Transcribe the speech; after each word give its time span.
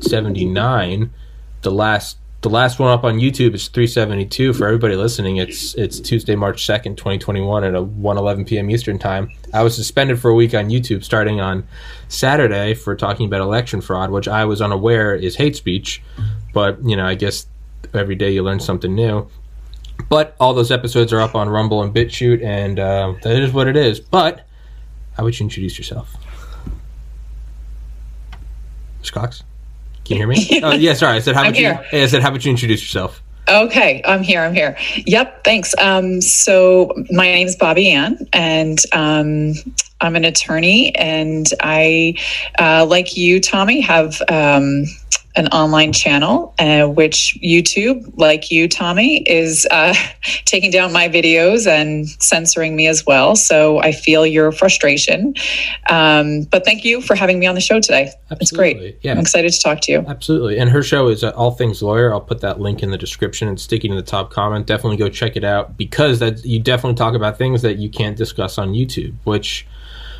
79, 0.00 1.10
the 1.62 1.70
last 1.70 2.18
the 2.42 2.50
last 2.50 2.80
one 2.80 2.90
up 2.90 3.04
on 3.04 3.20
YouTube 3.20 3.54
is 3.54 3.68
372 3.68 4.52
for 4.52 4.66
everybody 4.66 4.96
listening. 4.96 5.36
It's 5.36 5.74
it's 5.74 6.00
Tuesday, 6.00 6.34
March 6.34 6.66
2nd, 6.66 6.96
2021 6.96 7.62
at 7.62 7.74
a 7.74 7.82
1:11 7.82 8.48
p.m. 8.48 8.68
Eastern 8.68 8.98
Time. 8.98 9.30
I 9.54 9.62
was 9.62 9.76
suspended 9.76 10.18
for 10.20 10.28
a 10.28 10.34
week 10.34 10.52
on 10.52 10.68
YouTube 10.68 11.04
starting 11.04 11.40
on 11.40 11.66
Saturday 12.08 12.74
for 12.74 12.96
talking 12.96 13.26
about 13.26 13.40
election 13.42 13.80
fraud, 13.80 14.10
which 14.10 14.26
I 14.26 14.44
was 14.44 14.60
unaware 14.60 15.14
is 15.14 15.36
hate 15.36 15.54
speech, 15.54 16.02
but 16.52 16.82
you 16.84 16.96
know, 16.96 17.06
I 17.06 17.14
guess 17.14 17.46
every 17.94 18.16
day 18.16 18.32
you 18.32 18.42
learn 18.42 18.58
something 18.58 18.92
new. 18.92 19.28
But 20.08 20.34
all 20.40 20.52
those 20.52 20.72
episodes 20.72 21.12
are 21.12 21.20
up 21.20 21.36
on 21.36 21.48
Rumble 21.48 21.80
and 21.80 21.94
BitChute 21.94 22.42
and 22.42 22.80
uh, 22.80 23.14
that 23.22 23.36
is 23.36 23.52
what 23.52 23.68
it 23.68 23.76
is. 23.76 24.00
But 24.00 24.44
how 25.16 25.22
would 25.22 25.38
you 25.38 25.44
introduce 25.44 25.78
yourself? 25.78 26.16
Mr. 29.00 29.12
Cox? 29.12 29.44
Can 30.04 30.16
you 30.16 30.16
hear 30.16 30.26
me? 30.26 30.60
oh, 30.62 30.72
yeah, 30.72 30.94
sorry. 30.94 31.16
I 31.16 31.20
said, 31.20 31.34
how 31.34 31.42
about 31.42 31.58
you? 31.58 31.70
I 31.92 32.06
said, 32.06 32.22
how 32.22 32.28
about 32.28 32.44
you 32.44 32.50
introduce 32.50 32.82
yourself? 32.82 33.22
Okay, 33.48 34.02
I'm 34.04 34.22
here. 34.22 34.40
I'm 34.40 34.54
here. 34.54 34.76
Yep, 35.04 35.44
thanks. 35.44 35.74
Um, 35.78 36.20
so 36.20 36.92
my 37.10 37.24
name 37.24 37.46
is 37.46 37.56
Bobbie 37.56 37.90
Anne, 37.90 38.28
and 38.32 38.78
um, 38.92 39.54
I'm 40.00 40.14
an 40.14 40.24
attorney, 40.24 40.94
and 40.94 41.46
I, 41.60 42.14
uh, 42.58 42.86
like 42.86 43.16
you, 43.16 43.40
Tommy, 43.40 43.80
have 43.80 44.22
um, 44.28 44.84
an 45.34 45.48
online 45.48 45.92
channel, 45.92 46.54
uh, 46.58 46.86
which 46.86 47.38
YouTube, 47.42 48.12
like 48.16 48.50
you, 48.50 48.68
Tommy, 48.68 49.22
is 49.22 49.66
uh, 49.70 49.94
taking 50.44 50.70
down 50.70 50.92
my 50.92 51.08
videos 51.08 51.66
and 51.66 52.08
censoring 52.22 52.76
me 52.76 52.86
as 52.86 53.06
well. 53.06 53.34
So 53.34 53.78
I 53.78 53.92
feel 53.92 54.26
your 54.26 54.52
frustration. 54.52 55.34
Um, 55.88 56.42
but 56.50 56.64
thank 56.64 56.84
you 56.84 57.00
for 57.00 57.14
having 57.14 57.38
me 57.38 57.46
on 57.46 57.54
the 57.54 57.60
show 57.60 57.80
today. 57.80 58.12
Absolutely. 58.30 58.36
It's 58.40 58.52
great. 58.52 58.98
Yeah. 59.02 59.12
I'm 59.12 59.18
excited 59.18 59.52
to 59.52 59.60
talk 59.60 59.80
to 59.82 59.92
you. 59.92 60.04
Absolutely. 60.06 60.58
And 60.58 60.70
her 60.70 60.82
show 60.82 61.08
is 61.08 61.24
uh, 61.24 61.30
All 61.30 61.52
Things 61.52 61.82
Lawyer. 61.82 62.12
I'll 62.12 62.20
put 62.20 62.40
that 62.40 62.60
link 62.60 62.82
in 62.82 62.90
the 62.90 62.98
description 62.98 63.48
and 63.48 63.58
sticking 63.58 63.90
in 63.90 63.96
the 63.96 64.02
top 64.02 64.30
comment. 64.30 64.66
Definitely 64.66 64.98
go 64.98 65.08
check 65.08 65.36
it 65.36 65.44
out 65.44 65.76
because 65.76 66.18
that 66.18 66.44
you 66.44 66.60
definitely 66.60 66.96
talk 66.96 67.14
about 67.14 67.38
things 67.38 67.62
that 67.62 67.78
you 67.78 67.88
can't 67.88 68.16
discuss 68.16 68.58
on 68.58 68.72
YouTube, 68.72 69.14
which 69.24 69.66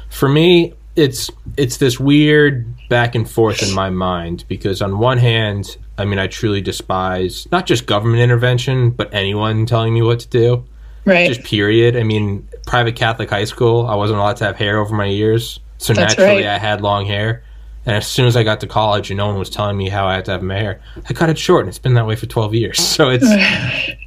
for 0.08 0.28
me, 0.28 0.74
it's 0.96 1.30
it's 1.56 1.78
this 1.78 1.98
weird 1.98 2.66
back 2.88 3.14
and 3.14 3.28
forth 3.28 3.62
in 3.62 3.74
my 3.74 3.90
mind 3.90 4.44
because 4.48 4.82
on 4.82 4.98
one 4.98 5.18
hand, 5.18 5.76
I 5.96 6.04
mean, 6.04 6.18
I 6.18 6.26
truly 6.26 6.60
despise 6.60 7.48
not 7.50 7.66
just 7.66 7.86
government 7.86 8.22
intervention, 8.22 8.90
but 8.90 9.12
anyone 9.14 9.66
telling 9.66 9.94
me 9.94 10.02
what 10.02 10.20
to 10.20 10.28
do. 10.28 10.64
Right. 11.04 11.28
Just 11.28 11.42
period. 11.42 11.96
I 11.96 12.02
mean, 12.02 12.46
private 12.66 12.94
Catholic 12.94 13.30
high 13.30 13.44
school, 13.44 13.86
I 13.86 13.94
wasn't 13.94 14.18
allowed 14.20 14.36
to 14.36 14.44
have 14.44 14.56
hair 14.56 14.78
over 14.78 14.94
my 14.94 15.06
ears, 15.06 15.58
so 15.78 15.92
That's 15.94 16.16
naturally 16.16 16.44
right. 16.44 16.54
I 16.54 16.58
had 16.58 16.80
long 16.80 17.06
hair. 17.06 17.42
And 17.84 17.96
as 17.96 18.06
soon 18.06 18.26
as 18.26 18.36
I 18.36 18.44
got 18.44 18.60
to 18.60 18.68
college 18.68 19.10
and 19.10 19.18
no 19.18 19.26
one 19.26 19.36
was 19.36 19.50
telling 19.50 19.76
me 19.76 19.88
how 19.88 20.06
I 20.06 20.14
had 20.14 20.24
to 20.26 20.30
have 20.30 20.42
my 20.42 20.56
hair, 20.56 20.80
I 21.08 21.12
cut 21.14 21.30
it 21.30 21.38
short 21.38 21.62
and 21.62 21.68
it's 21.68 21.80
been 21.80 21.94
that 21.94 22.06
way 22.06 22.14
for 22.14 22.26
12 22.26 22.54
years. 22.54 22.78
So 22.78 23.10
it's 23.10 23.26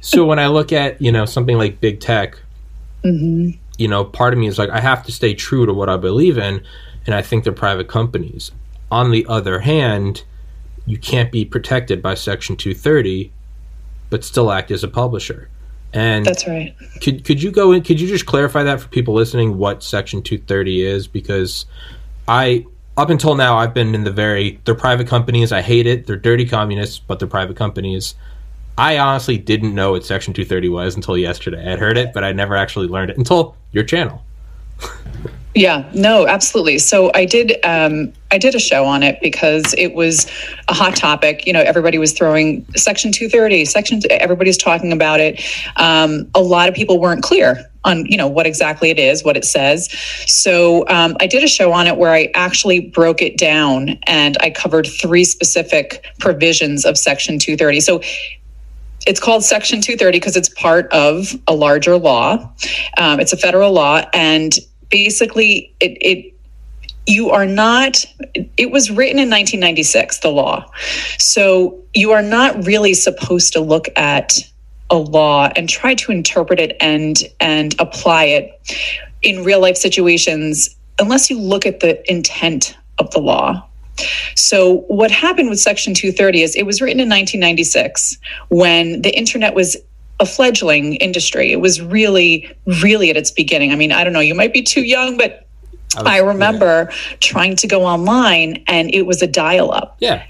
so 0.00 0.24
when 0.24 0.38
I 0.38 0.46
look 0.46 0.72
at, 0.72 1.02
you 1.02 1.12
know, 1.12 1.26
something 1.26 1.58
like 1.58 1.80
big 1.80 2.00
tech, 2.00 2.38
mm-hmm 3.04 3.60
you 3.78 3.88
know, 3.88 4.04
part 4.04 4.32
of 4.32 4.38
me 4.38 4.46
is 4.46 4.58
like, 4.58 4.70
I 4.70 4.80
have 4.80 5.04
to 5.04 5.12
stay 5.12 5.34
true 5.34 5.66
to 5.66 5.72
what 5.72 5.88
I 5.88 5.96
believe 5.96 6.38
in, 6.38 6.64
and 7.04 7.14
I 7.14 7.22
think 7.22 7.44
they're 7.44 7.52
private 7.52 7.88
companies. 7.88 8.52
On 8.90 9.10
the 9.10 9.26
other 9.28 9.60
hand, 9.60 10.24
you 10.86 10.98
can't 10.98 11.32
be 11.32 11.44
protected 11.44 12.00
by 12.00 12.14
Section 12.14 12.56
230, 12.56 13.32
but 14.10 14.24
still 14.24 14.50
act 14.52 14.70
as 14.70 14.84
a 14.84 14.88
publisher. 14.88 15.48
And 15.92 16.24
that's 16.26 16.46
right. 16.46 16.74
Could 17.02 17.24
could 17.24 17.42
you 17.42 17.50
go 17.50 17.72
in? 17.72 17.82
Could 17.82 18.00
you 18.00 18.08
just 18.08 18.26
clarify 18.26 18.62
that 18.64 18.80
for 18.80 18.88
people 18.88 19.14
listening 19.14 19.56
what 19.56 19.82
Section 19.82 20.20
230 20.20 20.84
is? 20.84 21.06
Because 21.06 21.64
I 22.28 22.66
up 22.96 23.08
until 23.08 23.34
now 23.34 23.56
I've 23.56 23.72
been 23.72 23.94
in 23.94 24.04
the 24.04 24.10
very 24.10 24.60
they're 24.64 24.74
private 24.74 25.06
companies. 25.06 25.52
I 25.52 25.62
hate 25.62 25.86
it. 25.86 26.06
They're 26.06 26.16
dirty 26.16 26.44
communists, 26.44 26.98
but 26.98 27.18
they're 27.18 27.28
private 27.28 27.56
companies. 27.56 28.14
I 28.78 28.98
honestly 28.98 29.38
didn't 29.38 29.74
know 29.74 29.92
what 29.92 30.04
Section 30.04 30.34
230 30.34 30.68
was 30.68 30.96
until 30.96 31.16
yesterday. 31.16 31.72
I'd 31.72 31.78
heard 31.78 31.96
it, 31.96 32.12
but 32.12 32.24
I 32.24 32.32
never 32.32 32.56
actually 32.56 32.88
learned 32.88 33.10
it 33.10 33.16
until 33.16 33.56
your 33.72 33.84
channel. 33.84 34.22
yeah, 35.54 35.90
no, 35.94 36.26
absolutely. 36.26 36.78
So 36.78 37.10
I 37.14 37.24
did 37.24 37.56
um, 37.64 38.12
I 38.30 38.36
did 38.36 38.54
a 38.54 38.58
show 38.58 38.84
on 38.84 39.02
it 39.02 39.18
because 39.22 39.74
it 39.78 39.94
was 39.94 40.26
a 40.68 40.74
hot 40.74 40.94
topic. 40.94 41.46
You 41.46 41.54
know, 41.54 41.62
everybody 41.62 41.96
was 41.96 42.12
throwing 42.12 42.66
Section 42.76 43.12
230, 43.12 43.64
Section. 43.64 44.00
Everybody's 44.10 44.58
talking 44.58 44.92
about 44.92 45.20
it. 45.20 45.42
Um, 45.76 46.28
a 46.34 46.42
lot 46.42 46.68
of 46.68 46.74
people 46.74 47.00
weren't 47.00 47.22
clear 47.22 47.64
on 47.84 48.04
you 48.04 48.18
know 48.18 48.26
what 48.26 48.46
exactly 48.46 48.90
it 48.90 48.98
is, 48.98 49.24
what 49.24 49.38
it 49.38 49.46
says. 49.46 49.90
So 50.26 50.86
um, 50.88 51.16
I 51.20 51.26
did 51.26 51.42
a 51.42 51.48
show 51.48 51.72
on 51.72 51.86
it 51.86 51.96
where 51.96 52.12
I 52.12 52.30
actually 52.34 52.80
broke 52.80 53.22
it 53.22 53.38
down 53.38 53.98
and 54.06 54.36
I 54.40 54.50
covered 54.50 54.86
three 54.86 55.24
specific 55.24 56.04
provisions 56.18 56.84
of 56.84 56.98
Section 56.98 57.38
230. 57.38 57.80
So 57.80 58.02
it's 59.06 59.20
called 59.20 59.44
Section 59.44 59.80
230 59.80 60.18
because 60.18 60.36
it's 60.36 60.48
part 60.48 60.92
of 60.92 61.32
a 61.46 61.54
larger 61.54 61.96
law. 61.96 62.52
Um, 62.98 63.20
it's 63.20 63.32
a 63.32 63.36
federal 63.36 63.72
law, 63.72 64.02
and 64.12 64.52
basically, 64.90 65.72
it, 65.80 65.96
it 66.00 66.32
you 67.06 67.30
are 67.30 67.46
not 67.46 68.04
it 68.56 68.70
was 68.70 68.90
written 68.90 69.18
in 69.18 69.30
1996 69.30 70.18
the 70.18 70.28
law 70.28 70.68
so 71.18 71.78
you 71.94 72.10
are 72.10 72.22
not 72.22 72.66
really 72.66 72.94
supposed 72.94 73.52
to 73.52 73.60
look 73.60 73.86
at 73.96 74.34
a 74.90 74.96
law 74.96 75.48
and 75.54 75.68
try 75.68 75.94
to 75.94 76.10
interpret 76.10 76.58
it 76.58 76.76
and 76.80 77.22
and 77.38 77.76
apply 77.78 78.24
it 78.24 78.60
in 79.22 79.44
real 79.44 79.60
life 79.60 79.76
situations 79.76 80.76
unless 80.98 81.30
you 81.30 81.38
look 81.38 81.64
at 81.64 81.78
the 81.78 82.10
intent 82.10 82.76
of 82.98 83.08
the 83.12 83.20
law 83.20 83.64
so, 84.34 84.84
what 84.88 85.10
happened 85.10 85.48
with 85.48 85.58
Section 85.58 85.94
230 85.94 86.42
is 86.42 86.56
it 86.56 86.66
was 86.66 86.80
written 86.80 87.00
in 87.00 87.08
1996 87.08 88.18
when 88.48 89.02
the 89.02 89.16
internet 89.16 89.54
was 89.54 89.76
a 90.20 90.26
fledgling 90.26 90.96
industry. 90.96 91.52
It 91.52 91.60
was 91.60 91.80
really, 91.80 92.50
really 92.82 93.10
at 93.10 93.16
its 93.16 93.30
beginning. 93.30 93.72
I 93.72 93.76
mean, 93.76 93.92
I 93.92 94.04
don't 94.04 94.12
know, 94.12 94.20
you 94.20 94.34
might 94.34 94.52
be 94.52 94.62
too 94.62 94.82
young, 94.82 95.16
but 95.16 95.46
I, 95.96 96.16
I 96.16 96.18
remember 96.18 96.88
yeah. 96.90 97.16
trying 97.20 97.56
to 97.56 97.66
go 97.66 97.84
online 97.84 98.64
and 98.66 98.92
it 98.94 99.02
was 99.02 99.22
a 99.22 99.26
dial 99.26 99.72
up. 99.72 99.96
Yeah. 100.00 100.24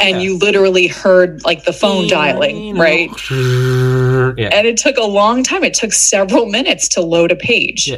And 0.00 0.16
yeah. 0.16 0.22
you 0.22 0.38
literally 0.38 0.86
heard 0.86 1.44
like 1.44 1.64
the 1.64 1.72
phone 1.72 2.08
dialing, 2.08 2.76
right? 2.76 3.10
Yeah. 3.30 4.48
And 4.52 4.66
it 4.66 4.76
took 4.76 4.96
a 4.96 5.02
long 5.02 5.42
time. 5.42 5.64
It 5.64 5.74
took 5.74 5.92
several 5.92 6.46
minutes 6.46 6.88
to 6.90 7.00
load 7.00 7.32
a 7.32 7.36
page, 7.36 7.90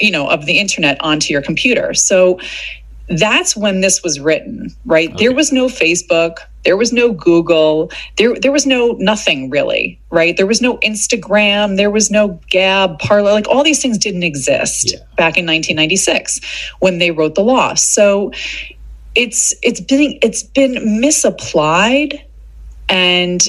you 0.00 0.10
know, 0.10 0.28
of 0.28 0.46
the 0.46 0.58
internet 0.58 0.96
onto 1.00 1.32
your 1.32 1.42
computer. 1.42 1.94
So 1.94 2.40
that's 3.08 3.56
when 3.56 3.80
this 3.80 4.02
was 4.02 4.18
written, 4.18 4.74
right? 4.84 5.10
Okay. 5.10 5.24
There 5.24 5.34
was 5.34 5.52
no 5.52 5.66
Facebook, 5.66 6.38
there 6.64 6.76
was 6.76 6.92
no 6.92 7.12
Google, 7.12 7.90
there 8.16 8.34
there 8.34 8.52
was 8.52 8.66
no 8.66 8.96
nothing 8.98 9.50
really, 9.50 10.00
right? 10.10 10.36
There 10.36 10.46
was 10.46 10.62
no 10.62 10.78
Instagram, 10.78 11.76
there 11.76 11.90
was 11.90 12.10
no 12.10 12.40
Gab, 12.48 12.98
Parler, 12.98 13.32
like 13.32 13.48
all 13.48 13.62
these 13.62 13.82
things 13.82 13.98
didn't 13.98 14.22
exist 14.22 14.92
yeah. 14.92 14.98
back 15.16 15.36
in 15.36 15.44
1996 15.46 16.40
when 16.80 16.98
they 16.98 17.10
wrote 17.10 17.34
the 17.34 17.44
law. 17.44 17.74
So 17.74 18.32
it's 19.14 19.54
it's 19.62 19.80
been 19.80 20.18
it's 20.22 20.42
been 20.42 21.00
misapplied 21.00 22.24
and 22.88 23.46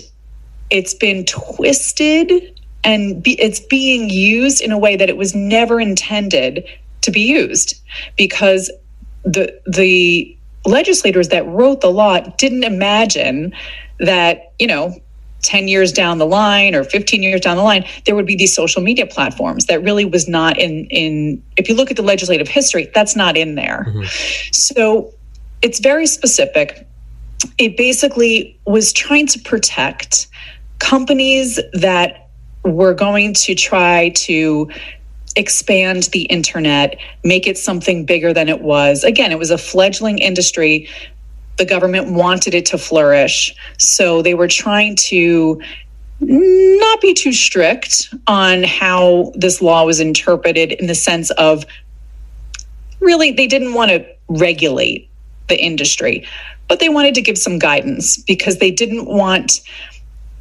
it's 0.69 0.93
been 0.93 1.25
twisted 1.25 2.59
and 2.83 3.21
be, 3.21 3.39
it's 3.41 3.59
being 3.59 4.09
used 4.09 4.61
in 4.61 4.71
a 4.71 4.77
way 4.77 4.95
that 4.95 5.09
it 5.09 5.17
was 5.17 5.33
never 5.33 5.79
intended 5.79 6.65
to 7.01 7.11
be 7.11 7.21
used 7.21 7.81
because 8.15 8.69
the 9.25 9.59
the 9.65 10.37
legislators 10.65 11.29
that 11.29 11.45
wrote 11.47 11.81
the 11.81 11.91
law 11.91 12.19
didn't 12.19 12.63
imagine 12.63 13.53
that 13.99 14.53
you 14.59 14.67
know 14.67 14.95
10 15.41 15.67
years 15.67 15.91
down 15.91 16.17
the 16.17 16.25
line 16.25 16.73
or 16.73 16.83
15 16.83 17.21
years 17.21 17.41
down 17.41 17.57
the 17.57 17.63
line 17.63 17.85
there 18.05 18.15
would 18.15 18.25
be 18.25 18.35
these 18.35 18.53
social 18.53 18.81
media 18.81 19.05
platforms 19.05 19.65
that 19.65 19.83
really 19.83 20.05
was 20.05 20.27
not 20.27 20.57
in 20.57 20.85
in 20.85 21.43
if 21.57 21.69
you 21.69 21.75
look 21.75 21.91
at 21.91 21.97
the 21.97 22.03
legislative 22.03 22.47
history 22.47 22.89
that's 22.93 23.15
not 23.15 23.37
in 23.37 23.55
there 23.55 23.85
mm-hmm. 23.87 24.03
so 24.51 25.13
it's 25.61 25.79
very 25.79 26.07
specific 26.07 26.87
it 27.57 27.77
basically 27.77 28.59
was 28.65 28.91
trying 28.91 29.27
to 29.27 29.39
protect 29.39 30.27
companies 30.79 31.59
that 31.73 32.29
were 32.63 32.93
going 32.93 33.33
to 33.33 33.53
try 33.53 34.09
to 34.09 34.69
expand 35.35 36.03
the 36.13 36.23
internet, 36.23 36.97
make 37.23 37.47
it 37.47 37.57
something 37.57 38.05
bigger 38.05 38.33
than 38.33 38.49
it 38.49 38.61
was. 38.61 39.03
Again, 39.03 39.31
it 39.31 39.39
was 39.39 39.51
a 39.51 39.57
fledgling 39.57 40.19
industry. 40.19 40.89
The 41.57 41.65
government 41.65 42.11
wanted 42.11 42.53
it 42.53 42.65
to 42.67 42.77
flourish. 42.77 43.55
So 43.77 44.21
they 44.21 44.33
were 44.33 44.47
trying 44.47 44.95
to 45.07 45.61
not 46.19 47.01
be 47.01 47.13
too 47.13 47.33
strict 47.33 48.13
on 48.27 48.63
how 48.63 49.33
this 49.35 49.61
law 49.61 49.85
was 49.85 49.99
interpreted 49.99 50.71
in 50.71 50.87
the 50.87 50.95
sense 50.95 51.29
of 51.31 51.65
really, 52.99 53.31
they 53.31 53.47
didn't 53.47 53.73
want 53.73 53.91
to 53.91 54.05
regulate 54.27 55.09
the 55.49 55.61
industry, 55.61 56.25
but 56.67 56.79
they 56.79 56.89
wanted 56.89 57.15
to 57.15 57.21
give 57.21 57.37
some 57.37 57.59
guidance 57.59 58.17
because 58.17 58.57
they 58.57 58.71
didn't 58.71 59.05
want 59.05 59.61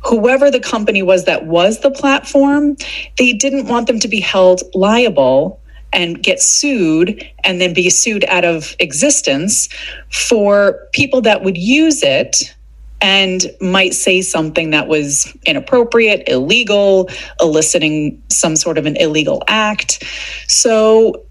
whoever 0.05 0.51
the 0.51 0.61
company 0.61 1.03
was 1.03 1.25
that 1.25 1.47
was 1.47 1.81
the 1.81 1.91
platform, 1.91 2.77
they 3.19 3.33
didn't 3.33 3.67
want 3.67 3.87
them 3.87 3.99
to 4.01 4.09
be 4.09 4.21
held 4.21 4.63
liable 4.75 5.61
and 5.93 6.23
get 6.23 6.41
sued 6.41 7.25
and 7.45 7.61
then 7.61 7.73
be 7.73 7.89
sued 7.89 8.25
out 8.25 8.45
of 8.45 8.75
existence 8.81 9.69
for 10.11 10.89
people 10.93 11.21
that 11.23 11.43
would 11.43 11.57
use 11.57 12.03
it 12.03 12.55
and 13.01 13.47
might 13.61 13.95
say 13.95 14.23
something 14.23 14.71
that 14.71 14.89
was 14.89 15.37
inappropriate, 15.45 16.27
illegal, 16.27 17.09
eliciting 17.41 18.21
some 18.31 18.57
sort 18.57 18.79
of 18.79 18.87
an 18.87 18.97
illegal 18.97 19.43
act. 19.47 20.03
So 20.49 21.25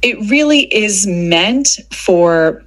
it 0.00 0.18
really 0.30 0.62
is 0.74 1.06
meant 1.06 1.68
for 1.92 2.64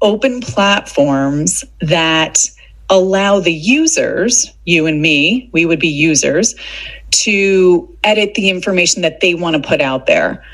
open 0.00 0.40
platforms 0.40 1.64
that 1.80 2.38
allow 2.90 3.40
the 3.40 3.52
users, 3.52 4.52
you 4.64 4.86
and 4.86 5.02
me, 5.02 5.50
we 5.52 5.66
would 5.66 5.80
be 5.80 5.88
users, 5.88 6.54
to 7.10 7.96
edit 8.04 8.34
the 8.34 8.50
information 8.50 9.02
that 9.02 9.20
they 9.20 9.34
want 9.34 9.60
to 9.60 9.68
put 9.68 9.80
out 9.80 10.06
there. 10.06 10.44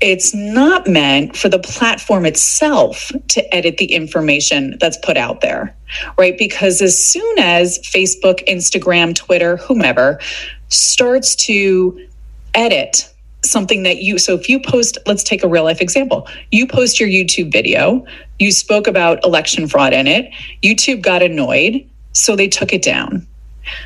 It's 0.00 0.32
not 0.32 0.86
meant 0.86 1.36
for 1.36 1.48
the 1.48 1.58
platform 1.58 2.24
itself 2.24 3.10
to 3.28 3.54
edit 3.54 3.78
the 3.78 3.92
information 3.92 4.76
that's 4.80 4.96
put 4.98 5.16
out 5.16 5.40
there, 5.40 5.74
right? 6.16 6.38
Because 6.38 6.80
as 6.80 7.04
soon 7.04 7.38
as 7.38 7.78
Facebook, 7.80 8.46
Instagram, 8.46 9.14
Twitter, 9.14 9.56
whomever 9.56 10.20
starts 10.68 11.34
to 11.34 12.06
edit 12.54 13.12
something 13.44 13.84
that 13.84 13.98
you 13.98 14.18
so 14.18 14.34
if 14.34 14.48
you 14.48 14.60
post 14.60 14.98
let's 15.06 15.22
take 15.22 15.44
a 15.44 15.48
real 15.48 15.64
life 15.64 15.80
example. 15.80 16.26
You 16.50 16.66
post 16.66 16.98
your 16.98 17.08
youtube 17.08 17.52
video 17.52 18.04
you 18.38 18.50
spoke 18.50 18.86
about 18.86 19.24
election 19.24 19.68
fraud 19.68 19.92
in 19.92 20.06
it 20.06 20.32
youtube 20.62 21.02
got 21.02 21.22
annoyed 21.22 21.88
so 22.12 22.34
they 22.34 22.48
took 22.48 22.72
it 22.72 22.82
down. 22.82 23.26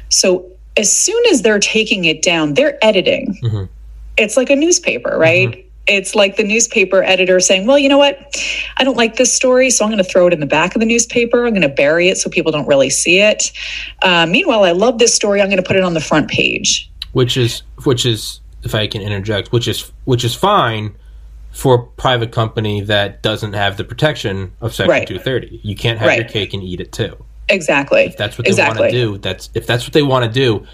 So 0.08 0.46
as 0.76 0.96
soon 0.96 1.22
as 1.30 1.42
they're 1.42 1.58
taking 1.58 2.06
it 2.06 2.22
down 2.22 2.54
they're 2.54 2.82
editing. 2.82 3.38
Mm-hmm. 3.42 3.64
it's 4.16 4.36
like 4.36 4.50
a 4.50 4.56
newspaper 4.56 5.18
right? 5.18 5.50
Mm-hmm. 5.50 5.68
it's 5.86 6.14
like 6.14 6.36
the 6.36 6.44
newspaper 6.44 7.02
editor 7.02 7.38
saying 7.38 7.66
well 7.66 7.78
you 7.78 7.90
know 7.90 7.98
what? 7.98 8.18
I 8.78 8.84
don't 8.84 8.96
like 8.96 9.16
this 9.16 9.34
story 9.34 9.68
so 9.68 9.84
i'm 9.84 9.90
going 9.90 10.02
to 10.02 10.10
throw 10.10 10.26
it 10.28 10.32
in 10.32 10.40
the 10.40 10.46
back 10.46 10.74
of 10.74 10.80
the 10.80 10.86
newspaper. 10.86 11.44
I'm 11.44 11.52
going 11.52 11.60
to 11.62 11.68
bury 11.68 12.08
it 12.08 12.16
so 12.16 12.30
people 12.30 12.52
don't 12.52 12.66
really 12.66 12.90
see 12.90 13.20
it. 13.20 13.52
Uh, 14.00 14.24
meanwhile 14.24 14.64
i 14.64 14.72
love 14.72 14.98
this 14.98 15.14
story. 15.14 15.42
I'm 15.42 15.48
going 15.48 15.62
to 15.62 15.66
put 15.66 15.76
it 15.76 15.82
on 15.82 15.92
the 15.92 16.00
front 16.00 16.30
page. 16.30 16.90
Which 17.12 17.36
is 17.36 17.62
which 17.84 18.06
is 18.06 18.40
if 18.62 18.74
I 18.74 18.86
can 18.86 19.02
interject, 19.02 19.52
which 19.52 19.68
is 19.68 19.92
which 20.04 20.24
is 20.24 20.34
fine 20.34 20.94
for 21.52 21.74
a 21.74 21.86
private 22.00 22.32
company 22.32 22.80
that 22.80 23.22
doesn't 23.22 23.52
have 23.52 23.76
the 23.76 23.84
protection 23.84 24.52
of 24.60 24.74
Section 24.74 24.90
right. 24.90 25.06
230. 25.06 25.60
You 25.62 25.76
can't 25.76 25.98
have 25.98 26.08
right. 26.08 26.20
your 26.20 26.28
cake 26.28 26.54
and 26.54 26.62
eat 26.62 26.80
it 26.80 26.92
too. 26.92 27.22
Exactly. 27.48 28.04
If 28.04 28.16
that's 28.16 28.38
what 28.38 28.46
they 28.46 28.50
exactly. 28.50 28.80
want 28.80 28.92
to 28.92 28.98
do, 28.98 29.18
that's 29.18 29.50
if 29.54 29.66
that's 29.66 29.84
what 29.84 29.92
they 29.92 30.02
want 30.02 30.24
to 30.24 30.30
do, 30.30 30.66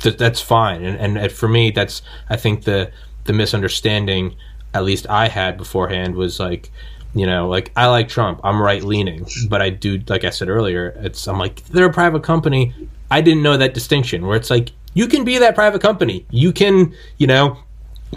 th- 0.00 0.16
that's 0.16 0.40
fine. 0.40 0.84
And, 0.84 1.16
and 1.16 1.32
for 1.32 1.48
me, 1.48 1.70
that's 1.70 2.02
I 2.28 2.36
think 2.36 2.64
the 2.64 2.90
the 3.24 3.32
misunderstanding, 3.32 4.36
at 4.74 4.84
least 4.84 5.08
I 5.08 5.28
had 5.28 5.56
beforehand, 5.56 6.16
was 6.16 6.40
like, 6.40 6.70
you 7.14 7.26
know, 7.26 7.48
like 7.48 7.70
I 7.76 7.86
like 7.86 8.08
Trump, 8.08 8.40
I'm 8.42 8.60
right 8.60 8.82
leaning, 8.82 9.26
but 9.48 9.62
I 9.62 9.70
do, 9.70 10.02
like 10.08 10.24
I 10.24 10.30
said 10.30 10.48
earlier, 10.48 10.88
it's 10.98 11.28
I'm 11.28 11.38
like 11.38 11.64
they're 11.66 11.86
a 11.86 11.92
private 11.92 12.22
company. 12.22 12.74
I 13.10 13.20
didn't 13.20 13.42
know 13.42 13.56
that 13.56 13.74
distinction 13.74 14.26
where 14.26 14.36
it's 14.36 14.50
like 14.50 14.72
you 14.96 15.06
can 15.06 15.24
be 15.24 15.36
that 15.36 15.54
private 15.54 15.82
company. 15.82 16.24
You 16.30 16.54
can, 16.54 16.94
you 17.18 17.26
know, 17.26 17.58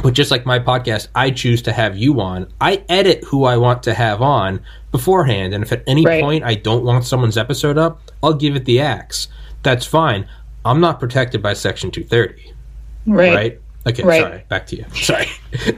but 0.02 0.14
just 0.14 0.32
like 0.32 0.46
my 0.46 0.60
podcast, 0.60 1.10
I 1.14 1.30
choose 1.30 1.62
to 1.64 1.74
have 1.74 1.98
you 1.98 2.22
on. 2.22 2.48
I 2.62 2.86
edit 2.88 3.26
who 3.26 3.44
I 3.44 3.58
want 3.58 3.84
to 3.84 3.94
have 3.94 4.22
on 4.22 4.62
beforehand. 4.94 5.54
And 5.54 5.62
if 5.62 5.74
at 5.74 5.84
any 5.88 6.06
right. 6.06 6.22
point 6.22 6.46
I 6.46 6.56
don't 6.56 6.86
want 6.86 7.04
someone's 7.04 7.38
episode 7.38 7.78
up, 7.78 8.02
I'll 8.24 8.34
give 8.34 8.56
it 8.56 8.64
the 8.64 8.80
axe. 8.80 9.28
That's 9.62 9.86
fine. 9.86 10.26
I'm 10.64 10.80
not 10.80 11.02
protected 11.02 11.44
by 11.44 11.52
Section 11.52 11.92
230. 11.92 12.54
Right. 13.08 13.36
Right. 13.36 13.62
Okay. 13.86 14.04
Right. 14.04 14.22
Sorry. 14.22 14.46
Back 14.48 14.68
to 14.68 14.78
you. 14.78 14.86
Sorry. 14.94 15.28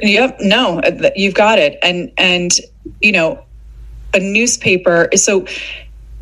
yep. 0.01 0.37
No, 0.39 0.81
you've 1.15 1.33
got 1.33 1.57
it. 1.57 1.79
And, 1.81 2.11
and, 2.19 2.51
you 3.01 3.11
know, 3.11 3.43
a 4.13 4.19
newspaper, 4.19 5.09
so 5.15 5.47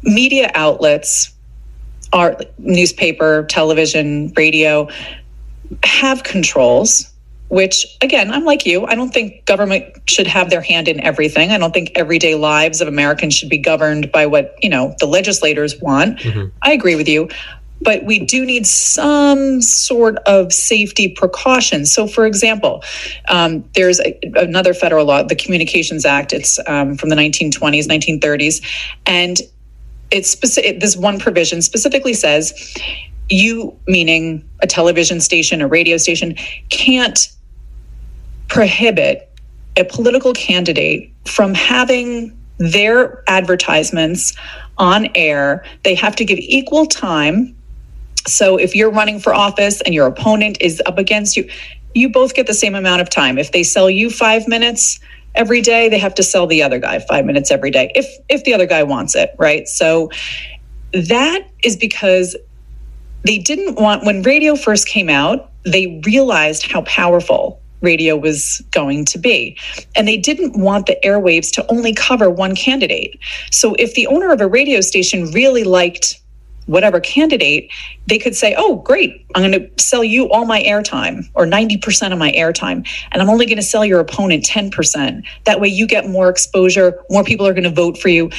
media 0.04 0.52
outlets 0.56 1.34
our 2.14 2.38
newspaper, 2.58 3.46
television, 3.50 4.34
radio 4.36 4.90
have 5.84 6.24
controls 6.24 7.14
which 7.50 7.98
again 8.02 8.32
i'm 8.32 8.44
like 8.46 8.66
you 8.66 8.86
i 8.88 8.96
don't 8.96 9.12
think 9.12 9.46
government 9.46 9.86
should 10.08 10.28
have 10.28 10.50
their 10.50 10.62
hand 10.62 10.88
in 10.88 11.00
everything 11.02 11.52
i 11.52 11.58
don't 11.58 11.74
think 11.74 11.92
everyday 11.96 12.36
lives 12.36 12.80
of 12.82 12.88
americans 12.88 13.34
should 13.34 13.50
be 13.50 13.58
governed 13.58 14.12
by 14.12 14.26
what 14.26 14.56
you 14.62 14.70
know 14.70 14.96
the 15.00 15.06
legislators 15.06 15.80
want 15.82 16.18
mm-hmm. 16.20 16.48
i 16.62 16.72
agree 16.72 16.96
with 16.96 17.08
you 17.08 17.28
but 17.82 18.04
we 18.04 18.20
do 18.20 18.46
need 18.46 18.68
some 18.68 19.62
sort 19.62 20.18
of 20.26 20.52
safety 20.52 21.08
precautions. 21.08 21.94
So, 21.94 22.08
for 22.08 22.26
example, 22.26 22.84
um, 23.30 23.64
there's 23.74 24.00
a, 24.02 24.20
another 24.36 24.74
federal 24.74 25.06
law, 25.06 25.24
the 25.24 25.36
Communications 25.36 26.06
Act. 26.06 26.34
It's 26.34 26.60
um, 26.68 26.98
from 26.98 27.10
the 27.10 27.16
1920s, 27.16 27.88
1930s, 27.88 28.66
and 29.06 29.38
it's 30.12 30.30
specific, 30.30 30.80
this 30.80 30.96
one 30.96 31.20
provision 31.20 31.62
specifically 31.62 32.14
says 32.14 32.54
you, 33.30 33.78
meaning 33.88 34.48
a 34.62 34.68
television 34.68 35.20
station, 35.22 35.62
a 35.62 35.68
radio 35.68 35.98
station, 35.98 36.36
can't 36.70 37.30
prohibit 38.48 39.30
a 39.78 39.86
political 39.86 40.34
candidate 40.34 41.12
from 41.26 41.54
having 41.54 42.36
their 42.58 43.24
advertisements 43.30 44.36
on 44.78 45.08
air. 45.16 45.64
They 45.84 45.96
have 45.96 46.16
to 46.18 46.26
give 46.26 46.40
equal 46.40 46.86
time. 46.86 47.56
So 48.28 48.58
if 48.58 48.76
you're 48.76 48.92
running 48.92 49.20
for 49.20 49.34
office 49.34 49.82
and 49.82 49.94
your 49.94 50.08
opponent 50.08 50.58
is 50.60 50.82
up 50.86 50.98
against 50.98 51.38
you, 51.38 51.50
you 51.94 52.10
both 52.10 52.34
get 52.34 52.48
the 52.48 52.54
same 52.54 52.76
amount 52.76 53.02
of 53.02 53.10
time. 53.10 53.38
If 53.38 53.52
they 53.52 53.64
sell 53.64 53.90
you 53.90 54.10
five 54.10 54.48
minutes, 54.48 55.00
every 55.36 55.62
day, 55.62 55.90
they 55.90 56.00
have 56.00 56.16
to 56.16 56.24
sell 56.24 56.48
the 56.48 56.64
other 56.64 56.80
guy 56.80 57.00
five 57.00 57.26
minutes 57.26 57.52
every 57.52 57.72
day 57.72 57.92
if 57.96 58.08
if 58.30 58.44
the 58.44 58.54
other 58.54 58.66
guy 58.66 58.84
wants 58.84 59.16
it, 59.16 59.32
right? 59.38 59.68
So 59.68 60.10
that 60.94 61.48
is 61.64 61.78
because 61.78 62.36
they 63.26 63.38
didn't 63.38 63.76
want 63.76 64.06
when 64.06 64.22
radio 64.24 64.56
first 64.56 64.88
came 64.88 65.10
out, 65.10 65.52
they 65.66 66.02
realized 66.06 66.72
how 66.72 66.82
powerful 66.84 67.62
radio 67.82 68.18
was 68.18 68.62
going 68.72 69.06
to 69.06 69.18
be. 69.18 69.58
And 69.96 70.08
they 70.08 70.18
didn't 70.18 70.60
want 70.60 70.86
the 70.86 70.98
airwaves 71.04 71.52
to 71.54 71.72
only 71.72 71.94
cover 71.94 72.30
one 72.30 72.56
candidate. 72.56 73.20
So 73.52 73.76
if 73.80 73.94
the 73.94 74.08
owner 74.08 74.32
of 74.32 74.42
a 74.42 74.48
radio 74.48 74.82
station 74.82 75.32
really 75.32 75.64
liked 75.64 76.20
whatever 76.70 77.00
candidate, 77.00 77.72
they 78.08 78.20
could 78.20 78.36
say, 78.36 78.54
oh, 78.58 78.76
great, 78.78 79.26
I'm 79.34 79.42
going 79.42 79.60
to 79.60 79.84
sell 79.84 80.04
you 80.04 80.30
all 80.30 80.46
my 80.46 80.62
airtime 80.62 81.28
or 81.34 81.46
90% 81.46 82.14
of 82.14 82.20
my 82.20 82.32
airtime, 82.32 82.88
and 83.12 83.22
I'm 83.22 83.30
only 83.30 83.48
going 83.48 83.58
to 83.58 83.64
sell 83.64 83.84
your 83.84 84.00
opponent 84.00 84.46
10%. 84.46 85.24
That 85.46 85.60
way 85.60 85.68
you 85.68 85.88
get 85.88 86.08
more 86.08 86.30
exposure, 86.30 87.00
more 87.10 87.24
people 87.24 87.48
are 87.48 87.54
going 87.54 87.64
to 87.64 87.72
vote 87.72 87.98
for 87.98 88.10
you. 88.10 88.30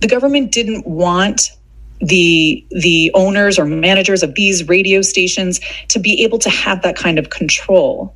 The 0.00 0.06
government 0.06 0.52
didn't 0.52 0.86
want 0.86 1.50
the 2.00 2.64
the 2.70 3.10
owners 3.14 3.58
or 3.58 3.64
managers 3.64 4.22
of 4.22 4.36
these 4.36 4.68
radio 4.68 5.02
stations 5.02 5.58
to 5.88 5.98
be 5.98 6.22
able 6.22 6.38
to 6.38 6.48
have 6.48 6.82
that 6.82 6.94
kind 6.94 7.18
of 7.18 7.30
control. 7.30 8.14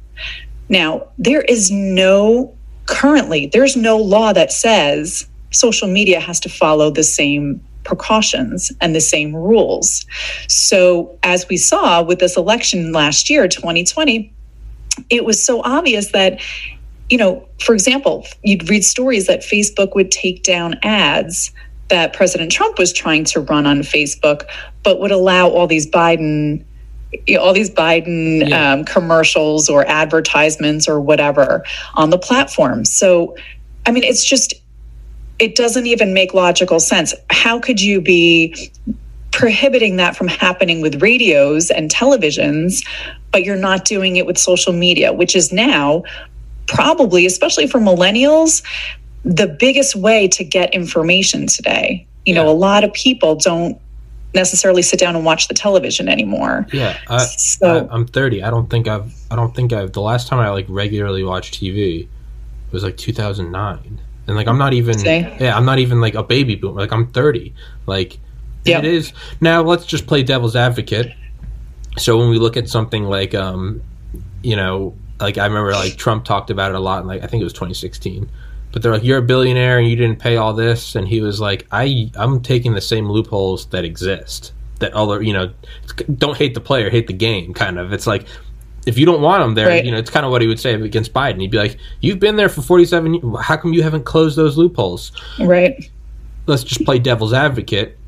Now, 0.68 1.08
there 1.18 1.42
is 1.42 1.72
no 1.72 2.54
currently 2.86 3.46
there's 3.46 3.76
no 3.76 3.96
law 3.96 4.32
that 4.32 4.52
says 4.52 5.26
social 5.50 5.88
media 5.88 6.20
has 6.20 6.38
to 6.40 6.48
follow 6.48 6.90
the 6.90 7.02
same 7.02 7.60
precautions 7.84 8.72
and 8.80 8.94
the 8.94 9.00
same 9.00 9.34
rules. 9.34 10.06
So, 10.48 11.18
as 11.22 11.48
we 11.48 11.56
saw 11.56 12.02
with 12.02 12.18
this 12.18 12.36
election 12.36 12.92
last 12.92 13.30
year, 13.30 13.48
2020, 13.48 14.32
it 15.10 15.24
was 15.24 15.42
so 15.42 15.62
obvious 15.62 16.12
that, 16.12 16.40
you 17.10 17.18
know, 17.18 17.46
for 17.60 17.74
example, 17.74 18.26
you'd 18.42 18.68
read 18.68 18.84
stories 18.84 19.26
that 19.26 19.40
Facebook 19.40 19.94
would 19.94 20.10
take 20.10 20.42
down 20.42 20.74
ads 20.82 21.52
that 21.88 22.12
President 22.14 22.50
Trump 22.50 22.78
was 22.78 22.92
trying 22.92 23.24
to 23.24 23.40
run 23.40 23.66
on 23.66 23.80
Facebook, 23.80 24.44
but 24.82 24.98
would 25.00 25.10
allow 25.10 25.48
all 25.48 25.66
these 25.66 25.86
Biden 25.86 26.64
all 27.38 27.52
these 27.52 27.68
Biden 27.68 28.48
yeah. 28.48 28.72
um, 28.72 28.84
commercials 28.86 29.68
or 29.68 29.86
advertisements 29.86 30.88
or 30.88 30.98
whatever 30.98 31.62
on 31.94 32.08
the 32.08 32.16
platform. 32.16 32.86
So, 32.86 33.36
I 33.84 33.90
mean, 33.90 34.02
it's 34.02 34.24
just 34.24 34.54
it 35.38 35.54
doesn't 35.54 35.86
even 35.86 36.14
make 36.14 36.34
logical 36.34 36.80
sense. 36.80 37.14
How 37.30 37.58
could 37.58 37.80
you 37.80 38.00
be 38.00 38.70
prohibiting 39.32 39.96
that 39.96 40.14
from 40.14 40.28
happening 40.28 40.80
with 40.80 41.02
radios 41.02 41.70
and 41.70 41.90
televisions, 41.90 42.86
but 43.32 43.44
you're 43.44 43.56
not 43.56 43.84
doing 43.84 44.16
it 44.16 44.26
with 44.26 44.38
social 44.38 44.72
media, 44.72 45.12
which 45.12 45.34
is 45.34 45.52
now 45.52 46.02
probably, 46.68 47.26
especially 47.26 47.66
for 47.66 47.80
millennials, 47.80 48.62
the 49.24 49.46
biggest 49.46 49.96
way 49.96 50.28
to 50.28 50.44
get 50.44 50.72
information 50.74 51.46
today. 51.46 52.06
You 52.24 52.34
yeah. 52.34 52.42
know, 52.42 52.50
a 52.50 52.52
lot 52.52 52.84
of 52.84 52.92
people 52.92 53.36
don't 53.36 53.80
necessarily 54.34 54.82
sit 54.82 54.98
down 54.98 55.16
and 55.16 55.24
watch 55.24 55.48
the 55.48 55.54
television 55.54 56.08
anymore. 56.08 56.66
Yeah, 56.72 56.98
I, 57.08 57.18
so, 57.24 57.88
I, 57.90 57.94
am 57.94 58.06
30. 58.06 58.42
I 58.42 58.50
don't 58.50 58.68
think 58.70 58.88
I've. 58.88 59.12
I 59.30 59.36
don't 59.36 59.54
think 59.54 59.72
I've. 59.72 59.92
The 59.92 60.00
last 60.00 60.28
time 60.28 60.38
I 60.38 60.50
like 60.50 60.66
regularly 60.68 61.24
watched 61.24 61.60
TV 61.60 62.08
was 62.70 62.84
like 62.84 62.96
2009, 62.96 64.00
and 64.26 64.36
like 64.36 64.46
I'm 64.46 64.58
not 64.58 64.72
even. 64.72 64.98
Say? 64.98 65.36
Yeah, 65.40 65.56
I'm 65.56 65.64
not 65.64 65.78
even 65.78 66.00
like 66.00 66.14
a 66.14 66.22
baby 66.22 66.54
boomer. 66.54 66.80
Like 66.80 66.92
I'm 66.92 67.08
30. 67.08 67.54
Like 67.86 68.18
yep. 68.64 68.84
it 68.84 68.92
is 68.92 69.12
now. 69.40 69.62
Let's 69.62 69.86
just 69.86 70.06
play 70.06 70.22
devil's 70.22 70.56
advocate. 70.56 71.12
So 71.98 72.18
when 72.18 72.30
we 72.30 72.38
look 72.38 72.56
at 72.56 72.68
something 72.68 73.04
like, 73.04 73.34
um, 73.34 73.82
you 74.42 74.56
know, 74.56 74.94
like 75.20 75.38
I 75.38 75.46
remember 75.46 75.72
like 75.72 75.96
Trump 75.96 76.24
talked 76.24 76.50
about 76.50 76.70
it 76.70 76.74
a 76.74 76.80
lot. 76.80 77.00
And, 77.00 77.08
like 77.08 77.22
I 77.22 77.26
think 77.26 77.40
it 77.40 77.44
was 77.44 77.52
2016 77.52 78.30
but 78.72 78.82
they're 78.82 78.92
like, 78.92 79.04
"You're 79.04 79.18
a 79.18 79.22
billionaire 79.22 79.78
and 79.78 79.86
you 79.86 79.94
didn't 79.94 80.18
pay 80.18 80.36
all 80.36 80.54
this," 80.54 80.96
and 80.96 81.06
he 81.06 81.20
was 81.20 81.40
like, 81.40 81.66
"I 81.70 82.10
I'm 82.14 82.40
taking 82.40 82.74
the 82.74 82.80
same 82.80 83.10
loopholes 83.10 83.66
that 83.66 83.84
exist 83.84 84.52
that 84.80 84.92
other 84.94 85.22
you 85.22 85.32
know, 85.32 85.52
don't 86.16 86.36
hate 86.36 86.54
the 86.54 86.60
player, 86.60 86.90
hate 86.90 87.06
the 87.06 87.12
game." 87.12 87.52
Kind 87.54 87.78
of. 87.78 87.92
It's 87.92 88.06
like 88.06 88.26
if 88.86 88.98
you 88.98 89.06
don't 89.06 89.20
want 89.20 89.42
him 89.42 89.54
there, 89.54 89.68
right. 89.68 89.84
you 89.84 89.90
know, 89.90 89.98
it's 89.98 90.10
kind 90.10 90.26
of 90.26 90.32
what 90.32 90.42
he 90.42 90.48
would 90.48 90.60
say 90.60 90.74
against 90.74 91.12
Biden. 91.12 91.40
He'd 91.40 91.50
be 91.50 91.58
like, 91.58 91.78
"You've 92.00 92.18
been 92.18 92.36
there 92.36 92.48
for 92.48 92.62
47 92.62 93.14
years. 93.14 93.24
How 93.40 93.56
come 93.56 93.72
you 93.72 93.82
haven't 93.82 94.04
closed 94.04 94.36
those 94.36 94.56
loopholes?" 94.56 95.12
Right. 95.38 95.90
Let's 96.46 96.64
just 96.64 96.84
play 96.84 96.98
devil's 96.98 97.32
advocate. 97.32 97.98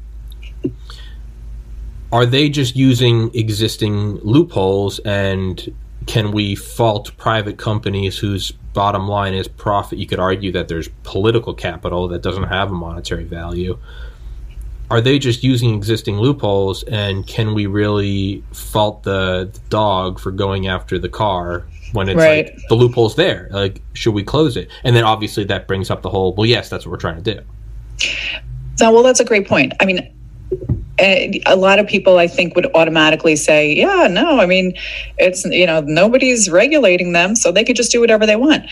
Are 2.12 2.26
they 2.26 2.48
just 2.48 2.76
using 2.76 3.34
existing 3.34 4.18
loopholes 4.18 5.00
and 5.00 5.74
can 6.06 6.32
we 6.32 6.54
fault 6.54 7.16
private 7.16 7.58
companies 7.58 8.18
whose 8.18 8.52
bottom 8.74 9.08
line 9.08 9.32
is 9.32 9.48
profit. 9.48 9.98
You 9.98 10.06
could 10.06 10.18
argue 10.18 10.52
that 10.52 10.68
there's 10.68 10.88
political 11.04 11.54
capital 11.54 12.08
that 12.08 12.20
doesn't 12.20 12.44
have 12.44 12.70
a 12.70 12.74
monetary 12.74 13.24
value. 13.24 13.78
Are 14.90 15.00
they 15.00 15.18
just 15.18 15.42
using 15.42 15.74
existing 15.74 16.18
loopholes, 16.18 16.82
and 16.84 17.26
can 17.26 17.54
we 17.54 17.66
really 17.66 18.44
fault 18.52 19.02
the, 19.02 19.50
the 19.52 19.60
dog 19.70 20.20
for 20.20 20.30
going 20.30 20.66
after 20.66 20.98
the 20.98 21.08
car 21.08 21.64
when 21.92 22.08
it's 22.08 22.18
right. 22.18 22.52
like 22.52 22.68
the 22.68 22.74
loophole's 22.74 23.16
there? 23.16 23.48
Like, 23.50 23.80
should 23.94 24.14
we 24.14 24.22
close 24.22 24.56
it? 24.56 24.68
And 24.84 24.94
then 24.94 25.04
obviously 25.04 25.44
that 25.44 25.66
brings 25.66 25.90
up 25.90 26.02
the 26.02 26.10
whole. 26.10 26.34
Well, 26.34 26.46
yes, 26.46 26.68
that's 26.68 26.84
what 26.84 26.92
we're 26.92 26.98
trying 26.98 27.22
to 27.22 27.34
do. 27.34 27.40
So, 28.76 28.92
well, 28.92 29.02
that's 29.02 29.20
a 29.20 29.24
great 29.24 29.48
point. 29.48 29.72
I 29.80 29.86
mean, 29.86 30.12
eh, 30.98 31.40
a 31.46 31.56
lot 31.56 31.78
of 31.78 31.86
people 31.86 32.18
i 32.18 32.26
think 32.28 32.54
would 32.54 32.66
automatically 32.76 33.34
say 33.34 33.74
yeah 33.74 34.06
no 34.08 34.38
i 34.38 34.46
mean 34.46 34.72
it's 35.18 35.44
you 35.46 35.66
know 35.66 35.80
nobody's 35.80 36.48
regulating 36.48 37.12
them 37.12 37.34
so 37.34 37.50
they 37.50 37.64
could 37.64 37.74
just 37.74 37.90
do 37.90 38.00
whatever 38.00 38.26
they 38.26 38.36
want 38.36 38.64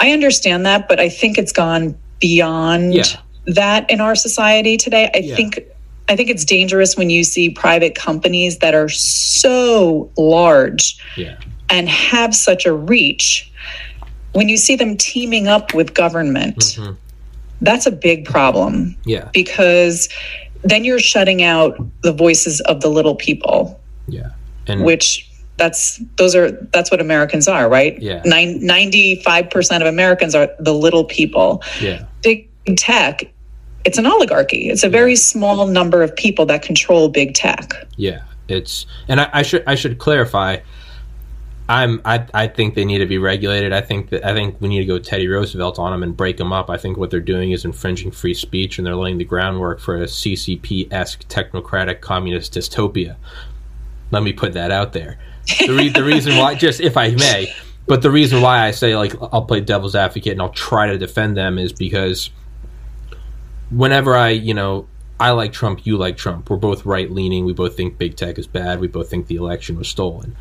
i 0.00 0.12
understand 0.12 0.64
that 0.64 0.88
but 0.88 0.98
i 0.98 1.10
think 1.10 1.36
it's 1.36 1.52
gone 1.52 1.94
beyond 2.20 2.94
yeah. 2.94 3.04
That 3.46 3.90
in 3.90 4.00
our 4.00 4.14
society 4.14 4.76
today 4.76 5.10
i 5.14 5.18
yeah. 5.18 5.34
think 5.34 5.60
i 6.08 6.16
think 6.16 6.28
it's 6.28 6.44
dangerous 6.44 6.96
when 6.96 7.10
you 7.10 7.24
see 7.24 7.50
private 7.50 7.94
companies 7.94 8.58
that 8.58 8.74
are 8.74 8.88
so 8.88 10.10
large 10.16 10.98
yeah. 11.16 11.38
and 11.70 11.88
have 11.88 12.34
such 12.34 12.66
a 12.66 12.72
reach 12.72 13.50
when 14.32 14.48
you 14.48 14.56
see 14.56 14.76
them 14.76 14.96
teaming 14.96 15.48
up 15.48 15.74
with 15.74 15.94
government 15.94 16.56
mm-hmm. 16.56 16.94
that's 17.60 17.86
a 17.86 17.92
big 17.92 18.24
problem 18.24 18.96
yeah 19.04 19.28
because 19.32 20.08
then 20.62 20.84
you're 20.84 20.98
shutting 20.98 21.42
out 21.42 21.76
the 22.02 22.12
voices 22.12 22.60
of 22.62 22.80
the 22.80 22.88
little 22.88 23.14
people. 23.14 23.80
Yeah. 24.08 24.30
And 24.66 24.84
which 24.84 25.28
that's 25.56 26.00
those 26.16 26.34
are 26.34 26.50
that's 26.50 26.90
what 26.90 27.00
Americans 27.00 27.48
are, 27.48 27.68
right? 27.68 28.00
Yeah. 28.00 28.22
Nine, 28.24 28.60
95% 28.60 29.80
of 29.80 29.86
Americans 29.86 30.34
are 30.34 30.48
the 30.58 30.72
little 30.72 31.04
people. 31.04 31.62
Yeah. 31.80 32.06
Big 32.22 32.48
tech, 32.76 33.32
it's 33.84 33.98
an 33.98 34.06
oligarchy. 34.06 34.70
It's 34.70 34.84
a 34.84 34.88
very 34.88 35.16
small 35.16 35.66
number 35.66 36.02
of 36.02 36.14
people 36.14 36.46
that 36.46 36.62
control 36.62 37.08
big 37.08 37.34
tech. 37.34 37.72
Yeah. 37.96 38.22
It's 38.48 38.86
and 39.08 39.20
I, 39.20 39.30
I 39.32 39.42
should 39.42 39.64
I 39.66 39.74
should 39.74 39.98
clarify 39.98 40.58
I'm 41.68 42.02
I, 42.04 42.26
I 42.34 42.48
think 42.48 42.74
they 42.74 42.84
need 42.84 42.98
to 42.98 43.06
be 43.06 43.18
regulated. 43.18 43.72
I 43.72 43.80
think 43.80 44.10
that 44.10 44.24
I 44.26 44.34
think 44.34 44.60
we 44.60 44.68
need 44.68 44.80
to 44.80 44.84
go 44.84 44.98
Teddy 44.98 45.28
Roosevelt 45.28 45.78
on 45.78 45.92
them 45.92 46.02
and 46.02 46.16
break 46.16 46.36
them 46.36 46.52
up. 46.52 46.68
I 46.68 46.76
think 46.76 46.96
what 46.96 47.10
they're 47.10 47.20
doing 47.20 47.52
is 47.52 47.64
infringing 47.64 48.10
free 48.10 48.34
speech 48.34 48.78
and 48.78 48.86
they're 48.86 48.96
laying 48.96 49.18
the 49.18 49.24
groundwork 49.24 49.80
for 49.80 49.96
a 49.96 50.06
CCP 50.06 50.92
esque 50.92 51.26
technocratic 51.28 52.00
communist 52.00 52.54
dystopia. 52.54 53.16
Let 54.10 54.22
me 54.22 54.32
put 54.32 54.52
that 54.52 54.70
out 54.70 54.92
there. 54.92 55.18
The, 55.66 55.72
re- 55.72 55.88
the 55.88 56.04
reason 56.04 56.36
why, 56.36 56.54
just 56.54 56.80
if 56.80 56.96
I 56.96 57.10
may, 57.10 57.52
but 57.86 58.02
the 58.02 58.10
reason 58.10 58.42
why 58.42 58.66
I 58.66 58.72
say 58.72 58.96
like 58.96 59.14
I'll 59.32 59.44
play 59.44 59.60
devil's 59.60 59.94
advocate 59.94 60.32
and 60.32 60.42
I'll 60.42 60.50
try 60.50 60.88
to 60.88 60.98
defend 60.98 61.36
them 61.36 61.58
is 61.58 61.72
because 61.72 62.30
whenever 63.72 64.16
I 64.16 64.30
you 64.30 64.54
know 64.54 64.86
I 65.18 65.30
like 65.30 65.52
Trump, 65.52 65.86
you 65.86 65.96
like 65.96 66.16
Trump. 66.16 66.50
We're 66.50 66.56
both 66.56 66.84
right 66.84 67.10
leaning. 67.10 67.44
We 67.44 67.52
both 67.52 67.76
think 67.76 67.98
big 67.98 68.16
tech 68.16 68.38
is 68.38 68.46
bad. 68.46 68.80
We 68.80 68.88
both 68.88 69.08
think 69.08 69.26
the 69.26 69.36
election 69.36 69.76
was 69.76 69.88
stolen 69.88 70.36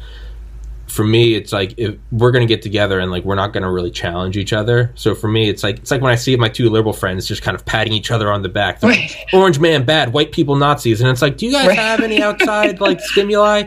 for 0.92 1.06
me 1.06 1.36
it's 1.36 1.54
like 1.54 1.74
if 1.78 1.96
we're 2.12 2.32
gonna 2.32 2.46
get 2.46 2.62
together 2.62 3.00
and 3.00 3.12
like 3.12 3.24
we're 3.24 3.34
not 3.34 3.54
gonna 3.54 3.72
really 3.72 3.90
challenge 3.90 4.36
each 4.36 4.52
other 4.52 4.92
so 4.94 5.16
for 5.16 5.30
me 5.30 5.48
it's 5.48 5.64
like 5.64 5.78
it's 5.78 5.90
like 5.90 6.02
when 6.02 6.12
i 6.12 6.16
see 6.16 6.36
my 6.36 6.50
two 6.50 6.70
liberal 6.70 6.92
friends 6.92 7.26
just 7.26 7.42
kind 7.42 7.56
of 7.56 7.66
patting 7.66 7.94
each 7.94 8.12
other 8.12 8.30
on 8.30 8.42
the 8.42 8.50
back 8.50 8.84
right. 8.84 9.16
orange 9.32 9.58
man 9.58 9.86
bad 9.86 10.12
white 10.12 10.34
people 10.34 10.58
nazis 10.58 11.00
and 11.00 11.10
it's 11.10 11.22
like 11.22 11.38
do 11.38 11.46
you 11.46 11.52
guys 11.54 11.68
right. 11.68 11.78
have 11.78 12.02
any 12.02 12.22
outside 12.22 12.82
like 12.82 13.00
stimuli 13.14 13.64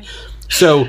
so 0.50 0.87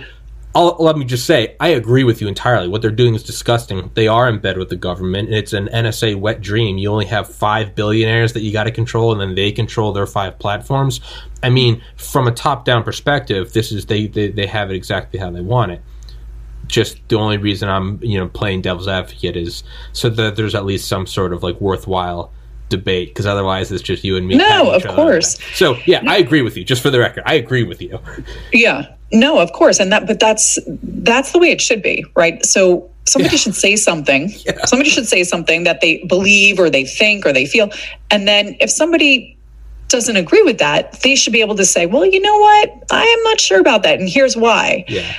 I'll, 0.56 0.78
let 0.80 0.98
me 0.98 1.04
just 1.04 1.26
say, 1.26 1.58
I 1.60 1.70
agree 1.70 2.06
with 2.06 2.22
you 2.22 2.30
entirely. 2.30 2.70
What 2.70 2.82
they're 2.82 2.90
doing 2.90 3.14
is 3.14 3.24
disgusting. 3.24 3.92
They 3.94 4.08
are 4.08 4.30
in 4.30 4.40
bed 4.40 4.58
with 4.58 4.70
the 4.70 4.78
government. 4.78 5.34
It's 5.34 5.52
an 5.52 5.68
NSA 5.68 6.16
wet 6.18 6.40
dream. 6.40 6.78
You 6.78 6.90
only 6.92 7.08
have 7.08 7.28
five 7.28 7.76
billionaires 7.76 8.32
that 8.34 8.40
you 8.40 8.54
got 8.54 8.64
to 8.64 8.72
control, 8.72 9.12
and 9.12 9.20
then 9.20 9.36
they 9.36 9.52
control 9.52 9.92
their 9.92 10.08
five 10.08 10.40
platforms. 10.40 11.02
I 11.44 11.50
mean, 11.50 11.84
from 11.98 12.26
a 12.26 12.32
top-down 12.32 12.84
perspective, 12.84 13.52
this 13.52 13.74
is 13.74 13.88
they, 13.88 14.08
they 14.08 14.30
they 14.32 14.48
have 14.48 14.72
it 14.72 14.76
exactly 14.76 15.20
how 15.20 15.30
they 15.30 15.42
want 15.42 15.74
it 15.74 15.82
just 16.68 17.08
the 17.10 17.16
only 17.16 17.38
reason 17.38 17.70
I'm 17.70 18.00
you 18.04 18.18
know 18.18 18.28
playing 18.28 18.62
devil's 18.62 18.88
advocate 18.88 19.38
is 19.38 19.64
so 19.94 20.10
that 20.10 20.36
there's 20.36 20.56
at 20.56 20.66
least 20.66 20.88
some 20.88 21.06
sort 21.06 21.32
of 21.32 21.44
like 21.44 21.62
worthwhile 21.62 22.32
debate 22.70 23.10
because 23.10 23.26
otherwise 23.26 23.72
it's 23.72 23.84
just 23.84 24.04
you 24.04 24.18
and 24.18 24.28
me. 24.28 24.36
No, 24.36 24.72
of 24.72 24.86
course. 24.88 25.38
So 25.54 25.78
yeah, 25.86 26.02
no. 26.02 26.12
I 26.12 26.18
agree 26.18 26.42
with 26.42 26.58
you. 26.58 26.64
Just 26.64 26.82
for 26.82 26.90
the 26.90 27.00
record, 27.00 27.24
I 27.26 27.36
agree 27.36 27.64
with 27.64 27.82
you. 27.82 28.00
Yeah, 28.54 28.94
no, 29.12 29.40
of 29.40 29.52
course, 29.52 29.80
and 29.80 29.92
that 29.92 30.08
but 30.08 30.20
that's 30.20 30.58
that's 30.84 31.32
the 31.32 31.40
way 31.40 31.50
it 31.52 31.62
should 31.62 31.82
be, 31.82 32.06
right? 32.16 32.44
So 32.46 32.90
somebody 33.06 33.36
yeah. 33.36 33.40
should 33.40 33.56
say 33.56 33.76
something. 33.76 34.32
Yeah. 34.46 34.66
Somebody 34.66 34.90
should 34.90 35.08
say 35.08 35.24
something 35.24 35.64
that 35.64 35.82
they 35.82 36.04
believe 36.06 36.60
or 36.60 36.70
they 36.70 36.86
think 36.86 37.26
or 37.26 37.34
they 37.34 37.46
feel, 37.46 37.70
and 38.12 38.28
then 38.28 38.56
if 38.60 38.70
somebody 38.70 39.38
doesn't 39.88 40.16
agree 40.16 40.42
with 40.44 40.58
that, 40.60 40.94
they 41.02 41.16
should 41.16 41.34
be 41.34 41.42
able 41.42 41.56
to 41.56 41.66
say, 41.66 41.86
"Well, 41.86 42.06
you 42.06 42.20
know 42.22 42.38
what? 42.40 42.70
I 42.92 43.04
am 43.04 43.24
not 43.24 43.40
sure 43.40 43.60
about 43.60 43.84
that, 43.84 44.00
and 44.00 44.10
here's 44.10 44.38
why." 44.38 44.86
Yeah 44.88 45.12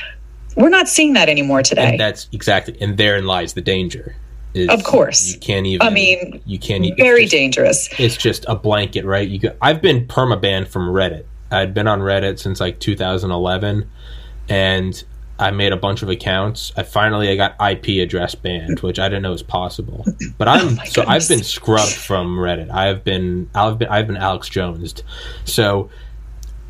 we're 0.56 0.70
not 0.70 0.88
seeing 0.88 1.12
that 1.12 1.28
anymore 1.28 1.62
today. 1.62 1.90
And 1.90 2.00
that's 2.00 2.28
exactly, 2.32 2.76
and 2.80 2.96
therein 2.96 3.26
lies 3.26 3.52
the 3.52 3.60
danger. 3.60 4.16
Of 4.68 4.84
course, 4.84 5.34
you 5.34 5.38
can't 5.38 5.66
even. 5.66 5.86
I 5.86 5.90
mean, 5.90 6.40
you 6.46 6.58
can't. 6.58 6.84
Even, 6.84 6.96
very 6.96 7.22
just, 7.22 7.32
dangerous. 7.32 7.88
It's 7.98 8.16
just 8.16 8.44
a 8.48 8.56
blanket, 8.56 9.04
right? 9.04 9.28
You. 9.28 9.52
I've 9.60 9.82
been 9.82 10.06
perma 10.06 10.40
banned 10.40 10.68
from 10.68 10.88
Reddit. 10.88 11.24
I'd 11.50 11.74
been 11.74 11.86
on 11.86 12.00
Reddit 12.00 12.38
since 12.38 12.60
like 12.60 12.80
2011, 12.80 13.88
and 14.48 15.04
I 15.38 15.50
made 15.50 15.72
a 15.72 15.76
bunch 15.76 16.02
of 16.02 16.08
accounts. 16.08 16.72
I 16.76 16.82
finally 16.82 17.28
I 17.28 17.36
got 17.36 17.54
IP 17.60 18.02
address 18.02 18.34
banned, 18.34 18.80
which 18.80 18.98
I 18.98 19.08
didn't 19.08 19.22
know 19.22 19.32
was 19.32 19.42
possible. 19.42 20.04
But 20.38 20.48
I'm 20.48 20.78
oh 20.80 20.84
so 20.84 21.04
I've 21.06 21.28
been 21.28 21.42
scrubbed 21.42 21.92
from 21.92 22.38
Reddit. 22.38 22.70
I've 22.70 23.04
been 23.04 23.50
I've 23.54 23.78
been 23.78 23.88
I've 23.88 24.06
been 24.06 24.16
Alex 24.16 24.48
Jones. 24.48 24.94
So 25.44 25.90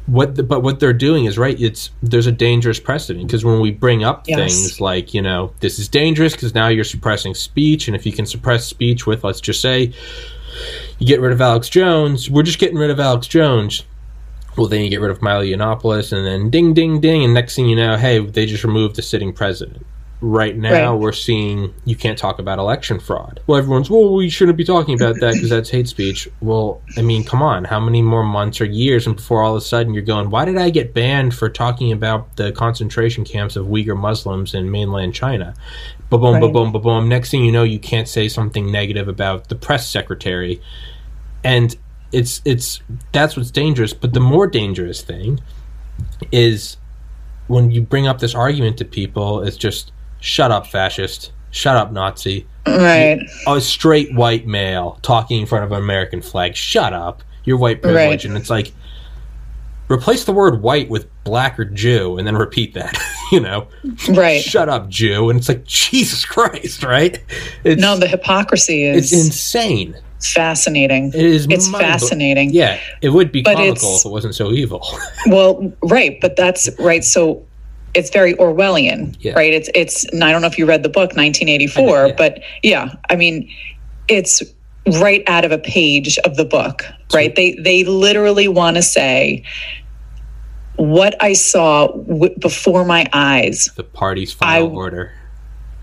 what 0.06 0.36
the, 0.36 0.42
but 0.42 0.62
what 0.62 0.78
they're 0.78 0.92
doing 0.92 1.24
is 1.24 1.36
right 1.36 1.60
it's 1.60 1.90
there's 2.02 2.26
a 2.26 2.32
dangerous 2.32 2.78
precedent 2.78 3.26
because 3.26 3.44
when 3.44 3.60
we 3.60 3.72
bring 3.72 4.04
up 4.04 4.26
yes. 4.28 4.38
things 4.38 4.80
like 4.80 5.12
you 5.12 5.20
know 5.20 5.52
this 5.60 5.78
is 5.78 5.88
dangerous 5.88 6.32
because 6.32 6.54
now 6.54 6.68
you're 6.68 6.84
suppressing 6.84 7.34
speech 7.34 7.88
and 7.88 7.96
if 7.96 8.06
you 8.06 8.12
can 8.12 8.24
suppress 8.24 8.64
speech 8.64 9.06
with 9.06 9.24
let's 9.24 9.40
just 9.40 9.60
say 9.60 9.92
you 10.98 11.06
get 11.06 11.20
rid 11.20 11.32
of 11.32 11.40
alex 11.40 11.68
jones 11.68 12.30
we're 12.30 12.44
just 12.44 12.60
getting 12.60 12.78
rid 12.78 12.90
of 12.90 13.00
alex 13.00 13.26
jones 13.26 13.84
well 14.56 14.68
then 14.68 14.82
you 14.82 14.88
get 14.88 15.00
rid 15.00 15.10
of 15.10 15.20
milo 15.20 15.42
yiannopoulos 15.42 16.16
and 16.16 16.24
then 16.24 16.50
ding 16.50 16.72
ding 16.72 17.00
ding 17.00 17.24
and 17.24 17.34
next 17.34 17.56
thing 17.56 17.66
you 17.66 17.76
know 17.76 17.96
hey 17.96 18.24
they 18.24 18.46
just 18.46 18.62
removed 18.62 18.94
the 18.94 19.02
sitting 19.02 19.32
president 19.32 19.84
right 20.20 20.56
now 20.56 20.92
right. 20.92 21.00
we're 21.00 21.12
seeing 21.12 21.74
you 21.84 21.94
can't 21.94 22.16
talk 22.16 22.38
about 22.38 22.58
election 22.58 22.98
fraud. 22.98 23.40
Well, 23.46 23.58
everyone's 23.58 23.90
well, 23.90 24.14
we 24.14 24.30
shouldn't 24.30 24.56
be 24.56 24.64
talking 24.64 24.94
about 24.94 25.20
that 25.20 25.34
because 25.34 25.50
that's 25.50 25.68
hate 25.68 25.88
speech. 25.88 26.28
Well, 26.40 26.80
I 26.96 27.02
mean, 27.02 27.22
come 27.24 27.42
on, 27.42 27.64
how 27.64 27.80
many 27.80 28.02
more 28.02 28.24
months 28.24 28.60
or 28.60 28.64
years 28.64 29.06
and 29.06 29.16
before 29.16 29.42
all 29.42 29.54
of 29.54 29.58
a 29.58 29.64
sudden 29.64 29.92
you're 29.92 30.02
going, 30.02 30.30
why 30.30 30.44
did 30.44 30.56
I 30.56 30.70
get 30.70 30.94
banned 30.94 31.34
for 31.34 31.50
talking 31.50 31.92
about 31.92 32.36
the 32.36 32.52
concentration 32.52 33.24
camps 33.24 33.56
of 33.56 33.66
Uyghur 33.66 33.96
Muslims 33.96 34.54
in 34.54 34.70
mainland 34.70 35.14
China? 35.14 35.54
Boom, 36.08 36.20
boom, 36.20 36.34
right. 36.34 36.52
boom, 36.52 36.72
boom, 36.72 36.82
boom. 36.82 37.08
Next 37.08 37.30
thing 37.30 37.44
you 37.44 37.52
know, 37.52 37.64
you 37.64 37.78
can't 37.78 38.08
say 38.08 38.28
something 38.28 38.70
negative 38.70 39.08
about 39.08 39.48
the 39.48 39.56
press 39.56 39.88
secretary, 39.88 40.62
and 41.44 41.76
it's 42.12 42.40
it's 42.44 42.80
that's 43.12 43.36
what's 43.36 43.50
dangerous. 43.50 43.92
But 43.92 44.14
the 44.14 44.20
more 44.20 44.46
dangerous 44.46 45.02
thing 45.02 45.40
is 46.32 46.78
when 47.48 47.70
you 47.70 47.82
bring 47.82 48.06
up 48.06 48.18
this 48.18 48.34
argument 48.34 48.78
to 48.78 48.84
people, 48.84 49.42
it's 49.42 49.56
just 49.56 49.92
shut 50.26 50.50
up, 50.50 50.66
fascist, 50.66 51.32
shut 51.50 51.76
up, 51.76 51.92
Nazi, 51.92 52.46
Right. 52.66 53.20
A 53.46 53.60
straight 53.60 54.14
white 54.14 54.46
male 54.46 54.98
talking 55.02 55.40
in 55.40 55.46
front 55.46 55.64
of 55.64 55.72
an 55.72 55.78
American 55.78 56.20
flag. 56.20 56.56
Shut 56.56 56.92
up. 56.92 57.22
You're 57.44 57.58
white 57.58 57.80
privilege. 57.80 58.24
Right. 58.24 58.24
And 58.24 58.36
it's 58.36 58.50
like, 58.50 58.72
replace 59.88 60.24
the 60.24 60.32
word 60.32 60.62
white 60.62 60.88
with 60.88 61.06
black 61.22 61.58
or 61.60 61.64
Jew 61.64 62.18
and 62.18 62.26
then 62.26 62.36
repeat 62.36 62.74
that, 62.74 62.98
you 63.32 63.40
know? 63.40 63.68
Right. 64.08 64.42
Shut 64.42 64.68
up, 64.68 64.88
Jew. 64.88 65.30
And 65.30 65.38
it's 65.38 65.48
like, 65.48 65.64
Jesus 65.66 66.24
Christ, 66.24 66.82
right? 66.82 67.22
It's, 67.62 67.80
no, 67.80 67.96
the 67.96 68.08
hypocrisy 68.08 68.84
is. 68.84 69.12
It's 69.12 69.26
insane. 69.26 69.96
Fascinating. 70.20 71.08
It 71.08 71.14
is. 71.16 71.46
It's 71.50 71.70
fascinating. 71.70 72.50
Yeah, 72.50 72.80
it 73.02 73.10
would 73.10 73.30
be 73.30 73.42
but 73.42 73.56
comical 73.56 73.96
if 73.96 74.06
it 74.06 74.08
wasn't 74.08 74.34
so 74.34 74.50
evil. 74.50 74.82
well, 75.26 75.72
right, 75.82 76.18
but 76.22 76.36
that's 76.36 76.70
right. 76.78 77.04
So 77.04 77.45
it's 77.96 78.10
very 78.10 78.34
Orwellian, 78.34 79.16
yeah. 79.20 79.32
right? 79.32 79.52
It's 79.52 79.70
it's. 79.74 80.06
I 80.14 80.30
don't 80.30 80.42
know 80.42 80.46
if 80.46 80.58
you 80.58 80.66
read 80.66 80.82
the 80.82 80.88
book 80.88 81.16
1984, 81.16 82.06
yeah. 82.06 82.14
but 82.16 82.42
yeah, 82.62 82.94
I 83.10 83.16
mean, 83.16 83.50
it's 84.06 84.42
right 85.00 85.24
out 85.26 85.44
of 85.44 85.50
a 85.50 85.58
page 85.58 86.18
of 86.18 86.36
the 86.36 86.44
book, 86.44 86.84
right? 87.12 87.34
They 87.34 87.54
they 87.54 87.84
literally 87.84 88.48
want 88.48 88.76
to 88.76 88.82
say 88.82 89.42
what 90.76 91.20
I 91.22 91.32
saw 91.32 91.88
w- 91.88 92.38
before 92.38 92.84
my 92.84 93.06
eyes. 93.12 93.70
The 93.76 93.84
party's 93.84 94.32
final 94.32 94.70
I, 94.70 94.74
order. 94.74 95.12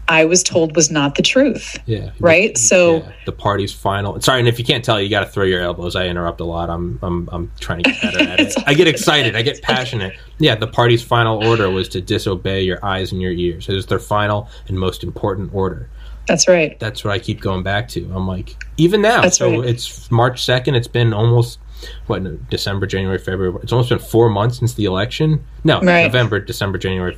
I 0.07 0.25
was 0.25 0.43
told 0.43 0.75
was 0.75 0.91
not 0.91 1.15
the 1.15 1.21
truth. 1.21 1.77
Yeah. 1.85 2.11
Right. 2.19 2.57
So 2.57 2.97
yeah, 2.97 3.11
the 3.25 3.31
party's 3.31 3.73
final. 3.73 4.19
Sorry, 4.21 4.39
and 4.39 4.47
if 4.47 4.59
you 4.59 4.65
can't 4.65 4.83
tell, 4.83 5.01
you 5.01 5.09
got 5.09 5.21
to 5.21 5.27
throw 5.27 5.45
your 5.45 5.61
elbows. 5.61 5.95
I 5.95 6.07
interrupt 6.07 6.41
a 6.41 6.45
lot. 6.45 6.69
I'm 6.69 6.99
I'm 7.01 7.29
I'm 7.31 7.51
trying 7.59 7.83
to 7.83 7.91
get 7.91 8.01
better 8.01 8.19
at 8.19 8.39
it. 8.41 8.53
I 8.67 8.73
get 8.73 8.87
excited. 8.87 9.35
I 9.35 9.41
get 9.41 9.61
passionate. 9.61 10.17
Yeah. 10.39 10.55
The 10.55 10.67
party's 10.67 11.01
final 11.01 11.45
order 11.45 11.69
was 11.69 11.87
to 11.89 12.01
disobey 12.01 12.63
your 12.63 12.83
eyes 12.83 13.11
and 13.11 13.21
your 13.21 13.31
ears. 13.31 13.69
It 13.69 13.75
is 13.75 13.85
their 13.85 13.99
final 13.99 14.49
and 14.67 14.77
most 14.77 15.03
important 15.03 15.53
order. 15.53 15.89
That's 16.27 16.47
right. 16.47 16.79
That's 16.79 17.03
what 17.03 17.11
I 17.11 17.19
keep 17.19 17.41
going 17.41 17.63
back 17.63 17.87
to. 17.89 18.09
I'm 18.13 18.27
like, 18.27 18.55
even 18.77 19.01
now. 19.01 19.21
That's 19.21 19.37
so 19.37 19.59
right. 19.59 19.69
it's 19.69 20.09
March 20.09 20.43
second. 20.43 20.75
It's 20.75 20.87
been 20.87 21.13
almost 21.13 21.59
what 22.07 22.49
December, 22.49 22.87
January, 22.87 23.17
February. 23.17 23.57
It's 23.61 23.71
almost 23.71 23.89
been 23.89 23.99
four 23.99 24.29
months 24.29 24.59
since 24.59 24.73
the 24.73 24.85
election. 24.85 25.43
No, 25.63 25.81
right. 25.81 26.03
November, 26.03 26.39
December, 26.39 26.77
January. 26.77 27.17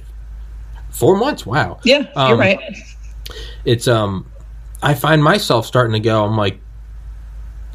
Four 0.96 1.18
months. 1.18 1.46
Wow. 1.46 1.80
Yeah, 1.84 2.08
um, 2.16 2.30
you're 2.30 2.38
right. 2.38 2.60
It's 3.66 3.88
um, 3.88 4.32
I 4.82 4.94
find 4.94 5.24
myself 5.24 5.66
starting 5.66 5.94
to 5.94 6.00
go. 6.00 6.24
I'm 6.24 6.38
like, 6.38 6.60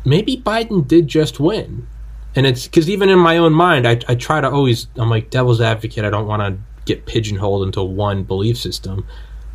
maybe 0.04 0.36
Biden 0.38 0.86
did 0.86 1.06
just 1.06 1.38
win, 1.38 1.86
and 2.34 2.46
it's 2.46 2.66
because 2.66 2.88
even 2.88 3.08
in 3.10 3.18
my 3.18 3.36
own 3.36 3.52
mind, 3.52 3.86
I 3.86 4.00
I 4.08 4.14
try 4.14 4.40
to 4.40 4.50
always. 4.50 4.86
I'm 4.96 5.10
like 5.10 5.30
devil's 5.30 5.60
advocate. 5.60 6.04
I 6.04 6.10
don't 6.10 6.26
want 6.26 6.42
to 6.42 6.58
get 6.86 7.06
pigeonholed 7.06 7.64
into 7.66 7.82
one 7.82 8.24
belief 8.24 8.56
system. 8.56 9.06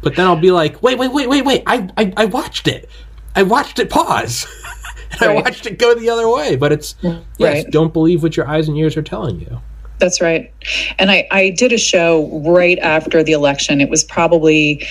But 0.02 0.16
then 0.16 0.28
I'll 0.28 0.36
be 0.40 0.52
like, 0.52 0.84
wait, 0.84 0.98
wait, 1.00 1.12
wait, 1.12 1.28
wait, 1.28 1.44
wait. 1.44 1.64
I, 1.66 1.90
I, 1.98 2.14
I 2.16 2.26
watched 2.26 2.68
it. 2.68 2.88
I 3.36 3.44
watched 3.44 3.80
it 3.80 3.90
pause. 3.90 4.46
and 5.12 5.22
right. 5.22 5.30
I 5.32 5.34
watched 5.42 5.66
it 5.66 5.80
go 5.80 5.96
the 5.96 6.10
other 6.10 6.30
way. 6.30 6.56
But 6.56 6.72
it's, 6.72 6.96
yes, 7.02 7.24
right. 7.40 7.72
don't 7.72 7.92
believe 7.92 8.22
what 8.22 8.38
your 8.38 8.48
eyes 8.48 8.68
and 8.68 8.78
ears 8.78 8.96
are 8.98 9.02
telling 9.02 9.40
you. 9.40 9.62
That's 10.00 10.20
right. 10.22 10.52
And 11.00 11.10
I, 11.10 11.28
I 11.32 11.50
did 11.52 11.72
a 11.72 11.78
show 11.78 12.42
right 12.46 12.78
after 12.80 13.24
the 13.24 13.32
election. 13.32 13.80
It 13.80 13.90
was 13.90 14.04
probably, 14.04 14.86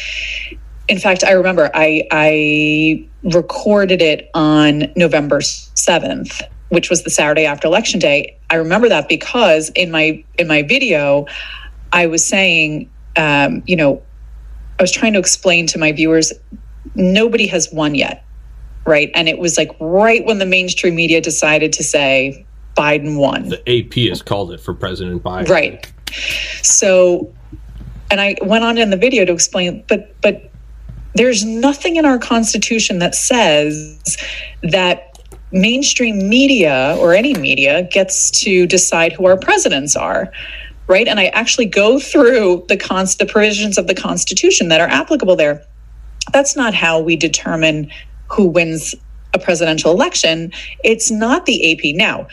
in 0.89 0.99
fact, 0.99 1.25
I 1.25 1.33
remember 1.33 1.71
I, 1.75 2.07
I 2.11 3.07
recorded 3.23 4.01
it 4.01 4.31
on 4.35 4.93
November 4.97 5.41
7th, 5.41 6.41
which 6.71 6.89
was 6.89 7.05
the 7.05 7.11
Saturday 7.11 7.45
after 7.45 7.69
election 7.69 8.01
day. 8.01 8.39
I 8.51 8.57
remember 8.57 8.89
that 8.89 9.09
because 9.09 9.71
in 9.71 9.91
my, 9.91 10.25
in 10.39 10.49
my 10.49 10.63
video, 10.63 11.27
I 11.93 12.07
was 12.07 12.25
saying, 12.25 12.91
um, 13.17 13.63
you 13.67 13.77
know, 13.77 14.03
I 14.79 14.83
was 14.83 14.91
trying 14.91 15.13
to 15.13 15.19
explain 15.19 15.67
to 15.69 15.79
my 15.79 15.93
viewers 15.93 16.33
nobody 16.95 17.47
has 17.49 17.69
won 17.73 17.95
yet. 17.95 18.25
Right. 18.87 19.11
And 19.15 19.29
it 19.29 19.39
was 19.39 19.57
like 19.57 19.71
right 19.81 20.25
when 20.27 20.39
the 20.39 20.47
mainstream 20.47 20.95
media 20.95 21.21
decided 21.21 21.73
to 21.75 21.83
say 21.83 22.45
Biden 22.77 23.19
won. 23.19 23.49
The 23.49 23.79
AP 23.81 24.09
has 24.09 24.23
called 24.23 24.53
it 24.53 24.61
for 24.61 24.75
President 24.75 25.23
Biden. 25.23 25.49
Right. 25.49 25.93
So, 26.63 27.33
and 28.11 28.21
I 28.21 28.37
went 28.43 28.65
on 28.65 28.79
in 28.79 28.91
the 28.91 28.97
video 28.97 29.25
to 29.25 29.33
explain, 29.33 29.85
but, 29.89 30.15
but 30.21 30.51
there's 31.15 31.45
nothing 31.45 31.97
in 31.97 32.05
our 32.05 32.19
Constitution 32.19 32.99
that 32.99 33.15
says 33.15 34.17
that 34.63 35.19
mainstream 35.53 36.29
media 36.29 36.97
or 36.99 37.15
any 37.15 37.35
media 37.35 37.85
gets 37.85 38.31
to 38.43 38.67
decide 38.67 39.13
who 39.13 39.27
our 39.27 39.37
presidents 39.37 39.95
are 39.95 40.33
right? 40.87 41.09
And 41.09 41.19
I 41.19 41.27
actually 41.27 41.67
go 41.67 41.99
through 41.99 42.65
the 42.69 42.77
cons- 42.77 43.17
the 43.17 43.27
provisions 43.27 43.79
of 43.79 43.87
the 43.87 43.95
Constitution 43.95 44.69
that 44.69 44.81
are 44.81 44.89
applicable 44.89 45.37
there. 45.37 45.65
That's 46.33 46.57
not 46.57 46.75
how 46.75 47.01
we 47.01 47.17
determine 47.17 47.91
who 48.31 48.47
wins 48.47 48.95
a 49.33 49.39
presidential 49.39 49.91
election. 49.91 50.53
It's 50.83 51.11
not 51.11 51.47
the 51.47 51.73
AP. 51.73 51.97
Now, 51.97 52.29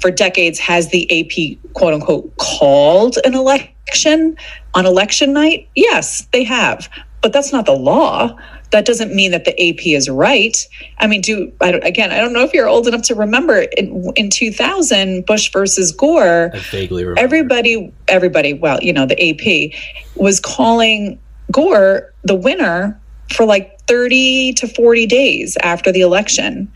for 0.00 0.10
decades, 0.10 0.58
has 0.58 0.88
the 0.88 1.06
AP 1.10 1.72
quote 1.74 1.94
unquote 1.94 2.36
called 2.38 3.18
an 3.24 3.34
election 3.34 4.36
on 4.74 4.86
election 4.86 5.32
night? 5.32 5.68
Yes, 5.74 6.26
they 6.32 6.44
have. 6.44 6.88
But 7.22 7.32
that's 7.32 7.52
not 7.52 7.66
the 7.66 7.72
law 7.72 8.36
that 8.72 8.84
doesn't 8.84 9.14
mean 9.14 9.30
that 9.30 9.44
the 9.44 9.52
AP 9.52 9.86
is 9.86 10.08
right. 10.08 10.56
I 10.98 11.06
mean, 11.06 11.20
do 11.20 11.52
I 11.60 11.70
again? 11.70 12.10
I 12.12 12.18
don't 12.18 12.32
know 12.32 12.42
if 12.42 12.52
you're 12.52 12.68
old 12.68 12.88
enough 12.88 13.02
to 13.02 13.14
remember 13.14 13.66
in, 13.76 14.12
in 14.16 14.30
2000 14.30 15.24
Bush 15.24 15.52
versus 15.52 15.92
Gore. 15.92 16.50
I 16.52 16.58
vaguely 16.58 17.04
remember. 17.04 17.20
Everybody, 17.20 17.92
everybody. 18.08 18.54
Well, 18.54 18.78
you 18.82 18.92
know, 18.92 19.06
the 19.06 19.30
AP 19.30 19.72
was 20.16 20.40
calling 20.40 21.18
Gore 21.52 22.12
the 22.24 22.34
winner 22.34 23.00
for 23.32 23.44
like 23.44 23.80
30 23.82 24.54
to 24.54 24.68
40 24.68 25.06
days 25.06 25.56
after 25.62 25.92
the 25.92 26.00
election, 26.00 26.70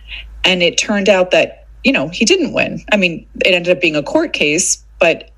and 0.45 0.63
it 0.63 0.79
turned 0.79 1.09
out 1.09 1.33
that 1.33 1.60
you 1.85 1.93
know 1.93 2.09
he 2.09 2.25
didn't 2.25 2.53
win. 2.53 2.85
I 2.93 2.97
mean, 2.97 3.27
it 3.45 3.55
ended 3.55 3.75
up 3.75 3.81
being 3.81 3.97
a 3.97 4.03
court 4.03 4.33
case, 4.33 4.85
but 4.99 5.31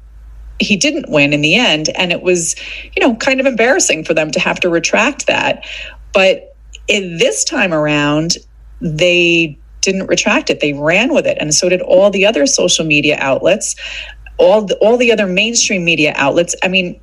he 0.58 0.76
didn't 0.76 1.10
win 1.10 1.32
in 1.32 1.40
the 1.40 1.56
end 1.56 1.88
and 1.96 2.12
it 2.12 2.22
was 2.22 2.54
you 2.94 3.00
know 3.00 3.16
kind 3.16 3.40
of 3.40 3.46
embarrassing 3.46 4.04
for 4.04 4.14
them 4.14 4.30
to 4.30 4.38
have 4.38 4.60
to 4.60 4.68
retract 4.68 5.26
that 5.26 5.64
but 6.12 6.52
in 6.88 7.18
this 7.18 7.44
time 7.44 7.72
around, 7.72 8.36
they 8.80 9.58
didn't 9.80 10.06
retract 10.06 10.50
it. 10.50 10.60
They 10.60 10.72
ran 10.72 11.12
with 11.12 11.26
it. 11.26 11.38
And 11.40 11.54
so 11.54 11.68
did 11.68 11.80
all 11.82 12.10
the 12.10 12.26
other 12.26 12.46
social 12.46 12.84
media 12.84 13.16
outlets, 13.18 13.74
all 14.36 14.66
the, 14.66 14.76
all 14.76 14.96
the 14.96 15.12
other 15.12 15.26
mainstream 15.26 15.84
media 15.84 16.12
outlets. 16.16 16.54
I 16.62 16.68
mean, 16.68 17.00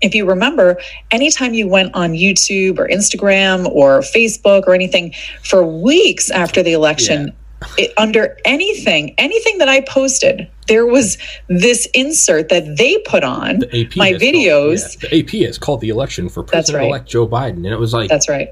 if 0.00 0.14
you 0.14 0.26
remember, 0.26 0.80
anytime 1.12 1.54
you 1.54 1.68
went 1.68 1.94
on 1.94 2.12
YouTube 2.12 2.78
or 2.78 2.88
Instagram 2.88 3.66
or 3.66 4.00
Facebook 4.00 4.66
or 4.66 4.74
anything 4.74 5.14
for 5.44 5.64
weeks 5.64 6.30
after 6.30 6.62
the 6.62 6.72
election, 6.72 7.28
yeah. 7.28 7.34
It, 7.78 7.92
under 7.96 8.36
anything, 8.44 9.14
anything 9.18 9.58
that 9.58 9.68
I 9.68 9.80
posted, 9.82 10.48
there 10.68 10.86
was 10.86 11.18
this 11.48 11.86
insert 11.94 12.48
that 12.48 12.76
they 12.76 12.98
put 13.06 13.24
on 13.24 13.60
the 13.60 13.86
AP 13.86 13.96
my 13.96 14.12
videos. 14.12 14.82
Called, 14.82 15.02
yeah, 15.02 15.08
the 15.10 15.20
AP 15.20 15.34
is 15.48 15.58
called 15.58 15.80
the 15.80 15.88
election 15.88 16.28
for 16.28 16.42
President-elect 16.42 17.02
right. 17.02 17.08
Joe 17.08 17.26
Biden, 17.26 17.56
and 17.56 17.66
it 17.66 17.78
was 17.78 17.92
like 17.92 18.08
that's 18.08 18.28
right. 18.28 18.48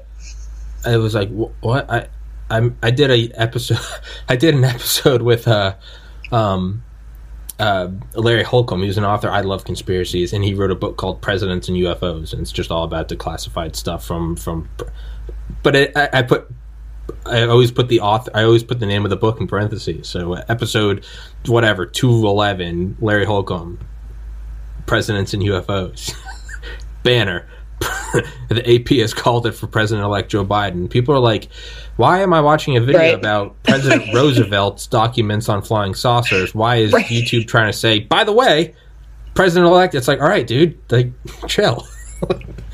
It 0.85 0.97
was 0.97 1.13
like 1.13 1.29
what 1.61 1.89
I 1.89 2.07
I 2.49 2.71
I 2.83 2.91
did 2.91 3.11
a 3.11 3.31
episode. 3.39 3.79
I 4.29 4.35
did 4.35 4.55
an 4.55 4.63
episode 4.63 5.21
with 5.21 5.47
uh 5.47 5.75
um 6.31 6.83
uh, 7.61 7.91
Larry 8.15 8.41
Holcombe, 8.41 8.81
he's 8.81 8.97
an 8.97 9.05
author. 9.05 9.29
I 9.29 9.41
love 9.41 9.65
conspiracies, 9.65 10.33
and 10.33 10.43
he 10.43 10.55
wrote 10.55 10.71
a 10.71 10.75
book 10.75 10.97
called 10.97 11.21
"Presidents 11.21 11.67
and 11.67 11.77
UFOs," 11.77 12.33
and 12.33 12.41
it's 12.41 12.51
just 12.51 12.71
all 12.71 12.83
about 12.83 13.07
declassified 13.07 13.75
stuff 13.75 14.03
from 14.03 14.35
from. 14.35 14.67
But 15.61 15.75
it, 15.75 15.91
I, 15.95 16.09
I, 16.11 16.21
put 16.23 16.51
I 17.25 17.43
always 17.43 17.71
put 17.71 17.87
the 17.87 17.99
author. 17.99 18.31
I 18.33 18.43
always 18.43 18.63
put 18.63 18.79
the 18.79 18.85
name 18.85 19.05
of 19.05 19.09
the 19.09 19.17
book 19.17 19.39
in 19.39 19.47
parentheses. 19.47 20.07
So 20.07 20.35
uh, 20.35 20.43
episode, 20.49 21.05
whatever, 21.45 21.85
two 21.85 22.09
eleven. 22.09 22.97
Larry 22.99 23.25
Holcombe, 23.25 23.79
presidents 24.85 25.33
and 25.33 25.43
UFOs, 25.43 26.15
banner. 27.03 27.47
the 28.49 28.63
AP 28.67 28.89
has 28.99 29.13
called 29.13 29.47
it 29.47 29.53
for 29.53 29.65
President-elect 29.65 30.29
Joe 30.29 30.45
Biden. 30.45 30.89
People 30.89 31.15
are 31.15 31.19
like, 31.19 31.47
"Why 31.95 32.19
am 32.19 32.33
I 32.33 32.41
watching 32.41 32.77
a 32.77 32.81
video 32.81 32.99
right. 32.99 33.15
about 33.15 33.61
President 33.63 34.03
Roosevelt's 34.13 34.85
documents 34.85 35.49
on 35.49 35.61
flying 35.61 35.95
saucers? 35.95 36.53
Why 36.53 36.77
is 36.77 36.93
right. 36.93 37.05
YouTube 37.05 37.47
trying 37.47 37.71
to 37.71 37.77
say, 37.77 37.99
by 37.99 38.23
the 38.23 38.33
way, 38.33 38.75
President-elect?" 39.33 39.95
It's 39.95 40.07
like, 40.07 40.21
all 40.21 40.27
right, 40.27 40.45
dude, 40.45 40.77
like, 40.91 41.11
chill. 41.47 41.87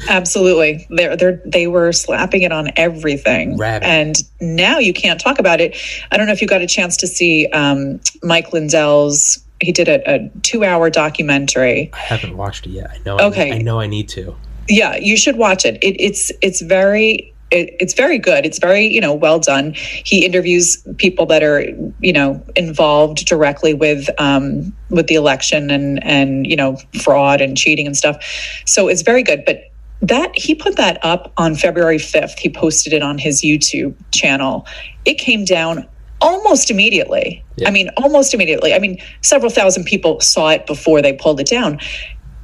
Absolutely. 0.10 0.88
They're, 0.90 1.18
they're, 1.18 1.42
they 1.46 1.68
were 1.68 1.92
slapping 1.92 2.44
it 2.44 2.52
on 2.52 2.70
everything. 2.76 3.58
And 3.84 4.16
now 4.40 4.80
you 4.80 4.94
can't 4.94 5.20
talk 5.20 5.40
about 5.40 5.60
it. 5.60 5.76
I 6.12 6.18
don't 6.18 6.28
know 6.28 6.34
if 6.34 6.42
you 6.42 6.48
got 6.48 6.62
a 6.62 6.68
chance 6.68 6.98
to 6.98 7.08
see 7.08 7.48
um, 7.48 8.00
Mike 8.24 8.54
Lindell's, 8.54 9.44
he 9.60 9.72
did 9.72 9.88
a, 9.88 10.02
a 10.10 10.30
two 10.44 10.64
hour 10.64 10.90
documentary. 10.90 11.90
I 11.94 11.98
haven't 11.98 12.38
watched 12.38 12.68
it 12.68 12.72
yet. 12.72 12.92
I 12.92 13.00
know. 13.06 13.18
Okay. 13.18 13.52
I, 13.52 13.56
I 13.56 13.62
know 13.62 13.80
I 13.80 13.88
need 13.88 14.08
to. 14.10 14.36
Yeah, 14.70 14.96
you 14.98 15.18
should 15.18 15.38
watch 15.38 15.66
it. 15.66 15.76
it 15.84 16.00
it's, 16.00 16.32
it's 16.42 16.62
very 16.62 17.34
it, 17.52 17.76
it's 17.80 17.94
very 17.94 18.20
good. 18.20 18.46
It's 18.46 18.60
very, 18.60 18.86
you 18.86 19.00
know, 19.00 19.14
well 19.14 19.40
done. 19.40 19.74
He 19.76 20.26
interviews 20.26 20.86
people 20.98 21.26
that 21.28 21.44
are, 21.44 21.64
you 22.00 22.14
know, 22.14 22.44
involved 22.56 23.26
directly 23.26 23.74
with 23.74 24.10
um, 24.20 24.76
with 24.90 25.08
the 25.08 25.16
election 25.16 25.70
and 25.70 26.04
and 26.04 26.46
you 26.46 26.56
know 26.56 26.78
fraud 27.02 27.42
and 27.42 27.58
cheating 27.58 27.88
and 27.88 27.96
stuff. 27.96 28.24
So 28.66 28.88
it's 28.88 29.02
very 29.02 29.24
good. 29.24 29.44
But 29.46 29.72
that 30.02 30.38
he 30.38 30.54
put 30.54 30.76
that 30.76 31.04
up 31.04 31.32
on 31.38 31.56
February 31.56 31.98
5th. 31.98 32.38
He 32.38 32.50
posted 32.50 32.94
it 32.94 33.02
on 33.02 33.18
his 33.18 33.42
YouTube 33.42 33.96
channel. 34.12 34.68
It 35.06 35.16
came 35.16 35.44
down 35.44 35.88
almost 36.22 36.70
immediately. 36.70 37.44
Yeah. 37.58 37.68
I 37.68 37.72
mean, 37.72 37.90
almost 37.98 38.34
immediately. 38.34 38.74
I 38.74 38.80
mean, 38.80 39.00
several 39.22 39.52
thousand 39.52 39.86
people 39.86 40.20
saw 40.20 40.50
it 40.50 40.68
before 40.68 41.02
they 41.02 41.14
pulled 41.14 41.40
it 41.40 41.48
down. 41.48 41.80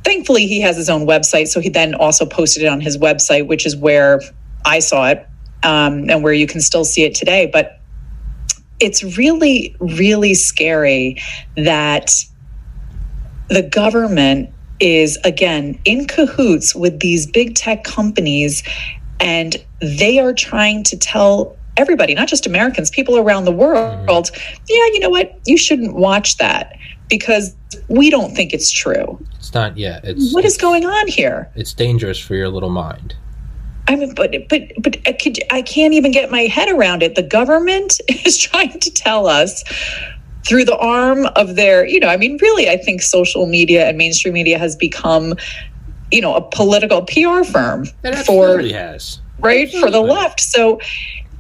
Thankfully, 0.04 0.48
he 0.48 0.62
has 0.62 0.76
his 0.76 0.90
own 0.90 1.06
website. 1.06 1.48
So 1.48 1.60
he 1.60 1.70
then 1.70 1.94
also 1.96 2.26
posted 2.26 2.64
it 2.64 2.68
on 2.68 2.82
his 2.82 2.98
website, 2.98 3.48
which 3.48 3.66
is 3.66 3.76
where 3.76 4.20
I 4.66 4.80
saw 4.80 5.08
it 5.08 5.28
um, 5.64 6.10
and 6.10 6.24
where 6.24 6.34
you 6.34 6.48
can 6.48 6.62
still 6.62 6.86
see 6.86 7.04
it 7.04 7.16
today. 7.16 7.50
But 7.52 7.80
it's 8.80 9.18
really, 9.18 9.76
really 9.80 10.34
scary 10.34 11.22
that 11.56 12.12
the 13.50 13.62
government 13.62 14.50
is, 14.80 15.18
again, 15.24 15.80
in 15.86 16.08
cahoots 16.08 16.76
with 16.76 17.00
these 17.00 17.26
big 17.26 17.56
tech 17.56 17.84
companies 17.84 18.64
and 19.20 19.64
they 19.80 20.20
are 20.20 20.34
trying 20.34 20.84
to 20.84 20.98
tell 20.98 21.56
everybody, 21.78 22.14
not 22.14 22.28
just 22.28 22.46
Americans, 22.46 22.90
people 22.90 23.18
around 23.18 23.46
the 23.46 23.52
world, 23.52 24.32
yeah, 24.68 24.86
you 24.88 25.00
know 25.00 25.10
what? 25.10 25.40
You 25.46 25.58
shouldn't 25.58 25.96
watch 25.96 26.38
that 26.38 26.78
because 27.10 27.56
we 27.88 28.10
don't 28.10 28.36
think 28.36 28.54
it's 28.54 28.72
true. 28.72 29.24
It's 29.36 29.54
not 29.54 29.78
yet. 29.78 30.04
It's 30.04 30.34
what 30.34 30.46
it's, 30.46 30.56
is 30.56 30.62
going 30.62 30.86
on 30.86 31.08
here? 31.08 31.52
It's 31.56 31.74
dangerous 31.74 32.20
for 32.20 32.36
your 32.36 32.50
little 32.50 32.70
mind. 32.70 33.16
I 33.88 33.96
mean, 33.96 34.14
but 34.16 34.34
but 34.50 34.72
but 34.80 34.98
I, 35.06 35.14
could, 35.14 35.40
I 35.52 35.62
can't 35.62 35.94
even 35.94 36.12
get 36.12 36.32
my 36.32 36.44
head 36.44 36.70
around 36.70 37.04
it. 37.04 37.16
The 37.16 37.24
government 37.24 38.00
is 38.08 38.38
trying 38.38 38.80
to 38.80 38.92
tell 38.92 39.28
us 39.28 39.64
through 40.46 40.66
the 40.66 40.78
arm 40.78 41.26
of 41.36 41.56
their, 41.56 41.86
you 41.86 42.00
know, 42.00 42.08
I 42.08 42.18
mean, 42.18 42.38
really, 42.42 42.70
I 42.70 42.78
think 42.78 43.02
social 43.02 43.46
media 43.46 43.88
and 43.88 43.98
mainstream 43.98 44.34
media 44.34 44.58
has 44.58 44.76
become, 44.76 45.36
you 46.12 46.22
know, 46.22 46.36
a 46.36 46.42
political 46.42 47.04
PR 47.04 47.44
firm 47.44 47.86
for 48.26 48.60
has. 48.60 49.20
right 49.40 49.72
for 49.72 49.90
the 49.90 50.02
left. 50.02 50.42
So, 50.42 50.80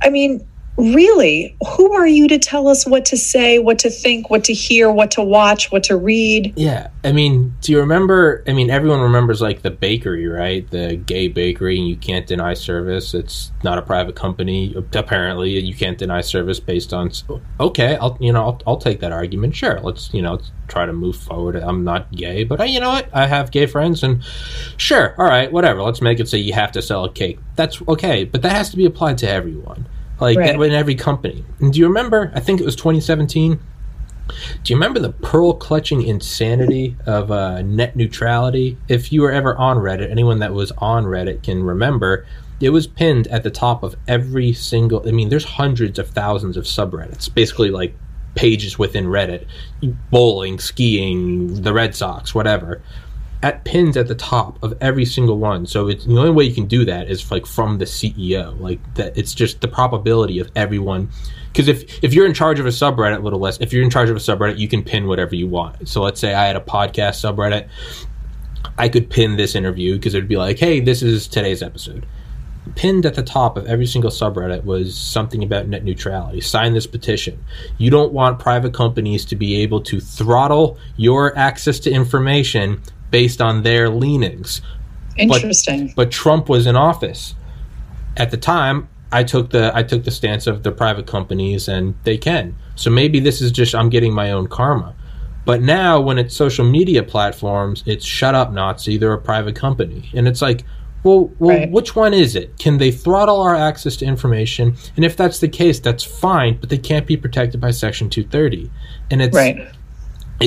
I 0.01 0.10
mean, 0.10 0.45
really, 0.77 1.55
who 1.75 1.93
are 1.93 2.07
you 2.07 2.27
to 2.27 2.39
tell 2.39 2.67
us 2.67 2.86
what 2.86 3.05
to 3.05 3.17
say, 3.17 3.59
what 3.59 3.79
to 3.79 3.89
think, 3.89 4.29
what 4.29 4.43
to 4.45 4.53
hear, 4.53 4.91
what 4.91 5.12
to 5.12 5.23
watch, 5.23 5.71
what 5.71 5.83
to 5.83 5.95
read? 5.95 6.53
Yeah. 6.55 6.89
I 7.03 7.12
mean, 7.12 7.55
do 7.62 7.71
you 7.71 7.79
remember? 7.79 8.43
I 8.47 8.53
mean, 8.53 8.69
everyone 8.69 9.01
remembers 9.01 9.41
like 9.41 9.62
the 9.62 9.71
bakery, 9.71 10.25
right? 10.25 10.69
The 10.71 10.95
gay 10.95 11.27
bakery, 11.27 11.77
and 11.77 11.88
you 11.88 11.97
can't 11.97 12.25
deny 12.25 12.53
service. 12.53 13.13
It's 13.13 13.51
not 13.63 13.77
a 13.77 13.81
private 13.81 14.15
company. 14.15 14.73
Apparently, 14.93 15.59
you 15.59 15.75
can't 15.75 15.97
deny 15.97 16.21
service 16.21 16.62
based 16.62 16.93
on. 16.93 17.12
Okay, 17.59 17.97
I'll 17.97 18.17
you 18.21 18.31
know 18.31 18.43
I'll, 18.43 18.62
I'll 18.65 18.77
take 18.77 19.01
that 19.01 19.12
argument. 19.12 19.53
Sure, 19.53 19.81
let's 19.81 20.13
you 20.13 20.21
know 20.21 20.39
try 20.69 20.86
to 20.86 20.93
move 20.93 21.17
forward. 21.17 21.57
I'm 21.57 21.83
not 21.83 22.09
gay, 22.13 22.45
but 22.45 22.62
I, 22.62 22.65
you 22.65 22.79
know 22.79 22.89
what? 22.89 23.09
I 23.13 23.27
have 23.27 23.51
gay 23.51 23.65
friends, 23.65 24.01
and 24.01 24.23
sure, 24.77 25.13
all 25.17 25.27
right, 25.27 25.51
whatever. 25.51 25.81
Let's 25.83 26.01
make 26.01 26.21
it 26.21 26.29
so 26.29 26.38
you 26.38 26.53
have 26.53 26.71
to 26.71 26.81
sell 26.81 27.03
a 27.03 27.12
cake. 27.12 27.38
That's 27.57 27.81
okay, 27.89 28.23
but 28.23 28.41
that 28.43 28.53
has 28.53 28.69
to 28.69 28.77
be 28.77 28.86
applied 28.86 29.17
to 29.19 29.29
everyone 29.29 29.88
like 30.23 30.38
right. 30.38 30.55
in 30.55 30.71
every 30.71 30.95
company. 30.95 31.43
And 31.59 31.73
do 31.73 31.79
you 31.79 31.88
remember? 31.88 32.31
I 32.33 32.39
think 32.39 32.62
it 32.62 32.63
was 32.63 32.77
2017. 32.77 33.59
Do 34.63 34.73
you 34.73 34.77
remember 34.77 35.01
the 35.01 35.12
pearl 35.12 35.53
clutching 35.53 36.01
insanity 36.01 36.95
of 37.05 37.29
uh, 37.29 37.62
net 37.62 37.97
neutrality? 37.97 38.77
If 38.88 39.12
you 39.12 39.21
were 39.21 39.31
ever 39.31 39.53
on 39.57 39.77
Reddit, 39.77 40.09
anyone 40.09 40.39
that 40.39 40.53
was 40.53 40.71
on 40.77 41.05
Reddit 41.05 41.43
can 41.43 41.63
remember. 41.63 42.25
It 42.62 42.69
was 42.69 42.88
pinned 42.88 43.27
at 43.27 43.43
the 43.43 43.51
top 43.51 43.83
of 43.83 43.97
every 44.07 44.53
single. 44.53 45.05
I 45.05 45.12
mean, 45.12 45.27
there's 45.27 45.43
hundreds 45.43 45.99
of 45.99 46.09
thousands 46.12 46.55
of 46.55 46.63
subreddits, 46.63 47.33
basically 47.33 47.71
like 47.71 47.93
pages 48.36 48.79
within 48.79 49.07
Reddit, 49.07 49.45
bowling, 50.09 50.59
skiing, 50.59 51.62
the 51.62 51.73
Red 51.73 51.93
Sox, 51.95 52.33
whatever 52.33 52.81
at 53.43 53.65
pins 53.65 53.97
at 53.97 54.08
the 54.08 54.15
top 54.15 54.58
of 54.63 54.73
every 54.79 55.03
single 55.03 55.38
one. 55.38 55.67
So 55.67 55.89
it's 55.89 56.06
the 56.06 56.17
only 56.17 56.32
way 56.32 56.45
you 56.45 56.56
can 56.56 56.65
do 56.65 56.86
that 56.86 57.12
is 57.12 57.29
like 57.29 57.45
from 57.45 57.77
the 57.77 57.86
CEO. 57.86 58.60
Like 58.60 58.79
that, 58.95 59.15
it's 59.17 59.34
just 59.34 59.60
the 59.60 59.67
probability 59.67 60.39
of 60.39 60.49
everyone. 60.56 61.10
Because 61.51 61.67
if 61.67 62.03
if 62.03 62.13
you're 62.13 62.25
in 62.25 62.34
charge 62.34 62.60
of 62.60 62.65
a 62.65 62.69
subreddit, 62.69 63.21
little 63.21 63.39
less. 63.39 63.60
If 63.60 63.73
you're 63.73 63.84
in 63.84 63.89
charge 63.89 64.10
of 64.10 64.15
a 64.15 64.19
subreddit, 64.19 64.58
you 64.58 64.69
can 64.69 64.82
pin 64.82 65.08
whatever 65.08 65.36
you 65.36 65.47
want. 65.47 65.89
So 65.89 66.01
let's 66.01 66.21
say 66.21 66.34
I 66.34 66.45
had 66.47 66.56
a 66.56 66.62
podcast 66.62 67.19
subreddit, 67.21 67.67
I 68.77 68.88
could 68.88 69.10
pin 69.10 69.36
this 69.36 69.56
interview 69.56 69.95
because 69.95 70.13
it'd 70.13 70.29
be 70.29 70.38
like, 70.38 70.58
hey, 70.58 70.79
this 70.79 71.03
is 71.03 71.27
today's 71.27 71.62
episode. 71.62 72.06
Pinned 72.75 73.06
at 73.06 73.15
the 73.15 73.23
top 73.23 73.58
of 73.58 73.67
every 73.67 73.86
single 73.86 74.10
subreddit 74.10 74.63
was 74.63 74.97
something 74.97 75.43
about 75.43 75.67
net 75.67 75.84
neutrality. 75.84 76.39
Sign 76.39 76.73
this 76.73 76.88
petition. 76.88 77.43
You 77.77 77.89
don't 77.89 78.13
want 78.13 78.39
private 78.39 78.73
companies 78.73 79.25
to 79.25 79.36
be 79.36 79.62
able 79.62 79.82
to 79.82 79.99
throttle 79.99 80.77
your 80.95 81.38
access 81.38 81.77
to 81.79 81.91
information 81.91 82.82
based 83.13 83.41
on 83.41 83.62
their 83.62 83.89
leanings. 83.89 84.63
Interesting. 85.17 85.86
But, 85.89 85.95
but 85.95 86.12
Trump 86.12 86.49
was 86.49 86.65
in 86.65 86.76
office 86.76 87.36
at 88.17 88.32
the 88.32 88.38
time. 88.38 88.89
I 89.12 89.23
took 89.23 89.52
the 89.52 89.71
I 89.76 89.84
took 89.84 90.04
the 90.04 90.10
stance 90.10 90.47
of 90.47 90.63
the 90.63 90.71
private 90.71 91.06
companies 91.06 91.67
and 91.67 91.93
they 92.06 92.17
can. 92.17 92.56
So 92.76 92.89
maybe 92.89 93.19
this 93.19 93.39
is 93.39 93.52
just 93.52 93.76
I'm 93.76 93.91
getting 93.91 94.15
my 94.15 94.32
own 94.32 94.47
karma. 94.47 94.95
But 95.45 95.62
now 95.62 96.02
when 96.02 96.17
it's 96.17 96.36
social 96.36 96.65
media 96.65 97.04
platforms, 97.04 97.84
it's 97.86 98.04
shut 98.04 98.34
up 98.34 98.52
Nazi, 98.52 98.97
they're 98.97 99.13
a 99.13 99.21
private 99.21 99.56
company. 99.56 100.10
And 100.15 100.28
it's 100.28 100.41
like, 100.41 100.63
well, 101.04 101.30
well 101.38 101.60
right. 101.60 101.69
which 101.69 101.95
one 101.95 102.15
is 102.15 102.36
it? 102.36 102.58
Can 102.58 102.80
they 102.80 102.89
throttle 102.89 103.41
our 103.41 103.56
access 103.56 103.95
to 103.97 104.06
information? 104.06 104.76
And 104.95 105.06
if 105.06 105.15
that's 105.15 105.38
the 105.38 105.49
case, 105.49 105.80
that's 105.80 106.04
fine, 106.04 106.58
but 106.60 106.69
they 106.69 106.80
can't 106.80 107.06
be 107.06 107.17
protected 107.17 107.62
by 107.62 107.69
section 107.69 108.10
230. 108.10 108.71
And 109.12 109.21
it's 109.21 109.36
right 109.36 109.71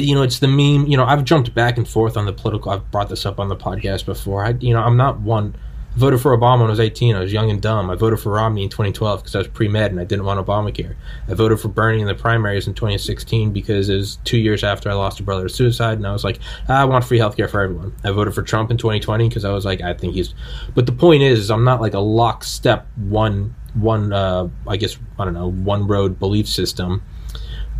you 0.04 0.14
know, 0.14 0.22
it's 0.22 0.38
the 0.38 0.48
meme. 0.48 0.86
You 0.86 0.96
know, 0.96 1.04
I've 1.04 1.24
jumped 1.24 1.54
back 1.54 1.76
and 1.76 1.88
forth 1.88 2.16
on 2.16 2.26
the 2.26 2.32
political. 2.32 2.72
I've 2.72 2.90
brought 2.90 3.08
this 3.08 3.24
up 3.26 3.38
on 3.38 3.48
the 3.48 3.56
podcast 3.56 4.04
before. 4.06 4.44
I, 4.44 4.50
you 4.50 4.74
know, 4.74 4.80
I'm 4.80 4.96
not 4.96 5.20
one. 5.20 5.56
I 5.94 5.98
voted 5.98 6.20
for 6.20 6.36
Obama 6.36 6.60
when 6.60 6.66
I 6.66 6.70
was 6.70 6.80
18. 6.80 7.14
I 7.14 7.20
was 7.20 7.32
young 7.32 7.50
and 7.50 7.62
dumb. 7.62 7.88
I 7.88 7.94
voted 7.94 8.20
for 8.20 8.32
Romney 8.32 8.64
in 8.64 8.68
2012 8.68 9.20
because 9.20 9.34
I 9.34 9.38
was 9.38 9.48
pre 9.48 9.68
med 9.68 9.92
and 9.92 9.98
I 9.98 10.04
didn't 10.04 10.26
want 10.26 10.44
Obamacare. 10.44 10.94
I 11.26 11.34
voted 11.34 11.58
for 11.58 11.68
Bernie 11.68 12.02
in 12.02 12.06
the 12.06 12.14
primaries 12.14 12.66
in 12.66 12.74
2016 12.74 13.52
because 13.52 13.88
it 13.88 13.96
was 13.96 14.16
two 14.24 14.38
years 14.38 14.62
after 14.62 14.90
I 14.90 14.92
lost 14.92 15.20
a 15.20 15.22
brother 15.22 15.44
to 15.44 15.48
suicide, 15.48 15.96
and 15.96 16.06
I 16.06 16.12
was 16.12 16.24
like, 16.24 16.38
I 16.68 16.84
want 16.84 17.04
free 17.04 17.18
healthcare 17.18 17.48
for 17.48 17.62
everyone. 17.62 17.94
I 18.04 18.10
voted 18.10 18.34
for 18.34 18.42
Trump 18.42 18.70
in 18.70 18.76
2020 18.76 19.28
because 19.28 19.44
I 19.44 19.52
was 19.52 19.64
like, 19.64 19.80
I 19.80 19.94
think 19.94 20.14
he's. 20.14 20.34
But 20.74 20.84
the 20.84 20.92
point 20.92 21.22
is, 21.22 21.38
is 21.38 21.50
I'm 21.50 21.64
not 21.64 21.80
like 21.80 21.94
a 21.94 22.00
lockstep 22.00 22.86
one 22.96 23.54
one. 23.72 24.12
Uh, 24.12 24.48
I 24.68 24.76
guess 24.76 24.98
I 25.18 25.24
don't 25.24 25.34
know 25.34 25.50
one 25.50 25.86
road 25.86 26.18
belief 26.18 26.46
system, 26.46 27.02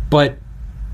but 0.09 0.37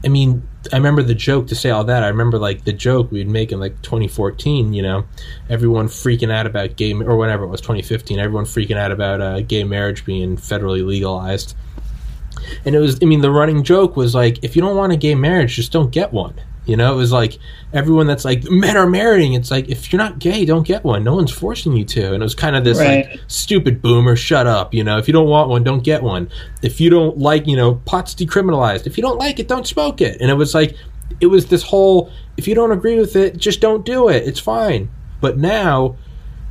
I 0.04 0.10
mean, 0.10 0.48
I 0.72 0.78
remember 0.78 1.04
the 1.04 1.16
joke 1.16 1.48
to 1.48 1.56
say 1.56 1.70
all 1.70 1.84
that. 1.86 2.04
I 2.04 2.08
remember 2.08 2.38
like 2.38 2.64
the 2.64 2.74
joke 2.74 3.12
we'd 3.12 3.28
make 3.28 3.52
in 3.52 3.60
like 3.60 3.82
2014. 3.82 4.74
You 4.74 4.82
know, 4.82 5.06
everyone 5.50 5.88
freaking 5.88 6.32
out 6.32 6.46
about 6.46 6.76
gay 6.78 6.94
or 6.94 7.18
whatever 7.18 7.44
it 7.44 7.48
was 7.48 7.62
2015. 7.62 8.20
Everyone 8.20 8.46
freaking 8.46 8.78
out 8.78 8.92
about 8.92 9.22
uh, 9.22 9.42
gay 9.42 9.64
marriage 9.64 10.06
being 10.06 10.38
federally 10.38 10.86
legalized. 10.86 11.56
And 12.66 12.76
it 12.76 12.80
was, 12.80 13.00
I 13.02 13.06
mean, 13.06 13.22
the 13.22 13.32
running 13.32 13.64
joke 13.64 13.96
was 13.96 14.16
like, 14.16 14.44
if 14.44 14.56
you 14.56 14.62
don't 14.62 14.76
want 14.76 14.94
a 14.94 14.98
gay 14.98 15.16
marriage, 15.16 15.56
just 15.56 15.72
don't 15.72 15.92
get 15.92 16.14
one. 16.14 16.36
You 16.66 16.78
know, 16.78 16.94
it 16.94 16.96
was 16.96 17.12
like 17.12 17.40
everyone 17.74 18.08
that's 18.08 18.24
like 18.24 18.44
men 18.50 18.78
are 18.78 18.88
marrying. 18.88 19.34
It's 19.34 19.52
like 19.52 19.70
if 19.70 19.92
you're 19.92 20.02
not 20.02 20.20
gay, 20.20 20.46
don't 20.46 20.66
get 20.66 20.84
one. 20.84 21.04
No 21.04 21.16
one's 21.16 21.32
forcing 21.32 21.74
you 21.74 21.84
to. 21.86 22.14
And 22.14 22.22
it 22.22 22.24
was 22.24 22.36
kind 22.36 22.56
of 22.56 22.64
this 22.64 22.80
right. 22.80 23.10
like 23.10 23.20
stupid 23.28 23.82
boomer, 23.82 24.16
shut 24.16 24.48
up. 24.48 24.74
You 24.74 24.84
know, 24.84 24.98
if 24.98 25.08
you 25.08 25.14
don't 25.14 25.28
want 25.28 25.50
one, 25.50 25.64
don't 25.64 25.84
get 25.84 26.02
one. 26.02 26.30
If 26.62 26.80
you 26.80 26.90
don't 26.90 27.18
like, 27.18 27.48
you 27.48 27.58
know, 27.58 27.76
pot's 27.86 28.16
decriminalized. 28.16 28.88
If 28.88 28.98
you 28.98 29.02
don't 29.02 29.18
like 29.18 29.40
it, 29.40 29.50
don't 29.50 29.68
smoke 29.68 30.00
it. 30.00 30.22
And 30.22 30.32
it 30.32 30.36
was 30.36 30.54
like, 30.54 30.78
it 31.20 31.28
was 31.28 31.48
this 31.48 31.64
whole 31.64 32.12
if 32.38 32.48
you 32.48 32.56
don't 32.56 32.72
agree 32.72 32.98
with 32.98 33.16
it, 33.16 33.38
just 33.38 33.60
don't 33.60 33.86
do 33.86 34.10
it. 34.10 34.28
It's 34.28 34.40
fine. 34.40 34.90
But 35.22 35.38
now, 35.38 35.96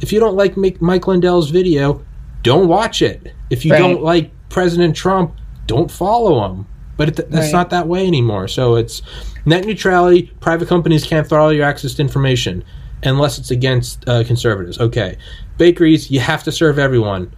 if 0.01 0.13
you 0.13 0.21
don't 0.21 0.37
like 0.37 0.57
Mike 0.57 1.07
Lindell's 1.07 1.51
video, 1.51 2.05
don't 2.43 2.69
watch 2.69 3.03
it. 3.03 3.33
If 3.51 3.65
you 3.65 3.73
right. 3.73 3.79
don't 3.79 4.03
like 4.03 4.31
President 4.49 4.97
Trump, 4.97 5.35
don't 5.67 5.91
follow 5.91 6.45
him. 6.45 6.67
But 6.97 7.09
it, 7.09 7.31
that's 7.31 7.47
right. 7.47 7.53
not 7.53 7.71
that 7.71 7.89
way 7.89 8.07
anymore. 8.07 8.49
So 8.49 8.77
it's 8.77 9.03
Net 9.45 9.65
neutrality, 9.65 10.31
private 10.41 10.69
companies 10.69 11.05
can't 11.05 11.27
throttle 11.27 11.53
your 11.53 11.65
access 11.65 11.95
to 11.95 12.03
information 12.03 12.65
unless 13.03 13.39
it's 13.39 13.51
against 13.51 14.09
uh, 14.09 14.23
conservatives. 14.25 14.79
Okay. 14.79 15.17
Bakeries, 15.59 16.11
you 16.11 16.21
have 16.21 16.45
to 16.45 16.53
serve 16.53 16.79
everyone 16.79 17.35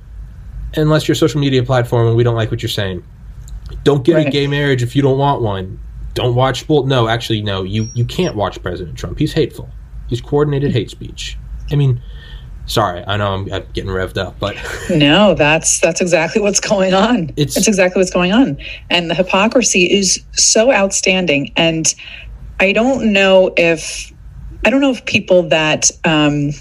unless 0.77 1.09
you're 1.09 1.14
a 1.14 1.17
social 1.17 1.40
media 1.40 1.62
platform 1.62 2.09
and 2.09 2.17
we 2.17 2.23
don't 2.23 2.35
like 2.35 2.51
what 2.51 2.62
you're 2.62 2.69
saying. 2.69 3.03
Don't 3.85 4.05
get 4.05 4.14
right. 4.14 4.27
a 4.27 4.31
gay 4.31 4.47
marriage 4.47 4.83
if 4.83 4.95
you 4.95 5.03
don't 5.03 5.19
want 5.19 5.40
one. 5.40 5.81
Don't 6.12 6.35
watch 6.35 6.69
well 6.69 6.85
no, 6.85 7.09
actually 7.09 7.43
no, 7.43 7.64
you 7.64 7.88
you 7.93 8.05
can't 8.05 8.37
watch 8.37 8.62
President 8.62 8.97
Trump. 8.97 9.19
He's 9.19 9.33
hateful. 9.33 9.69
He's 10.09 10.21
coordinated 10.21 10.71
hate 10.71 10.90
speech. 10.90 11.37
I 11.73 11.77
mean, 11.77 12.01
Sorry, 12.66 13.05
I 13.07 13.18
know 13.18 13.35
I'm, 13.35 13.53
I'm, 13.53 13.66
getting 13.74 13.90
revved 13.90 14.16
up, 14.16 14.38
but 14.38 14.57
no, 14.90 15.35
that's 15.35 15.81
that's 15.81 16.00
exactly 16.00 16.40
what's 16.40 16.61
going 16.61 16.94
on. 16.94 17.31
It's, 17.37 17.57
it's 17.57 17.68
exactly 17.68 18.00
what's 18.00 18.12
going 18.12 18.33
on, 18.33 18.57
and 18.88 19.11
the 19.11 19.14
hypocrisy 19.14 19.90
is 19.90 20.22
so 20.33 20.72
outstanding. 20.72 21.53
And 21.57 21.94
I 22.61 22.72
don't 22.72 23.12
know 23.12 23.53
if 23.59 24.11
I 24.64 24.70
don't 24.70 24.81
know 24.81 24.90
if 24.90 25.05
people 25.05 25.42
that 25.50 25.90
um, 26.05 26.53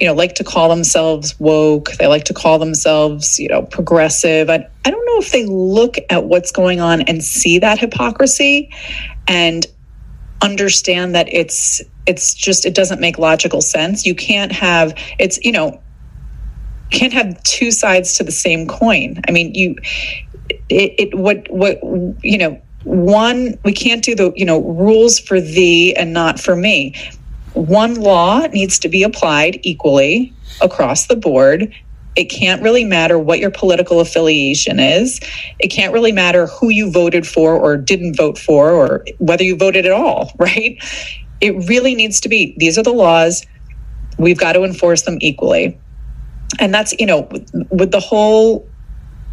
you 0.00 0.06
know 0.06 0.14
like 0.14 0.34
to 0.34 0.44
call 0.44 0.68
themselves 0.68 1.38
woke, 1.38 1.92
they 1.92 2.08
like 2.08 2.24
to 2.24 2.34
call 2.34 2.58
themselves 2.58 3.38
you 3.38 3.48
know 3.48 3.62
progressive. 3.62 4.50
I, 4.50 4.66
I 4.84 4.90
don't 4.90 5.06
know 5.06 5.18
if 5.18 5.30
they 5.30 5.46
look 5.46 5.94
at 6.10 6.24
what's 6.24 6.50
going 6.50 6.80
on 6.80 7.02
and 7.02 7.22
see 7.22 7.60
that 7.60 7.78
hypocrisy, 7.78 8.68
and 9.28 9.64
understand 10.42 11.14
that 11.14 11.32
it's 11.32 11.82
it's 12.06 12.34
just 12.34 12.64
it 12.64 12.74
doesn't 12.74 13.00
make 13.00 13.18
logical 13.18 13.60
sense. 13.60 14.06
You 14.06 14.14
can't 14.14 14.52
have 14.52 14.94
it's 15.18 15.38
you 15.44 15.52
know 15.52 15.80
can't 16.90 17.12
have 17.12 17.42
two 17.42 17.70
sides 17.70 18.14
to 18.14 18.24
the 18.24 18.32
same 18.32 18.66
coin. 18.66 19.20
I 19.28 19.32
mean 19.32 19.54
you 19.54 19.76
it, 20.68 20.94
it 20.98 21.14
what 21.14 21.46
what 21.50 21.78
you 22.22 22.38
know 22.38 22.60
one 22.84 23.58
we 23.64 23.72
can't 23.72 24.02
do 24.02 24.14
the 24.14 24.32
you 24.36 24.44
know 24.44 24.60
rules 24.60 25.18
for 25.18 25.40
thee 25.40 25.94
and 25.94 26.12
not 26.12 26.40
for 26.40 26.56
me. 26.56 26.94
One 27.54 27.94
law 27.96 28.46
needs 28.48 28.78
to 28.80 28.88
be 28.88 29.02
applied 29.02 29.58
equally 29.62 30.32
across 30.60 31.06
the 31.06 31.16
board 31.16 31.74
it 32.18 32.24
can't 32.24 32.60
really 32.62 32.84
matter 32.84 33.16
what 33.16 33.38
your 33.38 33.50
political 33.50 34.00
affiliation 34.00 34.80
is. 34.80 35.20
It 35.60 35.68
can't 35.68 35.92
really 35.92 36.10
matter 36.10 36.48
who 36.48 36.68
you 36.68 36.90
voted 36.90 37.28
for 37.28 37.54
or 37.54 37.76
didn't 37.76 38.16
vote 38.16 38.36
for 38.36 38.72
or 38.72 39.04
whether 39.18 39.44
you 39.44 39.54
voted 39.54 39.86
at 39.86 39.92
all 39.92 40.32
right? 40.38 40.76
It 41.40 41.68
really 41.68 41.94
needs 41.94 42.20
to 42.20 42.28
be 42.28 42.54
these 42.58 42.76
are 42.76 42.82
the 42.82 42.92
laws. 42.92 43.46
We've 44.18 44.38
got 44.38 44.54
to 44.54 44.64
enforce 44.64 45.02
them 45.02 45.18
equally. 45.20 45.78
And 46.58 46.74
that's 46.74 46.92
you 46.98 47.06
know 47.06 47.28
with 47.70 47.92
the 47.92 48.00
whole 48.00 48.68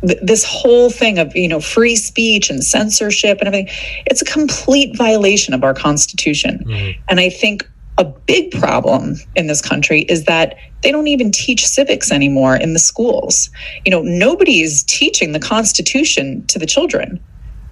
this 0.04 0.44
whole 0.44 0.92
thing 0.92 1.18
of 1.18 1.36
you 1.36 1.48
know 1.48 1.60
free 1.60 1.96
speech 1.96 2.52
and 2.52 2.64
censorship 2.64 3.40
and 3.40 3.48
everything 3.48 3.68
it's 4.06 4.22
a 4.22 4.26
complete 4.26 4.96
violation 4.96 5.56
of 5.56 5.64
our 5.64 5.74
constitution. 5.74 6.64
Mm-hmm. 6.68 7.02
and 7.10 7.20
i 7.20 7.30
think 7.30 7.68
a 7.98 8.04
big 8.04 8.52
problem 8.52 9.16
in 9.36 9.48
this 9.48 9.62
country 9.62 10.02
is 10.02 10.26
that 10.26 10.56
they 10.84 10.92
don't 10.92 11.08
even 11.08 11.32
teach 11.32 11.66
civics 11.66 12.12
anymore 12.12 12.56
in 12.56 12.74
the 12.74 12.80
schools. 12.80 13.50
You 13.86 13.92
know 13.92 14.02
nobody 14.02 14.62
is 14.62 14.84
teaching 14.84 15.32
the 15.32 15.40
constitution 15.40 16.46
to 16.48 16.60
the 16.60 16.66
children 16.66 17.24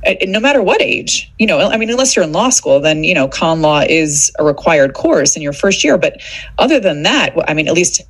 uh, 0.05 0.13
no 0.23 0.39
matter 0.39 0.61
what 0.61 0.81
age. 0.81 1.31
You 1.39 1.47
know 1.47 1.59
i 1.59 1.77
mean 1.77 1.89
unless 1.89 2.15
you're 2.15 2.25
in 2.25 2.31
law 2.31 2.49
school 2.49 2.79
then 2.79 3.03
you 3.03 3.13
know 3.13 3.27
con 3.27 3.61
law 3.61 3.81
is 3.87 4.31
a 4.39 4.43
required 4.43 4.93
course 4.93 5.35
in 5.35 5.41
your 5.41 5.53
first 5.53 5.83
year. 5.83 5.97
But 5.97 6.21
other 6.57 6.79
than 6.79 7.03
that 7.03 7.35
i 7.47 7.53
mean 7.53 7.67
at 7.67 7.73
least 7.73 8.01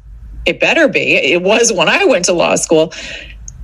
it 0.45 0.59
better 0.59 0.87
be. 0.87 1.15
It 1.15 1.41
was 1.41 1.71
when 1.71 1.89
i 1.89 2.05
went 2.05 2.25
to 2.25 2.33
law 2.33 2.55
school. 2.55 2.93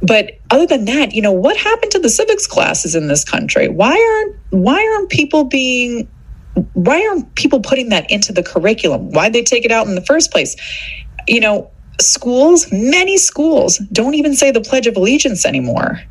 But 0.01 0.39
other 0.49 0.65
than 0.65 0.85
that, 0.85 1.13
you 1.13 1.21
know, 1.21 1.31
what 1.33 1.57
happened 1.57 1.91
to 1.91 1.99
the 1.99 2.09
civics 2.09 2.47
classes 2.47 2.95
in 2.95 3.07
this 3.07 3.25
country? 3.25 3.67
Why 3.67 3.91
aren't 3.91 4.63
why 4.63 4.95
aren't 4.95 5.09
people 5.09 5.43
being 5.43 6.07
why 6.73 7.05
aren't 7.07 7.33
people 7.35 7.59
putting 7.59 7.89
that 7.89 8.09
into 8.09 8.33
the 8.33 8.43
curriculum? 8.43 9.11
Why'd 9.11 9.33
they 9.33 9.43
take 9.43 9.65
it 9.65 9.71
out 9.71 9.87
in 9.87 9.95
the 9.95 10.05
first 10.05 10.31
place? 10.31 10.55
You 11.27 11.39
know, 11.39 11.69
schools, 11.99 12.67
many 12.71 13.17
schools 13.17 13.77
don't 13.91 14.13
even 14.15 14.35
say 14.35 14.51
the 14.51 14.61
Pledge 14.61 14.87
of 14.87 14.95
Allegiance 14.95 15.45
anymore. 15.45 16.01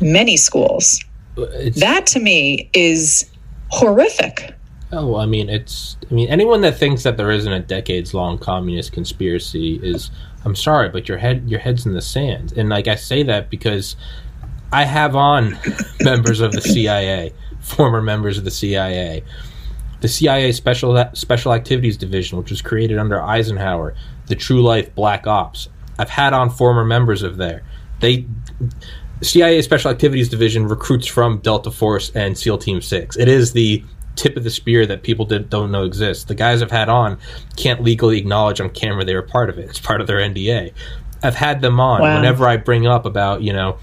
Many 0.00 0.36
schools. 0.36 1.02
It's, 1.36 1.80
that 1.80 2.06
to 2.08 2.20
me 2.20 2.70
is 2.72 3.30
horrific. 3.70 4.54
Oh, 4.92 5.16
I 5.16 5.26
mean, 5.26 5.48
it's. 5.48 5.96
I 6.08 6.14
mean, 6.14 6.28
anyone 6.28 6.60
that 6.60 6.78
thinks 6.78 7.02
that 7.02 7.16
there 7.16 7.30
isn't 7.30 7.52
a 7.52 7.60
decades-long 7.60 8.38
communist 8.38 8.92
conspiracy 8.92 9.80
is 9.82 10.10
I'm 10.44 10.54
sorry, 10.54 10.88
but 10.88 11.08
your 11.08 11.18
head 11.18 11.48
your 11.48 11.60
head's 11.60 11.86
in 11.86 11.94
the 11.94 12.02
sand. 12.02 12.52
And 12.56 12.68
like 12.68 12.86
I 12.86 12.94
say 12.94 13.22
that 13.24 13.50
because 13.50 13.96
I 14.72 14.84
have 14.84 15.16
on 15.16 15.58
members 16.00 16.40
of 16.40 16.52
the 16.52 16.60
CIA, 16.60 17.32
former 17.60 18.02
members 18.02 18.38
of 18.38 18.44
the 18.44 18.50
CIA. 18.50 19.24
The 20.04 20.08
CIA 20.08 20.52
Special 20.52 21.02
Special 21.14 21.54
Activities 21.54 21.96
Division, 21.96 22.36
which 22.36 22.50
was 22.50 22.60
created 22.60 22.98
under 22.98 23.22
Eisenhower, 23.22 23.94
the 24.26 24.34
True 24.34 24.62
Life 24.62 24.94
Black 24.94 25.26
Ops. 25.26 25.70
I've 25.98 26.10
had 26.10 26.34
on 26.34 26.50
former 26.50 26.84
members 26.84 27.22
of 27.22 27.38
there. 27.38 27.62
They 28.00 28.26
CIA 29.22 29.62
Special 29.62 29.90
Activities 29.90 30.28
Division 30.28 30.68
recruits 30.68 31.06
from 31.06 31.38
Delta 31.38 31.70
Force 31.70 32.10
and 32.14 32.36
SEAL 32.36 32.58
Team 32.58 32.82
6. 32.82 33.16
It 33.16 33.28
is 33.28 33.54
the 33.54 33.82
tip 34.14 34.36
of 34.36 34.44
the 34.44 34.50
spear 34.50 34.84
that 34.84 35.04
people 35.04 35.24
did, 35.24 35.48
don't 35.48 35.70
know 35.70 35.84
exists. 35.84 36.24
The 36.24 36.34
guys 36.34 36.60
I've 36.60 36.70
had 36.70 36.90
on 36.90 37.18
can't 37.56 37.82
legally 37.82 38.18
acknowledge 38.18 38.60
on 38.60 38.68
camera 38.68 39.06
they 39.06 39.14
were 39.14 39.22
part 39.22 39.48
of 39.48 39.58
it. 39.58 39.70
It's 39.70 39.80
part 39.80 40.02
of 40.02 40.06
their 40.06 40.18
NDA. 40.18 40.74
I've 41.22 41.36
had 41.36 41.62
them 41.62 41.80
on 41.80 42.02
wow. 42.02 42.16
whenever 42.16 42.46
I 42.46 42.58
bring 42.58 42.86
up 42.86 43.06
about 43.06 43.40
you 43.40 43.54
know 43.54 43.78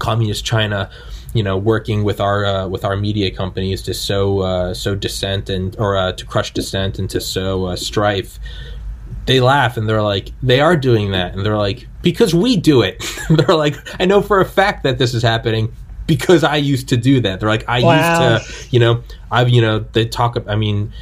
communist 0.00 0.44
China, 0.44 0.90
you 1.36 1.42
know 1.42 1.56
working 1.56 2.04
with 2.04 2.20
our 2.20 2.44
uh, 2.44 2.68
with 2.68 2.84
our 2.84 2.96
media 2.96 3.30
companies 3.30 3.82
to 3.82 3.94
sow 3.94 4.40
uh, 4.40 4.74
sow 4.74 4.94
dissent 4.94 5.48
and 5.48 5.76
or 5.78 5.96
uh, 5.96 6.12
to 6.12 6.24
crush 6.24 6.52
dissent 6.52 6.98
and 6.98 7.08
to 7.10 7.20
sow 7.20 7.66
uh, 7.66 7.76
strife. 7.76 8.38
They 9.26 9.40
laugh 9.40 9.76
and 9.76 9.88
they're 9.88 10.02
like, 10.02 10.30
they 10.40 10.60
are 10.60 10.76
doing 10.76 11.10
that, 11.10 11.34
and 11.34 11.44
they're 11.44 11.56
like, 11.56 11.88
because 12.02 12.32
we 12.32 12.56
do 12.56 12.82
it. 12.82 13.04
they're 13.28 13.56
like, 13.56 13.76
I 14.00 14.04
know 14.04 14.22
for 14.22 14.40
a 14.40 14.44
fact 14.44 14.84
that 14.84 14.98
this 14.98 15.14
is 15.14 15.22
happening 15.22 15.72
because 16.06 16.44
I 16.44 16.56
used 16.56 16.88
to 16.90 16.96
do 16.96 17.20
that. 17.20 17.40
They're 17.40 17.48
like, 17.48 17.68
I 17.68 17.82
wow. 17.82 18.34
used 18.34 18.46
to, 18.46 18.68
you 18.70 18.78
know, 18.78 19.02
I've, 19.30 19.48
you 19.48 19.60
know, 19.60 19.80
they 19.80 20.06
talk, 20.06 20.36
I 20.46 20.54
mean, 20.54 20.92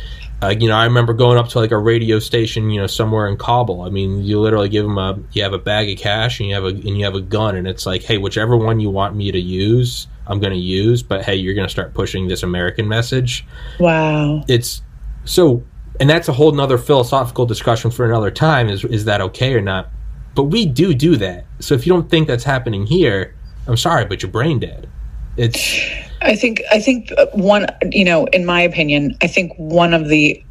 uh, 0.42 0.55
you 0.59 0.68
know, 0.68 0.77
I 0.77 0.85
remember 0.85 1.12
going 1.14 1.38
up 1.38 1.49
to 1.51 1.59
like 1.59 1.70
a 1.70 1.79
radio 1.79 2.18
station, 2.18 2.70
you 2.70 2.81
know, 2.81 2.87
somewhere 2.87 3.29
in 3.29 3.37
Kabul. 3.37 3.83
I 3.83 3.90
mean, 3.90 4.23
you 4.25 4.40
literally 4.40 4.68
give 4.68 4.85
them 4.85 4.99
a, 4.99 5.18
you 5.33 5.42
have 5.42 5.53
a 5.53 5.59
bag 5.59 5.90
of 5.90 5.99
cash 5.99 6.40
and 6.40 6.49
you 6.49 6.55
have 6.55 6.64
a, 6.64 6.68
and 6.68 6.99
you 6.99 7.05
have 7.05 7.14
a 7.14 7.20
gun, 7.20 7.57
and 7.57 7.66
it's 7.66 7.87
like, 7.87 8.03
hey, 8.03 8.18
whichever 8.18 8.57
one 8.57 8.81
you 8.81 8.90
want 8.90 9.14
me 9.16 9.31
to 9.33 9.40
use, 9.40 10.07
I'm 10.26 10.40
going 10.40 10.52
to 10.52 10.58
use. 10.58 11.02
But 11.02 11.24
hey, 11.24 11.37
you're 11.37 11.54
going 11.54 11.66
to 11.66 11.72
start 11.72 11.94
pushing 11.94 12.28
this 12.28 12.42
American 12.42 12.88
message. 12.88 13.44
Wow. 13.78 14.44
It's 14.48 14.82
so, 15.24 15.62
and 16.00 16.08
that's 16.08 16.28
a 16.28 16.32
whole 16.32 16.52
nother 16.52 16.78
philosophical 16.78 17.46
discussion 17.46 17.90
for 17.90 18.04
another 18.04 18.30
time. 18.30 18.68
Is 18.68 18.84
is 18.84 19.04
that 19.06 19.20
okay 19.20 19.54
or 19.54 19.60
not? 19.60 19.90
But 20.34 20.44
we 20.44 20.66
do 20.66 20.94
do 20.94 21.16
that. 21.16 21.46
So 21.60 21.74
if 21.74 21.87
you 21.87 21.92
don't 21.92 22.10
think 22.10 22.26
that's 22.26 22.44
happening 22.44 22.87
here, 22.87 23.34
I'm 23.66 23.76
sorry, 23.76 24.04
but 24.04 24.22
you're 24.22 24.30
brain 24.30 24.58
dead. 24.58 24.88
It's. 25.37 25.80
I 26.22 26.37
think. 26.37 26.62
I 26.70 26.80
think 26.80 27.10
one. 27.32 27.66
You 27.90 28.04
know, 28.04 28.26
in 28.26 28.44
my 28.44 28.60
opinion, 28.60 29.16
I 29.22 29.26
think 29.26 29.52
one 29.56 29.94
of 29.94 30.08
the 30.08 30.42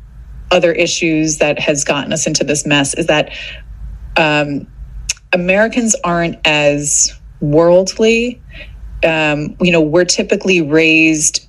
other 0.52 0.72
issues 0.72 1.38
that 1.40 1.60
has 1.60 1.84
gotten 1.84 2.14
us 2.14 2.28
into 2.28 2.44
this 2.44 2.66
mess 2.66 2.94
is 2.94 3.08
that 3.08 3.36
um, 4.18 4.68
Americans 5.34 5.96
aren't 6.04 6.38
as 6.46 7.12
worldly. 7.42 8.42
Um, 9.04 9.56
you 9.62 9.72
know, 9.72 9.82
we're 9.82 10.06
typically 10.06 10.62
raised 10.62 11.48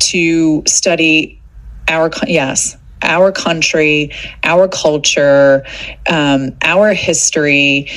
to 0.00 0.62
study 0.66 1.40
our 1.88 2.10
yes 2.26 2.76
our 3.02 3.32
country, 3.32 4.10
our 4.44 4.68
culture, 4.68 5.64
um, 6.10 6.50
our 6.62 6.92
history, 6.92 7.88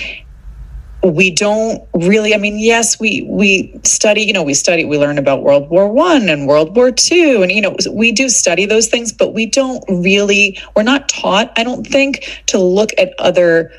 we 1.04 1.30
don't 1.30 1.84
really 1.94 2.34
i 2.34 2.38
mean 2.38 2.58
yes 2.58 2.98
we 3.00 3.24
we 3.30 3.78
study 3.84 4.22
you 4.22 4.32
know 4.32 4.42
we 4.42 4.54
study 4.54 4.86
we 4.86 4.98
learn 4.98 5.18
about 5.18 5.44
world 5.44 5.70
war 5.70 5.88
one 5.90 6.30
and 6.30 6.48
world 6.48 6.76
war 6.76 6.92
two 6.92 7.42
and 7.42 7.52
you 7.52 7.62
know 7.62 7.76
we 7.92 8.12
do 8.12 8.30
study 8.30 8.66
those 8.66 8.88
things 8.88 9.12
but 9.12 9.34
we 9.34 9.46
don't 9.46 9.84
really 9.90 10.58
we're 10.76 10.84
not 10.84 11.10
taught 11.10 11.52
i 11.58 11.64
don't 11.64 11.86
think 11.86 12.42
to 12.46 12.58
look 12.58 12.92
at 12.98 13.14
other 13.20 13.70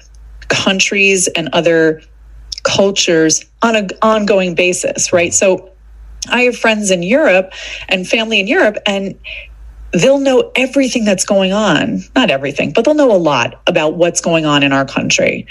countries 0.49 1.27
and 1.29 1.49
other 1.55 2.03
cultures 2.65 3.45
on 3.63 3.77
an 3.77 3.89
ongoing 4.03 4.55
basis 4.55 5.13
right 5.13 5.33
so 5.33 5.71
i 6.31 6.43
have 6.43 6.57
friends 6.57 6.91
in 6.91 7.03
europe 7.03 7.53
and 7.89 8.09
family 8.09 8.41
in 8.41 8.47
europe 8.47 8.77
and 8.87 9.15
they'll 9.93 10.19
know 10.19 10.51
everything 10.57 11.05
that's 11.05 11.25
going 11.25 11.53
on 11.53 12.03
not 12.17 12.31
everything 12.31 12.73
but 12.73 12.85
they'll 12.85 12.95
know 12.95 13.15
a 13.15 13.17
lot 13.17 13.61
about 13.67 13.95
what's 13.95 14.21
going 14.21 14.45
on 14.45 14.63
in 14.63 14.73
our 14.73 14.85
country 14.85 15.47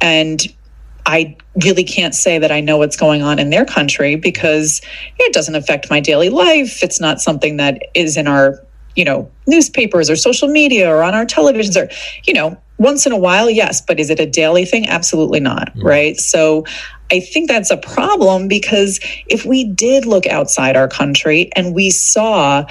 and 0.00 0.46
I 1.06 1.36
really 1.64 1.84
can't 1.84 2.14
say 2.14 2.38
that 2.38 2.50
I 2.50 2.60
know 2.60 2.78
what's 2.78 2.96
going 2.96 3.22
on 3.22 3.38
in 3.38 3.50
their 3.50 3.64
country 3.64 4.16
because 4.16 4.82
it 5.18 5.32
doesn't 5.32 5.54
affect 5.54 5.88
my 5.88 6.00
daily 6.00 6.28
life. 6.28 6.82
It's 6.82 7.00
not 7.00 7.20
something 7.20 7.58
that 7.58 7.80
is 7.94 8.16
in 8.16 8.26
our, 8.26 8.60
you 8.96 9.04
know, 9.04 9.30
newspapers 9.46 10.10
or 10.10 10.16
social 10.16 10.48
media 10.48 10.90
or 10.90 11.04
on 11.04 11.14
our 11.14 11.24
televisions 11.24 11.80
or, 11.80 11.88
you 12.24 12.34
know, 12.34 12.60
once 12.78 13.06
in 13.06 13.12
a 13.12 13.16
while, 13.16 13.48
yes, 13.48 13.80
but 13.80 13.98
is 13.98 14.10
it 14.10 14.20
a 14.20 14.26
daily 14.26 14.64
thing? 14.64 14.88
Absolutely 14.88 15.40
not. 15.40 15.70
Mm-hmm. 15.70 15.86
Right. 15.86 16.16
So 16.18 16.64
I 17.10 17.20
think 17.20 17.48
that's 17.48 17.70
a 17.70 17.76
problem 17.76 18.48
because 18.48 19.00
if 19.28 19.44
we 19.44 19.64
did 19.64 20.06
look 20.06 20.26
outside 20.26 20.76
our 20.76 20.88
country 20.88 21.50
and 21.54 21.74
we 21.74 21.90
saw, 21.90 22.66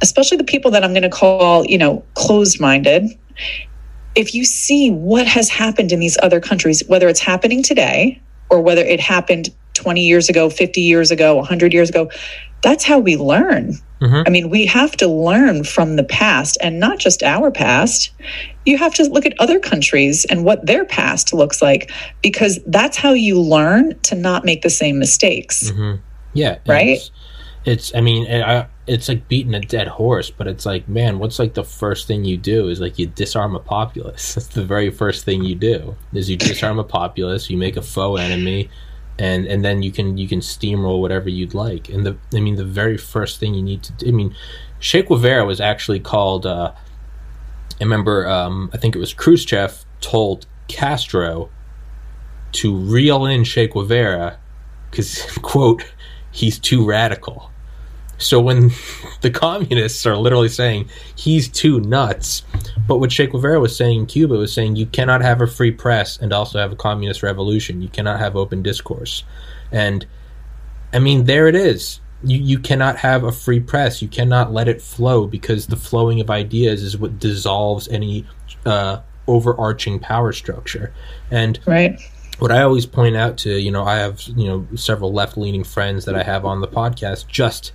especially 0.00 0.38
the 0.38 0.44
people 0.44 0.70
that 0.70 0.84
I'm 0.84 0.92
going 0.92 1.02
to 1.02 1.10
call, 1.10 1.64
you 1.66 1.78
know, 1.78 2.04
closed 2.14 2.60
minded, 2.60 3.08
if 4.14 4.34
you 4.34 4.44
see 4.44 4.90
what 4.90 5.26
has 5.26 5.48
happened 5.48 5.92
in 5.92 6.00
these 6.00 6.18
other 6.22 6.40
countries, 6.40 6.82
whether 6.86 7.08
it's 7.08 7.20
happening 7.20 7.62
today 7.62 8.20
or 8.50 8.60
whether 8.60 8.82
it 8.82 9.00
happened 9.00 9.48
20 9.74 10.00
years 10.02 10.28
ago, 10.28 10.50
50 10.50 10.80
years 10.80 11.10
ago, 11.10 11.36
100 11.36 11.72
years 11.72 11.90
ago, 11.90 12.10
that's 12.62 12.84
how 12.84 12.98
we 12.98 13.16
learn. 13.16 13.74
Mm-hmm. 14.00 14.22
I 14.26 14.30
mean, 14.30 14.50
we 14.50 14.66
have 14.66 14.96
to 14.96 15.06
learn 15.06 15.64
from 15.64 15.96
the 15.96 16.04
past 16.04 16.58
and 16.60 16.80
not 16.80 16.98
just 16.98 17.22
our 17.22 17.50
past. 17.50 18.10
You 18.66 18.78
have 18.78 18.94
to 18.94 19.04
look 19.04 19.26
at 19.26 19.34
other 19.38 19.60
countries 19.60 20.24
and 20.24 20.44
what 20.44 20.66
their 20.66 20.84
past 20.84 21.32
looks 21.32 21.60
like 21.60 21.90
because 22.22 22.60
that's 22.66 22.96
how 22.96 23.12
you 23.12 23.40
learn 23.40 23.98
to 24.00 24.14
not 24.14 24.44
make 24.44 24.62
the 24.62 24.70
same 24.70 24.98
mistakes. 24.98 25.70
Mm-hmm. 25.70 26.00
Yeah. 26.34 26.58
Right. 26.66 26.98
It's, 26.98 27.10
it's 27.64 27.94
I 27.94 28.00
mean, 28.00 28.26
I, 28.30 28.66
it's 28.86 29.08
like 29.08 29.28
beating 29.28 29.54
a 29.54 29.60
dead 29.60 29.86
horse, 29.86 30.30
but 30.30 30.48
it's 30.48 30.66
like, 30.66 30.88
man, 30.88 31.18
what's 31.18 31.38
like 31.38 31.54
the 31.54 31.64
first 31.64 32.06
thing 32.06 32.24
you 32.24 32.36
do 32.36 32.68
is 32.68 32.80
like 32.80 32.98
you 32.98 33.06
disarm 33.06 33.54
a 33.54 33.60
populace. 33.60 34.34
That's 34.34 34.48
the 34.48 34.64
very 34.64 34.90
first 34.90 35.24
thing 35.24 35.44
you 35.44 35.54
do 35.54 35.94
is 36.12 36.28
you 36.28 36.36
disarm 36.36 36.78
a 36.78 36.84
populace, 36.84 37.50
you 37.50 37.56
make 37.56 37.76
a 37.76 37.82
foe 37.82 38.16
enemy, 38.16 38.68
and 39.18 39.46
and 39.46 39.64
then 39.64 39.82
you 39.82 39.92
can 39.92 40.16
you 40.18 40.28
can 40.28 40.40
steamroll 40.40 41.00
whatever 41.00 41.28
you'd 41.28 41.54
like. 41.54 41.88
And 41.88 42.04
the 42.04 42.16
I 42.34 42.40
mean 42.40 42.56
the 42.56 42.64
very 42.64 42.96
first 42.96 43.38
thing 43.38 43.54
you 43.54 43.62
need 43.62 43.82
to 43.84 43.92
do, 43.92 44.08
I 44.08 44.10
mean 44.10 44.34
Che 44.80 45.02
Guevara 45.02 45.44
was 45.44 45.60
actually 45.60 46.00
called. 46.00 46.46
Uh, 46.46 46.72
I 47.80 47.84
remember 47.84 48.26
um, 48.26 48.70
I 48.72 48.76
think 48.76 48.94
it 48.96 48.98
was 48.98 49.12
Khrushchev 49.12 49.84
told 50.00 50.46
Castro 50.68 51.50
to 52.52 52.76
reel 52.76 53.26
in 53.26 53.44
Che 53.44 53.68
Guevara 53.68 54.38
because 54.90 55.22
quote 55.42 55.84
he's 56.30 56.58
too 56.58 56.84
radical. 56.84 57.51
So 58.22 58.40
when 58.40 58.70
the 59.20 59.30
communists 59.30 60.06
are 60.06 60.16
literally 60.16 60.48
saying 60.48 60.88
he's 61.14 61.48
too 61.48 61.80
nuts, 61.80 62.42
but 62.86 62.98
what 62.98 63.10
Che 63.10 63.26
Guevara 63.26 63.60
was 63.60 63.76
saying 63.76 64.00
in 64.00 64.06
Cuba 64.06 64.34
was 64.34 64.52
saying 64.52 64.76
you 64.76 64.86
cannot 64.86 65.22
have 65.22 65.40
a 65.40 65.46
free 65.46 65.70
press 65.70 66.18
and 66.18 66.32
also 66.32 66.58
have 66.58 66.72
a 66.72 66.76
communist 66.76 67.22
revolution. 67.22 67.82
You 67.82 67.88
cannot 67.88 68.20
have 68.20 68.36
open 68.36 68.62
discourse. 68.62 69.24
And 69.70 70.06
I 70.92 70.98
mean, 70.98 71.24
there 71.24 71.48
it 71.48 71.54
is. 71.54 72.00
You, 72.24 72.38
you 72.38 72.58
cannot 72.58 72.96
have 72.98 73.24
a 73.24 73.32
free 73.32 73.60
press. 73.60 74.00
You 74.00 74.08
cannot 74.08 74.52
let 74.52 74.68
it 74.68 74.80
flow 74.80 75.26
because 75.26 75.66
the 75.66 75.76
flowing 75.76 76.20
of 76.20 76.30
ideas 76.30 76.82
is 76.82 76.96
what 76.96 77.18
dissolves 77.18 77.88
any 77.88 78.26
uh, 78.64 79.00
overarching 79.26 79.98
power 79.98 80.32
structure. 80.32 80.92
And 81.30 81.58
right 81.66 81.98
what 82.42 82.50
I 82.50 82.62
always 82.62 82.86
point 82.86 83.14
out 83.14 83.38
to, 83.38 83.60
you 83.60 83.70
know, 83.70 83.84
I 83.84 83.98
have, 83.98 84.20
you 84.22 84.48
know, 84.48 84.66
several 84.74 85.12
left 85.12 85.36
leaning 85.36 85.62
friends 85.62 86.06
that 86.06 86.16
I 86.16 86.24
have 86.24 86.44
on 86.44 86.60
the 86.60 86.66
podcast 86.66 87.28
just 87.28 87.70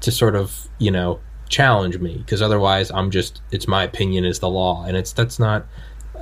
to 0.00 0.10
sort 0.10 0.36
of, 0.36 0.68
you 0.78 0.90
know, 0.90 1.20
challenge 1.48 1.98
me 1.98 2.16
because 2.18 2.40
otherwise 2.42 2.90
I'm 2.90 3.10
just, 3.10 3.42
it's 3.50 3.66
my 3.66 3.84
opinion 3.84 4.24
is 4.24 4.38
the 4.38 4.48
law. 4.48 4.84
And 4.84 4.96
it's, 4.96 5.12
that's 5.12 5.38
not, 5.38 5.66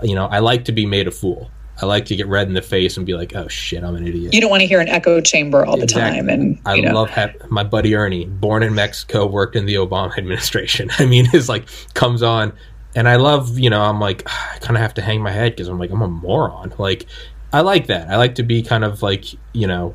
you 0.02 0.14
know, 0.14 0.26
I 0.26 0.38
like 0.38 0.64
to 0.66 0.72
be 0.72 0.86
made 0.86 1.06
a 1.06 1.10
fool. 1.10 1.50
I 1.80 1.86
like 1.86 2.06
to 2.06 2.16
get 2.16 2.26
red 2.26 2.48
in 2.48 2.54
the 2.54 2.62
face 2.62 2.96
and 2.96 3.06
be 3.06 3.14
like, 3.14 3.36
"Oh 3.36 3.46
shit, 3.46 3.84
I'm 3.84 3.94
an 3.94 4.06
idiot." 4.06 4.34
You 4.34 4.40
don't 4.40 4.50
want 4.50 4.62
to 4.62 4.66
hear 4.66 4.80
an 4.80 4.88
echo 4.88 5.20
chamber 5.20 5.64
all 5.64 5.80
exactly. 5.80 6.20
the 6.20 6.26
time. 6.26 6.28
And 6.28 6.60
I 6.66 6.80
know. 6.80 6.92
love 6.92 7.10
ha- 7.10 7.32
my 7.48 7.62
buddy 7.62 7.94
Ernie, 7.94 8.24
born 8.24 8.64
in 8.64 8.74
Mexico, 8.74 9.26
worked 9.26 9.54
in 9.54 9.66
the 9.66 9.74
Obama 9.74 10.10
administration. 10.18 10.90
I 10.98 11.06
mean, 11.06 11.28
is 11.32 11.48
like 11.48 11.68
comes 11.94 12.22
on, 12.22 12.52
and 12.96 13.08
I 13.08 13.16
love, 13.16 13.58
you 13.58 13.70
know, 13.70 13.80
I'm 13.80 14.00
like, 14.00 14.24
ah, 14.26 14.54
I 14.54 14.58
kind 14.58 14.76
of 14.76 14.82
have 14.82 14.94
to 14.94 15.02
hang 15.02 15.22
my 15.22 15.30
head 15.30 15.52
because 15.52 15.68
I'm 15.68 15.78
like, 15.78 15.90
I'm 15.90 16.02
a 16.02 16.08
moron. 16.08 16.72
Like, 16.78 17.06
I 17.52 17.60
like 17.60 17.86
that. 17.86 18.08
I 18.10 18.16
like 18.16 18.34
to 18.36 18.42
be 18.42 18.62
kind 18.62 18.82
of 18.84 19.02
like 19.02 19.26
you 19.52 19.68
know, 19.68 19.94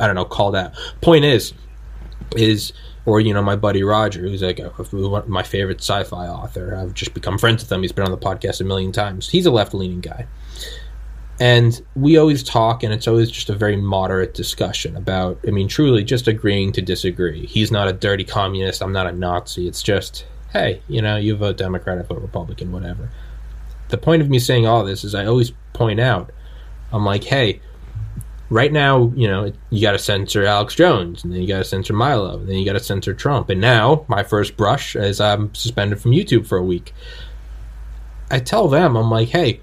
I 0.00 0.06
don't 0.06 0.16
know, 0.16 0.24
call 0.24 0.50
that. 0.52 0.74
Point 1.00 1.24
is, 1.24 1.52
is 2.36 2.72
or 3.06 3.20
you 3.20 3.32
know 3.34 3.42
my 3.42 3.56
buddy 3.56 3.82
Roger, 3.82 4.20
who's 4.20 4.42
like 4.42 4.58
a, 4.58 4.72
my 5.26 5.42
favorite 5.42 5.80
sci-fi 5.80 6.26
author. 6.26 6.76
I've 6.76 6.94
just 6.94 7.14
become 7.14 7.38
friends 7.38 7.62
with 7.62 7.72
him. 7.72 7.82
He's 7.82 7.92
been 7.92 8.04
on 8.04 8.10
the 8.10 8.18
podcast 8.18 8.60
a 8.60 8.64
million 8.64 8.92
times. 8.92 9.28
He's 9.28 9.46
a 9.46 9.50
left-leaning 9.50 10.00
guy, 10.00 10.26
and 11.38 11.80
we 11.96 12.16
always 12.16 12.42
talk, 12.42 12.82
and 12.82 12.92
it's 12.92 13.08
always 13.08 13.30
just 13.30 13.50
a 13.50 13.54
very 13.54 13.76
moderate 13.76 14.34
discussion 14.34 14.96
about. 14.96 15.38
I 15.46 15.50
mean, 15.50 15.68
truly, 15.68 16.04
just 16.04 16.28
agreeing 16.28 16.72
to 16.72 16.82
disagree. 16.82 17.46
He's 17.46 17.72
not 17.72 17.88
a 17.88 17.92
dirty 17.92 18.24
communist. 18.24 18.82
I'm 18.82 18.92
not 18.92 19.06
a 19.06 19.12
Nazi. 19.12 19.66
It's 19.66 19.82
just, 19.82 20.26
hey, 20.52 20.82
you 20.88 21.00
know, 21.00 21.16
you 21.16 21.36
vote 21.36 21.56
Democrat, 21.56 21.98
I 21.98 22.02
vote 22.02 22.20
Republican, 22.20 22.72
whatever 22.72 23.10
the 23.90 23.98
point 23.98 24.22
of 24.22 24.30
me 24.30 24.38
saying 24.38 24.66
all 24.66 24.84
this 24.84 25.04
is 25.04 25.14
I 25.14 25.26
always 25.26 25.52
point 25.72 26.00
out, 26.00 26.30
I'm 26.92 27.04
like, 27.04 27.24
hey, 27.24 27.60
right 28.50 28.72
now, 28.72 29.12
you 29.14 29.28
know, 29.28 29.52
you 29.70 29.80
got 29.80 29.92
to 29.92 29.98
censor 29.98 30.44
Alex 30.44 30.74
Jones, 30.74 31.24
and 31.24 31.32
then 31.32 31.40
you 31.40 31.48
got 31.48 31.58
to 31.58 31.64
censor 31.64 31.94
Milo, 31.94 32.38
and 32.38 32.48
then 32.48 32.56
you 32.56 32.66
got 32.66 32.74
to 32.74 32.80
censor 32.80 33.14
Trump. 33.14 33.48
And 33.48 33.60
now, 33.60 34.04
my 34.08 34.22
first 34.22 34.56
brush 34.56 34.96
is 34.96 35.20
I'm 35.20 35.54
suspended 35.54 36.00
from 36.00 36.10
YouTube 36.10 36.46
for 36.46 36.58
a 36.58 36.64
week. 36.64 36.92
I 38.30 38.40
tell 38.40 38.68
them, 38.68 38.96
I'm 38.96 39.10
like, 39.10 39.28
hey, 39.28 39.60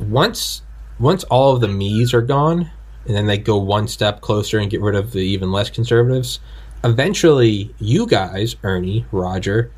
once 0.00 0.62
once 0.98 1.22
all 1.24 1.54
of 1.54 1.60
the 1.60 1.68
me's 1.68 2.12
are 2.12 2.22
gone, 2.22 2.70
and 3.06 3.14
then 3.14 3.26
they 3.26 3.38
go 3.38 3.56
one 3.56 3.86
step 3.86 4.20
closer 4.20 4.58
and 4.58 4.70
get 4.70 4.80
rid 4.80 4.96
of 4.96 5.12
the 5.12 5.20
even 5.20 5.52
less 5.52 5.70
conservatives, 5.70 6.40
eventually, 6.82 7.74
you 7.78 8.06
guys, 8.06 8.56
Ernie, 8.64 9.06
Roger, 9.12 9.70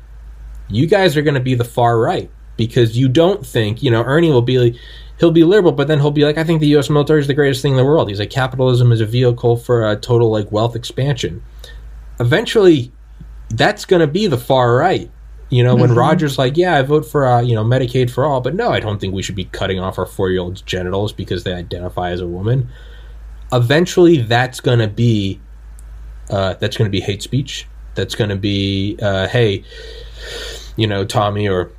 you 0.67 0.87
guys 0.87 1.15
are 1.15 1.21
going 1.21 1.35
to 1.35 1.39
be 1.39 1.55
the 1.55 1.63
far 1.63 1.99
right 1.99 2.29
because 2.57 2.97
you 2.97 3.07
don't 3.07 3.45
think, 3.45 3.83
you 3.83 3.91
know, 3.91 4.03
Ernie 4.03 4.31
will 4.31 4.41
be 4.41 4.57
like, 4.57 4.75
he'll 5.21 5.31
be 5.31 5.43
liberal, 5.43 5.71
but 5.71 5.87
then 5.87 5.99
he'll 5.99 6.09
be 6.09 6.25
like, 6.25 6.39
I 6.39 6.43
think 6.43 6.61
the 6.61 6.67
U.S. 6.69 6.89
military 6.89 7.21
is 7.21 7.27
the 7.27 7.35
greatest 7.35 7.61
thing 7.61 7.73
in 7.73 7.77
the 7.77 7.85
world. 7.85 8.09
He's 8.09 8.19
like, 8.19 8.31
capitalism 8.31 8.91
is 8.91 9.01
a 9.01 9.05
vehicle 9.05 9.55
for 9.55 9.89
a 9.89 9.95
total 9.95 10.31
like 10.31 10.51
wealth 10.51 10.75
expansion. 10.75 11.43
Eventually, 12.19 12.91
that's 13.51 13.85
going 13.85 13.99
to 13.99 14.07
be 14.07 14.25
the 14.25 14.39
far 14.39 14.75
right. 14.75 15.11
You 15.49 15.63
know, 15.63 15.75
when 15.75 15.91
mm-hmm. 15.91 15.99
Roger's 15.99 16.39
like, 16.39 16.57
yeah, 16.57 16.75
I 16.75 16.81
vote 16.81 17.05
for, 17.05 17.27
uh, 17.27 17.41
you 17.41 17.53
know, 17.53 17.63
Medicaid 17.63 18.09
for 18.09 18.25
all, 18.25 18.41
but 18.41 18.55
no, 18.55 18.69
I 18.69 18.79
don't 18.79 18.99
think 18.99 19.13
we 19.13 19.21
should 19.21 19.35
be 19.35 19.45
cutting 19.45 19.79
off 19.79 19.99
our 19.99 20.07
four 20.07 20.31
year 20.31 20.39
olds' 20.39 20.61
genitals 20.61 21.13
because 21.13 21.43
they 21.43 21.53
identify 21.53 22.09
as 22.09 22.19
a 22.19 22.27
woman. 22.27 22.69
Eventually, 23.53 24.21
that's 24.21 24.59
going 24.59 24.79
to 24.79 24.87
be, 24.87 25.39
uh, 26.31 26.55
that's 26.55 26.77
going 26.77 26.89
to 26.89 26.91
be 26.91 27.01
hate 27.01 27.21
speech. 27.21 27.67
That's 27.93 28.15
going 28.15 28.29
to 28.31 28.37
be, 28.37 28.97
uh, 29.01 29.27
hey, 29.27 29.65
you 30.77 30.87
know, 30.87 31.05
Tommy 31.05 31.47
or 31.47 31.71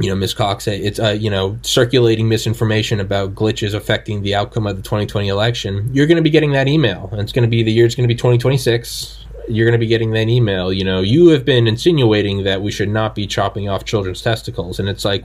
you 0.00 0.10
know, 0.10 0.16
Ms. 0.16 0.34
Cox, 0.34 0.66
it's 0.66 0.98
uh, 0.98 1.10
you 1.10 1.30
know 1.30 1.58
circulating 1.62 2.28
misinformation 2.28 3.00
about 3.00 3.34
glitches 3.34 3.74
affecting 3.74 4.22
the 4.22 4.34
outcome 4.34 4.66
of 4.66 4.76
the 4.76 4.82
2020 4.82 5.28
election. 5.28 5.88
You're 5.92 6.06
going 6.06 6.16
to 6.16 6.22
be 6.22 6.30
getting 6.30 6.52
that 6.52 6.66
email, 6.66 7.08
and 7.12 7.20
it's 7.20 7.32
going 7.32 7.44
to 7.44 7.48
be 7.48 7.62
the 7.62 7.72
year. 7.72 7.86
It's 7.86 7.94
going 7.94 8.08
to 8.08 8.12
be 8.12 8.18
2026. 8.18 9.24
You're 9.48 9.66
going 9.66 9.78
to 9.78 9.78
be 9.78 9.86
getting 9.86 10.10
that 10.12 10.28
email. 10.28 10.72
You 10.72 10.84
know, 10.84 11.00
you 11.00 11.28
have 11.28 11.44
been 11.44 11.66
insinuating 11.66 12.44
that 12.44 12.62
we 12.62 12.72
should 12.72 12.88
not 12.88 13.14
be 13.14 13.26
chopping 13.26 13.68
off 13.68 13.84
children's 13.84 14.20
testicles, 14.20 14.80
and 14.80 14.88
it's 14.88 15.04
like, 15.04 15.24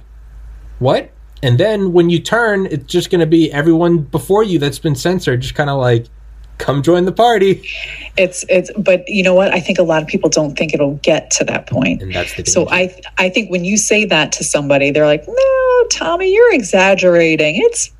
what? 0.77 1.11
And 1.41 1.57
then 1.57 1.93
when 1.93 2.09
you 2.09 2.19
turn, 2.19 2.65
it's 2.67 2.85
just 2.85 3.09
going 3.09 3.21
to 3.21 3.27
be 3.27 3.51
everyone 3.51 3.99
before 3.99 4.43
you 4.43 4.59
that's 4.59 4.79
been 4.79 4.95
censored, 4.95 5.41
just 5.41 5.55
kind 5.55 5.69
of 5.69 5.79
like, 5.79 6.07
come 6.59 6.83
join 6.83 7.05
the 7.05 7.11
party. 7.11 7.67
It's 8.17 8.45
it's 8.49 8.71
but 8.77 9.07
you 9.07 9.23
know 9.23 9.33
what? 9.33 9.51
I 9.51 9.59
think 9.59 9.79
a 9.79 9.83
lot 9.83 10.03
of 10.03 10.07
people 10.07 10.29
don't 10.29 10.55
think 10.55 10.73
it'll 10.73 10.95
get 10.97 11.31
to 11.31 11.43
that 11.45 11.67
point. 11.67 12.01
And 12.03 12.13
that's 12.13 12.35
the 12.35 12.45
so 12.45 12.69
I 12.69 12.95
I 13.17 13.29
think 13.29 13.49
when 13.49 13.65
you 13.65 13.77
say 13.77 14.05
that 14.05 14.31
to 14.33 14.43
somebody, 14.43 14.91
they're 14.91 15.07
like, 15.07 15.27
"No, 15.27 15.83
Tommy, 15.91 16.31
you're 16.31 16.53
exaggerating. 16.53 17.55
It's 17.57 17.91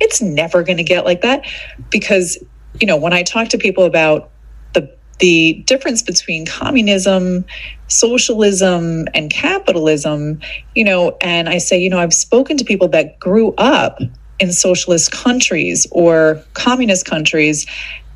it's 0.00 0.20
never 0.20 0.62
going 0.62 0.76
to 0.76 0.84
get 0.84 1.04
like 1.04 1.22
that." 1.22 1.46
Because 1.90 2.36
you 2.80 2.86
know, 2.86 2.96
when 2.96 3.12
I 3.12 3.22
talk 3.22 3.48
to 3.48 3.58
people 3.58 3.84
about 3.84 4.30
the 4.74 4.92
the 5.20 5.62
difference 5.66 6.02
between 6.02 6.46
communism, 6.46 7.44
socialism, 7.88 9.06
and 9.14 9.30
capitalism, 9.30 10.40
you 10.74 10.84
know, 10.84 11.16
and 11.20 11.48
I 11.48 11.58
say, 11.58 11.78
you 11.78 11.90
know, 11.90 11.98
I've 11.98 12.14
spoken 12.14 12.56
to 12.58 12.64
people 12.64 12.88
that 12.88 13.18
grew 13.18 13.54
up 13.54 14.00
in 14.40 14.52
socialist 14.52 15.12
countries 15.12 15.86
or 15.92 16.42
communist 16.54 17.04
countries 17.04 17.66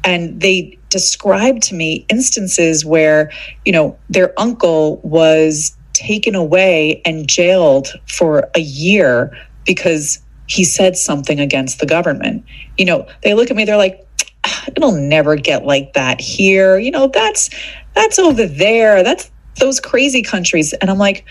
and 0.04 0.40
they 0.40 0.78
described 0.90 1.62
to 1.62 1.74
me 1.74 2.06
instances 2.08 2.84
where 2.84 3.30
you 3.64 3.72
know 3.72 3.96
their 4.08 4.38
uncle 4.38 4.98
was 4.98 5.76
taken 5.92 6.34
away 6.34 7.00
and 7.04 7.28
jailed 7.28 7.88
for 8.06 8.48
a 8.54 8.60
year 8.60 9.36
because 9.64 10.20
he 10.46 10.64
said 10.64 10.96
something 10.96 11.40
against 11.40 11.80
the 11.80 11.86
government 11.86 12.44
you 12.78 12.84
know 12.84 13.06
they 13.22 13.34
look 13.34 13.50
at 13.50 13.56
me 13.56 13.64
they're 13.64 13.76
like 13.76 14.06
ah, 14.44 14.64
it'll 14.68 14.92
never 14.92 15.36
get 15.36 15.64
like 15.64 15.92
that 15.94 16.20
here 16.20 16.78
you 16.78 16.90
know 16.90 17.08
that's 17.08 17.50
that's 17.94 18.18
over 18.18 18.46
there 18.46 19.02
that's 19.02 19.30
those 19.58 19.80
crazy 19.80 20.22
countries 20.22 20.72
and 20.74 20.90
i'm 20.90 20.98
like 20.98 21.24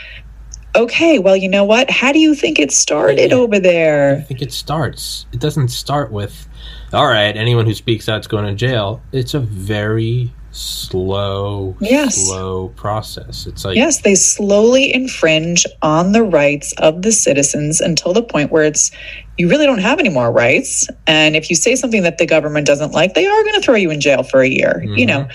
okay, 0.76 1.20
well, 1.20 1.36
you 1.36 1.50
know 1.50 1.64
what? 1.64 1.90
How 1.90 2.12
do 2.12 2.20
you 2.20 2.36
think 2.36 2.60
it 2.60 2.72
started 2.72 3.32
yeah, 3.32 3.38
over 3.38 3.60
there? 3.60 4.18
I 4.18 4.22
think 4.22 4.42
it 4.42 4.52
starts. 4.52 5.26
It 5.32 5.40
doesn't 5.40 5.70
start 5.70 6.12
with, 6.12 6.48
all 6.94 7.08
right, 7.08 7.36
anyone 7.36 7.66
who 7.66 7.74
speaks 7.74 8.08
out's 8.08 8.28
going 8.28 8.46
to 8.46 8.54
jail. 8.54 9.02
It's 9.12 9.34
a 9.34 9.40
very 9.40 10.32
slow, 10.52 11.76
yes. 11.80 12.16
slow 12.16 12.70
process. 12.70 13.48
It's 13.48 13.66
like 13.66 13.76
yes, 13.76 14.02
they 14.02 14.16
slowly 14.16 14.94
infringe 14.94 15.66
on 15.82 16.12
the 16.12 16.24
rights 16.24 16.74
of 16.78 17.02
the 17.02 17.12
citizens 17.12 17.82
until 17.82 18.14
the 18.14 18.22
point 18.22 18.52
where 18.52 18.64
it's 18.64 18.92
you 19.38 19.50
really 19.50 19.66
don't 19.66 19.80
have 19.80 20.00
any 20.00 20.10
more 20.10 20.32
rights. 20.32 20.88
And 21.08 21.36
if 21.36 21.50
you 21.50 21.56
say 21.56 21.76
something 21.76 22.04
that 22.04 22.20
the 22.20 22.26
government 22.26 22.68
doesn't 22.68 22.92
like, 22.92 23.16
they 23.16 23.26
are 23.26 23.44
going 23.44 23.56
to 23.56 23.62
throw 23.62 23.76
you 23.76 23.90
in 23.90 24.00
jail 24.00 24.24
for 24.24 24.42
a 24.42 24.48
year. 24.48 24.82
Mm-hmm. 24.84 24.96
You 24.96 25.06
know. 25.06 25.28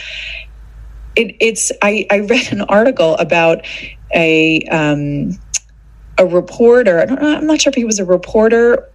It, 1.17 1.35
it's 1.41 1.73
I, 1.83 2.07
I 2.11 2.21
read 2.21 2.53
an 2.53 2.61
article 2.63 3.17
about 3.17 3.67
a 4.15 4.63
um, 4.71 5.37
a 6.17 6.27
reporter. 6.27 7.01
I 7.01 7.35
am 7.35 7.47
not 7.47 7.61
sure 7.61 7.71
if 7.71 7.75
he 7.75 7.85
was 7.85 7.99
a 7.99 8.05
reporter. 8.05 8.89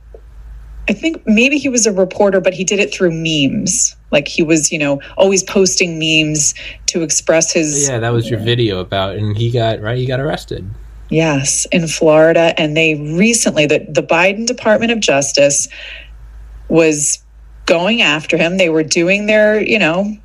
I 0.89 0.93
think 0.93 1.21
maybe 1.25 1.57
he 1.57 1.69
was 1.69 1.85
a 1.85 1.93
reporter, 1.93 2.41
but 2.41 2.53
he 2.53 2.63
did 2.63 2.79
it 2.79 2.93
through 2.93 3.11
memes. 3.11 3.95
Like 4.11 4.27
he 4.27 4.43
was, 4.43 4.71
you 4.71 4.77
know, 4.77 5.01
always 5.17 5.41
posting 5.43 5.97
memes 5.97 6.53
to 6.87 7.03
express 7.03 7.53
his. 7.53 7.87
Yeah, 7.87 7.99
that 7.99 8.11
was 8.11 8.29
your 8.29 8.39
video 8.39 8.79
about, 8.79 9.15
and 9.15 9.37
he 9.37 9.49
got 9.49 9.81
right. 9.81 9.97
He 9.97 10.05
got 10.05 10.19
arrested. 10.19 10.69
Yes, 11.09 11.65
in 11.71 11.87
Florida, 11.87 12.53
and 12.59 12.75
they 12.75 12.95
recently 12.95 13.65
the 13.65 13.85
the 13.89 14.03
Biden 14.03 14.45
Department 14.45 14.91
of 14.91 14.99
Justice 14.99 15.67
was 16.67 17.23
going 17.65 18.01
after 18.01 18.35
him. 18.37 18.57
They 18.57 18.69
were 18.69 18.83
doing 18.83 19.25
their, 19.25 19.61
you 19.61 19.79
know, 19.79 20.17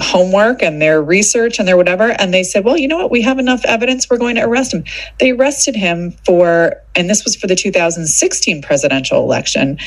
homework 0.00 0.62
and 0.62 0.80
their 0.80 1.02
research 1.02 1.58
and 1.58 1.66
their 1.66 1.76
whatever. 1.76 2.10
And 2.18 2.32
they 2.32 2.42
said, 2.42 2.64
well, 2.64 2.76
you 2.76 2.88
know 2.88 2.98
what? 2.98 3.10
We 3.10 3.22
have 3.22 3.38
enough 3.38 3.64
evidence. 3.64 4.08
We're 4.08 4.18
going 4.18 4.36
to 4.36 4.42
arrest 4.42 4.72
him. 4.72 4.84
They 5.18 5.32
arrested 5.32 5.76
him 5.76 6.12
for, 6.24 6.74
and 6.94 7.10
this 7.10 7.24
was 7.24 7.36
for 7.36 7.46
the 7.46 7.56
2016 7.56 8.62
presidential 8.62 9.22
election. 9.22 9.78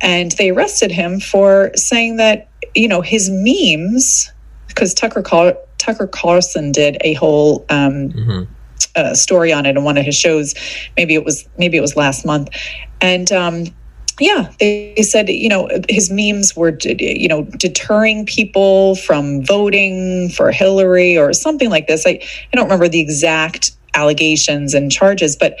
and 0.00 0.32
they 0.32 0.50
arrested 0.50 0.90
him 0.90 1.20
for 1.20 1.70
saying 1.74 2.16
that 2.16 2.48
you 2.74 2.88
know 2.88 3.00
his 3.00 3.28
memes 3.30 4.32
because 4.68 4.94
Tucker 4.94 5.22
Carl- 5.22 5.60
Tucker 5.78 6.06
Carlson 6.06 6.72
did 6.72 6.96
a 7.02 7.14
whole 7.14 7.64
um, 7.68 8.10
mm-hmm. 8.10 8.42
uh, 8.96 9.14
story 9.14 9.52
on 9.52 9.66
it 9.66 9.76
in 9.76 9.84
one 9.84 9.96
of 9.98 10.04
his 10.04 10.16
shows. 10.16 10.54
Maybe 10.96 11.14
it 11.14 11.24
was 11.24 11.48
maybe 11.58 11.76
it 11.76 11.80
was 11.80 11.96
last 11.96 12.24
month, 12.24 12.48
and 13.00 13.30
um, 13.32 13.64
yeah, 14.20 14.52
they, 14.60 14.92
they 14.96 15.02
said 15.02 15.28
you 15.28 15.48
know 15.48 15.68
his 15.88 16.10
memes 16.10 16.54
were 16.54 16.76
you 16.84 17.28
know 17.28 17.44
deterring 17.56 18.26
people 18.26 18.94
from 18.96 19.44
voting 19.44 20.28
for 20.28 20.52
Hillary 20.52 21.16
or 21.16 21.32
something 21.32 21.70
like 21.70 21.86
this. 21.86 22.06
I 22.06 22.20
I 22.20 22.56
don't 22.56 22.66
remember 22.66 22.88
the 22.88 23.00
exact 23.00 23.72
allegations 23.94 24.74
and 24.74 24.92
charges, 24.92 25.36
but 25.36 25.58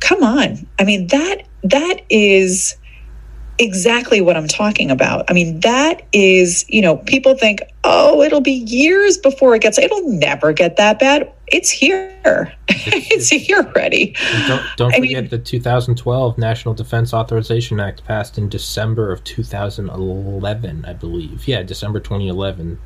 come 0.00 0.22
on, 0.22 0.66
I 0.78 0.84
mean 0.84 1.08
that 1.08 1.42
that 1.64 2.02
is 2.10 2.76
exactly 3.58 4.20
what 4.20 4.36
I'm 4.36 4.48
talking 4.48 4.90
about. 4.90 5.24
I 5.28 5.32
mean, 5.32 5.60
that 5.60 6.02
is, 6.12 6.64
you 6.68 6.82
know, 6.82 6.96
people 6.98 7.36
think, 7.36 7.60
oh, 7.84 8.22
it'll 8.22 8.40
be 8.40 8.52
years 8.52 9.18
before 9.18 9.54
it 9.54 9.62
gets, 9.62 9.78
it'll 9.78 10.08
never 10.08 10.52
get 10.52 10.76
that 10.76 10.98
bad. 10.98 11.30
It's 11.48 11.70
here. 11.70 12.52
it's 12.68 13.28
here 13.28 13.58
already. 13.58 14.16
Don't, 14.48 14.62
don't 14.76 14.94
forget 14.94 15.22
mean, 15.22 15.28
the 15.28 15.38
2012 15.38 16.38
National 16.38 16.74
Defense 16.74 17.14
Authorization 17.14 17.80
Act 17.80 18.04
passed 18.04 18.36
in 18.38 18.48
December 18.48 19.12
of 19.12 19.22
2011, 19.24 20.84
I 20.84 20.92
believe. 20.92 21.46
Yeah, 21.46 21.62
December 21.62 22.00
2011. 22.00 22.78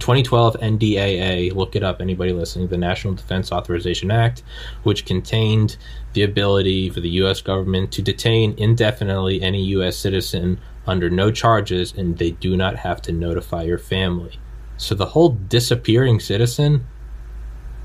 2012 0.00 0.56
NDAA, 0.60 1.54
look 1.54 1.76
it 1.76 1.82
up, 1.82 2.00
anybody 2.00 2.32
listening, 2.32 2.68
the 2.68 2.76
National 2.76 3.14
Defense 3.14 3.52
Authorization 3.52 4.10
Act, 4.10 4.42
which 4.82 5.04
contained 5.04 5.76
the 6.14 6.22
ability 6.22 6.90
for 6.90 7.00
the 7.00 7.10
U.S. 7.10 7.40
government 7.40 7.92
to 7.92 8.02
detain 8.02 8.54
indefinitely 8.58 9.40
any 9.40 9.62
U.S. 9.66 9.96
citizen 9.96 10.60
under 10.86 11.08
no 11.10 11.30
charges, 11.30 11.92
and 11.96 12.18
they 12.18 12.32
do 12.32 12.56
not 12.56 12.76
have 12.76 13.00
to 13.02 13.12
notify 13.12 13.62
your 13.62 13.78
family. 13.78 14.40
So 14.76 14.94
the 14.94 15.06
whole 15.06 15.28
disappearing 15.28 16.20
citizen, 16.20 16.86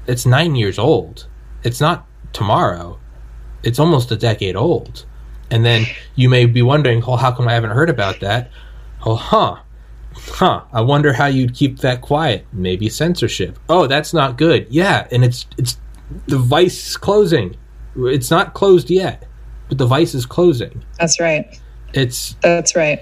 it's 0.07 0.25
nine 0.25 0.55
years 0.55 0.79
old. 0.79 1.27
It's 1.63 1.81
not 1.81 2.07
tomorrow. 2.31 2.99
It's 3.63 3.79
almost 3.79 4.11
a 4.11 4.15
decade 4.15 4.55
old. 4.55 5.05
And 5.51 5.65
then 5.65 5.85
you 6.15 6.29
may 6.29 6.45
be 6.45 6.61
wondering, 6.61 7.03
oh, 7.05 7.17
how 7.17 7.31
come 7.31 7.47
I 7.47 7.53
haven't 7.53 7.71
heard 7.71 7.89
about 7.89 8.21
that? 8.21 8.49
Oh, 9.05 9.15
huh. 9.15 9.57
Huh. 10.15 10.63
I 10.73 10.81
wonder 10.81 11.13
how 11.13 11.27
you'd 11.27 11.53
keep 11.53 11.79
that 11.79 12.01
quiet. 12.01 12.45
Maybe 12.53 12.89
censorship. 12.89 13.59
Oh, 13.69 13.87
that's 13.87 14.13
not 14.13 14.37
good. 14.37 14.67
Yeah, 14.69 15.07
and 15.11 15.23
it's 15.23 15.45
it's 15.57 15.77
the 16.27 16.37
vice 16.37 16.97
closing 16.97 17.55
it's 17.97 18.29
not 18.29 18.53
closed 18.53 18.89
yet, 18.89 19.25
but 19.69 19.77
the 19.77 19.87
vice 19.87 20.13
is 20.13 20.25
closing. 20.25 20.83
That's 20.99 21.19
right. 21.19 21.59
It's 21.93 22.35
that's 22.41 22.75
right. 22.75 22.99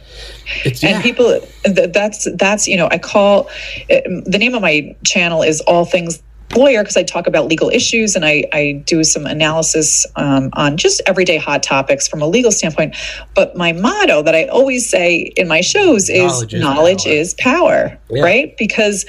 It's, 0.66 0.84
yeah. 0.84 0.96
And 0.96 1.04
people, 1.04 1.40
that's 1.64 2.28
that's 2.36 2.68
you 2.68 2.78
know, 2.78 2.88
I 2.92 3.00
call 3.00 3.50
eh, 3.90 4.02
the 4.26 4.38
name 4.38 4.54
of 4.54 4.62
my 4.62 4.96
channel 5.04 5.42
is 5.42 5.62
All 5.62 5.86
Things 5.86 6.22
lawyer 6.56 6.82
because 6.84 6.98
I 6.98 7.04
talk 7.04 7.28
about 7.28 7.48
legal 7.48 7.70
issues 7.70 8.16
and 8.16 8.26
I, 8.26 8.46
I 8.54 8.84
do 8.86 9.04
some 9.04 9.26
analysis 9.26 10.06
um, 10.16 10.50
on 10.54 10.78
just 10.78 11.02
everyday 11.06 11.38
hot 11.38 11.64
topics 11.64 12.08
from 12.08 12.22
a 12.22 12.28
legal 12.28 12.52
standpoint. 12.52 12.96
But 13.36 13.56
my 13.56 13.74
motto 13.74 14.22
that 14.24 14.36
I 14.36 14.46
always 14.46 14.90
say 14.90 15.32
in 15.38 15.48
my 15.48 15.62
shows 15.62 16.10
is 16.10 16.32
knowledge 16.32 16.54
is 16.54 16.62
knowledge 16.62 17.04
power, 17.04 17.14
is 17.14 17.34
power 17.36 18.00
yeah. 18.10 18.24
right? 18.24 18.58
Because 18.58 19.06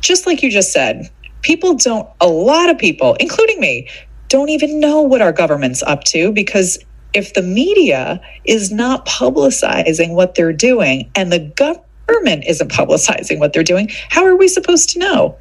just 0.00 0.26
like 0.26 0.42
you 0.42 0.50
just 0.50 0.72
said, 0.72 1.10
people 1.42 1.74
don't, 1.74 2.08
a 2.20 2.26
lot 2.26 2.70
of 2.70 2.78
people, 2.78 3.14
including 3.20 3.60
me, 3.60 3.88
don't 4.28 4.48
even 4.48 4.80
know 4.80 5.02
what 5.02 5.20
our 5.20 5.32
government's 5.32 5.82
up 5.82 6.04
to 6.04 6.32
because 6.32 6.78
if 7.14 7.34
the 7.34 7.42
media 7.42 8.20
is 8.44 8.72
not 8.72 9.06
publicizing 9.06 10.14
what 10.14 10.34
they're 10.34 10.52
doing 10.52 11.10
and 11.14 11.30
the 11.30 11.38
government 11.38 12.44
isn't 12.46 12.70
publicizing 12.70 13.38
what 13.38 13.52
they're 13.52 13.62
doing, 13.62 13.90
how 14.08 14.24
are 14.24 14.36
we 14.36 14.48
supposed 14.48 14.90
to 14.90 14.98
know? 14.98 15.36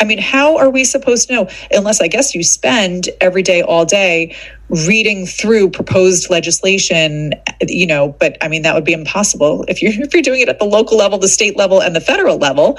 I 0.00 0.04
mean, 0.04 0.18
how 0.18 0.56
are 0.56 0.70
we 0.70 0.84
supposed 0.84 1.28
to 1.28 1.34
know? 1.34 1.48
Unless 1.70 2.00
I 2.00 2.08
guess 2.08 2.34
you 2.34 2.42
spend 2.42 3.08
every 3.20 3.42
day, 3.42 3.62
all 3.62 3.84
day 3.84 4.36
reading 4.68 5.26
through 5.26 5.70
proposed 5.70 6.30
legislation, 6.30 7.34
you 7.68 7.86
know, 7.86 8.16
but 8.18 8.36
I 8.40 8.48
mean, 8.48 8.62
that 8.62 8.74
would 8.74 8.84
be 8.84 8.92
impossible 8.92 9.64
if 9.68 9.82
you're, 9.82 9.92
if 10.02 10.12
you're 10.12 10.22
doing 10.22 10.40
it 10.40 10.48
at 10.48 10.58
the 10.58 10.64
local 10.64 10.98
level, 10.98 11.18
the 11.18 11.28
state 11.28 11.56
level, 11.56 11.80
and 11.80 11.94
the 11.94 12.00
federal 12.00 12.38
level. 12.38 12.78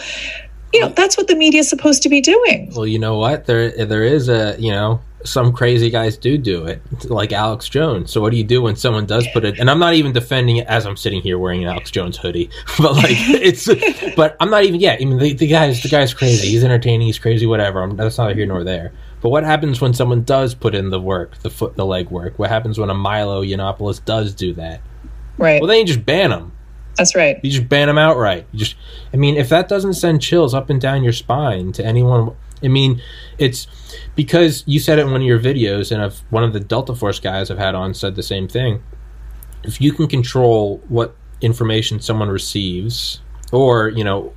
You 0.75 0.81
know, 0.81 0.89
that's 0.89 1.17
what 1.17 1.27
the 1.27 1.35
media 1.35 1.61
is 1.61 1.69
supposed 1.69 2.03
to 2.03 2.09
be 2.09 2.21
doing. 2.21 2.71
Well, 2.75 2.87
you 2.87 2.99
know 2.99 3.17
what? 3.17 3.45
There, 3.45 3.85
there 3.85 4.03
is 4.03 4.29
a, 4.29 4.55
you 4.59 4.71
know, 4.71 5.01
some 5.25 5.53
crazy 5.53 5.89
guys 5.89 6.17
do 6.17 6.37
do 6.37 6.65
it, 6.65 6.81
like 7.09 7.31
Alex 7.31 7.67
Jones. 7.67 8.11
So 8.11 8.21
what 8.21 8.31
do 8.31 8.37
you 8.37 8.43
do 8.43 8.61
when 8.61 8.75
someone 8.75 9.05
does 9.05 9.27
put 9.33 9.43
it? 9.43 9.59
And 9.59 9.69
I'm 9.69 9.79
not 9.79 9.95
even 9.95 10.13
defending 10.13 10.57
it 10.57 10.67
as 10.67 10.85
I'm 10.85 10.95
sitting 10.95 11.21
here 11.21 11.37
wearing 11.37 11.63
an 11.63 11.69
Alex 11.69 11.91
Jones 11.91 12.17
hoodie, 12.17 12.49
but 12.77 12.93
like 12.93 13.09
it's. 13.17 13.67
but 14.15 14.37
I'm 14.39 14.49
not 14.49 14.63
even. 14.63 14.79
Yeah, 14.79 14.97
I 14.99 15.03
mean 15.03 15.17
the, 15.17 15.33
the 15.33 15.47
guy's 15.47 15.81
the 15.81 15.89
guy's 15.89 16.13
crazy. 16.13 16.49
He's 16.49 16.63
entertaining. 16.63 17.07
He's 17.07 17.19
crazy. 17.19 17.45
Whatever. 17.45 17.81
I'm, 17.81 17.95
that's 17.95 18.17
not 18.17 18.35
here 18.35 18.45
nor 18.45 18.63
there. 18.63 18.93
But 19.21 19.29
what 19.29 19.43
happens 19.43 19.81
when 19.81 19.93
someone 19.93 20.23
does 20.23 20.53
put 20.53 20.75
in 20.75 20.91
the 20.91 21.01
work, 21.01 21.37
the 21.39 21.49
foot, 21.49 21.75
the 21.75 21.85
leg 21.85 22.11
work? 22.11 22.37
What 22.37 22.49
happens 22.49 22.77
when 22.77 22.89
a 22.89 22.93
Milo 22.93 23.43
Yiannopoulos 23.43 24.05
does 24.05 24.35
do 24.35 24.53
that? 24.53 24.81
Right. 25.37 25.59
Well, 25.59 25.67
then 25.67 25.79
you 25.79 25.85
just 25.85 26.05
ban 26.05 26.29
them. 26.29 26.51
That's 26.97 27.15
right. 27.15 27.39
You 27.43 27.51
just 27.51 27.67
ban 27.67 27.87
them 27.87 27.97
outright. 27.97 28.47
You 28.51 28.59
just. 28.59 28.75
I 29.13 29.17
mean, 29.17 29.37
if 29.37 29.49
that 29.49 29.67
doesn't 29.67 29.95
send 29.95 30.21
chills 30.21 30.53
up 30.53 30.69
and 30.69 30.79
down 30.79 31.03
your 31.03 31.13
spine 31.13 31.71
to 31.73 31.85
anyone, 31.85 32.35
I 32.63 32.67
mean, 32.67 33.01
it's 33.37 33.67
because 34.15 34.63
you 34.65 34.79
said 34.79 34.99
it 34.99 35.03
in 35.03 35.11
one 35.11 35.21
of 35.21 35.27
your 35.27 35.39
videos, 35.39 35.91
and 35.91 36.01
I've, 36.01 36.19
one 36.29 36.43
of 36.43 36.53
the 36.53 36.59
Delta 36.59 36.95
Force 36.95 37.19
guys 37.19 37.51
I've 37.51 37.57
had 37.57 37.75
on 37.75 37.93
said 37.93 38.15
the 38.15 38.23
same 38.23 38.47
thing. 38.47 38.81
If 39.63 39.81
you 39.81 39.93
can 39.93 40.07
control 40.07 40.81
what 40.87 41.15
information 41.41 41.99
someone 41.99 42.29
receives, 42.29 43.21
or 43.51 43.89
you 43.89 44.03
know, 44.03 44.33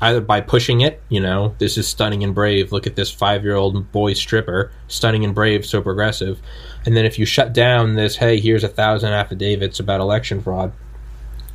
either 0.00 0.20
by 0.20 0.40
pushing 0.40 0.82
it, 0.82 1.02
you 1.08 1.20
know, 1.20 1.54
this 1.58 1.76
is 1.76 1.88
stunning 1.88 2.22
and 2.22 2.34
brave. 2.34 2.70
Look 2.70 2.86
at 2.86 2.94
this 2.94 3.10
five-year-old 3.10 3.90
boy 3.90 4.12
stripper, 4.12 4.70
stunning 4.88 5.24
and 5.24 5.34
brave, 5.34 5.66
so 5.66 5.82
progressive. 5.82 6.40
And 6.84 6.96
then 6.96 7.04
if 7.04 7.18
you 7.18 7.26
shut 7.26 7.52
down 7.52 7.94
this, 7.94 8.16
hey, 8.16 8.38
here's 8.38 8.62
a 8.62 8.68
thousand 8.68 9.12
affidavits 9.12 9.80
about 9.80 10.00
election 10.00 10.40
fraud 10.40 10.72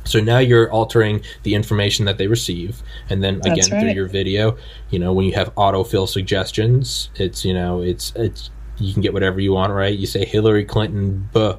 so 0.04 0.20
now 0.20 0.38
you're 0.38 0.70
altering 0.70 1.22
the 1.42 1.54
information 1.54 2.04
that 2.06 2.18
they 2.18 2.26
receive, 2.26 2.82
and 3.08 3.22
then 3.22 3.36
again 3.40 3.70
right. 3.70 3.80
through 3.80 3.92
your 3.92 4.08
video, 4.08 4.56
you 4.90 4.98
know, 4.98 5.12
when 5.12 5.26
you 5.26 5.32
have 5.32 5.54
autofill 5.54 6.08
suggestions, 6.08 7.10
it's 7.16 7.44
you 7.44 7.54
know, 7.54 7.82
it's 7.82 8.12
it's 8.16 8.50
you 8.78 8.92
can 8.92 9.02
get 9.02 9.12
whatever 9.12 9.40
you 9.40 9.52
want, 9.52 9.72
right? 9.72 9.96
You 9.96 10.06
say 10.06 10.24
Hillary 10.24 10.64
Clinton, 10.64 11.28
buh, 11.32 11.58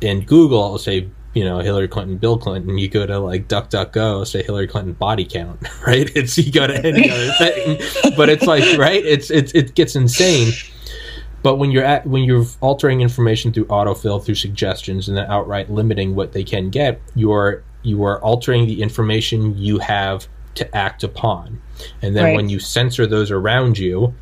and 0.00 0.26
Google 0.26 0.72
will 0.72 0.78
say 0.78 1.08
you 1.34 1.44
know 1.44 1.58
Hillary 1.60 1.88
Clinton, 1.88 2.18
Bill 2.18 2.38
Clinton. 2.38 2.78
You 2.78 2.88
go 2.88 3.06
to 3.06 3.18
like 3.18 3.48
DuckDuckGo, 3.48 4.26
say 4.26 4.42
Hillary 4.42 4.66
Clinton 4.66 4.92
body 4.92 5.24
count, 5.24 5.60
right? 5.86 6.10
It's 6.14 6.36
you 6.38 6.52
go 6.52 6.66
to 6.66 6.86
any 6.86 7.10
other 7.10 7.32
thing, 7.38 7.80
but 8.16 8.28
it's 8.28 8.46
like 8.46 8.78
right, 8.78 9.04
it's 9.04 9.30
it's 9.30 9.52
it 9.52 9.74
gets 9.74 9.96
insane. 9.96 10.52
But 11.42 11.56
when 11.56 11.70
you're 11.70 11.84
at 11.84 12.06
when 12.06 12.24
you're 12.24 12.46
altering 12.60 13.00
information 13.00 13.52
through 13.52 13.66
autofill, 13.66 14.24
through 14.24 14.36
suggestions, 14.36 15.08
and 15.08 15.16
then 15.16 15.26
outright 15.30 15.70
limiting 15.70 16.14
what 16.14 16.32
they 16.32 16.44
can 16.44 16.70
get, 16.70 17.00
you 17.14 17.32
are 17.32 17.64
you 17.82 18.04
are 18.04 18.20
altering 18.20 18.66
the 18.66 18.80
information 18.80 19.56
you 19.56 19.78
have 19.78 20.28
to 20.54 20.76
act 20.76 21.02
upon. 21.02 21.60
And 22.00 22.14
then 22.14 22.24
right. 22.24 22.36
when 22.36 22.48
you 22.48 22.60
censor 22.60 23.06
those 23.06 23.30
around 23.30 23.78
you 23.78 24.14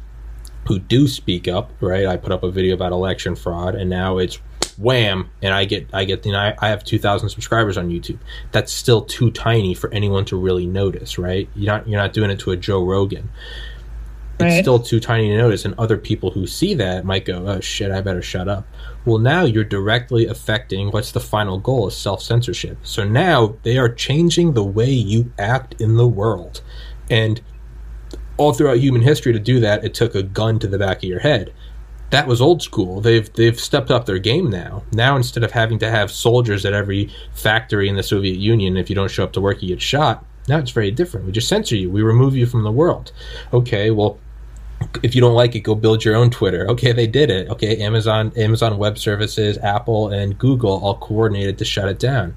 who 0.67 0.79
do 0.79 1.09
speak 1.09 1.49
up, 1.49 1.73
right? 1.81 2.07
I 2.07 2.17
put 2.17 2.33
up 2.33 2.43
a 2.43 2.51
video 2.51 2.75
about 2.75 2.93
election 2.93 3.35
fraud, 3.35 3.75
and 3.75 3.91
now 3.91 4.19
it's 4.19 4.39
wham, 4.79 5.31
and 5.43 5.53
I 5.53 5.65
get 5.67 5.89
I 5.93 6.05
get 6.05 6.25
you 6.25 6.33
know 6.33 6.39
I, 6.39 6.55
I 6.59 6.69
have 6.69 6.85
two 6.85 6.99
thousand 6.99 7.29
subscribers 7.29 7.77
on 7.77 7.91
YouTube. 7.91 8.19
That's 8.53 8.73
still 8.73 9.03
too 9.03 9.31
tiny 9.31 9.75
for 9.75 9.93
anyone 9.93 10.25
to 10.27 10.37
really 10.37 10.67
notice, 10.67 11.19
right? 11.19 11.49
You're 11.55 11.73
not 11.73 11.89
you're 11.89 12.01
not 12.01 12.13
doing 12.13 12.31
it 12.31 12.39
to 12.41 12.53
a 12.53 12.57
Joe 12.57 12.83
Rogan 12.83 13.29
it's 14.41 14.55
right. 14.55 14.65
still 14.65 14.79
too 14.79 15.01
tiny 15.01 15.29
to 15.29 15.37
notice 15.37 15.65
and 15.65 15.75
other 15.79 15.97
people 15.97 16.31
who 16.31 16.47
see 16.47 16.75
that 16.75 17.05
might 17.05 17.25
go 17.25 17.47
oh 17.47 17.61
shit 17.61 17.91
i 17.91 18.01
better 18.01 18.23
shut 18.23 18.49
up 18.49 18.67
well 19.05 19.19
now 19.19 19.45
you're 19.45 19.65
directly 19.65 20.27
affecting 20.27 20.91
what's 20.91 21.13
the 21.13 21.21
final 21.21 21.59
goal 21.59 21.89
is 21.89 21.97
self-censorship 21.97 22.79
so 22.83 23.05
now 23.05 23.55
they 23.63 23.79
are 23.79 23.89
changing 23.89 24.53
the 24.53 24.65
way 24.65 24.91
you 24.91 25.33
act 25.39 25.81
in 25.81 25.97
the 25.97 26.09
world 26.09 26.63
and 27.09 27.41
all 28.37 28.53
throughout 28.53 28.79
human 28.79 29.03
history 29.03 29.33
to 29.33 29.39
do 29.39 29.61
that 29.61 29.85
it 29.85 29.95
took 29.95 30.15
a 30.15 30.23
gun 30.23 30.59
to 30.59 30.67
the 30.67 30.79
back 30.79 30.99
of 30.99 31.05
your 31.05 31.21
head 31.21 31.53
that 32.11 32.27
was 32.27 32.41
old 32.41 32.63
school 32.63 33.01
they've 33.01 33.33
they've 33.35 33.61
stepped 33.61 33.91
up 33.91 34.07
their 34.07 34.19
game 34.19 34.51
now 34.51 34.83
now 34.93 35.17
instead 35.17 35.45
of 35.45 35.53
having 35.53 35.79
to 35.79 35.91
have 35.91 36.11
soldiers 36.11 36.65
at 36.65 36.73
every 36.73 37.11
factory 37.33 37.89
in 37.89 37.97
the 37.97 38.03
soviet 38.03 38.37
union 38.39 38.77
if 38.77 38.89
you 38.89 38.97
don't 38.97 39.11
show 39.11 39.25
up 39.25 39.33
to 39.33 39.41
work 39.41 39.63
you 39.63 39.69
get 39.69 39.83
shot 39.83 40.25
now 40.49 40.59
it's 40.59 40.71
very 40.71 40.91
different. 40.91 41.27
We 41.27 41.33
just 41.33 41.49
censor 41.49 41.77
you. 41.77 41.91
We 41.91 42.03
remove 42.03 42.37
you 42.37 42.45
from 42.45 42.65
the 42.65 42.73
world. 42.73 43.13
Okay, 43.53 43.91
well, 43.91 44.19
if 45.03 45.15
you 45.15 45.21
don't 45.21 45.35
like 45.35 45.55
it, 45.55 45.61
go 45.61 45.75
build 45.75 46.05
your 46.05 46.17
own 46.17 46.31
Twitter. 46.31 46.69
Okay, 46.71 46.93
they 46.93 47.07
did 47.07 47.31
it. 47.31 47.49
Okay, 47.49 47.79
Amazon, 47.83 48.33
Amazon 48.37 48.79
Web 48.79 48.99
Services, 48.99 49.59
Apple, 49.59 50.09
and 50.09 50.39
Google 50.39 50.83
all 50.85 50.97
coordinated 50.97 51.59
to 51.59 51.65
shut 51.65 51.89
it 51.89 51.99
down. 51.99 52.35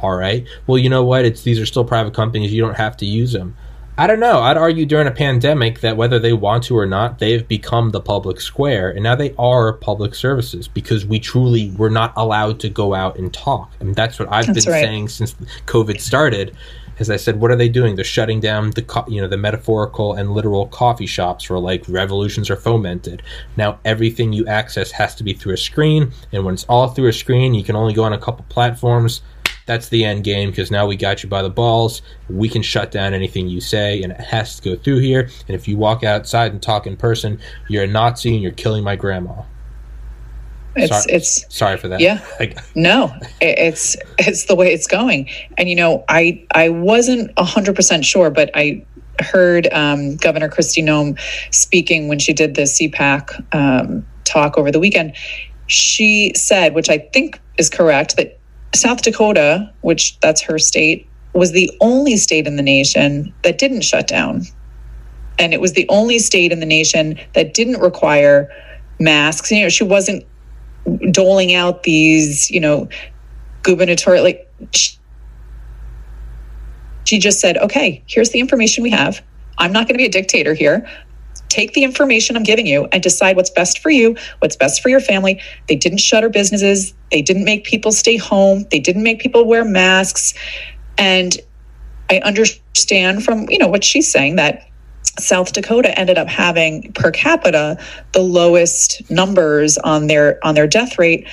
All 0.00 0.16
right. 0.16 0.46
Well, 0.66 0.78
you 0.78 0.88
know 0.88 1.04
what? 1.04 1.24
It's 1.24 1.42
these 1.42 1.58
are 1.58 1.66
still 1.66 1.84
private 1.84 2.14
companies. 2.14 2.52
You 2.52 2.62
don't 2.62 2.76
have 2.76 2.96
to 2.98 3.06
use 3.06 3.32
them. 3.32 3.56
I 4.00 4.06
don't 4.06 4.18
know. 4.18 4.40
I'd 4.40 4.56
argue 4.56 4.86
during 4.86 5.06
a 5.06 5.10
pandemic 5.10 5.80
that 5.80 5.94
whether 5.94 6.18
they 6.18 6.32
want 6.32 6.64
to 6.64 6.78
or 6.78 6.86
not, 6.86 7.18
they've 7.18 7.46
become 7.46 7.90
the 7.90 8.00
public 8.00 8.40
square, 8.40 8.88
and 8.88 9.02
now 9.02 9.14
they 9.14 9.34
are 9.38 9.74
public 9.74 10.14
services 10.14 10.66
because 10.66 11.04
we 11.04 11.20
truly 11.20 11.70
were 11.72 11.90
not 11.90 12.14
allowed 12.16 12.60
to 12.60 12.70
go 12.70 12.94
out 12.94 13.18
and 13.18 13.30
talk. 13.34 13.70
I 13.78 13.84
mean, 13.84 13.92
that's 13.92 14.18
what 14.18 14.32
I've 14.32 14.46
that's 14.46 14.64
been 14.64 14.72
right. 14.72 14.84
saying 14.84 15.08
since 15.08 15.34
COVID 15.66 16.00
started. 16.00 16.56
As 16.98 17.10
I 17.10 17.16
said, 17.16 17.40
what 17.40 17.50
are 17.50 17.56
they 17.56 17.68
doing? 17.68 17.94
They're 17.94 18.04
shutting 18.06 18.40
down 18.40 18.70
the 18.70 18.80
co- 18.80 19.04
you 19.06 19.20
know 19.20 19.28
the 19.28 19.36
metaphorical 19.36 20.14
and 20.14 20.32
literal 20.32 20.66
coffee 20.68 21.04
shops 21.04 21.50
where 21.50 21.58
like 21.58 21.84
revolutions 21.86 22.48
are 22.48 22.56
fomented. 22.56 23.22
Now 23.58 23.80
everything 23.84 24.32
you 24.32 24.46
access 24.46 24.92
has 24.92 25.14
to 25.16 25.24
be 25.24 25.34
through 25.34 25.52
a 25.52 25.58
screen, 25.58 26.12
and 26.32 26.46
when 26.46 26.54
it's 26.54 26.64
all 26.70 26.88
through 26.88 27.08
a 27.08 27.12
screen, 27.12 27.52
you 27.52 27.62
can 27.62 27.76
only 27.76 27.92
go 27.92 28.04
on 28.04 28.14
a 28.14 28.18
couple 28.18 28.46
platforms 28.48 29.20
that's 29.70 29.88
the 29.90 30.04
end 30.04 30.24
game 30.24 30.50
because 30.50 30.68
now 30.68 30.84
we 30.84 30.96
got 30.96 31.22
you 31.22 31.28
by 31.28 31.42
the 31.42 31.48
balls. 31.48 32.02
We 32.28 32.48
can 32.48 32.60
shut 32.60 32.90
down 32.90 33.14
anything 33.14 33.48
you 33.48 33.60
say, 33.60 34.02
and 34.02 34.12
it 34.12 34.20
has 34.20 34.58
to 34.58 34.70
go 34.70 34.74
through 34.74 34.98
here. 34.98 35.30
And 35.46 35.54
if 35.54 35.68
you 35.68 35.76
walk 35.76 36.02
outside 36.02 36.50
and 36.50 36.60
talk 36.60 36.88
in 36.88 36.96
person, 36.96 37.38
you're 37.68 37.84
a 37.84 37.86
Nazi 37.86 38.34
and 38.34 38.42
you're 38.42 38.50
killing 38.50 38.82
my 38.82 38.96
grandma. 38.96 39.44
It's 40.74 40.90
sorry, 40.90 41.04
it's 41.14 41.54
sorry 41.54 41.76
for 41.76 41.86
that. 41.86 42.00
Yeah, 42.00 42.20
no, 42.74 43.14
it's 43.40 43.96
it's 44.18 44.46
the 44.46 44.56
way 44.56 44.74
it's 44.74 44.88
going. 44.88 45.30
And 45.56 45.68
you 45.68 45.76
know, 45.76 46.04
I 46.08 46.44
I 46.52 46.70
wasn't 46.70 47.30
hundred 47.38 47.76
percent 47.76 48.04
sure, 48.04 48.28
but 48.28 48.50
I 48.54 48.84
heard 49.20 49.72
um, 49.72 50.16
Governor 50.16 50.48
Kristi 50.48 50.82
Noem 50.82 51.16
speaking 51.54 52.08
when 52.08 52.18
she 52.18 52.32
did 52.32 52.56
the 52.56 52.62
CPAC 52.62 53.54
um, 53.54 54.04
talk 54.24 54.58
over 54.58 54.72
the 54.72 54.80
weekend. 54.80 55.14
She 55.68 56.32
said, 56.34 56.74
which 56.74 56.90
I 56.90 56.98
think 56.98 57.40
is 57.56 57.70
correct, 57.70 58.16
that 58.16 58.39
South 58.74 59.02
Dakota, 59.02 59.72
which 59.80 60.18
that's 60.20 60.40
her 60.42 60.58
state, 60.58 61.08
was 61.32 61.52
the 61.52 61.70
only 61.80 62.16
state 62.16 62.46
in 62.46 62.56
the 62.56 62.62
nation 62.62 63.32
that 63.42 63.58
didn't 63.58 63.82
shut 63.82 64.06
down. 64.06 64.42
And 65.38 65.54
it 65.54 65.60
was 65.60 65.72
the 65.72 65.86
only 65.88 66.18
state 66.18 66.52
in 66.52 66.60
the 66.60 66.66
nation 66.66 67.18
that 67.34 67.54
didn't 67.54 67.80
require 67.80 68.48
masks. 68.98 69.50
You 69.50 69.62
know, 69.62 69.68
she 69.68 69.84
wasn't 69.84 70.24
doling 71.10 71.54
out 71.54 71.82
these, 71.82 72.50
you 72.50 72.60
know, 72.60 72.88
gubernatorial 73.62 74.24
like 74.24 74.46
she 77.04 77.18
just 77.18 77.40
said, 77.40 77.56
okay, 77.58 78.02
here's 78.06 78.30
the 78.30 78.40
information 78.40 78.82
we 78.82 78.90
have. 78.90 79.20
I'm 79.58 79.72
not 79.72 79.88
going 79.88 79.94
to 79.94 79.98
be 79.98 80.06
a 80.06 80.10
dictator 80.10 80.54
here 80.54 80.88
take 81.48 81.72
the 81.72 81.84
information 81.84 82.36
I'm 82.36 82.42
giving 82.42 82.66
you 82.66 82.88
and 82.92 83.02
decide 83.02 83.36
what's 83.36 83.50
best 83.50 83.80
for 83.80 83.90
you, 83.90 84.16
what's 84.38 84.56
best 84.56 84.82
for 84.82 84.88
your 84.88 85.00
family. 85.00 85.42
They 85.68 85.76
didn't 85.76 85.98
shutter 85.98 86.28
businesses. 86.28 86.94
They 87.10 87.22
didn't 87.22 87.44
make 87.44 87.64
people 87.64 87.92
stay 87.92 88.16
home. 88.16 88.66
They 88.70 88.78
didn't 88.78 89.02
make 89.02 89.20
people 89.20 89.44
wear 89.44 89.64
masks. 89.64 90.32
And 90.96 91.36
I 92.08 92.18
understand 92.18 93.24
from, 93.24 93.48
you 93.50 93.58
know, 93.58 93.68
what 93.68 93.84
she's 93.84 94.10
saying 94.10 94.36
that 94.36 94.66
South 95.18 95.52
Dakota 95.52 95.96
ended 95.98 96.18
up 96.18 96.28
having 96.28 96.92
per 96.92 97.10
capita 97.10 97.78
the 98.12 98.20
lowest 98.20 99.10
numbers 99.10 99.76
on 99.78 100.06
their 100.06 100.44
on 100.46 100.54
their 100.54 100.66
death 100.66 100.98
rate 100.98 101.26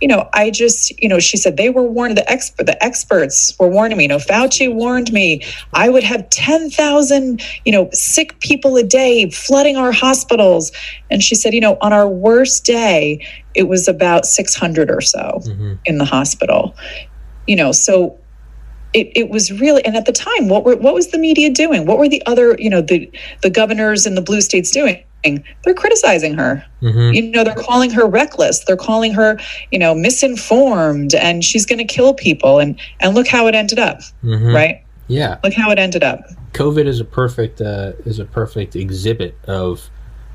you 0.00 0.08
know, 0.08 0.28
I 0.32 0.50
just, 0.50 0.98
you 1.00 1.08
know, 1.08 1.18
she 1.18 1.36
said 1.36 1.56
they 1.56 1.70
were 1.70 1.82
warned. 1.82 2.16
The 2.16 2.30
expert, 2.30 2.66
the 2.66 2.82
experts 2.82 3.54
were 3.58 3.68
warning 3.68 3.98
me. 3.98 4.04
You 4.04 4.08
know, 4.08 4.18
Fauci 4.18 4.72
warned 4.72 5.12
me. 5.12 5.42
I 5.74 5.88
would 5.88 6.02
have 6.02 6.28
ten 6.30 6.70
thousand, 6.70 7.42
you 7.64 7.72
know, 7.72 7.88
sick 7.92 8.38
people 8.40 8.76
a 8.76 8.82
day 8.82 9.30
flooding 9.30 9.76
our 9.76 9.92
hospitals. 9.92 10.72
And 11.10 11.22
she 11.22 11.34
said, 11.34 11.54
you 11.54 11.60
know, 11.60 11.76
on 11.80 11.92
our 11.92 12.08
worst 12.08 12.64
day, 12.64 13.26
it 13.54 13.64
was 13.64 13.88
about 13.88 14.24
six 14.24 14.54
hundred 14.54 14.90
or 14.90 15.00
so 15.00 15.40
mm-hmm. 15.44 15.74
in 15.84 15.98
the 15.98 16.04
hospital. 16.04 16.74
You 17.46 17.56
know, 17.56 17.72
so 17.72 18.18
it, 18.92 19.12
it 19.14 19.30
was 19.30 19.52
really 19.52 19.84
and 19.84 19.96
at 19.96 20.06
the 20.06 20.12
time 20.12 20.48
what 20.48 20.64
were 20.64 20.76
what 20.76 20.94
was 20.94 21.08
the 21.08 21.18
media 21.18 21.48
doing 21.48 21.86
what 21.86 21.96
were 21.96 22.08
the 22.08 22.22
other 22.26 22.56
you 22.58 22.68
know 22.68 22.80
the 22.80 23.10
the 23.42 23.50
governors 23.50 24.04
in 24.04 24.16
the 24.16 24.20
blue 24.20 24.40
states 24.40 24.70
doing 24.72 25.00
they're 25.24 25.74
criticizing 25.74 26.34
her. 26.34 26.64
Mm-hmm. 26.82 27.14
You 27.14 27.22
know, 27.30 27.44
they're 27.44 27.54
calling 27.54 27.90
her 27.90 28.06
reckless. 28.06 28.64
They're 28.64 28.76
calling 28.76 29.12
her, 29.14 29.38
you 29.70 29.78
know, 29.78 29.94
misinformed, 29.94 31.14
and 31.14 31.44
she's 31.44 31.66
going 31.66 31.78
to 31.78 31.84
kill 31.84 32.14
people. 32.14 32.58
And 32.58 32.80
and 33.00 33.14
look 33.14 33.28
how 33.28 33.46
it 33.46 33.54
ended 33.54 33.78
up, 33.78 34.00
mm-hmm. 34.24 34.54
right? 34.54 34.84
Yeah, 35.08 35.38
look 35.44 35.54
how 35.54 35.70
it 35.70 35.78
ended 35.78 36.02
up. 36.02 36.20
COVID 36.52 36.86
is 36.86 37.00
a 37.00 37.04
perfect 37.04 37.60
uh, 37.60 37.92
is 38.04 38.18
a 38.18 38.24
perfect 38.24 38.76
exhibit 38.76 39.36
of, 39.44 39.90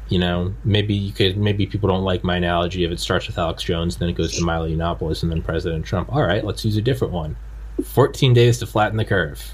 you 0.10 0.20
know, 0.20 0.54
maybe 0.64 0.94
you 0.94 1.12
could 1.12 1.38
maybe 1.38 1.66
people 1.66 1.90
don't 1.90 2.04
like 2.04 2.24
my 2.24 2.38
analogy 2.38 2.84
if 2.84 2.92
it 2.92 3.00
starts 3.00 3.28
with 3.28 3.38
Alex 3.38 3.64
Jones, 3.64 3.98
then 3.98 4.10
it 4.10 4.14
goes 4.14 4.36
to 4.36 4.44
Milo 4.44 4.68
Yiannopoulos, 4.68 5.24
and 5.24 5.32
then 5.32 5.42
President 5.42 5.86
Trump. 5.86 6.14
All 6.14 6.24
right, 6.24 6.44
let's 6.44 6.64
use 6.64 6.78
a 6.78 6.82
different 6.82 7.14
one. 7.14 7.36
Fourteen 7.84 8.34
days 8.34 8.60
to 8.60 8.66
flatten 8.66 8.98
the 8.98 9.06
curve. 9.06 9.54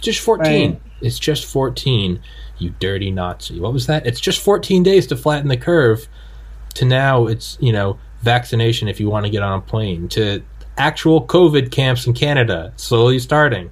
Just 0.00 0.20
fourteen. 0.20 0.72
Right. 0.72 0.82
It's 1.00 1.18
just 1.18 1.44
fourteen 1.44 2.20
you 2.60 2.74
dirty 2.78 3.10
Nazi. 3.10 3.58
What 3.58 3.72
was 3.72 3.86
that? 3.86 4.06
It's 4.06 4.20
just 4.20 4.40
14 4.40 4.82
days 4.82 5.06
to 5.08 5.16
flatten 5.16 5.48
the 5.48 5.56
curve. 5.56 6.08
To 6.74 6.84
now, 6.84 7.26
it's 7.26 7.58
you 7.60 7.72
know 7.72 7.98
vaccination 8.22 8.86
if 8.86 9.00
you 9.00 9.10
want 9.10 9.26
to 9.26 9.30
get 9.30 9.42
on 9.42 9.58
a 9.58 9.62
plane. 9.62 10.08
To 10.10 10.42
actual 10.76 11.26
COVID 11.26 11.72
camps 11.72 12.06
in 12.06 12.14
Canada, 12.14 12.72
slowly 12.76 13.18
starting. 13.18 13.70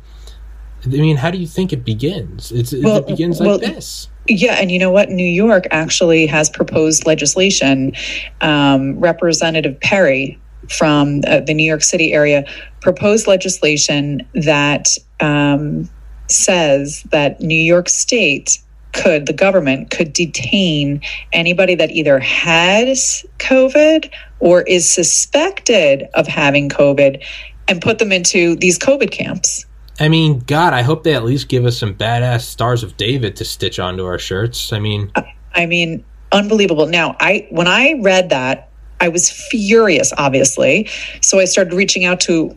I 0.84 0.88
mean, 0.88 1.16
how 1.16 1.30
do 1.30 1.38
you 1.38 1.46
think 1.46 1.72
it 1.72 1.84
begins? 1.84 2.52
It's, 2.52 2.72
well, 2.72 2.98
it 2.98 3.06
begins 3.06 3.40
like 3.40 3.46
well, 3.46 3.58
this. 3.58 4.08
Yeah, 4.28 4.54
and 4.54 4.70
you 4.70 4.78
know 4.78 4.90
what? 4.90 5.10
New 5.10 5.26
York 5.26 5.66
actually 5.70 6.26
has 6.26 6.50
proposed 6.50 7.06
legislation. 7.06 7.92
Um, 8.40 8.98
Representative 8.98 9.78
Perry 9.80 10.38
from 10.68 11.22
uh, 11.26 11.40
the 11.40 11.54
New 11.54 11.64
York 11.64 11.82
City 11.82 12.12
area 12.12 12.44
proposed 12.80 13.26
legislation 13.26 14.26
that 14.34 14.88
um, 15.20 15.88
says 16.30 17.02
that 17.10 17.40
New 17.40 17.54
York 17.54 17.88
State 17.88 18.58
could 18.92 19.26
the 19.26 19.32
government 19.32 19.90
could 19.90 20.12
detain 20.12 21.00
anybody 21.32 21.74
that 21.74 21.90
either 21.90 22.18
has 22.18 23.24
covid 23.38 24.12
or 24.40 24.62
is 24.62 24.90
suspected 24.90 26.08
of 26.14 26.26
having 26.26 26.68
covid 26.68 27.22
and 27.68 27.82
put 27.82 27.98
them 27.98 28.12
into 28.12 28.56
these 28.56 28.78
covid 28.78 29.10
camps. 29.10 29.66
I 30.00 30.08
mean 30.08 30.40
god 30.40 30.72
i 30.72 30.82
hope 30.82 31.04
they 31.04 31.14
at 31.14 31.24
least 31.24 31.48
give 31.48 31.64
us 31.64 31.78
some 31.78 31.94
badass 31.94 32.42
stars 32.42 32.82
of 32.82 32.96
david 32.96 33.36
to 33.36 33.44
stitch 33.44 33.78
onto 33.78 34.04
our 34.04 34.18
shirts. 34.18 34.72
I 34.72 34.78
mean 34.78 35.10
uh, 35.14 35.22
i 35.54 35.66
mean 35.66 36.04
unbelievable. 36.32 36.86
Now 36.86 37.16
i 37.20 37.46
when 37.50 37.68
i 37.68 37.94
read 38.00 38.30
that 38.30 38.70
i 39.00 39.08
was 39.08 39.30
furious 39.30 40.12
obviously. 40.16 40.88
So 41.20 41.38
i 41.38 41.44
started 41.44 41.74
reaching 41.74 42.04
out 42.04 42.20
to 42.20 42.56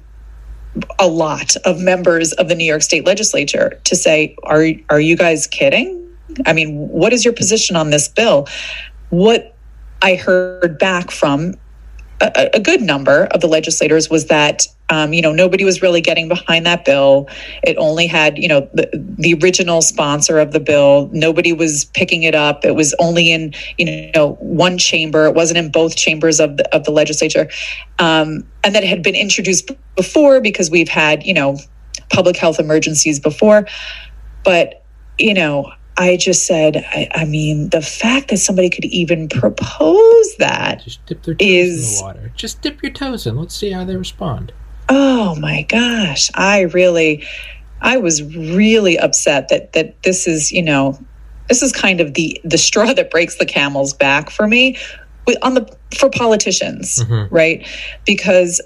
a 1.00 1.08
lot 1.08 1.56
of 1.66 1.80
members 1.80 2.32
of 2.34 2.48
the 2.48 2.56
New 2.56 2.66
York 2.66 2.82
State 2.82 3.06
legislature 3.06 3.80
to 3.84 3.96
say, 3.96 4.36
are, 4.44 4.66
are 4.90 5.00
you 5.00 5.18
guys 5.18 5.48
kidding? 5.48 5.98
I 6.46 6.54
mean, 6.54 6.78
what 6.90 7.14
is 7.14 7.26
your 7.26 7.34
position 7.34 7.76
on 7.76 7.90
this 7.90 8.08
bill? 8.08 8.48
What 9.10 9.56
I 10.02 10.16
heard 10.16 10.78
back 10.80 11.12
from 11.12 11.56
a, 12.22 12.50
a 12.56 12.60
good 12.60 12.82
number 12.82 13.26
of 13.26 13.42
the 13.42 13.48
legislators 13.48 14.10
was 14.10 14.28
that 14.28 14.68
um, 14.90 15.14
you 15.14 15.22
know 15.22 15.32
nobody 15.32 15.64
was 15.64 15.82
really 15.82 16.02
getting 16.02 16.28
behind 16.28 16.66
that 16.66 16.86
bill. 16.86 17.28
It 17.64 17.78
only 17.78 18.08
had 18.08 18.38
you 18.38 18.48
know 18.48 18.70
the, 18.74 18.90
the 18.94 19.34
original 19.42 19.82
sponsor 19.82 20.40
of 20.40 20.52
the 20.52 20.60
bill. 20.60 21.10
Nobody 21.12 21.54
was 21.54 21.86
picking 21.86 22.24
it 22.24 22.36
up. 22.36 22.64
It 22.66 22.76
was 22.76 22.94
only 23.00 23.32
in 23.32 23.54
you 23.78 24.12
know 24.12 24.34
one 24.40 24.78
chamber. 24.78 25.26
It 25.26 25.34
wasn't 25.34 25.58
in 25.58 25.72
both 25.72 25.96
chambers 25.96 26.40
of 26.40 26.58
the 26.58 26.76
of 26.76 26.84
the 26.84 26.92
legislature, 26.92 27.50
um, 28.00 28.46
and 28.64 28.76
that 28.76 28.84
it 28.84 28.90
had 28.90 29.02
been 29.02 29.16
introduced 29.16 29.72
before 29.96 30.42
because 30.42 30.70
we've 30.70 30.90
had 30.90 31.26
you 31.26 31.34
know 31.34 31.58
public 32.10 32.36
health 32.36 32.60
emergencies 32.60 33.20
before. 33.20 33.66
But 34.44 34.84
you 35.18 35.34
know 35.34 35.72
I 35.98 36.18
just 36.18 36.46
said, 36.46 36.78
I, 36.78 37.10
I, 37.14 37.26
mean, 37.26 37.70
the 37.70 37.82
fact 37.82 38.30
that 38.30 38.38
somebody 38.38 38.70
could 38.70 38.86
even 38.86 39.28
propose 39.28 40.36
that 40.38 40.82
just 40.84 41.06
dip 41.06 41.24
their 41.24 41.36
toes 41.36 41.48
is, 41.48 41.92
in 41.92 41.98
the 41.98 42.04
water. 42.04 42.32
Just 42.36 42.62
dip 42.62 42.82
your 42.82 42.92
toes 42.92 43.28
in. 43.28 43.36
Let's 43.36 43.56
see 43.56 43.72
how 43.72 43.84
they 43.84 43.96
respond. 43.96 44.54
Oh 44.90 45.36
my 45.36 45.64
gosh, 45.64 46.30
I 46.36 46.62
really, 46.62 47.26
I 47.82 47.98
was 47.98 48.24
really 48.24 48.98
upset 48.98 49.50
that 49.50 49.74
that 49.74 50.02
this 50.04 50.28
is, 50.28 50.52
you 50.52 50.64
know, 50.64 51.00
this 51.50 51.62
is 51.62 51.72
kind 51.72 52.02
of 52.02 52.14
the 52.14 52.40
the 52.44 52.58
straw 52.58 52.94
that 52.94 53.12
breaks 53.12 53.38
the 53.38 53.46
camel's 53.46 53.94
back 53.94 54.30
for 54.30 54.48
me 54.48 54.78
on 55.42 55.54
the 55.54 55.78
for 55.98 56.10
politicians, 56.10 57.00
mm-hmm. 57.00 57.34
right? 57.34 57.68
Because 58.06 58.62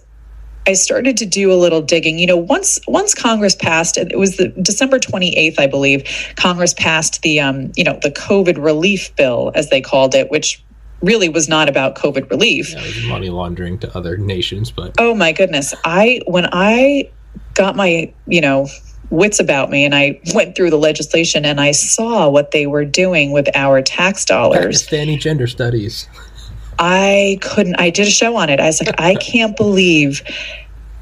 I 0.68 0.74
started 0.74 1.18
to 1.18 1.26
do 1.26 1.51
a 1.51 1.55
little 1.55 1.82
digging. 1.82 2.18
You 2.18 2.28
know, 2.28 2.38
once 2.38 2.80
once 2.88 3.13
Congress 3.13 3.55
passed, 3.55 3.97
it 3.97 4.18
was 4.18 4.38
the 4.38 4.49
December 4.49 4.99
28th, 4.99 5.59
I 5.59 5.68
believe, 5.68 6.03
Congress 6.36 6.74
passed 6.74 7.22
the 7.22 7.39
um, 7.39 7.72
you 7.76 7.84
know, 7.84 7.99
the 8.01 8.11
COVID 8.11 8.63
relief 8.63 9.16
bill 9.16 9.51
as 9.55 9.70
they 9.70 9.82
called 9.82 10.16
it, 10.16 10.32
which 10.32 10.63
really 11.01 11.30
was 11.30 11.47
not 11.47 11.70
about 11.70 11.95
COVID 11.95 12.30
relief. 12.30 12.74
Yeah, 12.74 13.09
money 13.09 13.30
laundering 13.30 13.78
to 13.80 13.97
other 13.97 14.18
nations, 14.18 14.72
but 14.72 14.93
Oh 14.97 15.13
my 15.13 15.32
goodness. 15.32 15.74
I 15.84 16.22
when 16.26 16.47
I 16.51 17.11
got 17.53 17.76
my, 17.76 18.13
you 18.28 18.41
know, 18.41 18.68
wits 19.09 19.39
about 19.39 19.70
me 19.70 19.86
and 19.86 19.93
I 19.93 20.20
went 20.34 20.55
through 20.55 20.72
the 20.72 20.78
legislation 20.78 21.45
and 21.45 21.61
I 21.61 21.72
saw 21.72 22.30
what 22.30 22.51
they 22.51 22.66
were 22.66 22.86
doing 22.86 23.32
with 23.32 23.47
our 23.55 23.82
tax 23.82 24.26
dollars. 24.26 24.84
Pakistani 24.84 25.20
gender 25.20 25.47
studies. 25.47 26.07
I 26.80 27.38
couldn't, 27.41 27.76
I 27.80 27.89
did 27.89 28.07
a 28.07 28.11
show 28.11 28.36
on 28.36 28.49
it. 28.49 28.59
I 28.59 28.65
was 28.65 28.82
like, 28.82 28.95
I 28.99 29.15
can't 29.15 29.55
believe 29.55 30.21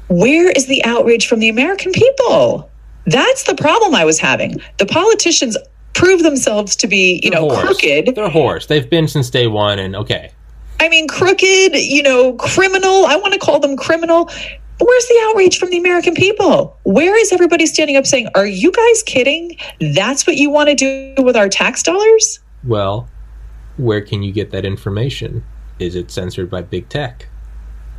where 0.08 0.50
is 0.50 0.66
the 0.66 0.84
outrage 0.84 1.26
from 1.26 1.40
the 1.40 1.48
American 1.48 1.92
people? 1.92 2.70
That's 3.06 3.44
the 3.44 3.54
problem 3.54 3.94
I 3.94 4.04
was 4.04 4.18
having. 4.18 4.60
The 4.78 4.86
politicians 4.86 5.56
prove 5.94 6.22
themselves 6.22 6.76
to 6.76 6.86
be, 6.86 7.20
you 7.22 7.30
They're 7.30 7.40
know, 7.40 7.60
crooked. 7.60 8.14
They're 8.14 8.28
horse. 8.28 8.66
They've 8.66 8.88
been 8.88 9.08
since 9.08 9.30
day 9.30 9.46
one, 9.46 9.78
and 9.78 9.96
okay. 9.96 10.30
I 10.80 10.88
mean, 10.88 11.08
crooked, 11.08 11.74
you 11.74 12.02
know, 12.02 12.34
criminal. 12.34 13.06
I 13.06 13.16
want 13.16 13.32
to 13.34 13.38
call 13.38 13.60
them 13.60 13.76
criminal. 13.76 14.26
But 14.78 14.88
where's 14.88 15.06
the 15.06 15.20
outrage 15.28 15.58
from 15.58 15.70
the 15.70 15.78
American 15.78 16.14
people? 16.14 16.76
Where 16.82 17.16
is 17.16 17.32
everybody 17.32 17.66
standing 17.66 17.96
up 17.96 18.06
saying, 18.06 18.28
Are 18.34 18.46
you 18.46 18.72
guys 18.72 19.02
kidding? 19.04 19.56
That's 19.94 20.26
what 20.26 20.36
you 20.36 20.50
want 20.50 20.68
to 20.70 20.74
do 20.74 21.22
with 21.22 21.36
our 21.36 21.48
tax 21.48 21.82
dollars? 21.82 22.40
Well, 22.64 23.08
where 23.76 24.00
can 24.00 24.22
you 24.22 24.32
get 24.32 24.50
that 24.50 24.64
information? 24.64 25.44
Is 25.78 25.94
it 25.94 26.10
censored 26.10 26.50
by 26.50 26.62
big 26.62 26.88
tech? 26.88 27.28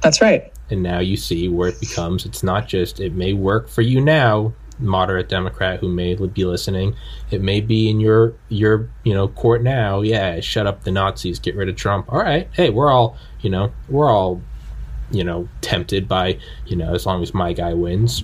That's 0.01 0.21
right. 0.21 0.51
And 0.69 0.81
now 0.81 0.99
you 0.99 1.17
see 1.17 1.47
where 1.47 1.69
it 1.69 1.79
becomes 1.79 2.25
it's 2.25 2.43
not 2.43 2.67
just, 2.67 2.99
it 2.99 3.13
may 3.13 3.33
work 3.33 3.69
for 3.69 3.81
you 3.81 4.01
now, 4.01 4.53
moderate 4.79 5.29
Democrat 5.29 5.79
who 5.79 5.89
may 5.89 6.15
be 6.15 6.45
listening. 6.45 6.95
It 7.31 7.41
may 7.41 7.61
be 7.61 7.89
in 7.89 7.99
your 7.99 8.33
your 8.49 8.89
you 9.03 9.13
know 9.13 9.27
court 9.27 9.63
now. 9.63 10.01
Yeah, 10.01 10.39
shut 10.39 10.67
up 10.67 10.83
the 10.83 10.91
Nazis, 10.91 11.39
get 11.39 11.55
rid 11.55 11.69
of 11.69 11.75
Trump. 11.75 12.11
All 12.11 12.19
right, 12.19 12.49
hey, 12.53 12.69
we're 12.69 12.91
all 12.91 13.17
you 13.41 13.49
know 13.49 13.71
we're 13.89 14.09
all 14.09 14.41
you 15.11 15.23
know 15.23 15.47
tempted 15.61 16.07
by 16.07 16.39
you 16.65 16.75
know 16.75 16.93
as 16.93 17.05
long 17.05 17.21
as 17.21 17.33
my 17.33 17.53
guy 17.53 17.73
wins. 17.73 18.23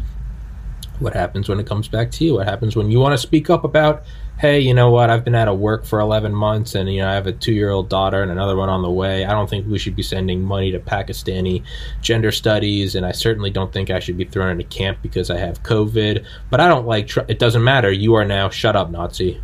What 0.99 1.13
happens 1.13 1.49
when 1.49 1.59
it 1.59 1.65
comes 1.65 1.87
back 1.87 2.11
to 2.11 2.25
you? 2.25 2.35
What 2.35 2.47
happens 2.47 2.75
when 2.75 2.91
you 2.91 2.99
want 2.99 3.13
to 3.13 3.17
speak 3.17 3.49
up 3.49 3.63
about 3.63 4.03
hey, 4.41 4.59
you 4.59 4.73
know 4.73 4.89
what? 4.89 5.11
I've 5.11 5.23
been 5.23 5.35
out 5.35 5.47
of 5.47 5.59
work 5.59 5.85
for 5.85 5.99
11 5.99 6.33
months 6.33 6.73
and, 6.73 6.91
you 6.91 7.01
know, 7.01 7.07
I 7.07 7.13
have 7.13 7.27
a 7.27 7.31
two 7.31 7.53
year 7.53 7.69
old 7.69 7.89
daughter 7.89 8.23
and 8.23 8.31
another 8.31 8.55
one 8.55 8.69
on 8.69 8.81
the 8.81 8.89
way. 8.89 9.23
I 9.23 9.33
don't 9.33 9.47
think 9.47 9.67
we 9.67 9.77
should 9.77 9.95
be 9.95 10.01
sending 10.01 10.41
money 10.41 10.71
to 10.71 10.79
Pakistani 10.79 11.63
gender 12.01 12.31
studies. 12.31 12.95
And 12.95 13.05
I 13.05 13.11
certainly 13.11 13.51
don't 13.51 13.71
think 13.71 13.91
I 13.91 13.99
should 13.99 14.17
be 14.17 14.25
thrown 14.25 14.49
into 14.49 14.63
camp 14.63 14.97
because 15.03 15.29
I 15.29 15.37
have 15.37 15.61
COVID. 15.61 16.25
But 16.49 16.59
I 16.59 16.67
don't 16.67 16.87
like, 16.87 17.05
tr- 17.05 17.19
it 17.27 17.37
doesn't 17.37 17.63
matter. 17.63 17.91
You 17.91 18.15
are 18.15 18.25
now 18.25 18.49
shut 18.49 18.75
up, 18.75 18.89
Nazi. 18.89 19.39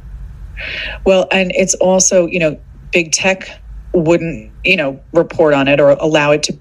Well, 1.06 1.28
and 1.32 1.52
it's 1.54 1.76
also, 1.76 2.26
you 2.26 2.40
know, 2.40 2.60
big 2.92 3.12
tech 3.12 3.62
wouldn't, 3.94 4.52
you 4.64 4.78
know, 4.78 5.00
report 5.14 5.54
on 5.54 5.68
it 5.68 5.80
or 5.80 5.92
allow 5.92 6.32
it 6.32 6.42
to 6.44 6.58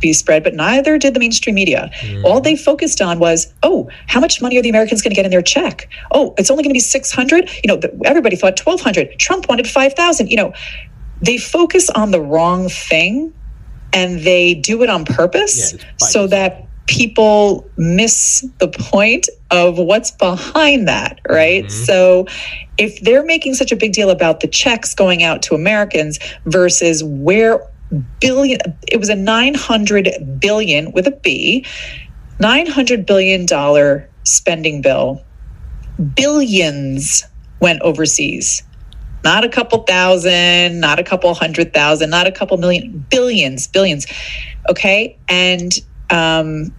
be 0.00 0.12
spread, 0.12 0.44
but 0.44 0.54
neither 0.54 0.98
did 0.98 1.14
the 1.14 1.20
mainstream 1.20 1.54
media. 1.54 1.90
Mm. 2.00 2.24
All 2.24 2.40
they 2.40 2.56
focused 2.56 3.00
on 3.00 3.18
was, 3.18 3.52
oh, 3.62 3.88
how 4.06 4.20
much 4.20 4.42
money 4.42 4.58
are 4.58 4.62
the 4.62 4.68
Americans 4.68 5.02
going 5.02 5.10
to 5.10 5.16
get 5.16 5.24
in 5.24 5.30
their 5.30 5.42
check? 5.42 5.88
Oh, 6.10 6.34
it's 6.38 6.50
only 6.50 6.62
going 6.62 6.70
to 6.70 6.74
be 6.74 6.80
600. 6.80 7.50
You 7.62 7.68
know, 7.68 7.80
everybody 8.04 8.36
thought 8.36 8.58
1200. 8.58 9.18
Trump 9.18 9.48
wanted 9.48 9.66
5000. 9.66 10.28
You 10.28 10.36
know, 10.36 10.52
they 11.20 11.38
focus 11.38 11.90
on 11.90 12.10
the 12.10 12.20
wrong 12.20 12.68
thing 12.68 13.32
and 13.92 14.20
they 14.20 14.54
do 14.54 14.82
it 14.82 14.90
on 14.90 15.04
purpose 15.04 15.72
yeah, 15.72 15.80
so 15.98 16.26
that 16.26 16.66
people 16.86 17.68
miss 17.76 18.46
the 18.58 18.68
point 18.68 19.28
of 19.50 19.78
what's 19.78 20.10
behind 20.10 20.86
that, 20.88 21.20
right? 21.28 21.64
Mm-hmm. 21.64 21.84
So 21.84 22.26
if 22.76 23.00
they're 23.00 23.24
making 23.24 23.54
such 23.54 23.72
a 23.72 23.76
big 23.76 23.92
deal 23.92 24.10
about 24.10 24.40
the 24.40 24.48
checks 24.48 24.94
going 24.94 25.22
out 25.22 25.42
to 25.42 25.54
Americans 25.54 26.18
versus 26.46 27.02
where 27.02 27.60
billion 28.20 28.58
it 28.90 28.98
was 28.98 29.08
a 29.08 29.14
900 29.14 30.40
billion 30.40 30.92
with 30.92 31.06
a 31.06 31.10
b 31.10 31.64
900 32.40 33.06
billion 33.06 33.46
dollar 33.46 34.08
spending 34.24 34.82
bill. 34.82 35.22
Billions 36.16 37.24
went 37.60 37.80
overseas. 37.82 38.62
Not 39.22 39.44
a 39.44 39.48
couple 39.48 39.84
thousand 39.84 40.80
not 40.80 40.98
a 40.98 41.04
couple 41.04 41.32
hundred 41.34 41.72
thousand 41.72 42.10
not 42.10 42.26
a 42.26 42.32
couple 42.32 42.56
million 42.58 43.06
billions 43.10 43.66
billions. 43.66 44.06
Okay 44.68 45.16
and 45.28 45.72
um, 46.10 46.74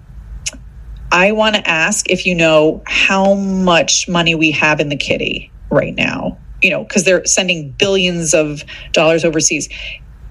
i 1.11 1.31
want 1.31 1.55
to 1.55 1.67
ask 1.67 2.09
if 2.09 2.25
you 2.25 2.35
know 2.35 2.83
how 2.87 3.33
much 3.35 4.07
money 4.07 4.35
we 4.35 4.51
have 4.51 4.79
in 4.79 4.89
the 4.89 4.95
kitty 4.95 5.51
right 5.69 5.95
now 5.95 6.37
you 6.61 6.69
know 6.69 6.83
because 6.83 7.03
they're 7.03 7.25
sending 7.25 7.71
billions 7.71 8.33
of 8.33 8.63
dollars 8.91 9.23
overseas 9.23 9.69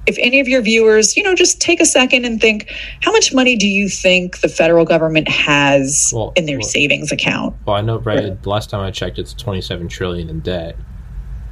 if 0.07 0.17
any 0.19 0.41
of 0.41 0.49
your 0.49 0.61
viewers, 0.61 1.17
you 1.17 1.23
know, 1.23 1.35
just 1.35 1.61
take 1.61 1.81
a 1.81 1.87
second 1.87 2.25
and 2.25 2.41
think 2.41 2.71
how 3.03 3.13
much 3.13 3.33
money 3.33 3.57
do 3.57 3.67
you 3.67 3.89
think 3.89 4.41
the 4.41 4.49
federal 4.49 4.85
government 4.85 5.29
has 5.29 6.13
well, 6.15 6.33
in 6.37 6.47
their 6.47 6.59
well, 6.59 6.69
savings 6.69 7.11
account? 7.11 7.55
Well, 7.67 7.77
I 7.77 7.81
know 7.81 7.99
right, 7.99 8.25
right 8.25 8.47
last 8.47 8.71
time 8.71 8.81
I 8.81 8.91
checked 8.91 9.19
it's 9.19 9.35
27 9.35 9.89
trillion 9.89 10.29
in 10.29 10.41
debt. 10.41 10.77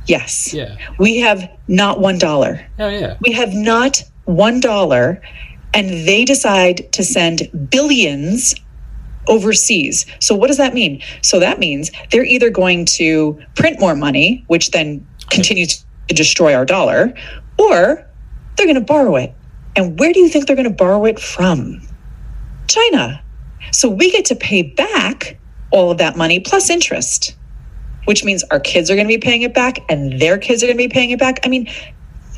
Yes. 0.07 0.53
Yeah. 0.53 0.76
We 0.98 1.18
have 1.18 1.48
not 1.68 2.00
one 2.00 2.18
dollar. 2.18 2.66
Oh 2.78 2.88
yeah. 2.88 3.16
We 3.20 3.32
have 3.32 3.55
not 3.55 4.03
one 4.24 4.61
dollar 4.61 5.22
and 5.74 6.07
they 6.07 6.24
decide 6.24 6.92
to 6.92 7.05
send 7.05 7.48
billions 7.70 8.55
overseas. 9.28 10.05
So 10.20 10.34
what 10.34 10.48
does 10.48 10.57
that 10.57 10.74
mean? 10.74 11.03
So 11.22 11.38
that 11.38 11.59
means 11.59 11.90
they're 12.11 12.24
either 12.24 12.50
going 12.50 12.84
to 12.86 13.40
print 13.55 13.80
more 13.80 13.94
money, 13.94 14.44
which 14.48 14.72
then 14.72 15.07
continues 15.30 15.84
to 16.09 16.14
destroy 16.14 16.55
our 16.55 16.64
dollar, 16.64 17.14
or 17.59 18.07
they're 18.62 18.72
going 18.72 18.86
to 18.86 18.92
borrow 18.92 19.16
it. 19.16 19.34
And 19.74 19.98
where 19.98 20.12
do 20.12 20.20
you 20.20 20.28
think 20.28 20.46
they're 20.46 20.56
going 20.56 20.68
to 20.68 20.74
borrow 20.74 21.04
it 21.04 21.18
from? 21.18 21.80
China. 22.68 23.22
So 23.72 23.88
we 23.88 24.10
get 24.10 24.24
to 24.26 24.36
pay 24.36 24.62
back 24.62 25.38
all 25.72 25.90
of 25.90 25.98
that 25.98 26.16
money 26.16 26.38
plus 26.38 26.70
interest, 26.70 27.34
which 28.04 28.24
means 28.24 28.44
our 28.50 28.60
kids 28.60 28.90
are 28.90 28.94
going 28.94 29.06
to 29.06 29.12
be 29.12 29.18
paying 29.18 29.42
it 29.42 29.54
back 29.54 29.80
and 29.88 30.20
their 30.20 30.38
kids 30.38 30.62
are 30.62 30.66
going 30.66 30.76
to 30.76 30.84
be 30.84 30.88
paying 30.88 31.10
it 31.10 31.18
back. 31.18 31.40
I 31.44 31.48
mean, 31.48 31.68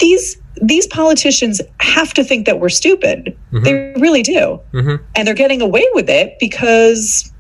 these 0.01 0.37
these 0.63 0.87
politicians 0.87 1.61
have 1.81 2.15
to 2.15 2.23
think 2.23 2.47
that 2.47 2.61
we're 2.61 2.69
stupid. 2.69 3.37
Mm-hmm. 3.53 3.65
They 3.65 3.95
really 3.99 4.23
do. 4.23 4.61
Mm-hmm. 4.73 5.05
And 5.17 5.27
they're 5.27 5.35
getting 5.35 5.61
away 5.61 5.85
with 5.93 6.09
it 6.09 6.39
because 6.39 7.33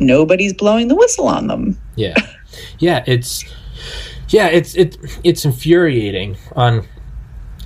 nobody's 0.00 0.52
blowing 0.52 0.88
the 0.88 0.96
whistle 0.96 1.28
on 1.28 1.46
them. 1.46 1.80
Yeah. 1.94 2.16
Yeah, 2.80 3.04
it's 3.06 3.44
yeah, 4.28 4.48
it's 4.48 4.74
it 4.74 4.98
it's 5.22 5.44
infuriating 5.44 6.36
on 6.56 6.86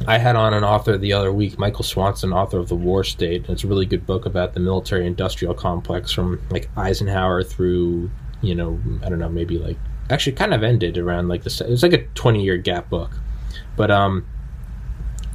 I 0.06 0.18
had 0.18 0.36
on 0.36 0.52
an 0.52 0.64
author 0.64 0.98
the 0.98 1.12
other 1.12 1.32
week, 1.32 1.58
Michael 1.58 1.84
Swanson, 1.84 2.32
author 2.32 2.58
of 2.58 2.68
The 2.68 2.74
War 2.74 3.04
State. 3.04 3.48
It's 3.48 3.64
a 3.64 3.66
really 3.66 3.86
good 3.86 4.04
book 4.04 4.26
about 4.26 4.52
the 4.52 4.60
military 4.60 5.06
industrial 5.06 5.54
complex 5.54 6.12
from 6.12 6.42
like 6.50 6.68
Eisenhower 6.76 7.42
through, 7.42 8.10
you 8.42 8.54
know, 8.54 8.78
I 9.02 9.08
don't 9.08 9.18
know, 9.18 9.30
maybe 9.30 9.58
like 9.58 9.78
actually 10.10 10.32
kind 10.32 10.52
of 10.52 10.62
ended 10.62 10.98
around 10.98 11.28
like 11.28 11.42
this. 11.42 11.60
It's 11.60 11.82
like 11.82 11.94
a 11.94 12.04
20 12.08 12.44
year 12.44 12.58
gap 12.58 12.90
book. 12.90 13.12
But 13.76 13.90
um, 13.90 14.26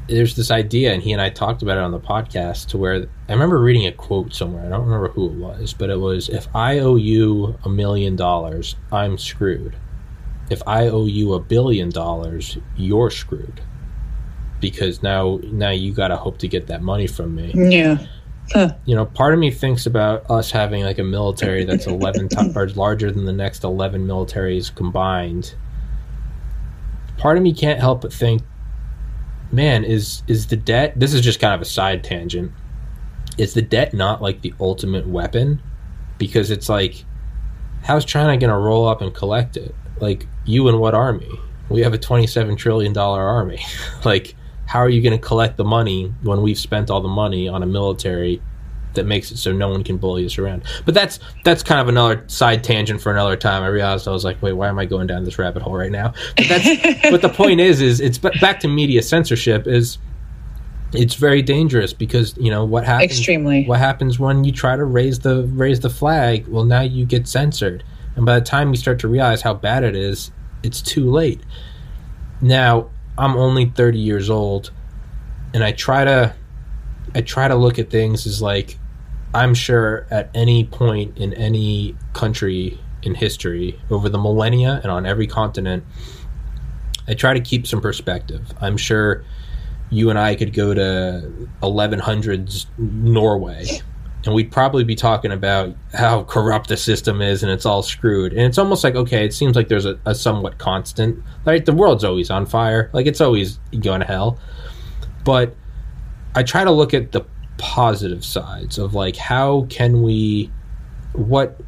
there's 0.07 0.35
this 0.35 0.51
idea, 0.51 0.93
and 0.93 1.01
he 1.01 1.13
and 1.13 1.21
I 1.21 1.29
talked 1.29 1.63
about 1.63 1.77
it 1.77 1.83
on 1.83 1.91
the 1.91 1.99
podcast 1.99 2.67
to 2.69 2.77
where 2.77 3.07
I 3.27 3.33
remember 3.33 3.59
reading 3.59 3.87
a 3.87 3.91
quote 3.91 4.35
somewhere. 4.35 4.65
I 4.65 4.69
don't 4.69 4.85
remember 4.85 5.09
who 5.09 5.31
it 5.31 5.35
was, 5.35 5.73
but 5.73 5.89
it 5.89 5.99
was 5.99 6.29
if 6.29 6.47
I 6.53 6.79
owe 6.79 6.95
you 6.95 7.57
a 7.63 7.69
million 7.69 8.15
dollars, 8.15 8.75
I'm 8.91 9.17
screwed. 9.17 9.75
If 10.51 10.61
I 10.67 10.87
owe 10.89 11.05
you 11.05 11.33
a 11.33 11.39
billion 11.39 11.89
dollars, 11.89 12.57
you're 12.75 13.09
screwed 13.09 13.61
because 14.59 15.01
now 15.01 15.39
now 15.43 15.69
you 15.69 15.93
got 15.93 16.09
to 16.09 16.17
hope 16.17 16.37
to 16.39 16.47
get 16.47 16.67
that 16.67 16.81
money 16.81 17.07
from 17.07 17.35
me. 17.35 17.51
Yeah. 17.55 18.05
Huh. 18.51 18.73
You 18.85 18.95
know, 18.95 19.05
part 19.05 19.33
of 19.33 19.39
me 19.39 19.51
thinks 19.51 19.85
about 19.85 20.29
us 20.29 20.49
having 20.49 20.83
like 20.83 20.97
a 20.97 21.03
military 21.03 21.65
that's 21.65 21.85
11 21.85 22.29
times 22.29 22.75
larger 22.75 23.11
than 23.11 23.25
the 23.25 23.33
next 23.33 23.63
11 23.63 24.07
militaries 24.07 24.73
combined. 24.73 25.53
Part 27.17 27.37
of 27.37 27.43
me 27.43 27.53
can't 27.53 27.79
help 27.79 28.01
but 28.01 28.11
think, 28.11 28.41
man, 29.51 29.83
is 29.83 30.23
is 30.27 30.47
the 30.47 30.55
debt? 30.55 30.99
This 30.99 31.13
is 31.13 31.21
just 31.21 31.39
kind 31.39 31.53
of 31.53 31.61
a 31.61 31.65
side 31.65 32.03
tangent. 32.03 32.51
Is 33.37 33.53
the 33.53 33.61
debt 33.61 33.93
not 33.93 34.21
like 34.21 34.41
the 34.41 34.53
ultimate 34.59 35.07
weapon? 35.07 35.61
Because 36.17 36.49
it's 36.49 36.69
like, 36.69 37.05
how's 37.83 38.03
China 38.03 38.35
going 38.37 38.49
to 38.49 38.57
roll 38.57 38.87
up 38.87 39.01
and 39.01 39.13
collect 39.13 39.57
it? 39.57 39.73
Like, 40.01 40.27
you 40.45 40.67
and 40.67 40.79
what 40.79 40.93
army? 40.93 41.29
We 41.69 41.81
have 41.81 41.93
a 41.93 41.97
27 41.97 42.55
trillion 42.55 42.93
dollar 42.93 43.21
army. 43.21 43.63
like, 44.05 44.35
how 44.69 44.77
are 44.77 44.89
you 44.89 45.01
going 45.01 45.19
to 45.19 45.27
collect 45.27 45.57
the 45.57 45.63
money 45.63 46.13
when 46.21 46.43
we've 46.43 46.59
spent 46.59 46.91
all 46.91 47.01
the 47.01 47.07
money 47.07 47.47
on 47.47 47.63
a 47.63 47.65
military 47.65 48.39
that 48.93 49.03
makes 49.03 49.31
it 49.31 49.37
so 49.37 49.51
no 49.51 49.67
one 49.67 49.83
can 49.83 49.97
bully 49.97 50.23
us 50.27 50.37
around? 50.37 50.61
But 50.85 50.93
that's 50.93 51.19
that's 51.43 51.63
kind 51.63 51.81
of 51.81 51.87
another 51.87 52.23
side 52.27 52.63
tangent 52.63 53.01
for 53.01 53.11
another 53.11 53.35
time. 53.35 53.63
I 53.63 53.67
realized 53.67 54.07
I 54.07 54.11
was 54.11 54.23
like, 54.23 54.39
wait, 54.43 54.53
why 54.53 54.67
am 54.67 54.77
I 54.77 54.85
going 54.85 55.07
down 55.07 55.23
this 55.23 55.39
rabbit 55.39 55.63
hole 55.63 55.73
right 55.73 55.91
now? 55.91 56.13
But 56.37 56.49
that's 56.49 57.01
but 57.09 57.23
the 57.23 57.29
point 57.29 57.59
is, 57.59 57.81
is 57.81 57.99
it's 57.99 58.19
back 58.19 58.59
to 58.59 58.67
media 58.67 59.01
censorship 59.01 59.65
is 59.65 59.97
it's 60.93 61.15
very 61.15 61.41
dangerous 61.41 61.91
because 61.91 62.37
you 62.37 62.51
know 62.51 62.63
what 62.63 62.83
happens 62.83 63.11
extremely 63.11 63.65
what 63.65 63.79
happens 63.79 64.19
when 64.19 64.43
you 64.43 64.51
try 64.51 64.75
to 64.75 64.83
raise 64.83 65.19
the 65.19 65.43
raise 65.53 65.79
the 65.81 65.89
flag 65.89 66.47
well 66.47 66.63
now 66.63 66.81
you 66.81 67.05
get 67.05 67.27
censored 67.27 67.83
and 68.15 68.25
by 68.25 68.39
the 68.39 68.45
time 68.45 68.69
you 68.69 68.75
start 68.75 68.97
to 68.97 69.07
realize 69.07 69.43
how 69.43 69.53
bad 69.53 69.83
it 69.83 69.95
is 69.95 70.31
it's 70.63 70.81
too 70.81 71.11
late 71.11 71.41
now 72.41 72.89
I'm 73.19 73.35
only 73.35 73.65
30 73.65 73.99
years 73.99 74.29
old 74.29 74.71
and 75.53 75.63
I 75.63 75.73
try 75.73 76.05
to 76.05 76.33
I 77.13 77.21
try 77.21 77.47
to 77.47 77.55
look 77.55 77.77
at 77.79 77.89
things 77.89 78.25
as 78.25 78.41
like 78.41 78.79
I'm 79.33 79.53
sure 79.53 80.07
at 80.09 80.29
any 80.33 80.63
point 80.63 81.17
in 81.17 81.33
any 81.33 81.95
country 82.13 82.79
in 83.03 83.15
history 83.15 83.79
over 83.89 84.09
the 84.09 84.17
millennia 84.17 84.79
and 84.81 84.91
on 84.91 85.05
every 85.05 85.27
continent 85.27 85.83
I 87.07 87.13
try 87.15 87.33
to 87.33 87.39
keep 87.39 87.65
some 87.65 87.81
perspective. 87.81 88.53
I'm 88.61 88.77
sure 88.77 89.23
you 89.89 90.11
and 90.11 90.19
I 90.19 90.35
could 90.35 90.53
go 90.53 90.73
to 90.73 91.49
1100s 91.63 92.67
Norway 92.77 93.81
and 94.25 94.35
we'd 94.35 94.51
probably 94.51 94.83
be 94.83 94.95
talking 94.95 95.31
about 95.31 95.73
how 95.93 96.23
corrupt 96.23 96.67
the 96.67 96.77
system 96.77 97.21
is 97.21 97.41
and 97.41 97.51
it's 97.51 97.65
all 97.65 97.81
screwed. 97.81 98.33
And 98.33 98.41
it's 98.41 98.57
almost 98.57 98.83
like 98.83 98.95
okay, 98.95 99.25
it 99.25 99.33
seems 99.33 99.55
like 99.55 99.67
there's 99.69 99.85
a, 99.85 99.99
a 100.05 100.13
somewhat 100.13 100.57
constant. 100.57 101.23
Like 101.45 101.65
the 101.65 101.73
world's 101.73 102.03
always 102.03 102.29
on 102.29 102.45
fire. 102.45 102.89
Like 102.93 103.05
it's 103.05 103.21
always 103.21 103.59
going 103.79 104.01
to 104.01 104.05
hell. 104.05 104.39
But 105.23 105.55
I 106.35 106.43
try 106.43 106.63
to 106.63 106.71
look 106.71 106.93
at 106.93 107.11
the 107.11 107.25
positive 107.57 108.23
sides 108.23 108.77
of 108.77 108.93
like 108.93 109.15
how 109.15 109.67
can 109.69 110.01
we 110.01 110.49
what 111.13 111.59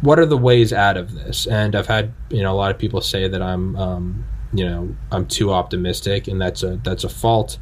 what 0.00 0.18
are 0.18 0.26
the 0.26 0.36
ways 0.36 0.72
out 0.72 0.96
of 0.96 1.14
this? 1.14 1.46
And 1.46 1.74
I've 1.74 1.86
had 1.86 2.12
you 2.30 2.42
know 2.42 2.52
a 2.52 2.56
lot 2.56 2.70
of 2.70 2.78
people 2.78 3.00
say 3.00 3.28
that 3.28 3.42
I'm 3.42 3.76
um, 3.76 4.24
you 4.52 4.64
know 4.64 4.94
I'm 5.10 5.26
too 5.26 5.52
optimistic, 5.52 6.28
and 6.28 6.40
that's 6.40 6.62
a 6.62 6.76
that's 6.82 7.04
a 7.04 7.08
fault. 7.08 7.58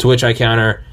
To 0.00 0.08
which 0.08 0.24
I 0.24 0.34
counter, 0.34 0.84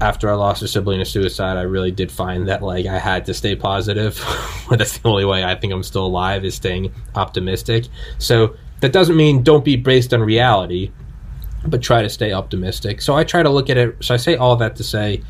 after 0.00 0.30
I 0.30 0.34
lost 0.34 0.62
a 0.62 0.68
sibling 0.68 1.00
to 1.00 1.04
suicide, 1.04 1.56
I 1.56 1.62
really 1.62 1.90
did 1.90 2.12
find 2.12 2.48
that 2.48 2.62
like 2.62 2.86
I 2.86 2.98
had 2.98 3.26
to 3.26 3.34
stay 3.34 3.56
positive. 3.56 4.16
that's 4.70 4.98
the 4.98 5.08
only 5.08 5.24
way 5.24 5.44
I 5.44 5.54
think 5.54 5.72
I'm 5.72 5.82
still 5.82 6.06
alive 6.06 6.44
is 6.44 6.54
staying 6.54 6.92
optimistic. 7.14 7.86
So 8.18 8.54
that 8.80 8.92
doesn't 8.92 9.16
mean 9.16 9.42
don't 9.42 9.64
be 9.64 9.76
based 9.76 10.14
on 10.14 10.20
reality, 10.20 10.92
but 11.66 11.82
try 11.82 12.02
to 12.02 12.08
stay 12.08 12.32
optimistic. 12.32 13.02
So 13.02 13.16
I 13.16 13.24
try 13.24 13.42
to 13.42 13.50
look 13.50 13.70
at 13.70 13.76
it. 13.76 13.96
So 14.00 14.14
I 14.14 14.18
say 14.18 14.36
all 14.36 14.56
that 14.56 14.76
to 14.76 14.84
say, 14.84 15.22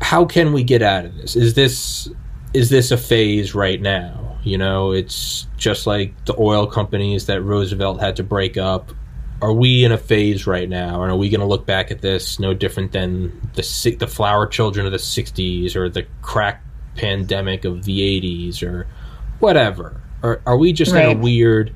how 0.00 0.24
can 0.24 0.52
we 0.52 0.62
get 0.62 0.80
out 0.80 1.04
of 1.04 1.16
this? 1.16 1.34
Is 1.34 1.54
this 1.54 2.08
is 2.54 2.70
this 2.70 2.90
a 2.90 2.96
phase 2.96 3.54
right 3.54 3.80
now? 3.80 4.38
You 4.44 4.58
know, 4.58 4.92
it's 4.92 5.46
just 5.56 5.86
like 5.86 6.24
the 6.24 6.34
oil 6.38 6.66
companies 6.66 7.26
that 7.26 7.42
Roosevelt 7.42 8.00
had 8.00 8.16
to 8.16 8.22
break 8.22 8.56
up. 8.56 8.92
Are 9.40 9.52
we 9.52 9.84
in 9.84 9.92
a 9.92 9.98
phase 9.98 10.46
right 10.46 10.68
now, 10.68 11.02
and 11.02 11.12
are 11.12 11.16
we 11.16 11.28
going 11.28 11.40
to 11.40 11.46
look 11.46 11.64
back 11.64 11.90
at 11.90 12.00
this 12.00 12.40
no 12.40 12.54
different 12.54 12.92
than 12.92 13.40
the 13.54 13.96
the 13.98 14.06
flower 14.06 14.46
children 14.46 14.84
of 14.84 14.92
the 14.92 14.98
'60s 14.98 15.76
or 15.76 15.88
the 15.88 16.06
crack 16.22 16.64
pandemic 16.96 17.64
of 17.64 17.84
the 17.84 18.00
'80s 18.00 18.62
or 18.62 18.86
whatever? 19.38 20.00
Or 20.22 20.40
are 20.46 20.56
we 20.56 20.72
just 20.72 20.92
right. 20.92 21.08
in 21.08 21.18
a 21.18 21.20
weird? 21.20 21.74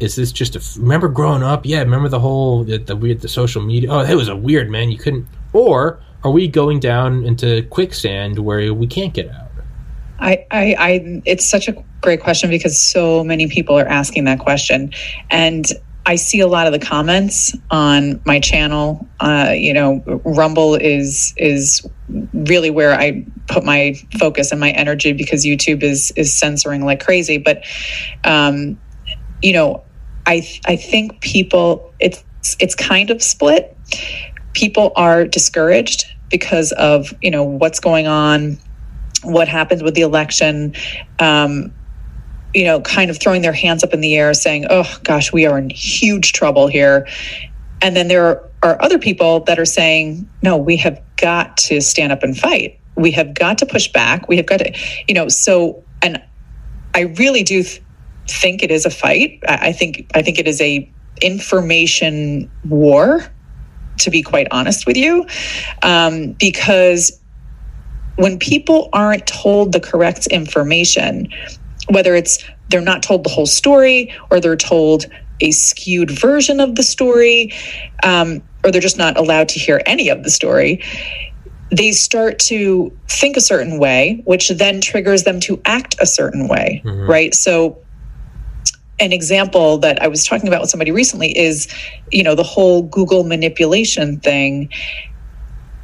Is 0.00 0.16
this 0.16 0.32
just 0.32 0.56
a? 0.56 0.80
Remember 0.80 1.08
growing 1.08 1.42
up? 1.44 1.64
Yeah, 1.64 1.80
remember 1.80 2.08
the 2.08 2.20
whole 2.20 2.64
the, 2.64 2.78
the 2.78 2.96
weird 2.96 3.20
the 3.20 3.28
social 3.28 3.62
media. 3.62 3.92
Oh, 3.92 4.00
it 4.00 4.14
was 4.14 4.28
a 4.28 4.36
weird 4.36 4.68
man. 4.68 4.90
You 4.90 4.98
couldn't. 4.98 5.26
Or 5.52 6.00
are 6.24 6.30
we 6.32 6.48
going 6.48 6.80
down 6.80 7.24
into 7.24 7.62
quicksand 7.70 8.40
where 8.40 8.74
we 8.74 8.86
can't 8.86 9.14
get 9.14 9.30
out? 9.30 9.48
I, 10.20 10.46
I, 10.50 10.76
I, 10.78 11.22
it's 11.24 11.48
such 11.48 11.68
a 11.68 11.84
great 12.00 12.20
question 12.20 12.50
because 12.50 12.80
so 12.80 13.22
many 13.22 13.46
people 13.48 13.78
are 13.78 13.86
asking 13.86 14.24
that 14.24 14.40
question. 14.40 14.92
And 15.30 15.66
I 16.08 16.16
see 16.16 16.40
a 16.40 16.46
lot 16.46 16.66
of 16.66 16.72
the 16.72 16.78
comments 16.78 17.54
on 17.70 18.22
my 18.24 18.40
channel. 18.40 19.06
Uh, 19.20 19.52
you 19.54 19.74
know, 19.74 20.02
Rumble 20.24 20.74
is 20.74 21.34
is 21.36 21.86
really 22.32 22.70
where 22.70 22.94
I 22.94 23.26
put 23.46 23.62
my 23.62 23.92
focus 24.18 24.50
and 24.50 24.58
my 24.58 24.70
energy 24.70 25.12
because 25.12 25.44
YouTube 25.44 25.82
is 25.82 26.10
is 26.12 26.32
censoring 26.32 26.82
like 26.82 27.04
crazy. 27.04 27.36
But 27.36 27.62
um, 28.24 28.80
you 29.42 29.52
know, 29.52 29.84
I 30.26 30.48
I 30.64 30.76
think 30.76 31.20
people 31.20 31.92
it's 32.00 32.24
it's 32.58 32.74
kind 32.74 33.10
of 33.10 33.22
split. 33.22 33.76
People 34.54 34.92
are 34.96 35.26
discouraged 35.26 36.06
because 36.30 36.72
of 36.72 37.12
you 37.20 37.30
know 37.30 37.44
what's 37.44 37.80
going 37.80 38.06
on 38.06 38.58
what 39.22 39.48
happens 39.48 39.82
with 39.82 39.94
the 39.94 40.02
election, 40.02 40.74
um, 41.18 41.72
you 42.54 42.64
know, 42.64 42.80
kind 42.80 43.10
of 43.10 43.18
throwing 43.18 43.42
their 43.42 43.52
hands 43.52 43.84
up 43.84 43.92
in 43.92 44.00
the 44.00 44.16
air 44.16 44.32
saying, 44.34 44.66
oh 44.70 44.98
gosh, 45.04 45.32
we 45.32 45.46
are 45.46 45.58
in 45.58 45.70
huge 45.70 46.32
trouble 46.32 46.66
here. 46.66 47.06
And 47.82 47.94
then 47.94 48.08
there 48.08 48.42
are, 48.62 48.82
other 48.82 48.98
people 48.98 49.40
that 49.40 49.58
are 49.58 49.64
saying, 49.64 50.28
no, 50.42 50.56
we 50.56 50.76
have 50.78 51.00
got 51.16 51.56
to 51.58 51.80
stand 51.80 52.10
up 52.10 52.22
and 52.22 52.36
fight. 52.36 52.80
We 52.96 53.12
have 53.12 53.34
got 53.34 53.58
to 53.58 53.66
push 53.66 53.88
back. 53.88 54.28
We 54.28 54.36
have 54.36 54.46
got 54.46 54.58
to, 54.58 54.72
you 55.06 55.14
know, 55.14 55.28
so, 55.28 55.84
and 56.02 56.22
I 56.94 57.02
really 57.18 57.42
do 57.42 57.62
th- 57.62 57.82
think 58.26 58.62
it 58.62 58.70
is 58.70 58.84
a 58.84 58.90
fight. 58.90 59.40
I, 59.46 59.68
I 59.68 59.72
think, 59.72 60.10
I 60.14 60.22
think 60.22 60.38
it 60.38 60.48
is 60.48 60.60
a 60.60 60.90
information 61.20 62.50
war 62.68 63.20
to 63.98 64.10
be 64.10 64.22
quite 64.22 64.46
honest 64.50 64.86
with 64.86 64.96
you, 64.96 65.26
um, 65.82 66.32
because 66.38 67.20
when 68.16 68.38
people 68.38 68.88
aren't 68.92 69.26
told 69.26 69.72
the 69.72 69.80
correct 69.80 70.26
information, 70.28 71.28
whether 71.90 72.14
it's 72.14 72.44
they're 72.70 72.80
not 72.80 73.02
told 73.02 73.24
the 73.24 73.30
whole 73.30 73.46
story 73.46 74.14
or 74.30 74.40
they're 74.40 74.56
told 74.56 75.06
a 75.40 75.50
skewed 75.52 76.10
version 76.10 76.60
of 76.60 76.74
the 76.74 76.82
story, 76.82 77.52
um, 78.02 78.42
or 78.64 78.70
they're 78.70 78.80
just 78.80 78.98
not 78.98 79.16
allowed 79.16 79.48
to 79.50 79.58
hear 79.58 79.80
any 79.86 80.08
of 80.08 80.24
the 80.24 80.30
story, 80.30 80.82
they 81.70 81.92
start 81.92 82.38
to 82.38 82.96
think 83.08 83.36
a 83.36 83.40
certain 83.40 83.78
way, 83.78 84.22
which 84.24 84.48
then 84.50 84.80
triggers 84.80 85.24
them 85.24 85.38
to 85.40 85.60
act 85.64 85.96
a 86.00 86.06
certain 86.06 86.48
way, 86.48 86.82
mm-hmm. 86.84 87.08
right? 87.08 87.34
So, 87.34 87.78
an 89.00 89.12
example 89.12 89.78
that 89.78 90.02
I 90.02 90.08
was 90.08 90.26
talking 90.26 90.48
about 90.48 90.60
with 90.60 90.70
somebody 90.70 90.90
recently 90.90 91.36
is, 91.38 91.68
you 92.10 92.24
know, 92.24 92.34
the 92.34 92.42
whole 92.42 92.82
Google 92.82 93.22
manipulation 93.22 94.18
thing. 94.18 94.70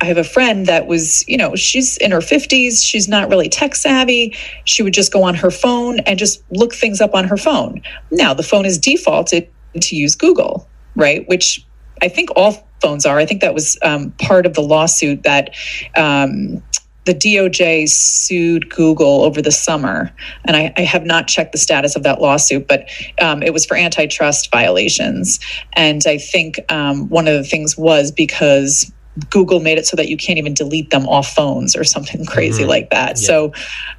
I 0.05 0.09
have 0.09 0.18
a 0.18 0.24
friend 0.24 0.66
that 0.66 0.86
was, 0.86 1.26
you 1.26 1.38
know, 1.38 1.57
she's 1.57 1.96
in 1.96 2.11
her 2.11 2.18
50s. 2.18 2.84
She's 2.84 3.09
not 3.09 3.30
really 3.30 3.48
tech 3.48 3.74
savvy. 3.74 4.36
She 4.64 4.82
would 4.82 4.92
just 4.92 5.11
go 5.11 5.22
on 5.22 5.34
her 5.34 5.50
phone 5.50 6.00
and 6.00 6.18
just 6.18 6.44
look 6.50 6.74
things 6.74 7.00
up 7.00 7.14
on 7.14 7.24
her 7.24 7.38
phone. 7.38 7.80
Now, 8.11 8.34
the 8.34 8.42
phone 8.42 8.66
is 8.66 8.76
defaulted 8.76 9.48
to 9.80 9.96
use 9.96 10.14
Google, 10.14 10.68
right? 10.94 11.26
Which 11.26 11.66
I 12.02 12.09
think 12.09 12.28
all 12.36 12.68
phones 12.82 13.07
are. 13.07 13.18
I 13.18 13.24
think 13.24 13.40
that 13.40 13.55
was 13.55 13.78
um, 13.80 14.11
part 14.18 14.44
of 14.44 14.52
the 14.52 14.61
lawsuit 14.61 15.22
that 15.22 15.55
um, 15.96 16.62
the 17.07 17.14
DOJ 17.14 17.88
sued 17.88 18.68
Google 18.68 19.22
over 19.22 19.40
the 19.40 19.52
summer. 19.52 20.12
And 20.44 20.55
I, 20.55 20.74
I, 20.76 20.82
have 20.82 21.07
not 21.07 21.28
checked 21.28 21.52
the 21.52 21.59
status 21.59 21.96
of 21.96 22.02
that 22.02 22.20
lawsuit, 22.20 22.68
but 22.68 22.90
um, 23.22 23.42
it 23.42 23.55
was 23.55 23.64
for 23.64 23.74
antitrust 23.74 24.50
violations. 24.50 25.40
And 25.72 26.02
I 26.07 26.18
think 26.18 26.61
um, 26.70 27.09
one 27.09 27.26
of 27.26 27.34
the 27.34 27.44
things 27.44 27.78
was 27.78 28.12
because 28.12 28.92
Google 29.30 29.60
made 29.60 29.78
it 29.78 29.86
so 29.86 29.96
that 29.96 30.08
you 30.08 30.16
can't 30.16 30.38
even 30.38 30.54
delete 30.54 30.90
them 30.90 31.06
off 31.08 31.34
phones 31.34 31.76
or 31.76 31.84
something 31.84 32.24
crazy 32.26 32.62
mm-hmm. 32.62 32.70
like 32.70 32.90
that. 32.90 33.20
Yeah. 33.20 33.26
So, 33.26 33.52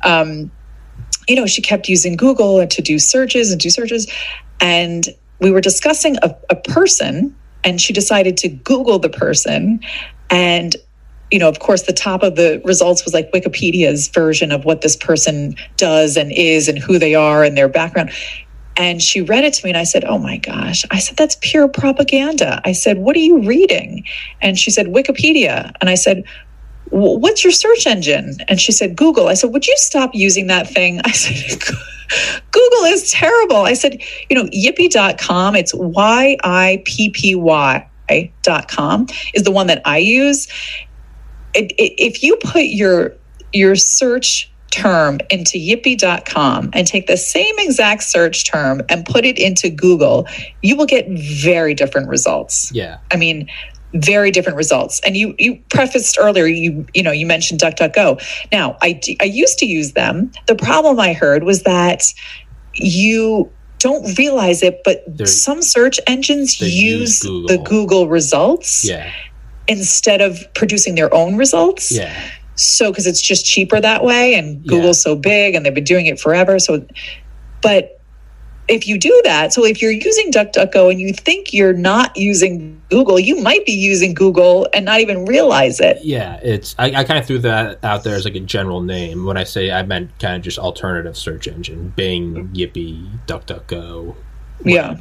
um, 0.04 0.52
you 1.28 1.36
know, 1.36 1.46
she 1.46 1.62
kept 1.62 1.90
using 1.90 2.16
Google 2.16 2.60
and 2.60 2.70
to 2.72 2.82
do 2.82 3.00
searches 3.00 3.52
and 3.52 3.60
do 3.60 3.70
searches. 3.70 4.12
And 4.60 5.08
we 5.40 5.52
were 5.52 5.62
discussing 5.62 6.18
a, 6.22 6.36
a 6.50 6.56
person, 6.56 7.36
and 7.64 7.82
she 7.82 7.94
decided 7.94 8.38
to 8.38 8.50
Google 8.50 9.00
the 9.00 9.10
person. 9.10 9.80
And 10.30 10.76
you 11.32 11.40
know, 11.40 11.50
of 11.50 11.60
course, 11.60 11.84
the 11.84 11.94
top 11.94 12.24
of 12.24 12.36
the 12.36 12.62
results 12.64 13.04
was 13.04 13.14
like 13.14 13.32
Wikipedia's 13.32 14.08
version 14.10 14.52
of 14.52 14.64
what 14.64 14.82
this 14.82 14.96
person 14.96 15.56
does 15.76 16.18
and 16.18 16.32
is 16.32 16.68
and 16.68 16.78
who 16.78 17.00
they 17.00 17.16
are 17.16 17.44
and 17.44 17.58
their 17.58 17.68
background. 17.68 18.12
And 18.78 19.02
she 19.02 19.22
read 19.22 19.44
it 19.46 19.54
to 19.56 19.66
me 19.66 19.72
and 19.72 19.78
I 19.78 19.84
said, 19.84 20.04
Oh 20.06 20.18
my 20.18 20.38
gosh. 20.38 20.86
I 20.92 21.00
said, 21.00 21.18
That's 21.18 21.38
pure 21.42 21.68
propaganda. 21.68 22.62
I 22.66 22.74
said, 22.74 22.98
What 22.98 23.16
are 23.16 23.20
you 23.20 23.42
reading? 23.42 24.06
And 24.42 24.58
she 24.60 24.72
said, 24.72 24.88
Wikipedia. 24.88 25.72
And 25.82 25.90
I 25.90 25.96
said, 25.96 26.24
What's 26.92 27.44
your 27.44 27.52
search 27.52 27.88
engine? 27.88 28.38
And 28.48 28.60
she 28.60 28.72
said, 28.72 28.96
Google. 28.96 29.28
I 29.28 29.34
said, 29.34 29.52
Would 29.52 29.68
you 29.68 29.76
stop 29.78 30.12
using 30.14 30.48
that 30.48 30.68
thing? 30.68 31.00
I 31.06 31.12
said, 31.12 31.62
Google 32.52 32.84
is 32.86 33.12
terrible. 33.12 33.58
I 33.58 33.74
said, 33.74 34.02
You 34.30 34.38
know, 34.38 34.50
yippy.com, 34.50 35.56
it's 35.56 35.74
Y 35.74 36.38
I 36.44 36.84
P 36.86 37.10
P 37.10 37.36
Y 37.36 37.90
dot 38.44 38.68
com 38.68 39.08
is 39.34 39.44
the 39.44 39.52
one 39.52 39.68
that 39.68 39.82
I 39.86 39.98
use. 39.98 40.48
If 41.54 42.22
you 42.24 42.38
put 42.38 42.64
your 42.64 43.14
your 43.54 43.76
search 43.76 44.52
term 44.72 45.20
into 45.30 45.58
yippy.com 45.58 46.70
and 46.74 46.86
take 46.86 47.08
the 47.08 47.18
same 47.18 47.56
exact 47.60 48.04
search 48.04 48.50
term 48.50 48.82
and 48.90 49.06
put 49.06 49.26
it 49.26 49.40
into 49.40 49.70
Google, 49.70 50.28
you 50.62 50.76
will 50.76 50.86
get 50.86 51.08
very 51.10 51.74
different 51.74 52.10
results. 52.10 52.72
Yeah. 52.74 52.98
I 53.12 53.16
mean, 53.16 53.50
very 53.94 54.32
different 54.32 54.58
results. 54.58 55.00
And 55.06 55.16
you 55.16 55.36
you 55.40 55.58
prefaced 55.70 56.18
earlier, 56.20 56.46
you 56.46 56.86
you 56.94 57.02
know, 57.02 57.12
you 57.12 57.26
mentioned 57.26 57.62
DuckDuckGo. 57.62 58.22
Now, 58.52 58.78
I 58.82 59.00
I 59.22 59.26
used 59.26 59.58
to 59.60 59.66
use 59.66 59.94
them. 59.94 60.32
The 60.48 60.56
problem 60.56 61.00
I 61.00 61.14
heard 61.14 61.44
was 61.44 61.64
that 61.64 62.04
you 62.74 63.50
don't 63.80 64.18
realize 64.18 64.64
it, 64.64 64.82
but 64.84 65.04
They're, 65.08 65.28
some 65.28 65.62
search 65.62 66.00
engines 66.08 66.60
use, 66.60 66.74
use 66.74 67.22
Google. 67.22 67.48
the 67.48 67.58
Google 67.64 68.08
results 68.08 68.84
yeah. 68.84 69.12
instead 69.68 70.22
of 70.22 70.40
producing 70.56 70.96
their 70.96 71.14
own 71.14 71.38
results. 71.38 71.92
Yeah 71.92 72.14
so 72.56 72.92
because 72.92 73.06
it's 73.06 73.22
just 73.22 73.46
cheaper 73.46 73.80
that 73.80 74.04
way 74.04 74.34
and 74.36 74.66
google's 74.68 75.02
so 75.02 75.16
big 75.16 75.56
and 75.56 75.66
they've 75.66 75.74
been 75.74 75.84
doing 75.84 76.06
it 76.06 76.20
forever 76.20 76.58
so 76.60 76.86
but 77.62 78.00
if 78.68 78.88
you 78.88 78.98
do 78.98 79.22
that 79.26 79.54
so 79.54 79.64
if 79.64 79.82
you're 79.82 79.92
using 79.92 80.32
duckduckgo 80.32 80.90
and 80.90 81.00
you 81.00 81.14
think 81.14 81.54
you're 81.54 81.74
not 81.74 82.16
using 82.16 82.82
google 82.90 83.20
you 83.20 83.42
might 83.42 83.66
be 83.66 83.72
using 83.72 84.14
google 84.14 84.68
and 84.74 84.86
not 84.86 85.00
even 85.00 85.26
realize 85.26 85.80
it. 85.80 86.04
Yeah 86.04 86.40
it's 86.42 86.76
i, 86.80 86.86
I 86.86 87.04
kind 87.04 87.20
of 87.20 87.26
threw 87.26 87.40
that 87.40 87.84
out 87.84 88.04
there 88.04 88.16
as 88.16 88.26
like 88.26 88.36
a 88.36 88.40
general 88.40 88.82
name. 88.82 89.26
When 89.26 89.38
i 89.38 89.44
say 89.44 89.72
i 89.72 89.84
meant 89.84 90.18
kind 90.20 90.36
of 90.36 90.42
just 90.42 90.58
alternative 90.58 91.18
search 91.18 91.48
engine 91.48 91.94
bing 91.96 92.50
yippy 92.54 93.08
duckduckgo 93.28 94.16
yeah. 94.64 94.98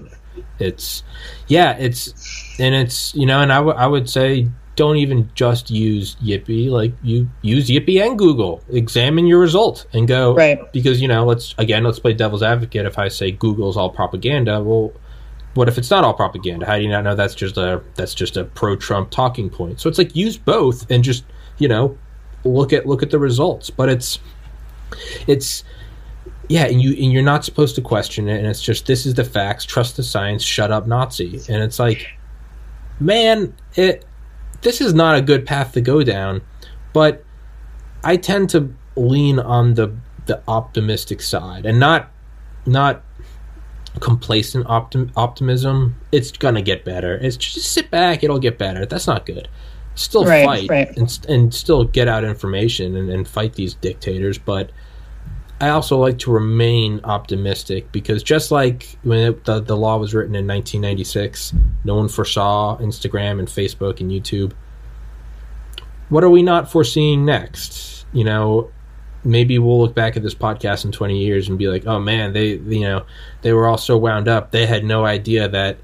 it's 0.59 1.03
yeah 1.47 1.77
it's 1.79 2.13
and 2.59 2.75
it's 2.75 3.15
you 3.15 3.25
know 3.27 3.41
and 3.41 3.53
I, 3.53 3.57
w- 3.57 3.77
I 3.77 3.87
would 3.87 4.11
say 4.11 4.49
don't 4.77 4.97
even 4.97 5.31
just 5.35 5.71
use 5.71 6.17
Yippy. 6.17 6.69
Like 6.69 6.93
you 7.03 7.31
use 7.43 7.69
Yippy 7.69 8.05
and 8.05 8.19
Google. 8.19 8.63
Examine 8.71 9.27
your 9.27 9.41
result 9.41 9.87
and 9.93 10.09
go 10.09 10.35
right 10.35 10.73
because 10.73 11.01
you 11.01 11.09
know. 11.09 11.25
Let's 11.25 11.55
again. 11.59 11.85
Let's 11.85 11.99
play 11.99 12.13
devil's 12.13 12.43
advocate. 12.43 12.87
If 12.87 12.99
I 12.99 13.09
say 13.09 13.31
Google's 13.31 13.77
all 13.77 13.91
propaganda, 13.91 14.63
well, 14.63 14.93
what 15.55 15.69
if 15.69 15.79
it's 15.79 15.91
not 15.91 16.05
all 16.05 16.15
propaganda? 16.15 16.67
How 16.67 16.77
do 16.77 16.83
you 16.83 16.89
not 16.89 17.05
know 17.05 17.15
that's 17.15 17.35
just 17.35 17.57
a 17.57 17.83
that's 17.95 18.15
just 18.15 18.37
a 18.37 18.45
pro-Trump 18.45 19.11
talking 19.11 19.51
point? 19.51 19.81
So 19.81 19.89
it's 19.89 19.99
like 19.99 20.17
use 20.17 20.37
both 20.37 20.91
and 20.91 21.05
just 21.05 21.25
you 21.59 21.69
know 21.69 21.97
look 22.45 22.73
at 22.73 22.87
look 22.87 23.03
at 23.03 23.11
the 23.11 23.19
results. 23.19 23.71
But 23.71 23.89
it's 23.89 24.19
it's 25.27 25.65
yeah, 26.49 26.67
and 26.67 26.83
you 26.83 26.91
and 26.91 27.13
you're 27.13 27.23
not 27.23 27.45
supposed 27.45 27.75
to 27.77 27.83
question 27.83 28.29
it, 28.29 28.39
and 28.39 28.47
it's 28.47 28.63
just 28.63 28.87
this 28.87 29.07
is 29.07 29.15
the 29.15 29.25
facts. 29.25 29.65
Trust 29.65 29.97
the 29.97 30.03
science. 30.03 30.43
Shut 30.43 30.71
up, 30.71 30.87
Nazi. 30.87 31.41
And 31.49 31.63
it's 31.63 31.79
like, 31.79 32.07
man, 33.01 33.55
it 33.77 34.05
this 34.65 34.81
is 34.81 34.93
not 34.93 35.17
a 35.17 35.23
good 35.23 35.47
path 35.47 35.73
to 35.73 35.81
go 35.81 36.03
down. 36.03 36.43
But 36.93 37.25
I 38.03 38.17
tend 38.17 38.51
to 38.51 38.75
lean 38.97 39.39
on 39.39 39.75
the 39.75 39.95
the 40.27 40.43
optimistic 40.49 41.23
side, 41.23 41.65
and 41.65 41.79
not 41.79 42.11
not 42.67 43.03
complacent 44.01 44.67
optim- 44.67 45.13
optimism. 45.17 45.95
It's 46.11 46.33
gonna 46.33 46.63
get 46.63 46.85
better. 46.85 47.15
It's 47.15 47.37
just 47.37 47.73
sit 47.73 47.91
back; 47.91 48.25
it'll 48.25 48.41
get 48.41 48.59
better. 48.59 48.85
That's 48.85 49.07
not 49.07 49.27
good. 49.27 49.49
Still 49.95 50.25
right, 50.25 50.45
fight 50.45 50.71
right. 50.71 50.97
And, 50.97 51.27
and 51.29 51.55
still 51.55 51.85
get 51.85 52.09
out 52.09 52.25
information 52.25 52.97
and, 52.97 53.09
and 53.09 53.29
fight 53.29 53.53
these 53.53 53.75
dictators, 53.75 54.39
but 54.39 54.71
I 55.65 55.71
also 55.71 55.97
like 55.97 56.19
to 56.19 56.31
remain 56.31 57.01
optimistic 57.05 57.91
because 57.91 58.23
just 58.23 58.51
like 58.51 58.99
when 59.03 59.19
it, 59.19 59.45
the 59.47 59.61
the 59.61 59.75
law 59.75 59.97
was 59.97 60.13
written 60.13 60.35
in 60.35 60.47
1996, 60.47 61.55
no 61.85 61.95
one 61.95 62.09
foresaw 62.09 62.77
Instagram 62.81 63.39
and 63.39 63.49
Facebook 63.49 63.99
and 63.99 64.11
YouTube. 64.11 64.53
What 66.11 66.23
are 66.23 66.29
we 66.29 66.43
not 66.43 66.71
foreseeing 66.71 67.25
next? 67.25 68.05
You 68.13 68.25
know, 68.25 68.71
maybe 69.25 69.59
we'll 69.59 69.81
look 69.81 69.95
back 69.95 70.19
at 70.19 70.23
this 70.23 70.35
podcast 70.35 70.85
in 70.85 70.93
20 70.93 71.19
years 71.19 71.49
and 71.49 71.59
be 71.59 71.69
like, 71.69 71.87
"Oh 71.87 71.99
man, 71.99 72.35
they 72.35 72.57
you 72.57 72.81
know, 72.81 73.07
they 73.41 73.55
were 73.55 73.67
all 73.67 73.79
so 73.79 73.97
wound 73.97 74.29
up. 74.29 74.51
They 74.51 74.67
had 74.67 74.85
no 74.85 75.07
idea 75.07 75.49
that 75.49 75.79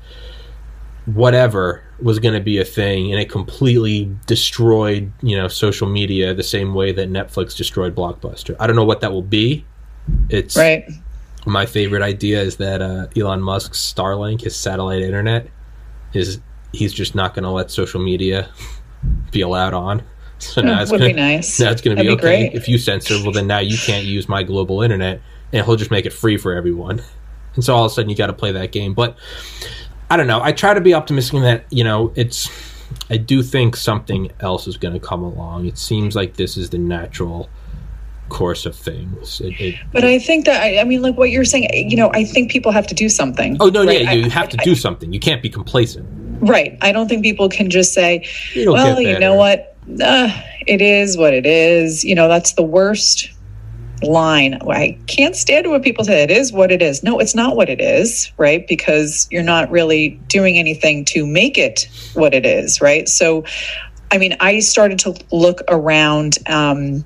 whatever 1.07 1.83
was 2.03 2.19
going 2.19 2.35
to 2.35 2.41
be 2.41 2.59
a 2.59 2.65
thing 2.67 3.11
and 3.13 3.21
it 3.21 3.31
completely 3.31 4.15
destroyed 4.27 5.11
you 5.23 5.37
know 5.37 5.49
social 5.49 5.89
media 5.89 6.35
the 6.35 6.43
same 6.43 6.75
way 6.75 6.93
that 6.93 7.11
netflix 7.11 7.57
destroyed 7.57 7.95
blockbuster 7.95 8.55
i 8.61 8.67
don't 8.67 8.77
know 8.77 8.85
what 8.85 9.01
that 9.01 9.11
will 9.11 9.23
be 9.23 9.65
it's 10.29 10.57
right 10.57 10.89
my 11.47 11.67
favorite 11.67 12.03
idea 12.03 12.41
is 12.41 12.57
that 12.57 12.83
uh, 12.83 13.07
elon 13.17 13.41
musk's 13.41 13.79
starlink 13.79 14.43
his 14.43 14.55
satellite 14.55 15.03
internet 15.03 15.47
is 16.13 16.41
he's 16.73 16.93
just 16.93 17.15
not 17.15 17.35
going 17.35 17.43
to 17.43 17.51
let 17.51 17.71
social 17.71 18.01
media 18.01 18.49
be 19.31 19.41
allowed 19.41 19.75
on 19.75 20.03
so 20.39 20.61
now 20.63 20.81
it's 20.81 20.91
be 20.91 21.13
nice 21.13 21.59
going 21.83 21.97
to 21.97 22.03
be 22.03 22.09
okay 22.09 22.51
if 22.55 22.69
you 22.69 22.79
censor 22.79 23.15
well 23.23 23.33
then 23.33 23.47
now 23.47 23.59
you 23.59 23.77
can't 23.77 24.07
use 24.07 24.29
my 24.29 24.43
global 24.43 24.83
internet 24.83 25.21
and 25.53 25.67
he'll 25.67 25.77
just 25.77 25.91
make 25.91 26.07
it 26.07 26.13
free 26.13 26.37
for 26.37 26.55
everyone 26.55 27.03
and 27.55 27.65
so 27.65 27.75
all 27.75 27.85
of 27.85 27.93
a 27.93 27.95
sudden 27.95 28.09
you 28.09 28.17
got 28.17 28.29
to 28.29 28.33
play 28.33 28.53
that 28.53 28.73
game 28.73 28.95
but 28.95 29.19
I 30.11 30.17
don't 30.17 30.27
know. 30.27 30.43
I 30.43 30.51
try 30.51 30.75
to 30.75 30.81
be 30.81 30.93
optimistic 30.93 31.35
in 31.35 31.43
that 31.43 31.65
you 31.71 31.85
know 31.85 32.13
it's. 32.17 32.51
I 33.09 33.17
do 33.17 33.45
think 33.45 33.77
something 33.77 34.33
else 34.41 34.67
is 34.67 34.77
going 34.77 34.95
to 34.95 35.01
come 35.01 35.23
along. 35.23 35.67
It 35.67 35.79
seems 35.79 36.17
like 36.17 36.35
this 36.35 36.57
is 36.57 36.71
the 36.71 36.79
natural 36.79 37.49
course 38.31 38.65
of 38.65 38.75
things. 38.75 39.41
It, 39.41 39.61
it, 39.61 39.75
but 39.93 40.05
I 40.05 40.19
think 40.19 40.47
that 40.47 40.63
I, 40.63 40.79
I, 40.79 40.85
mean, 40.85 41.03
like 41.03 41.17
what 41.17 41.31
you're 41.31 41.45
saying, 41.45 41.69
you 41.91 41.97
know, 41.97 42.11
I 42.15 42.25
think 42.25 42.51
people 42.51 42.73
have 42.73 42.87
to 42.87 42.95
do 42.95 43.09
something. 43.09 43.57
Oh 43.61 43.69
no, 43.69 43.85
right? 43.85 44.03
yeah, 44.03 44.13
you 44.13 44.27
I, 44.27 44.29
have 44.29 44.49
to 44.51 44.57
do 44.59 44.75
something. 44.75 45.13
You 45.13 45.21
can't 45.21 45.43
be 45.43 45.51
complacent. 45.51 46.07
Right. 46.41 46.79
I 46.81 46.93
don't 46.93 47.09
think 47.09 47.23
people 47.23 47.51
can 47.51 47.69
just 47.69 47.93
say, 47.93 48.27
"Well, 48.57 48.99
you 49.01 49.19
know 49.19 49.35
what, 49.35 49.77
uh, 50.03 50.31
it 50.67 50.81
is 50.81 51.19
what 51.19 51.35
it 51.35 51.45
is." 51.45 52.03
You 52.03 52.15
know, 52.15 52.29
that's 52.29 52.55
the 52.55 52.63
worst 52.63 53.31
line. 54.03 54.59
I 54.69 54.99
can't 55.07 55.37
stand 55.37 55.71
when 55.71 55.83
people 55.83 56.05
say 56.05 56.23
it 56.23 56.31
is 56.31 56.53
what 56.53 56.71
it 56.71 56.83
is. 56.83 57.03
No, 57.03 57.19
it's 57.19 57.35
not 57.35 57.57
what 57.57 57.69
it 57.69 57.81
is, 57.81 58.33
right? 58.39 58.67
Because 58.67 59.29
you're 59.31 59.43
not 59.43 59.71
really 59.71 60.21
doing 60.29 60.59
anything 60.59 61.05
to 61.07 61.27
make 61.27 61.59
it 61.59 61.89
what 62.15 62.35
it 62.35 62.47
is, 62.47 62.81
right? 62.81 63.09
So, 63.09 63.45
I 64.11 64.19
mean, 64.19 64.37
I 64.41 64.61
started 64.61 64.99
to 65.01 65.15
look 65.31 65.61
around 65.69 66.39
um, 66.47 67.05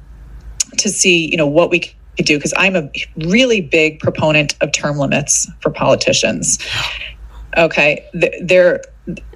to 0.79 0.89
see, 0.89 1.31
you 1.31 1.37
know, 1.37 1.47
what 1.47 1.71
we 1.71 1.81
could 1.81 1.95
do 2.27 2.39
because 2.39 2.55
I'm 2.57 2.77
a 2.77 2.91
really 3.17 3.61
big 3.61 4.01
proponent 4.01 4.57
of 4.61 4.73
term 4.73 4.99
limits 4.99 5.49
for 5.61 5.71
politicians. 5.71 6.59
Okay, 7.57 8.05
there 8.43 8.75
are 8.75 8.81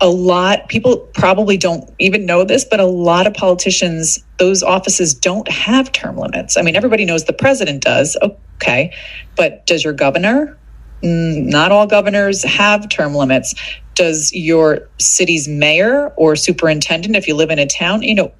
a 0.00 0.08
lot 0.08 0.68
people 0.68 0.96
probably 1.12 1.58
don't 1.58 1.92
even 1.98 2.24
know 2.24 2.42
this 2.42 2.64
but 2.64 2.80
a 2.80 2.86
lot 2.86 3.26
of 3.26 3.34
politicians 3.34 4.18
those 4.38 4.62
offices 4.62 5.12
don't 5.12 5.50
have 5.50 5.92
term 5.92 6.16
limits. 6.16 6.56
I 6.56 6.62
mean 6.62 6.74
everybody 6.74 7.04
knows 7.04 7.24
the 7.24 7.34
president 7.34 7.82
does 7.82 8.16
okay 8.22 8.94
but 9.36 9.66
does 9.66 9.84
your 9.84 9.92
governor? 9.92 10.56
Mm, 11.02 11.44
not 11.46 11.70
all 11.70 11.86
governors 11.86 12.42
have 12.42 12.88
term 12.88 13.14
limits. 13.14 13.54
Does 13.94 14.32
your 14.32 14.88
city's 14.98 15.46
mayor 15.46 16.08
or 16.16 16.34
superintendent 16.34 17.14
if 17.14 17.28
you 17.28 17.34
live 17.34 17.50
in 17.50 17.58
a 17.58 17.66
town 17.66 18.02
you 18.02 18.14
know 18.14 18.32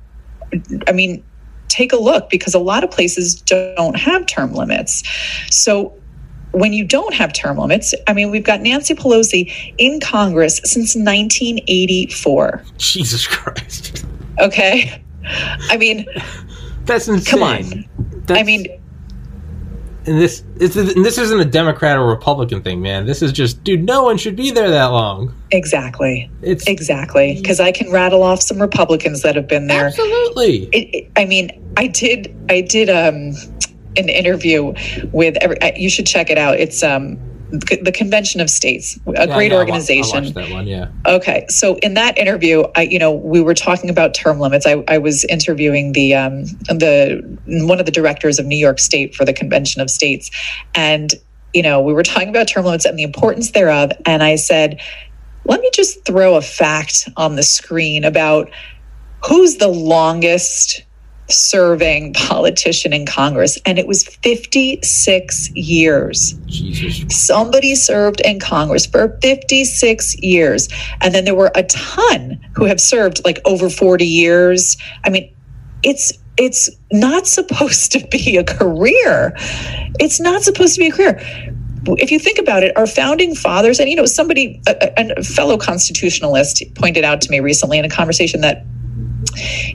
i 0.87 0.93
mean 0.93 1.23
take 1.69 1.93
a 1.93 1.97
look 1.97 2.31
because 2.31 2.55
a 2.55 2.59
lot 2.59 2.83
of 2.85 2.91
places 2.91 3.41
don't 3.43 3.97
have 3.97 4.27
term 4.27 4.53
limits 4.53 5.03
so 5.51 5.95
when 6.53 6.73
you 6.73 6.85
don't 6.85 7.15
have 7.15 7.33
term 7.33 7.59
limits, 7.59 7.95
I 8.07 8.13
mean, 8.13 8.31
we've 8.31 8.45
got 8.45 8.61
Nancy 8.63 8.95
Pelosi 8.95 9.53
in 9.79 10.01
Congress 10.01 10.61
since 10.65 10.97
1984. 10.97 12.65
Jesus 12.79 13.27
Christ. 13.27 14.05
Okay. 14.41 15.03
I 15.25 15.77
mean, 15.77 16.07
that's 16.85 17.09
insane. 17.09 17.31
Come 17.31 17.43
on. 17.43 17.89
That's, 18.27 18.41
I 18.41 18.43
mean, 18.45 18.67
and 20.09 20.19
this 20.19 20.41
and 20.41 21.05
this 21.05 21.19
isn't 21.19 21.39
a 21.39 21.45
Democrat 21.45 21.99
or 21.99 22.07
Republican 22.07 22.63
thing, 22.63 22.81
man. 22.81 23.07
This 23.07 23.23
is 23.23 23.33
just, 23.33 23.63
dude. 23.63 23.85
No 23.85 24.03
one 24.03 24.17
should 24.17 24.37
be 24.37 24.51
there 24.51 24.71
that 24.71 24.87
long. 24.87 25.35
Exactly. 25.51 26.31
It's 26.43 26.67
exactly 26.67 27.35
because 27.35 27.61
I 27.61 27.73
can 27.73 27.93
rattle 27.93 28.23
off 28.23 28.43
some 28.43 28.61
Republicans 28.61 29.23
that 29.23 29.37
have 29.37 29.47
been 29.47 29.67
there. 29.67 29.87
Absolutely. 29.87 30.65
It, 30.73 30.95
it, 30.95 31.11
I 31.17 31.25
mean, 31.25 31.51
I 31.77 31.87
did. 31.87 32.35
I 32.49 32.63
did. 32.63 32.91
Um, 32.91 33.35
an 33.97 34.09
interview 34.09 34.75
with 35.13 35.37
every, 35.41 35.57
you 35.77 35.91
should 35.91 36.07
check 36.07 36.31
it 36.31 36.39
out. 36.39 36.61
It's 36.61 36.83
um 36.83 37.19
the 37.51 37.93
Convention 37.95 38.41
of 38.41 38.51
States, 38.51 38.99
a 39.07 39.13
yeah, 39.13 39.27
great 39.27 39.53
organization. 39.53 40.27
I 40.27 40.31
that 40.31 40.51
one, 40.51 40.67
yeah. 40.67 40.89
Okay, 41.07 41.47
so 41.49 41.77
in 41.77 41.95
that 41.95 42.19
interview, 42.19 42.65
I, 42.77 42.83
you 42.83 42.99
know, 42.99 43.13
we 43.13 43.41
were 43.41 43.55
talking 43.55 43.89
about 43.91 44.15
term 44.15 44.39
limits. 44.39 44.67
I, 44.67 44.85
I 44.89 44.99
was 44.99 45.25
interviewing 45.25 45.93
the 45.93 46.15
um, 46.15 46.45
the 46.69 47.39
one 47.47 47.81
of 47.81 47.87
the 47.87 47.93
directors 47.93 48.39
of 48.39 48.47
New 48.47 48.57
York 48.57 48.79
State 48.79 49.15
for 49.15 49.25
the 49.25 49.33
Convention 49.33 49.81
of 49.81 49.91
States, 49.91 50.31
and 50.75 51.15
you 51.55 51.63
know, 51.63 51.81
we 51.81 51.93
were 51.93 52.03
talking 52.03 52.29
about 52.29 52.49
term 52.49 52.65
limits 52.65 52.85
and 52.85 52.99
the 52.99 53.03
importance 53.03 53.53
thereof. 53.53 53.93
And 54.05 54.23
I 54.23 54.37
said, 54.37 54.81
let 55.45 55.61
me 55.61 55.71
just 55.73 56.05
throw 56.05 56.37
a 56.37 56.43
fact 56.43 57.09
on 57.17 57.37
the 57.37 57.43
screen 57.43 58.05
about 58.05 58.51
who's 59.27 59.57
the 59.57 59.69
longest 59.69 60.85
serving 61.29 62.15
politician 62.15 62.93
in 62.93 63.07
Congress, 63.07 63.59
and 63.67 63.79
it 63.79 63.87
was 63.87 64.05
56 64.05 65.51
years. 65.51 66.33
Jesus. 66.47 67.05
Somebody 67.15 67.75
served 67.75 68.21
in 68.23 68.41
Congress 68.41 68.87
for 68.87 69.19
56 69.23 70.17
years. 70.23 70.69
And 71.01 71.15
then 71.15 71.25
there 71.25 71.35
were 71.35 71.53
a 71.55 71.63
ton 71.65 72.41
who 72.55 72.65
have 72.65 72.81
served 72.81 73.25
like 73.25 73.41
over 73.45 73.69
40 73.69 74.07
years. 74.07 74.77
I 75.05 75.11
mean, 75.11 75.33
it's 75.83 76.13
it's 76.39 76.71
not 76.93 77.27
supposed 77.27 77.93
to 77.93 78.07
be 78.11 78.37
a 78.37 78.45
career. 78.45 79.33
It's 79.99 80.21
not 80.21 80.43
supposed 80.43 80.75
to 80.77 80.81
be 80.81 80.87
a 80.87 80.93
career. 80.93 81.21
If 81.99 82.11
you 82.11 82.19
think 82.19 82.39
about 82.39 82.63
it, 82.63 82.77
our 82.77 82.87
founding 82.87 83.35
fathers, 83.35 83.79
and 83.79 83.89
you 83.89 83.97
know, 83.97 84.05
somebody, 84.05 84.61
a, 84.69 85.15
a 85.17 85.23
fellow 85.23 85.57
constitutionalist 85.57 86.63
pointed 86.75 87.05
out 87.05 87.21
to 87.23 87.31
me 87.31 87.41
recently 87.41 87.79
in 87.79 87.85
a 87.85 87.89
conversation 87.89 88.41
that, 88.43 88.65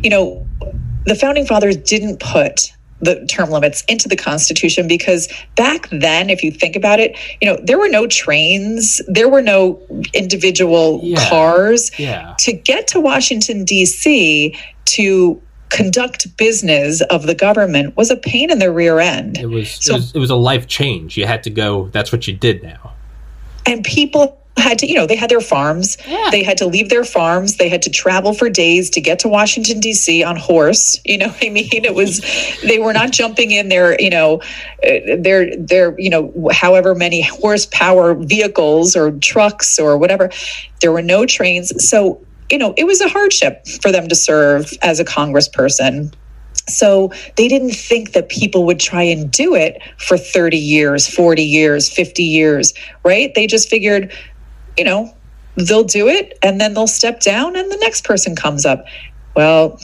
you 0.01 0.09
know, 0.09 0.45
the 1.05 1.15
founding 1.15 1.45
fathers 1.45 1.77
didn't 1.77 2.19
put 2.19 2.71
the 3.01 3.25
term 3.25 3.49
limits 3.49 3.83
into 3.87 4.07
the 4.07 4.15
Constitution 4.15 4.87
because 4.87 5.27
back 5.55 5.89
then, 5.89 6.29
if 6.29 6.41
you 6.41 6.51
think 6.51 6.75
about 6.75 6.99
it, 6.99 7.17
you 7.41 7.47
know, 7.47 7.59
there 7.61 7.77
were 7.77 7.89
no 7.89 8.07
trains, 8.07 9.01
there 9.07 9.27
were 9.27 9.41
no 9.41 9.81
individual 10.13 11.01
yeah. 11.03 11.29
cars. 11.29 11.91
Yeah. 11.99 12.35
To 12.39 12.53
get 12.53 12.87
to 12.89 13.01
Washington, 13.01 13.65
D.C., 13.65 14.57
to 14.85 15.41
conduct 15.69 16.37
business 16.37 17.01
of 17.01 17.25
the 17.25 17.33
government 17.35 17.97
was 17.97 18.11
a 18.11 18.15
pain 18.15 18.51
in 18.51 18.59
the 18.59 18.71
rear 18.71 18.99
end. 18.99 19.37
It 19.37 19.47
was, 19.47 19.71
so, 19.71 19.93
it 19.93 19.97
was, 19.97 20.15
it 20.15 20.19
was 20.19 20.29
a 20.29 20.35
life 20.35 20.67
change. 20.67 21.17
You 21.17 21.25
had 21.25 21.43
to 21.43 21.49
go, 21.49 21.89
that's 21.89 22.11
what 22.11 22.27
you 22.27 22.33
did 22.33 22.63
now. 22.63 22.93
And 23.65 23.83
people 23.83 24.39
had 24.61 24.79
to, 24.79 24.87
you 24.87 24.95
know, 24.95 25.07
they 25.07 25.15
had 25.15 25.29
their 25.29 25.41
farms. 25.41 25.97
Yeah. 26.05 26.29
They 26.31 26.43
had 26.43 26.57
to 26.57 26.67
leave 26.67 26.89
their 26.89 27.03
farms. 27.03 27.57
They 27.57 27.69
had 27.69 27.81
to 27.83 27.89
travel 27.89 28.33
for 28.33 28.49
days 28.49 28.89
to 28.91 29.01
get 29.01 29.19
to 29.19 29.27
Washington 29.27 29.79
D.C. 29.79 30.23
on 30.23 30.35
horse. 30.35 30.99
You 31.05 31.17
know, 31.17 31.33
I 31.41 31.49
mean, 31.49 31.69
it 31.71 31.95
was 31.95 32.21
they 32.61 32.79
were 32.79 32.93
not 32.93 33.11
jumping 33.11 33.51
in 33.51 33.69
their, 33.69 33.99
you 33.99 34.09
know, 34.09 34.41
uh, 34.85 35.17
their 35.17 35.55
their, 35.57 35.99
you 35.99 36.09
know, 36.09 36.49
however 36.51 36.95
many 36.95 37.21
horsepower 37.21 38.13
vehicles 38.15 38.95
or 38.95 39.11
trucks 39.11 39.79
or 39.79 39.97
whatever. 39.97 40.29
There 40.81 40.91
were 40.91 41.01
no 41.01 41.25
trains, 41.25 41.87
so 41.87 42.21
you 42.51 42.57
know, 42.57 42.73
it 42.77 42.83
was 42.83 43.01
a 43.01 43.09
hardship 43.09 43.65
for 43.81 43.91
them 43.91 44.07
to 44.09 44.15
serve 44.15 44.73
as 44.81 44.99
a 44.99 45.05
congressperson. 45.05 46.13
So 46.67 47.11
they 47.35 47.47
didn't 47.47 47.71
think 47.71 48.13
that 48.13 48.29
people 48.29 48.65
would 48.65 48.79
try 48.79 49.03
and 49.03 49.29
do 49.29 49.55
it 49.55 49.81
for 49.97 50.17
30 50.17 50.57
years, 50.57 51.07
40 51.07 51.43
years, 51.43 51.91
50 51.91 52.23
years, 52.23 52.73
right? 53.03 53.33
They 53.33 53.47
just 53.47 53.69
figured, 53.69 54.13
you 54.77 54.83
know, 54.83 55.13
they'll 55.55 55.83
do 55.83 56.07
it 56.07 56.37
and 56.41 56.59
then 56.59 56.73
they'll 56.73 56.87
step 56.87 57.19
down 57.19 57.55
and 57.55 57.71
the 57.71 57.77
next 57.77 58.03
person 58.03 58.35
comes 58.35 58.65
up. 58.65 58.85
Well, 59.35 59.79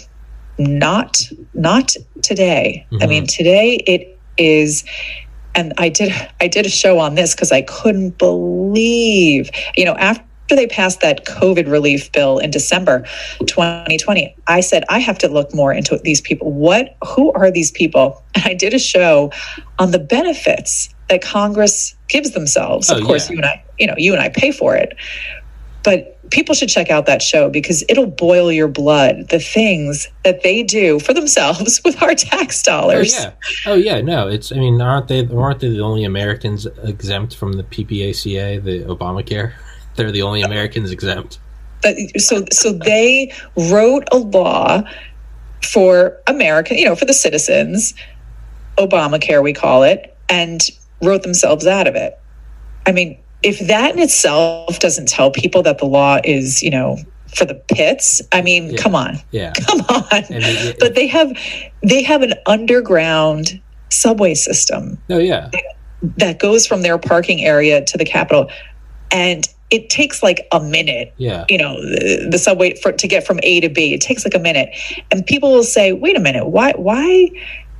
not 0.57 1.21
not 1.53 1.95
today. 2.21 2.85
Mm-hmm. 2.91 3.03
I 3.03 3.07
mean, 3.07 3.23
mm-hmm. 3.23 3.37
today 3.37 3.75
it 3.87 4.19
is 4.37 4.83
and 5.55 5.73
I 5.77 5.89
did 5.89 6.11
I 6.39 6.47
did 6.47 6.65
a 6.65 6.69
show 6.69 6.99
on 6.99 7.15
this 7.15 7.33
cuz 7.35 7.51
I 7.51 7.61
couldn't 7.61 8.17
believe, 8.17 9.49
you 9.75 9.85
know, 9.85 9.95
after 9.95 10.23
they 10.55 10.67
passed 10.67 11.01
that 11.01 11.25
COVID 11.25 11.69
relief 11.71 12.11
bill 12.11 12.39
in 12.39 12.49
December 12.49 13.05
2020, 13.45 14.35
I 14.47 14.61
said, 14.61 14.83
I 14.89 14.99
have 14.99 15.17
to 15.19 15.27
look 15.27 15.53
more 15.53 15.71
into 15.71 15.97
these 16.03 16.21
people. 16.21 16.51
What, 16.51 16.95
who 17.05 17.31
are 17.33 17.51
these 17.51 17.71
people? 17.71 18.23
And 18.35 18.45
I 18.45 18.53
did 18.53 18.73
a 18.73 18.79
show 18.79 19.31
on 19.79 19.91
the 19.91 19.99
benefits 19.99 20.89
that 21.09 21.21
Congress 21.21 21.95
gives 22.07 22.31
themselves. 22.31 22.89
Oh, 22.89 22.97
of 22.97 23.03
course, 23.03 23.29
yeah. 23.29 23.33
you 23.33 23.37
and 23.37 23.45
I, 23.45 23.63
you 23.77 23.87
know, 23.87 23.95
you 23.97 24.13
and 24.13 24.21
I 24.21 24.29
pay 24.29 24.51
for 24.51 24.75
it. 24.75 24.95
But 25.83 26.17
people 26.29 26.53
should 26.53 26.69
check 26.69 26.89
out 26.89 27.05
that 27.05 27.21
show 27.21 27.49
because 27.49 27.83
it'll 27.89 28.07
boil 28.07 28.51
your 28.51 28.67
blood 28.67 29.29
the 29.29 29.39
things 29.39 30.07
that 30.23 30.43
they 30.43 30.61
do 30.61 30.99
for 30.99 31.13
themselves 31.13 31.81
with 31.85 32.01
our 32.01 32.15
tax 32.15 32.61
dollars. 32.63 33.13
Oh 33.17 33.21
yeah, 33.21 33.31
oh 33.65 33.75
yeah. 33.75 34.01
No, 34.01 34.27
it's. 34.27 34.51
I 34.51 34.55
mean, 34.55 34.81
aren't 34.81 35.07
they? 35.07 35.27
Aren't 35.27 35.59
they 35.59 35.69
the 35.69 35.81
only 35.81 36.03
Americans 36.03 36.65
exempt 36.83 37.35
from 37.35 37.53
the 37.53 37.63
PPACA, 37.63 38.63
the 38.63 38.83
Obamacare? 38.83 39.53
They're 39.95 40.11
the 40.11 40.21
only 40.21 40.41
Americans 40.43 40.91
exempt. 40.91 41.39
But, 41.81 41.95
so, 42.17 42.45
so 42.51 42.73
they 42.73 43.33
wrote 43.55 44.07
a 44.11 44.17
law 44.17 44.83
for 45.63 46.17
America, 46.27 46.77
you 46.77 46.85
know, 46.85 46.95
for 46.95 47.05
the 47.05 47.13
citizens, 47.13 47.93
Obamacare, 48.77 49.43
we 49.43 49.53
call 49.53 49.83
it, 49.83 50.15
and 50.29 50.61
wrote 51.01 51.23
themselves 51.23 51.65
out 51.65 51.87
of 51.87 51.95
it. 51.95 52.19
I 52.85 52.91
mean, 52.91 53.19
if 53.43 53.59
that 53.67 53.93
in 53.93 53.99
itself 53.99 54.79
doesn't 54.79 55.07
tell 55.07 55.31
people 55.31 55.63
that 55.63 55.77
the 55.77 55.85
law 55.85 56.19
is, 56.23 56.61
you 56.61 56.71
know, 56.71 56.97
for 57.35 57.45
the 57.45 57.55
pits, 57.55 58.21
I 58.31 58.41
mean, 58.41 58.71
yeah. 58.71 58.77
come 58.81 58.95
on, 58.95 59.17
yeah, 59.31 59.53
come 59.67 59.81
on. 59.81 60.07
it, 60.11 60.77
but 60.79 60.95
they 60.95 61.07
have 61.07 61.31
they 61.83 62.01
have 62.03 62.21
an 62.21 62.33
underground 62.45 63.61
subway 63.89 64.33
system. 64.33 64.97
Oh 65.09 65.19
yeah, 65.19 65.49
that 66.17 66.39
goes 66.39 66.65
from 66.65 66.81
their 66.81 66.97
parking 66.97 67.41
area 67.41 67.83
to 67.85 67.97
the 67.97 68.05
Capitol, 68.05 68.49
and 69.11 69.47
it 69.69 69.89
takes 69.89 70.23
like 70.23 70.47
a 70.51 70.59
minute. 70.59 71.13
Yeah, 71.17 71.45
you 71.49 71.57
know, 71.57 71.75
the, 71.75 72.27
the 72.31 72.39
subway 72.39 72.75
for 72.75 72.91
to 72.91 73.07
get 73.07 73.25
from 73.25 73.39
A 73.43 73.59
to 73.61 73.69
B, 73.69 73.93
it 73.93 74.01
takes 74.01 74.25
like 74.25 74.35
a 74.35 74.39
minute, 74.39 74.69
and 75.11 75.25
people 75.25 75.51
will 75.51 75.63
say, 75.63 75.93
"Wait 75.93 76.17
a 76.17 76.21
minute, 76.21 76.47
why 76.47 76.73
why?" 76.75 77.29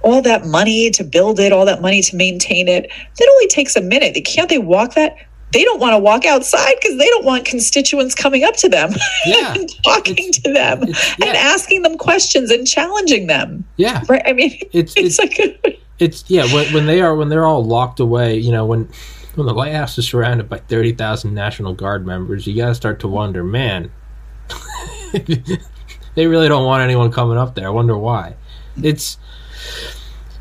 All 0.01 0.21
that 0.21 0.45
money 0.45 0.89
to 0.91 1.03
build 1.03 1.39
it, 1.39 1.51
all 1.51 1.65
that 1.65 1.81
money 1.81 2.01
to 2.01 2.15
maintain 2.15 2.67
it. 2.67 2.89
That 3.17 3.29
only 3.29 3.47
takes 3.47 3.75
a 3.75 3.81
minute. 3.81 4.13
They 4.13 4.21
can't 4.21 4.49
they 4.49 4.57
walk 4.57 4.95
that? 4.95 5.17
they 5.51 5.63
don't 5.63 5.79
want 5.79 5.93
to 5.93 5.97
walk 5.97 6.25
outside 6.25 6.75
because 6.79 6.97
they 6.97 7.07
don't 7.07 7.25
want 7.25 7.45
constituents 7.45 8.13
coming 8.13 8.43
up 8.43 8.55
to 8.57 8.69
them 8.69 8.91
yeah. 9.25 9.53
and 9.53 9.69
talking 9.83 10.15
it's, 10.17 10.39
to 10.39 10.53
them 10.53 10.83
yeah. 10.83 11.27
and 11.27 11.37
asking 11.37 11.81
them 11.81 11.97
questions 11.97 12.51
and 12.51 12.67
challenging 12.67 13.27
them. 13.27 13.65
Yeah. 13.77 14.03
Right. 14.07 14.21
I 14.25 14.33
mean, 14.33 14.59
it's, 14.71 14.93
it's, 14.97 15.19
it's 15.19 15.39
like, 15.39 15.81
it's, 15.97 16.23
yeah, 16.29 16.45
when, 16.53 16.71
when 16.73 16.85
they 16.85 17.01
are, 17.01 17.15
when 17.15 17.29
they're 17.29 17.45
all 17.45 17.65
locked 17.65 17.99
away, 17.99 18.37
you 18.37 18.51
know, 18.51 18.65
when, 18.65 18.89
when 19.35 19.47
the 19.47 19.53
White 19.53 19.73
House 19.73 19.97
is 19.97 20.07
surrounded 20.07 20.49
by 20.49 20.59
30,000 20.59 21.33
National 21.33 21.73
Guard 21.73 22.05
members, 22.05 22.45
you 22.45 22.55
got 22.55 22.67
to 22.67 22.75
start 22.75 22.99
to 22.99 23.07
wonder, 23.07 23.43
man, 23.43 23.91
they 25.13 26.27
really 26.27 26.47
don't 26.47 26.65
want 26.65 26.83
anyone 26.83 27.11
coming 27.11 27.37
up 27.37 27.55
there. 27.55 27.67
I 27.67 27.71
wonder 27.71 27.97
why. 27.97 28.35
It's, 28.81 29.17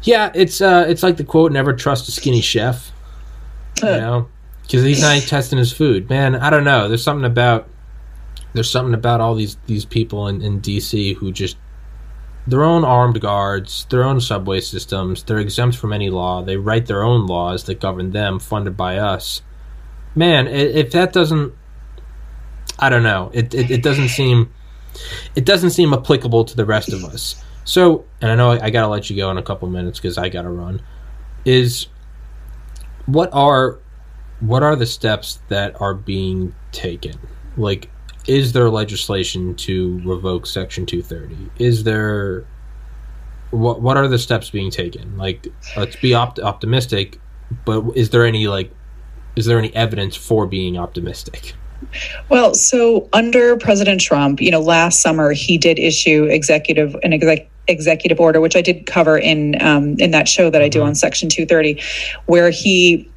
yeah, 0.03 0.31
it's, 0.35 0.61
uh, 0.61 0.87
it's 0.89 1.03
like 1.03 1.17
the 1.17 1.25
quote, 1.25 1.53
never 1.53 1.73
trust 1.73 2.09
a 2.09 2.13
skinny 2.13 2.41
chef. 2.41 2.93
You 3.83 4.01
know, 4.01 4.29
because 4.63 4.85
he's 4.85 5.01
not 5.01 5.23
testing 5.23 5.59
his 5.59 5.73
food. 5.73 6.11
Man, 6.11 6.35
I 6.35 6.51
don't 6.51 6.65
know. 6.65 6.89
There's 6.89 7.03
something 7.03 7.25
about 7.25 7.69
there's 8.53 8.71
something 8.71 8.95
about 8.95 9.21
all 9.21 9.35
these 9.35 9.57
these 9.67 9.85
people 9.85 10.29
in, 10.29 10.43
in 10.43 10.61
DC 10.61 11.17
who 11.17 11.33
just 11.33 11.57
their 12.47 12.65
own 12.65 12.85
armed 12.85 13.21
guards, 13.21 13.87
their 13.91 14.05
own 14.05 14.21
subway 14.21 14.61
systems. 14.61 15.23
They're 15.23 15.39
exempt 15.39 15.77
from 15.77 15.93
any 15.93 16.11
law. 16.11 16.43
They 16.43 16.57
write 16.57 16.87
their 16.87 17.03
own 17.03 17.27
laws 17.27 17.65
that 17.65 17.81
govern 17.81 18.11
them, 18.11 18.39
funded 18.39 18.77
by 18.77 18.99
us. 18.99 19.43
Man, 20.15 20.49
if 20.49 20.91
that 20.93 21.13
doesn't, 21.13 21.53
I 22.79 22.89
don't 22.89 23.03
know. 23.03 23.31
It 23.33 23.55
it, 23.55 23.71
it 23.71 23.83
doesn't 23.83 24.09
seem 24.09 24.53
it 25.35 25.45
doesn't 25.45 25.71
seem 25.71 25.93
applicable 25.93 26.45
to 26.45 26.57
the 26.57 26.65
rest 26.65 26.93
of 26.93 27.05
us. 27.05 27.43
So, 27.69 28.07
and 28.23 28.33
I 28.33 28.35
know 28.35 28.53
I, 28.53 28.65
I 28.65 28.71
got 28.71 28.81
to 28.81 28.89
let 28.89 29.11
you 29.11 29.17
go 29.17 29.31
in 29.31 29.37
a 29.37 29.43
couple 29.43 29.69
minutes 29.69 29.99
because 29.99 30.17
I 30.17 30.31
got 30.31 30.43
to 30.43 30.49
run. 30.49 30.81
Is 31.45 31.87
what 33.05 33.29
are 33.35 33.79
what 34.41 34.63
are 34.63 34.75
the 34.75 34.87
steps 34.87 35.41
that 35.49 35.79
are 35.79 35.93
being 35.93 36.55
taken? 36.73 37.13
Like, 37.59 37.91
is 38.27 38.55
there 38.55 38.71
legislation 38.71 39.55
to 39.57 40.01
revoke 40.03 40.47
Section 40.47 40.87
230? 40.87 41.63
Is 41.63 41.85
there 41.85 42.47
what 43.51 43.83
what 43.83 43.99
are 43.99 44.09
the 44.09 44.19
steps 44.19 44.49
being 44.49 44.71
taken? 44.71 45.19
Like, 45.19 45.47
let's 45.77 45.97
be 45.97 46.15
opt- 46.15 46.41
optimistic, 46.41 47.21
but 47.67 47.85
is 47.95 48.09
there 48.09 48.25
any 48.25 48.49
like 48.49 48.73
is 49.37 49.45
there 49.45 49.59
any 49.59 49.77
evidence 49.77 50.17
for 50.17 50.47
being 50.47 50.79
optimistic? 50.79 51.53
Well, 52.31 52.55
so 52.55 53.11
under 53.13 53.59
President 53.59 54.01
Trump, 54.01 54.41
you 54.41 54.51
know, 54.51 54.61
last 54.61 55.03
summer 55.03 55.33
he 55.33 55.59
did 55.59 55.79
issue 55.79 56.25
executive 56.25 56.97
an 57.03 57.13
exec, 57.13 57.49
executive 57.69 58.19
order, 58.19 58.41
which 58.41 58.57
I 58.57 58.63
did 58.63 58.87
cover 58.87 59.19
in 59.19 59.61
um, 59.63 59.97
in 59.99 60.11
that 60.13 60.29
show 60.29 60.51
that 60.51 60.63
I 60.63 60.69
do 60.69 60.81
mm-hmm. 60.81 60.89
on 60.89 60.95
Section 60.95 61.29
230, 61.29 61.83
where 62.27 62.51
he 62.51 63.09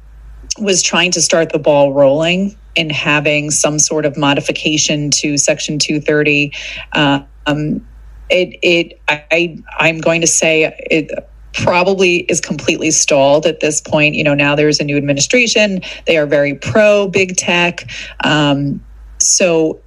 was 0.58 0.82
trying 0.82 1.10
to 1.12 1.22
start 1.22 1.50
the 1.52 1.58
ball 1.58 1.92
rolling 1.92 2.56
in 2.74 2.90
having 2.90 3.50
some 3.50 3.78
sort 3.78 4.04
of 4.04 4.16
modification 4.16 5.10
to 5.10 5.36
Section 5.36 5.78
230. 5.78 6.52
Uh, 6.92 7.20
um, 7.46 7.86
it, 8.30 8.58
it, 8.62 9.00
I, 9.08 9.62
I'm 9.78 10.00
going 10.00 10.22
to 10.22 10.26
say 10.26 10.74
it 10.90 11.10
probably 11.52 12.18
is 12.30 12.40
completely 12.40 12.90
stalled 12.90 13.44
at 13.44 13.60
this 13.60 13.80
point. 13.80 14.14
You 14.14 14.24
know, 14.24 14.34
now 14.34 14.54
there's 14.54 14.80
a 14.80 14.84
new 14.84 14.96
administration. 14.96 15.82
They 16.06 16.16
are 16.16 16.26
very 16.26 16.54
pro 16.54 17.08
big 17.08 17.36
tech. 17.36 17.90
Um, 18.24 18.82
so 19.18 19.80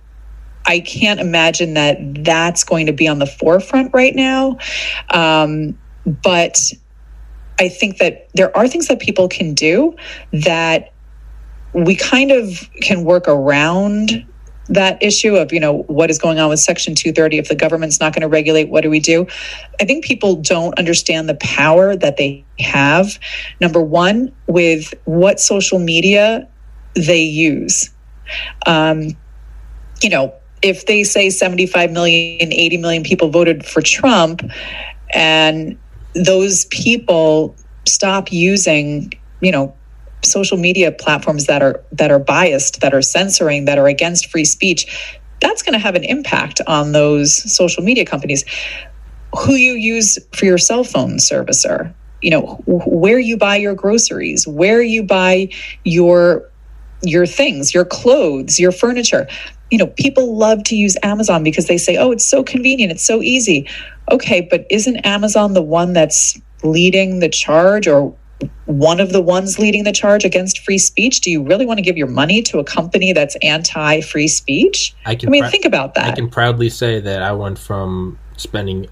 I 0.65 0.79
can't 0.79 1.19
imagine 1.19 1.75
that 1.75 1.97
that's 2.23 2.63
going 2.63 2.87
to 2.87 2.93
be 2.93 3.07
on 3.07 3.19
the 3.19 3.27
forefront 3.27 3.93
right 3.93 4.15
now. 4.15 4.57
Um, 5.09 5.77
but 6.05 6.71
I 7.59 7.69
think 7.69 7.97
that 7.97 8.29
there 8.33 8.55
are 8.55 8.67
things 8.67 8.87
that 8.87 8.99
people 8.99 9.27
can 9.27 9.53
do 9.53 9.95
that 10.31 10.91
we 11.73 11.95
kind 11.95 12.31
of 12.31 12.69
can 12.81 13.03
work 13.03 13.27
around 13.27 14.25
that 14.67 15.01
issue 15.03 15.35
of 15.35 15.53
you 15.53 15.59
know 15.59 15.83
what 15.83 16.09
is 16.09 16.17
going 16.17 16.39
on 16.39 16.49
with 16.49 16.59
section 16.59 16.95
230 16.95 17.37
if 17.37 17.49
the 17.49 17.55
government's 17.55 17.99
not 17.99 18.13
going 18.13 18.21
to 18.21 18.27
regulate 18.27 18.69
what 18.69 18.81
do 18.81 18.89
we 18.89 18.99
do? 18.99 19.27
I 19.79 19.85
think 19.85 20.03
people 20.03 20.35
don't 20.35 20.77
understand 20.79 21.29
the 21.29 21.35
power 21.35 21.95
that 21.95 22.17
they 22.17 22.43
have 22.59 23.19
number 23.61 23.81
one 23.81 24.33
with 24.47 24.93
what 25.05 25.39
social 25.39 25.77
media 25.77 26.47
they 26.95 27.21
use. 27.21 27.91
Um, 28.65 29.09
you 30.01 30.09
know 30.09 30.33
if 30.65 30.87
they 30.87 31.03
say 31.03 31.29
75 31.29 31.91
million 31.91 32.51
80 32.51 32.77
million 32.77 33.03
people 33.03 33.29
voted 33.29 33.65
for 33.65 33.81
trump 33.81 34.41
and 35.13 35.77
those 36.15 36.65
people 36.65 37.55
stop 37.85 38.31
using, 38.31 39.13
you 39.41 39.51
know, 39.51 39.75
social 40.23 40.57
media 40.57 40.91
platforms 40.91 41.45
that 41.45 41.61
are 41.61 41.83
that 41.91 42.09
are 42.11 42.19
biased, 42.19 42.81
that 42.81 42.93
are 42.93 43.01
censoring, 43.01 43.65
that 43.65 43.77
are 43.77 43.87
against 43.87 44.29
free 44.31 44.45
speech, 44.45 45.19
that's 45.39 45.61
going 45.61 45.73
to 45.73 45.79
have 45.79 45.95
an 45.95 46.03
impact 46.03 46.61
on 46.67 46.93
those 46.93 47.33
social 47.53 47.83
media 47.83 48.05
companies. 48.05 48.43
Who 49.37 49.53
you 49.53 49.73
use 49.73 50.17
for 50.33 50.45
your 50.45 50.57
cell 50.57 50.83
phone 50.83 51.17
servicer, 51.17 51.93
you 52.21 52.31
know, 52.31 52.61
where 52.65 53.19
you 53.19 53.37
buy 53.37 53.57
your 53.57 53.75
groceries, 53.75 54.47
where 54.47 54.81
you 54.81 55.03
buy 55.03 55.49
your 55.83 56.49
your 57.03 57.25
things, 57.25 57.73
your 57.73 57.85
clothes, 57.85 58.59
your 58.59 58.71
furniture. 58.71 59.27
You 59.71 59.79
know, 59.79 59.87
people 59.87 60.37
love 60.37 60.63
to 60.65 60.75
use 60.75 60.95
Amazon 61.03 61.43
because 61.43 61.67
they 61.67 61.77
say, 61.77 61.97
"Oh, 61.97 62.11
it's 62.11 62.27
so 62.27 62.43
convenient, 62.43 62.91
it's 62.91 63.05
so 63.05 63.21
easy." 63.21 63.67
Okay, 64.11 64.41
but 64.41 64.65
isn't 64.69 64.97
Amazon 64.97 65.53
the 65.53 65.61
one 65.61 65.93
that's 65.93 66.39
leading 66.63 67.19
the 67.19 67.29
charge 67.29 67.87
or 67.87 68.13
one 68.65 68.99
of 68.99 69.11
the 69.11 69.21
ones 69.21 69.59
leading 69.59 69.83
the 69.83 69.91
charge 69.91 70.25
against 70.25 70.59
free 70.59 70.77
speech? 70.77 71.21
Do 71.21 71.31
you 71.31 71.43
really 71.43 71.65
want 71.65 71.77
to 71.77 71.81
give 71.81 71.97
your 71.97 72.07
money 72.07 72.41
to 72.43 72.59
a 72.59 72.63
company 72.63 73.13
that's 73.13 73.35
anti 73.41 74.01
free 74.01 74.27
speech? 74.27 74.95
I, 75.05 75.15
can 75.15 75.29
I 75.29 75.31
mean, 75.31 75.43
pr- 75.43 75.49
think 75.49 75.65
about 75.65 75.95
that. 75.95 76.11
I 76.11 76.15
can 76.15 76.29
proudly 76.29 76.69
say 76.69 76.99
that 76.99 77.21
I 77.21 77.31
went 77.31 77.57
from 77.57 78.19
spending 78.37 78.87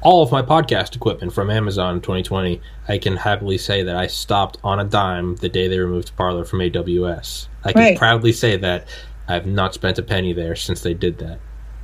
all 0.00 0.22
of 0.22 0.30
my 0.30 0.42
podcast 0.42 0.94
equipment 0.94 1.32
from 1.32 1.50
Amazon 1.50 1.96
in 1.96 2.00
2020. 2.00 2.60
I 2.86 2.98
can 2.98 3.16
happily 3.16 3.58
say 3.58 3.82
that 3.82 3.96
I 3.96 4.06
stopped 4.06 4.58
on 4.62 4.78
a 4.78 4.84
dime 4.84 5.36
the 5.36 5.48
day 5.48 5.68
they 5.68 5.78
removed 5.78 6.16
Parler 6.16 6.44
from 6.44 6.60
AWS. 6.60 7.48
I 7.64 7.72
can 7.72 7.82
right. 7.82 7.98
proudly 7.98 8.32
say 8.32 8.56
that 8.56 8.86
I've 9.28 9.46
not 9.46 9.74
spent 9.74 9.98
a 9.98 10.02
penny 10.02 10.32
there 10.32 10.56
since 10.56 10.82
they 10.82 10.94
did 10.94 11.18
that. 11.18 11.38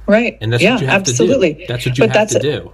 Right. 0.06 0.36
And 0.40 0.52
that's 0.52 0.62
yeah, 0.62 0.72
what 0.72 0.80
you 0.80 0.86
have 0.86 1.00
absolutely. 1.00 1.54
to 1.54 1.60
do. 1.60 1.66
That's 1.66 1.86
what 1.86 1.98
you 1.98 2.06
but 2.06 2.16
have 2.16 2.28
to 2.30 2.38
do 2.38 2.72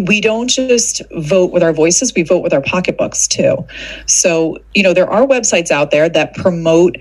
we 0.00 0.20
don't 0.20 0.48
just 0.48 1.02
vote 1.12 1.52
with 1.52 1.62
our 1.62 1.72
voices, 1.72 2.14
we 2.14 2.22
vote 2.22 2.42
with 2.42 2.52
our 2.52 2.62
pocketbooks 2.62 3.26
too. 3.26 3.66
So, 4.06 4.58
you 4.74 4.82
know, 4.82 4.94
there 4.94 5.08
are 5.08 5.26
websites 5.26 5.70
out 5.70 5.90
there 5.90 6.08
that 6.08 6.34
promote, 6.34 6.96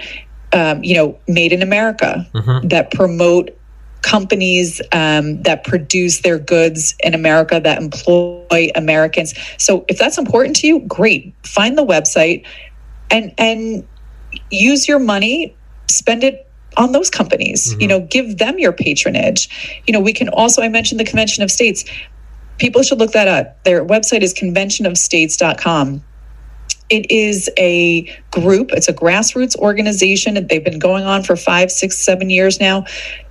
um, 0.53 0.83
you 0.83 0.95
know, 0.95 1.17
made 1.27 1.53
in 1.53 1.61
America, 1.61 2.27
mm-hmm. 2.33 2.67
that 2.67 2.91
promote 2.91 3.57
companies 4.01 4.81
um, 4.91 5.41
that 5.43 5.63
produce 5.63 6.21
their 6.21 6.39
goods 6.39 6.95
in 7.03 7.13
America 7.13 7.59
that 7.59 7.81
employ 7.81 8.69
Americans. 8.75 9.33
So 9.57 9.85
if 9.87 9.97
that's 9.97 10.17
important 10.17 10.55
to 10.57 10.67
you, 10.67 10.79
great. 10.81 11.33
Find 11.43 11.77
the 11.77 11.85
website 11.85 12.45
and 13.09 13.33
and 13.37 13.87
use 14.49 14.87
your 14.87 14.99
money, 14.99 15.55
spend 15.87 16.23
it 16.23 16.50
on 16.77 16.91
those 16.91 17.09
companies. 17.09 17.71
Mm-hmm. 17.71 17.81
You 17.81 17.87
know, 17.87 17.99
give 18.01 18.37
them 18.37 18.59
your 18.59 18.71
patronage. 18.71 19.81
You 19.87 19.93
know, 19.93 19.99
we 19.99 20.13
can 20.13 20.29
also 20.29 20.61
I 20.61 20.69
mentioned 20.69 20.99
the 20.99 21.05
Convention 21.05 21.43
of 21.43 21.51
States. 21.51 21.85
People 22.57 22.83
should 22.83 22.99
look 22.99 23.11
that 23.11 23.27
up. 23.27 23.63
Their 23.63 23.83
website 23.83 24.21
is 24.21 24.33
conventionofstates.com. 24.33 26.03
It 26.89 27.09
is 27.09 27.49
a 27.57 28.03
group, 28.31 28.71
it's 28.73 28.89
a 28.89 28.93
grassroots 28.93 29.55
organization. 29.55 30.45
They've 30.47 30.63
been 30.63 30.79
going 30.79 31.05
on 31.05 31.23
for 31.23 31.37
five, 31.37 31.71
six, 31.71 31.97
seven 31.97 32.29
years 32.29 32.59
now. 32.59 32.85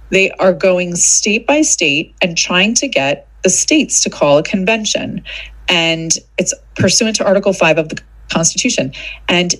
They 0.09 0.31
are 0.33 0.53
going 0.53 0.97
state 0.97 1.47
by 1.47 1.63
state 1.63 2.15
and 2.23 2.37
trying 2.37 2.75
to 2.77 2.89
get 2.89 3.29
the 3.43 3.51
states 3.51 4.03
to 4.05 4.11
call 4.11 4.39
a 4.39 4.43
convention. 4.43 5.23
And 5.69 6.13
it's 6.39 6.55
pursuant 6.75 7.17
to 7.17 7.25
Article 7.27 7.53
5 7.53 7.79
of 7.79 7.89
the 7.91 7.99
Constitution. 8.33 8.93
And 9.29 9.55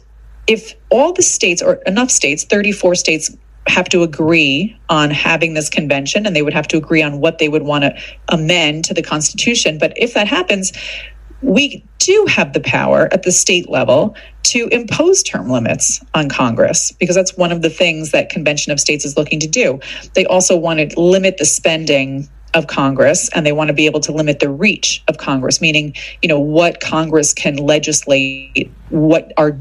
if 0.47 0.75
all 0.91 1.13
the 1.13 1.23
states, 1.23 1.63
or 1.63 1.75
enough 1.87 2.11
states, 2.11 2.45
34 2.45 2.95
states, 2.97 3.31
have 3.69 3.89
to 3.91 4.03
agree 4.03 4.77
on 4.89 5.11
having 5.11 5.55
this 5.55 5.69
convention 5.69 6.27
and 6.27 6.35
they 6.35 6.43
would 6.43 6.55
have 6.55 6.69
to 6.69 6.77
agree 6.77 7.03
on 7.03 7.21
what 7.21 7.39
they 7.39 7.49
would 7.49 7.63
want 7.63 7.85
to 7.85 7.95
amend 8.29 8.85
to 8.85 8.95
the 8.95 9.03
Constitution. 9.03 9.79
But 9.79 9.93
if 9.97 10.15
that 10.15 10.27
happens, 10.27 10.73
we 11.43 11.85
do 11.99 12.27
have 12.29 12.53
the 12.53 12.61
power 12.61 13.09
at 13.13 13.23
the 13.23 13.33
state 13.33 13.69
level 13.69 14.15
to 14.45 14.69
impose 14.69 15.23
term 15.23 15.49
limits 15.49 16.03
on 16.15 16.29
Congress 16.29 16.93
because 16.93 17.15
that's 17.15 17.37
one 17.37 17.53
of 17.53 17.63
the 17.63 17.71
things 17.71 18.11
that 18.11 18.31
Convention 18.31 18.73
of 18.73 18.81
States 18.81 19.05
is 19.05 19.17
looking 19.17 19.41
to 19.41 19.47
do. 19.47 19.79
They 20.15 20.27
also 20.27 20.57
want 20.57 20.91
to 20.91 21.01
limit 21.01 21.39
the 21.39 21.45
spending 21.45 22.29
of 22.55 22.67
Congress 22.67 23.29
and 23.31 23.47
they 23.47 23.53
want 23.53 23.69
to 23.69 23.75
be 23.75 23.87
able 23.87 24.01
to 24.01 24.13
limit 24.13 24.41
the 24.41 24.51
reach 24.51 25.03
of 25.07 25.19
Congress, 25.19 25.61
meaning, 25.61 25.95
you 26.21 26.29
know, 26.29 26.41
what 26.41 26.81
Congress 26.81 27.33
can 27.33 27.57
legislate, 27.57 28.71
what 28.89 29.33
are 29.37 29.59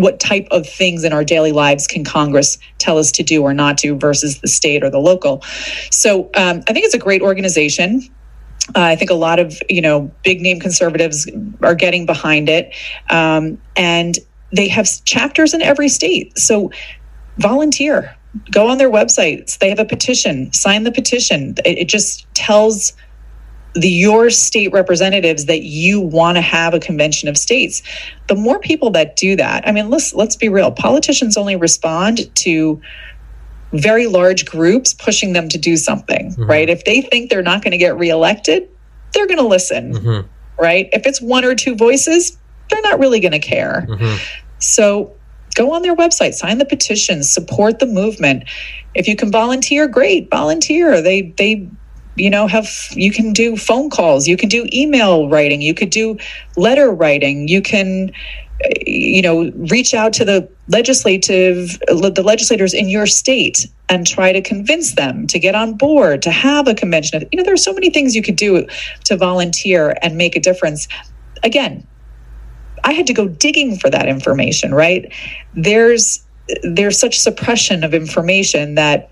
what 0.00 0.20
type 0.20 0.46
of 0.50 0.66
things 0.66 1.04
in 1.04 1.12
our 1.12 1.24
daily 1.24 1.52
lives 1.52 1.86
can 1.86 2.04
Congress 2.04 2.58
tell 2.78 2.98
us 2.98 3.12
to 3.12 3.22
do 3.22 3.42
or 3.42 3.54
not 3.54 3.76
do 3.76 3.96
versus 3.96 4.40
the 4.40 4.48
state 4.48 4.82
or 4.82 4.90
the 4.90 4.98
local. 4.98 5.42
So 5.90 6.30
um, 6.34 6.62
I 6.68 6.72
think 6.72 6.84
it's 6.84 6.94
a 6.94 6.98
great 6.98 7.22
organization. 7.22 8.02
Uh, 8.74 8.82
I 8.82 8.96
think 8.96 9.10
a 9.10 9.14
lot 9.14 9.38
of 9.38 9.60
you 9.68 9.80
know 9.80 10.10
big 10.22 10.40
name 10.40 10.60
conservatives 10.60 11.28
are 11.62 11.74
getting 11.74 12.06
behind 12.06 12.48
it, 12.48 12.74
um, 13.08 13.60
and 13.76 14.16
they 14.54 14.68
have 14.68 14.88
chapters 15.04 15.54
in 15.54 15.62
every 15.62 15.88
state. 15.88 16.38
So 16.38 16.70
volunteer, 17.38 18.14
go 18.52 18.68
on 18.68 18.78
their 18.78 18.90
websites. 18.90 19.58
They 19.58 19.70
have 19.70 19.78
a 19.78 19.84
petition. 19.84 20.52
Sign 20.52 20.84
the 20.84 20.92
petition. 20.92 21.54
It, 21.64 21.78
it 21.78 21.88
just 21.88 22.26
tells 22.34 22.92
the 23.74 23.88
your 23.88 24.30
state 24.30 24.72
representatives 24.72 25.46
that 25.46 25.62
you 25.62 26.00
want 26.00 26.36
to 26.36 26.40
have 26.40 26.74
a 26.74 26.80
convention 26.80 27.28
of 27.28 27.38
states. 27.38 27.82
The 28.28 28.34
more 28.34 28.58
people 28.58 28.90
that 28.90 29.16
do 29.16 29.36
that, 29.36 29.66
I 29.66 29.72
mean, 29.72 29.90
let's 29.90 30.12
let's 30.12 30.36
be 30.36 30.48
real. 30.48 30.70
Politicians 30.72 31.36
only 31.36 31.56
respond 31.56 32.34
to 32.36 32.80
very 33.72 34.06
large 34.06 34.46
groups 34.46 34.94
pushing 34.94 35.32
them 35.32 35.48
to 35.48 35.58
do 35.58 35.76
something, 35.76 36.32
mm-hmm. 36.32 36.44
right? 36.44 36.68
If 36.68 36.84
they 36.84 37.02
think 37.02 37.30
they're 37.30 37.42
not 37.42 37.62
going 37.62 37.72
to 37.72 37.78
get 37.78 37.96
reelected, 37.96 38.68
they're 39.14 39.26
going 39.26 39.38
to 39.38 39.46
listen, 39.46 39.94
mm-hmm. 39.94 40.28
right? 40.60 40.88
If 40.92 41.06
it's 41.06 41.20
one 41.20 41.44
or 41.44 41.54
two 41.54 41.76
voices, 41.76 42.36
they're 42.68 42.82
not 42.82 42.98
really 42.98 43.20
going 43.20 43.32
to 43.32 43.38
care. 43.38 43.86
Mm-hmm. 43.88 44.16
So 44.58 45.14
go 45.54 45.72
on 45.72 45.82
their 45.82 45.96
website, 45.96 46.34
sign 46.34 46.58
the 46.58 46.64
petition, 46.64 47.22
support 47.22 47.78
the 47.78 47.86
movement. 47.86 48.44
If 48.94 49.06
you 49.06 49.16
can 49.16 49.30
volunteer, 49.30 49.86
great, 49.88 50.30
volunteer. 50.30 51.00
They 51.00 51.32
they 51.38 51.68
you 52.20 52.30
know 52.30 52.46
have 52.46 52.68
you 52.92 53.10
can 53.10 53.32
do 53.32 53.56
phone 53.56 53.90
calls, 53.90 54.28
you 54.28 54.36
can 54.36 54.48
do 54.48 54.66
email 54.72 55.28
writing, 55.28 55.62
you 55.62 55.74
could 55.74 55.90
do 55.90 56.18
letter 56.56 56.90
writing, 56.90 57.48
you 57.48 57.62
can 57.62 58.12
eh, 58.64 58.68
you 58.86 59.22
know, 59.22 59.50
reach 59.70 59.94
out 59.94 60.12
to 60.14 60.24
the 60.24 60.48
legislative, 60.68 61.78
the 61.88 62.22
legislators 62.24 62.74
in 62.74 62.88
your 62.88 63.06
state 63.06 63.66
and 63.88 64.06
try 64.06 64.32
to 64.32 64.40
convince 64.40 64.94
them 64.94 65.26
to 65.26 65.38
get 65.38 65.54
on 65.54 65.74
board, 65.74 66.22
to 66.22 66.30
have 66.30 66.68
a 66.68 66.74
convention. 66.74 67.26
You 67.32 67.38
know, 67.38 67.42
there 67.42 67.54
are 67.54 67.64
so 67.68 67.72
many 67.72 67.90
things 67.90 68.14
you 68.14 68.22
could 68.22 68.36
do 68.36 68.66
to 69.04 69.16
volunteer 69.16 69.96
and 70.02 70.16
make 70.16 70.36
a 70.36 70.40
difference. 70.40 70.86
Again, 71.42 71.86
I 72.84 72.92
had 72.92 73.06
to 73.08 73.12
go 73.12 73.28
digging 73.28 73.78
for 73.78 73.90
that 73.90 74.08
information, 74.08 74.74
right? 74.74 75.12
There's 75.54 76.24
eh, 76.48 76.54
there's 76.62 76.98
such 76.98 77.18
suppression 77.18 77.82
of 77.82 77.94
information 77.94 78.74
that 78.76 79.10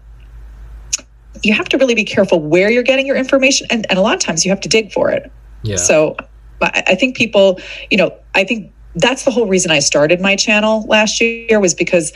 you 1.43 1.53
have 1.55 1.69
to 1.69 1.79
really 1.79 1.95
be 1.95 2.05
careful 2.05 2.41
where 2.41 2.71
you're 2.71 2.83
getting 2.83 3.07
your 3.07 3.17
information 3.17 3.67
and, 3.71 3.87
and 3.91 3.99
a 3.99 4.03
lot 4.03 4.15
of 4.15 4.21
times 4.21 4.45
you 4.45 4.51
have 4.51 4.61
to 4.61 4.69
dig 4.69 4.93
for 4.93 5.11
it. 5.11 5.31
Yeah. 5.63 5.77
So 5.77 6.17
I 6.61 6.95
think 6.95 7.17
people, 7.17 7.61
you 7.91 7.97
know, 7.97 8.17
I 8.35 8.45
think 8.45 8.73
that's 8.95 9.25
the 9.25 9.31
whole 9.31 9.47
reason 9.47 9.71
I 9.71 9.79
started 9.79 10.21
my 10.21 10.35
channel 10.35 10.85
last 10.89 11.21
year 11.21 11.61
was 11.61 11.75
because 11.75 12.13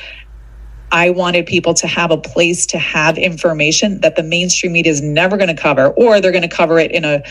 I 0.90 1.10
wanted 1.10 1.46
people 1.46 1.74
to 1.74 1.86
have 1.86 2.10
a 2.10 2.18
place 2.18 2.66
to 2.66 2.78
have 2.78 3.16
information 3.16 4.00
that 4.00 4.16
the 4.16 4.22
mainstream 4.22 4.72
media 4.72 4.92
is 4.92 5.00
never 5.00 5.36
going 5.36 5.54
to 5.54 5.60
cover, 5.60 5.88
or 5.88 6.20
they're 6.20 6.32
going 6.32 6.42
to 6.42 6.54
cover 6.54 6.78
it 6.78 6.92
in 6.92 7.04
a 7.04 7.22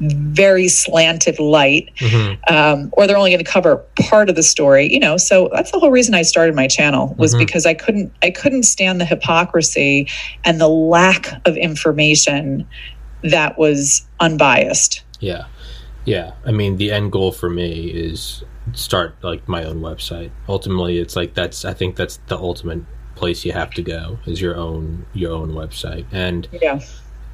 very 0.00 0.68
slanted 0.68 1.38
light, 1.38 1.90
mm-hmm. 1.98 2.54
um, 2.54 2.90
or 2.92 3.06
they're 3.06 3.16
only 3.16 3.30
going 3.30 3.44
to 3.44 3.50
cover 3.50 3.76
part 4.00 4.28
of 4.28 4.36
the 4.36 4.42
story. 4.42 4.92
You 4.92 5.00
know, 5.00 5.16
so 5.16 5.50
that's 5.52 5.70
the 5.70 5.78
whole 5.78 5.90
reason 5.90 6.14
I 6.14 6.22
started 6.22 6.54
my 6.54 6.66
channel 6.66 7.14
was 7.18 7.32
mm-hmm. 7.32 7.40
because 7.40 7.66
I 7.66 7.74
couldn't 7.74 8.12
I 8.22 8.30
couldn't 8.30 8.64
stand 8.64 9.00
the 9.00 9.04
hypocrisy 9.04 10.08
and 10.44 10.60
the 10.60 10.68
lack 10.68 11.46
of 11.46 11.56
information 11.56 12.66
that 13.22 13.58
was 13.58 14.06
unbiased. 14.20 15.04
Yeah, 15.20 15.46
yeah. 16.04 16.32
I 16.44 16.52
mean, 16.52 16.76
the 16.76 16.90
end 16.90 17.12
goal 17.12 17.32
for 17.32 17.50
me 17.50 17.90
is 17.90 18.42
start 18.72 19.16
like 19.22 19.48
my 19.48 19.64
own 19.64 19.80
website. 19.80 20.30
Ultimately, 20.48 20.98
it's 20.98 21.16
like 21.16 21.34
that's 21.34 21.64
I 21.64 21.74
think 21.74 21.96
that's 21.96 22.18
the 22.28 22.38
ultimate 22.38 22.82
place 23.16 23.44
you 23.44 23.52
have 23.52 23.70
to 23.72 23.82
go 23.82 24.18
is 24.24 24.40
your 24.40 24.56
own 24.56 25.06
your 25.12 25.32
own 25.32 25.52
website. 25.52 26.06
And 26.10 26.48
yeah. 26.60 26.80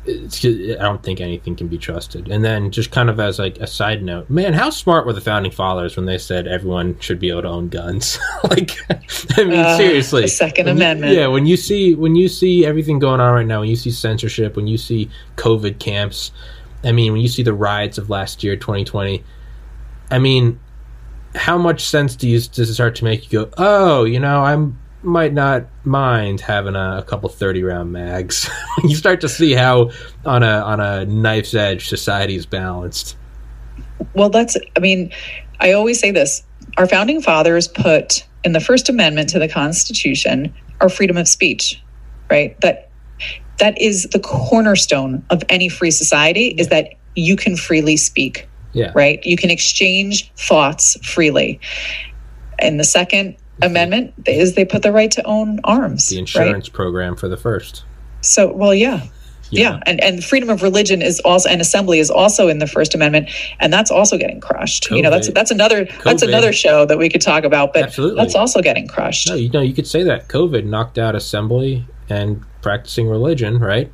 I 0.08 0.82
don't 0.82 1.02
think 1.02 1.20
anything 1.20 1.56
can 1.56 1.68
be 1.68 1.78
trusted. 1.78 2.28
And 2.30 2.44
then, 2.44 2.70
just 2.70 2.90
kind 2.90 3.10
of 3.10 3.18
as 3.18 3.38
like 3.38 3.58
a 3.58 3.66
side 3.66 4.02
note, 4.02 4.30
man, 4.30 4.52
how 4.52 4.70
smart 4.70 5.06
were 5.06 5.12
the 5.12 5.20
founding 5.20 5.50
fathers 5.50 5.96
when 5.96 6.06
they 6.06 6.18
said 6.18 6.46
everyone 6.46 6.98
should 7.00 7.18
be 7.18 7.30
able 7.30 7.42
to 7.42 7.48
own 7.48 7.68
guns? 7.68 8.18
like, 8.44 8.76
I 8.90 9.44
mean, 9.44 9.58
uh, 9.58 9.76
seriously, 9.76 10.22
the 10.22 10.28
Second 10.28 10.68
Amendment. 10.68 11.12
You, 11.12 11.20
yeah, 11.20 11.26
when 11.26 11.46
you 11.46 11.56
see 11.56 11.94
when 11.94 12.14
you 12.14 12.28
see 12.28 12.64
everything 12.64 12.98
going 12.98 13.20
on 13.20 13.34
right 13.34 13.46
now, 13.46 13.60
when 13.60 13.68
you 13.68 13.76
see 13.76 13.90
censorship, 13.90 14.56
when 14.56 14.66
you 14.66 14.78
see 14.78 15.10
COVID 15.36 15.78
camps, 15.78 16.30
I 16.84 16.92
mean, 16.92 17.12
when 17.12 17.20
you 17.20 17.28
see 17.28 17.42
the 17.42 17.54
riots 17.54 17.98
of 17.98 18.08
last 18.08 18.44
year, 18.44 18.56
2020, 18.56 19.24
I 20.10 20.18
mean, 20.18 20.60
how 21.34 21.58
much 21.58 21.84
sense 21.84 22.14
do 22.16 22.28
you 22.28 22.40
does 22.40 22.70
it 22.70 22.74
start 22.74 22.94
to 22.96 23.04
make 23.04 23.24
you 23.24 23.44
go, 23.44 23.50
oh, 23.58 24.04
you 24.04 24.20
know, 24.20 24.40
I 24.40 24.56
might 25.06 25.32
not 25.32 25.66
mind 25.84 26.40
having 26.40 26.74
a, 26.74 26.98
a 26.98 27.02
couple 27.02 27.28
thirty 27.28 27.62
round 27.62 27.92
mags. 27.92 28.48
you 28.84 28.94
start 28.96 29.20
to 29.22 29.28
see 29.28 29.52
how 29.52 29.90
on 30.24 30.42
a 30.42 30.60
on 30.60 30.80
a 30.80 31.06
knife's 31.06 31.54
edge 31.54 31.88
society 31.88 32.36
is 32.36 32.46
balanced. 32.46 33.16
Well, 34.14 34.28
that's. 34.28 34.56
I 34.76 34.80
mean, 34.80 35.12
I 35.60 35.72
always 35.72 35.98
say 35.98 36.10
this: 36.10 36.42
our 36.76 36.86
founding 36.86 37.22
fathers 37.22 37.68
put 37.68 38.26
in 38.44 38.52
the 38.52 38.60
First 38.60 38.88
Amendment 38.88 39.28
to 39.30 39.38
the 39.38 39.48
Constitution 39.48 40.54
our 40.80 40.88
freedom 40.88 41.16
of 41.16 41.26
speech, 41.26 41.82
right? 42.30 42.60
That 42.60 42.90
that 43.58 43.80
is 43.80 44.04
the 44.12 44.20
cornerstone 44.20 45.24
of 45.30 45.42
any 45.48 45.68
free 45.68 45.90
society. 45.90 46.48
Is 46.58 46.68
that 46.68 46.94
you 47.14 47.36
can 47.36 47.56
freely 47.56 47.96
speak 47.96 48.46
yeah. 48.76 48.92
Right? 48.94 49.24
You 49.24 49.38
can 49.38 49.48
exchange 49.48 50.30
thoughts 50.36 50.98
freely. 51.02 51.58
And 52.58 52.78
the 52.78 52.84
2nd 52.84 53.08
mm-hmm. 53.08 53.45
Amendment 53.62 54.14
is 54.26 54.54
they 54.54 54.64
put 54.64 54.82
the 54.82 54.92
right 54.92 55.10
to 55.12 55.24
own 55.24 55.60
arms. 55.64 56.08
The 56.08 56.18
insurance 56.18 56.68
right? 56.68 56.74
program 56.74 57.16
for 57.16 57.28
the 57.28 57.36
first. 57.36 57.84
So, 58.20 58.52
well, 58.52 58.74
yeah. 58.74 59.06
Yeah. 59.50 59.70
yeah. 59.70 59.80
and 59.86 60.00
and 60.02 60.24
freedom 60.24 60.50
of 60.50 60.62
religion 60.62 61.02
is 61.02 61.20
also 61.20 61.48
and 61.48 61.60
assembly 61.60 62.00
is 62.00 62.10
also 62.10 62.48
in 62.48 62.58
the 62.58 62.66
First 62.66 62.94
Amendment, 62.94 63.30
and 63.60 63.72
that's 63.72 63.90
also 63.90 64.18
getting 64.18 64.40
crushed. 64.40 64.88
COVID. 64.88 64.96
You 64.96 65.02
know, 65.02 65.10
that's 65.10 65.30
that's 65.30 65.50
another 65.50 65.86
COVID. 65.86 66.04
that's 66.04 66.22
another 66.22 66.52
show 66.52 66.84
that 66.84 66.98
we 66.98 67.08
could 67.08 67.20
talk 67.20 67.44
about, 67.44 67.72
but 67.72 67.84
Absolutely. 67.84 68.16
that's 68.16 68.34
also 68.34 68.60
getting 68.60 68.88
crushed. 68.88 69.28
No, 69.28 69.36
you 69.36 69.48
know, 69.48 69.60
you 69.60 69.72
could 69.72 69.86
say 69.86 70.02
that 70.02 70.28
COVID 70.28 70.64
knocked 70.64 70.98
out 70.98 71.14
assembly 71.14 71.86
and 72.08 72.42
practicing 72.60 73.08
religion, 73.08 73.58
right? 73.58 73.90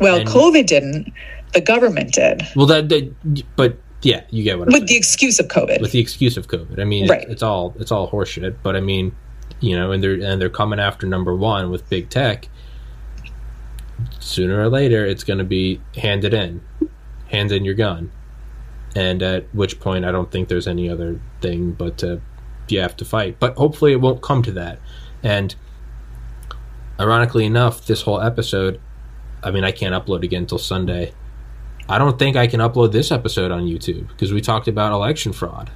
Well, 0.00 0.18
and, 0.18 0.28
COVID 0.28 0.66
didn't. 0.66 1.12
The 1.54 1.60
government 1.60 2.12
did. 2.12 2.42
Well, 2.56 2.66
that, 2.66 2.88
that 2.88 3.14
but 3.56 3.78
yeah, 4.04 4.24
you 4.30 4.44
get 4.44 4.58
what 4.58 4.68
I'm 4.68 4.72
with 4.72 4.88
the 4.88 4.96
excuse 4.96 5.40
of 5.40 5.48
COVID. 5.48 5.80
With 5.80 5.92
the 5.92 6.00
excuse 6.00 6.36
of 6.36 6.48
COVID, 6.48 6.78
I 6.80 6.84
mean, 6.84 7.08
right. 7.08 7.22
it's, 7.22 7.32
it's 7.32 7.42
all 7.42 7.74
it's 7.78 7.90
all 7.90 8.10
horseshit. 8.10 8.56
But 8.62 8.76
I 8.76 8.80
mean, 8.80 9.14
you 9.60 9.76
know, 9.76 9.92
and 9.92 10.02
they're 10.02 10.20
and 10.20 10.40
they're 10.40 10.50
coming 10.50 10.78
after 10.78 11.06
number 11.06 11.34
one 11.34 11.70
with 11.70 11.88
big 11.88 12.10
tech. 12.10 12.48
sooner 14.18 14.60
or 14.60 14.68
later 14.68 15.04
it's 15.04 15.24
going 15.24 15.38
to 15.38 15.44
be 15.44 15.80
handed 15.96 16.34
in, 16.34 16.60
hand 17.30 17.52
in 17.52 17.64
your 17.64 17.74
gun, 17.74 18.10
and 18.94 19.22
at 19.22 19.52
which 19.54 19.80
point 19.80 20.04
I 20.04 20.12
don't 20.12 20.30
think 20.30 20.48
there's 20.48 20.66
any 20.66 20.88
other 20.88 21.20
thing 21.40 21.72
but 21.72 21.98
to 21.98 22.20
you 22.68 22.80
have 22.80 22.96
to 22.96 23.04
fight. 23.04 23.38
But 23.38 23.56
hopefully 23.56 23.92
it 23.92 24.00
won't 24.00 24.22
come 24.22 24.42
to 24.42 24.52
that. 24.52 24.78
And 25.22 25.54
ironically 26.98 27.44
enough, 27.44 27.86
this 27.86 28.02
whole 28.02 28.20
episode, 28.20 28.80
I 29.42 29.50
mean, 29.50 29.64
I 29.64 29.72
can't 29.72 29.94
upload 29.94 30.22
again 30.22 30.42
until 30.42 30.58
Sunday. 30.58 31.12
I 31.88 31.98
don't 31.98 32.18
think 32.18 32.36
I 32.36 32.46
can 32.46 32.60
upload 32.60 32.92
this 32.92 33.12
episode 33.12 33.50
on 33.50 33.64
YouTube 33.64 34.08
because 34.08 34.32
we 34.32 34.40
talked 34.40 34.68
about 34.68 34.92
election 34.92 35.32
fraud. 35.32 35.70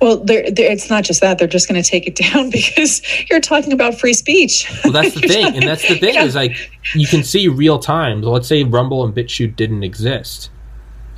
Well, 0.00 0.18
they're, 0.18 0.50
they're, 0.50 0.72
it's 0.72 0.90
not 0.90 1.04
just 1.04 1.20
that; 1.20 1.38
they're 1.38 1.46
just 1.46 1.68
going 1.68 1.80
to 1.80 1.88
take 1.88 2.06
it 2.06 2.16
down 2.32 2.50
because 2.50 3.02
you're 3.30 3.40
talking 3.40 3.72
about 3.72 3.98
free 3.98 4.14
speech. 4.14 4.70
Well, 4.84 4.92
that's 4.92 5.14
the 5.20 5.28
thing, 5.28 5.54
and 5.56 5.62
that's 5.62 5.86
the 5.86 5.98
thing 5.98 6.16
is 6.16 6.34
like 6.34 6.56
you 6.94 7.06
can 7.06 7.22
see 7.22 7.48
real 7.48 7.78
time. 7.78 8.22
Let's 8.22 8.48
say 8.48 8.64
Rumble 8.64 9.04
and 9.04 9.14
BitChute 9.14 9.54
didn't 9.54 9.84
exist, 9.84 10.50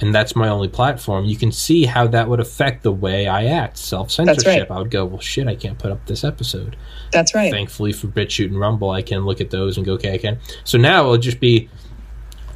and 0.01 0.15
that's 0.15 0.37
my 0.37 0.49
only 0.49 0.69
platform. 0.69 1.25
You 1.25 1.37
can 1.37 1.51
see 1.51 1.87
how 1.87 2.07
that 2.09 2.29
would 2.29 2.41
affect 2.41 2.83
the 2.83 2.93
way 2.93 3.27
I 3.27 3.47
act. 3.47 3.79
Self 3.79 4.11
censorship. 4.11 4.69
Right. 4.69 4.77
I 4.77 4.79
would 4.79 4.91
go, 4.91 5.07
well, 5.07 5.21
shit, 5.21 5.49
I 5.49 5.55
can't 5.55 5.79
put 5.79 5.91
up 5.91 6.05
this 6.05 6.23
episode. 6.23 6.77
That's 7.12 7.35
right. 7.35 7.51
Thankfully 7.51 7.93
for 7.93 8.09
BitChute 8.09 8.47
and 8.47 8.61
Rumble, 8.61 8.91
I 8.91 9.01
can 9.01 9.25
look 9.25 9.41
at 9.41 9.51
those 9.51 9.79
and 9.79 9.87
go, 9.87 9.95
okay, 9.95 10.12
I 10.12 10.19
can. 10.19 10.39
So 10.65 10.77
now 10.77 11.01
it'll 11.05 11.16
just 11.16 11.41
be 11.41 11.71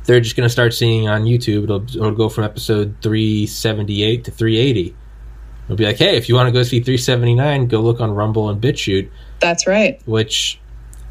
they're 0.09 0.21
just 0.21 0.37
going 0.37 0.47
to 0.47 0.51
start 0.51 0.73
seeing 0.73 1.07
on 1.07 1.25
YouTube. 1.25 1.65
It'll, 1.65 1.83
it'll 1.83 2.13
go 2.13 2.31
from 2.31 2.45
episode 2.45 2.97
378 3.03 4.25
to 4.25 4.31
380. 4.31 4.97
It'll 5.65 5.77
be 5.77 5.85
like, 5.85 5.99
hey, 5.99 6.17
if 6.17 6.31
you 6.31 6.35
want 6.35 6.47
to 6.47 6.51
go 6.51 6.63
see 6.63 6.81
379, 6.81 7.67
go 7.67 7.83
look 7.83 8.01
on 8.01 8.13
Rumble 8.13 8.49
and 8.49 8.59
BitChute. 8.59 9.11
That's 9.41 9.67
right. 9.67 10.01
Which, 10.07 10.59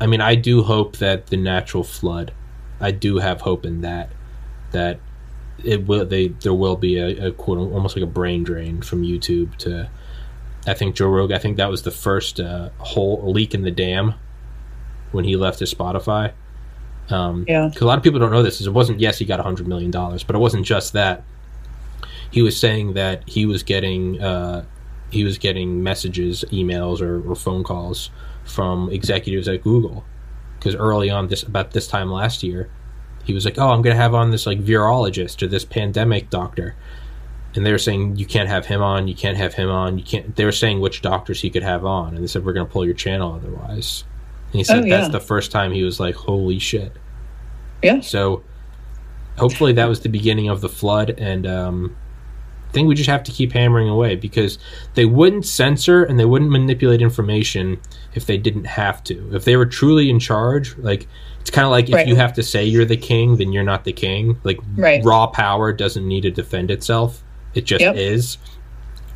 I 0.01 0.07
mean, 0.07 0.19
I 0.19 0.33
do 0.33 0.63
hope 0.63 0.97
that 0.97 1.27
the 1.27 1.37
natural 1.37 1.83
flood, 1.83 2.33
I 2.81 2.89
do 2.89 3.19
have 3.19 3.41
hope 3.41 3.67
in 3.67 3.81
that, 3.81 4.09
that 4.71 4.99
it 5.63 5.85
will 5.85 6.05
they 6.05 6.29
there 6.29 6.53
will 6.53 6.75
be 6.75 6.97
a, 6.97 7.27
a 7.27 7.31
quote 7.31 7.57
almost 7.57 7.95
like 7.95 8.03
a 8.03 8.07
brain 8.07 8.43
drain 8.43 8.81
from 8.81 9.03
YouTube 9.03 9.55
to. 9.57 9.89
I 10.65 10.73
think 10.73 10.95
Joe 10.95 11.07
Rogan. 11.07 11.35
I 11.35 11.39
think 11.39 11.57
that 11.57 11.69
was 11.69 11.83
the 11.83 11.91
first 11.91 12.39
uh, 12.39 12.69
hole 12.79 13.31
leak 13.31 13.53
in 13.53 13.61
the 13.61 13.71
dam 13.71 14.15
when 15.11 15.23
he 15.23 15.35
left 15.35 15.59
his 15.59 15.73
Spotify. 15.73 16.33
Um, 17.09 17.45
yeah. 17.47 17.67
Because 17.67 17.81
a 17.81 17.85
lot 17.85 17.97
of 17.97 18.03
people 18.03 18.19
don't 18.19 18.31
know 18.31 18.43
this. 18.43 18.59
Is 18.61 18.67
it 18.67 18.73
wasn't 18.73 18.99
yes 18.99 19.17
he 19.17 19.25
got 19.25 19.39
a 19.39 19.43
hundred 19.43 19.67
million 19.67 19.91
dollars, 19.91 20.23
but 20.23 20.35
it 20.35 20.39
wasn't 20.39 20.65
just 20.65 20.93
that. 20.93 21.23
He 22.29 22.41
was 22.41 22.59
saying 22.59 22.93
that 22.93 23.27
he 23.27 23.45
was 23.45 23.63
getting 23.63 24.21
uh, 24.21 24.65
he 25.09 25.23
was 25.23 25.37
getting 25.37 25.81
messages, 25.81 26.43
emails, 26.51 27.01
or, 27.01 27.27
or 27.29 27.35
phone 27.35 27.63
calls 27.63 28.09
from 28.43 28.89
executives 28.89 29.47
at 29.47 29.63
Google. 29.63 30.05
Because 30.59 30.75
early 30.75 31.09
on, 31.09 31.27
this 31.27 31.43
about 31.43 31.71
this 31.71 31.87
time 31.87 32.11
last 32.11 32.43
year, 32.43 32.69
he 33.23 33.33
was 33.33 33.45
like, 33.45 33.57
"Oh, 33.57 33.69
I'm 33.69 33.81
going 33.81 33.95
to 33.95 34.01
have 34.01 34.13
on 34.13 34.31
this 34.31 34.45
like 34.45 34.59
virologist 34.59 35.41
or 35.41 35.47
this 35.47 35.65
pandemic 35.65 36.29
doctor," 36.29 36.75
and 37.55 37.65
they 37.65 37.71
were 37.71 37.77
saying 37.77 38.17
you 38.17 38.25
can't 38.25 38.49
have 38.49 38.65
him 38.65 38.81
on, 38.81 39.07
you 39.07 39.15
can't 39.15 39.37
have 39.37 39.53
him 39.53 39.69
on, 39.69 39.97
you 39.97 40.03
can't. 40.03 40.35
They 40.35 40.45
were 40.45 40.51
saying 40.51 40.79
which 40.79 41.01
doctors 41.01 41.41
he 41.41 41.49
could 41.49 41.63
have 41.63 41.85
on, 41.85 42.15
and 42.15 42.23
they 42.23 42.27
said 42.27 42.43
we're 42.43 42.53
going 42.53 42.67
to 42.67 42.71
pull 42.71 42.85
your 42.85 42.95
channel 42.95 43.33
otherwise. 43.33 44.03
And 44.47 44.55
he 44.55 44.63
said 44.63 44.83
oh, 44.83 44.85
yeah. 44.85 44.97
that's 44.97 45.11
the 45.11 45.19
first 45.19 45.51
time 45.51 45.71
he 45.71 45.83
was 45.83 45.99
like, 45.99 46.15
"Holy 46.15 46.59
shit!" 46.59 46.93
Yeah. 47.83 47.99
So 47.99 48.43
hopefully 49.37 49.73
that 49.73 49.85
was 49.85 50.01
the 50.01 50.09
beginning 50.09 50.49
of 50.49 50.61
the 50.61 50.69
flood, 50.69 51.11
and 51.17 51.45
um, 51.45 51.95
I 52.67 52.71
think 52.71 52.87
we 52.87 52.95
just 52.95 53.09
have 53.09 53.23
to 53.23 53.31
keep 53.31 53.53
hammering 53.53 53.87
away 53.87 54.15
because 54.15 54.57
they 54.95 55.05
wouldn't 55.05 55.45
censor 55.45 56.03
and 56.03 56.19
they 56.19 56.25
wouldn't 56.25 56.51
manipulate 56.51 57.01
information 57.01 57.79
if 58.13 58.25
they 58.25 58.37
didn't 58.37 58.65
have 58.65 59.03
to. 59.05 59.35
If 59.35 59.45
they 59.45 59.55
were 59.55 59.65
truly 59.65 60.09
in 60.09 60.19
charge, 60.19 60.77
like 60.77 61.07
it's 61.39 61.49
kind 61.49 61.65
of 61.65 61.71
like 61.71 61.87
right. 61.89 62.01
if 62.01 62.07
you 62.07 62.15
have 62.15 62.33
to 62.33 62.43
say 62.43 62.65
you're 62.65 62.85
the 62.85 62.97
king, 62.97 63.37
then 63.37 63.53
you're 63.53 63.63
not 63.63 63.85
the 63.85 63.93
king. 63.93 64.37
Like 64.43 64.59
right. 64.75 65.03
raw 65.03 65.27
power 65.27 65.71
doesn't 65.71 66.05
need 66.05 66.21
to 66.21 66.31
defend 66.31 66.71
itself; 66.71 67.23
it 67.53 67.65
just 67.65 67.81
yep. 67.81 67.95
is. 67.95 68.37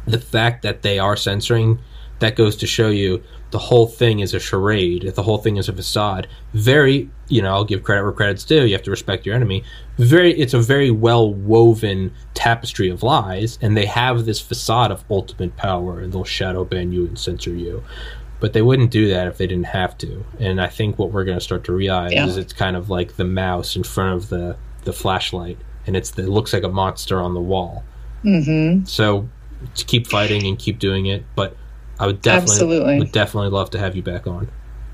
The 0.08 0.20
fact 0.20 0.64
that 0.64 0.82
they 0.82 0.98
are 0.98 1.16
censoring 1.16 1.80
that 2.22 2.36
goes 2.36 2.56
to 2.56 2.68
show 2.68 2.90
you 2.90 3.22
the 3.50 3.60
whole 3.60 3.88
thing 3.88 4.20
is 4.20 4.34
a 4.34 4.40
charade. 4.40 5.12
The 5.16 5.24
whole 5.24 5.40
thing 5.40 5.58
is 5.58 5.68
a 5.68 5.74
facade. 5.74 6.28
Very, 6.54 7.10
you 7.28 7.42
know, 7.42 7.50
I'll 7.50 7.66
give 7.66 7.84
credit 7.84 8.04
where 8.04 8.12
credit's 8.12 8.46
due. 8.46 8.66
You 8.66 8.74
have 8.74 8.84
to 8.84 8.92
respect 8.92 9.26
your 9.26 9.36
enemy. 9.36 9.64
Very, 9.98 10.32
it's 10.40 10.54
a 10.54 10.60
very 10.60 10.92
well 10.92 11.34
woven 11.34 12.14
tapestry 12.34 12.90
of 12.90 13.04
lies, 13.04 13.58
and 13.62 13.76
they 13.76 13.88
have 13.88 14.26
this 14.26 14.40
facade 14.40 14.92
of 14.92 15.04
ultimate 15.10 15.58
power, 15.58 16.00
and 16.00 16.14
they'll 16.14 16.24
shadow 16.24 16.64
ban 16.64 16.92
you 16.92 17.08
and 17.08 17.18
censor 17.18 17.54
you. 17.54 17.84
But 18.40 18.54
they 18.54 18.62
wouldn't 18.62 18.92
do 18.92 19.10
that 19.10 19.28
if 19.28 19.38
they 19.38 19.48
didn't 19.48 19.66
have 19.66 19.98
to. 20.00 20.24
And 20.40 20.62
I 20.62 20.68
think 20.68 20.98
what 20.98 21.12
we're 21.12 21.26
going 21.26 21.38
to 21.38 21.44
start 21.44 21.64
to 21.66 21.74
realize 21.74 22.14
yeah. 22.14 22.26
is 22.26 22.38
it's 22.38 22.54
kind 22.54 22.76
of 22.76 22.90
like 22.90 23.16
the 23.16 23.26
mouse 23.26 23.76
in 23.76 23.84
front 23.84 24.16
of 24.16 24.30
the 24.30 24.58
the 24.84 24.94
flashlight, 24.94 25.58
and 25.88 25.96
it's 25.96 26.12
the, 26.12 26.24
it 26.24 26.30
looks 26.30 26.54
like 26.54 26.64
a 26.64 26.70
monster 26.70 27.20
on 27.20 27.34
the 27.34 27.42
wall. 27.42 27.84
Mm-hmm. 28.24 28.86
So 28.86 29.28
to 29.76 29.86
keep 29.86 30.08
fighting 30.08 30.46
and 30.46 30.58
keep 30.58 30.80
doing 30.80 31.08
it, 31.08 31.24
but 31.36 31.56
I 32.02 32.08
would 32.08 32.22
definitely 32.24 32.54
Absolutely. 32.54 33.00
would 33.00 33.12
definitely 33.12 33.52
love 33.52 33.70
to 33.70 33.80
have 33.80 33.96
you 33.96 34.02
back 34.02 34.26
on. 34.26 34.50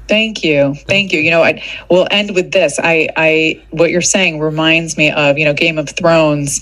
Thank 0.09 0.43
you. 0.43 0.75
Thank 0.89 1.13
you. 1.13 1.21
You 1.21 1.31
know, 1.31 1.41
I 1.41 1.63
we'll 1.89 2.07
end 2.11 2.35
with 2.35 2.51
this. 2.51 2.77
I 2.83 3.07
I 3.15 3.63
what 3.71 3.91
you're 3.91 4.01
saying 4.01 4.41
reminds 4.41 4.97
me 4.97 5.09
of, 5.11 5.37
you 5.37 5.45
know, 5.45 5.53
Game 5.53 5.77
of 5.77 5.89
Thrones 5.89 6.59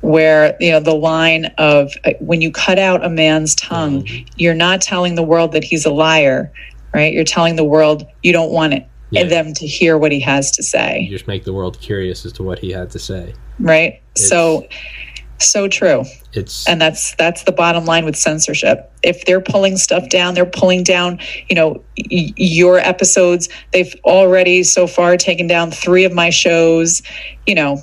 where, 0.00 0.56
you 0.58 0.70
know, 0.70 0.80
the 0.80 0.94
line 0.94 1.46
of 1.58 1.92
uh, 2.04 2.12
when 2.20 2.40
you 2.40 2.50
cut 2.50 2.78
out 2.78 3.04
a 3.04 3.10
man's 3.10 3.54
tongue, 3.54 4.04
mm-hmm. 4.04 4.26
you're 4.36 4.54
not 4.54 4.80
telling 4.80 5.16
the 5.16 5.22
world 5.22 5.52
that 5.52 5.64
he's 5.64 5.84
a 5.84 5.92
liar, 5.92 6.50
right? 6.94 7.12
You're 7.12 7.24
telling 7.24 7.56
the 7.56 7.64
world 7.64 8.06
you 8.22 8.32
don't 8.32 8.52
want 8.52 8.72
it 8.72 8.86
yeah. 9.10 9.20
and 9.20 9.30
them 9.30 9.52
to 9.52 9.66
hear 9.66 9.98
what 9.98 10.12
he 10.12 10.20
has 10.20 10.50
to 10.52 10.62
say. 10.62 11.00
You 11.00 11.10
just 11.10 11.28
make 11.28 11.44
the 11.44 11.52
world 11.52 11.78
curious 11.78 12.24
as 12.24 12.32
to 12.34 12.42
what 12.42 12.58
he 12.58 12.70
had 12.70 12.90
to 12.92 12.98
say. 12.98 13.34
Right? 13.60 14.00
It's, 14.12 14.28
so 14.28 14.66
so 15.38 15.68
true. 15.68 16.04
It's 16.32 16.66
and 16.68 16.80
that's 16.80 17.14
that's 17.16 17.44
the 17.44 17.52
bottom 17.52 17.84
line 17.84 18.04
with 18.04 18.16
censorship. 18.16 18.90
If 19.02 19.24
they're 19.24 19.40
pulling 19.40 19.76
stuff 19.76 20.08
down, 20.08 20.34
they're 20.34 20.46
pulling 20.46 20.82
down, 20.82 21.18
you 21.48 21.56
know, 21.56 21.82
y- 22.10 22.32
your 22.36 22.78
episodes. 22.78 23.48
They've 23.72 23.94
already 24.04 24.62
so 24.62 24.86
far 24.86 25.16
taken 25.16 25.46
down 25.46 25.70
3 25.70 26.04
of 26.04 26.12
my 26.12 26.30
shows, 26.30 27.02
you 27.46 27.54
know. 27.54 27.82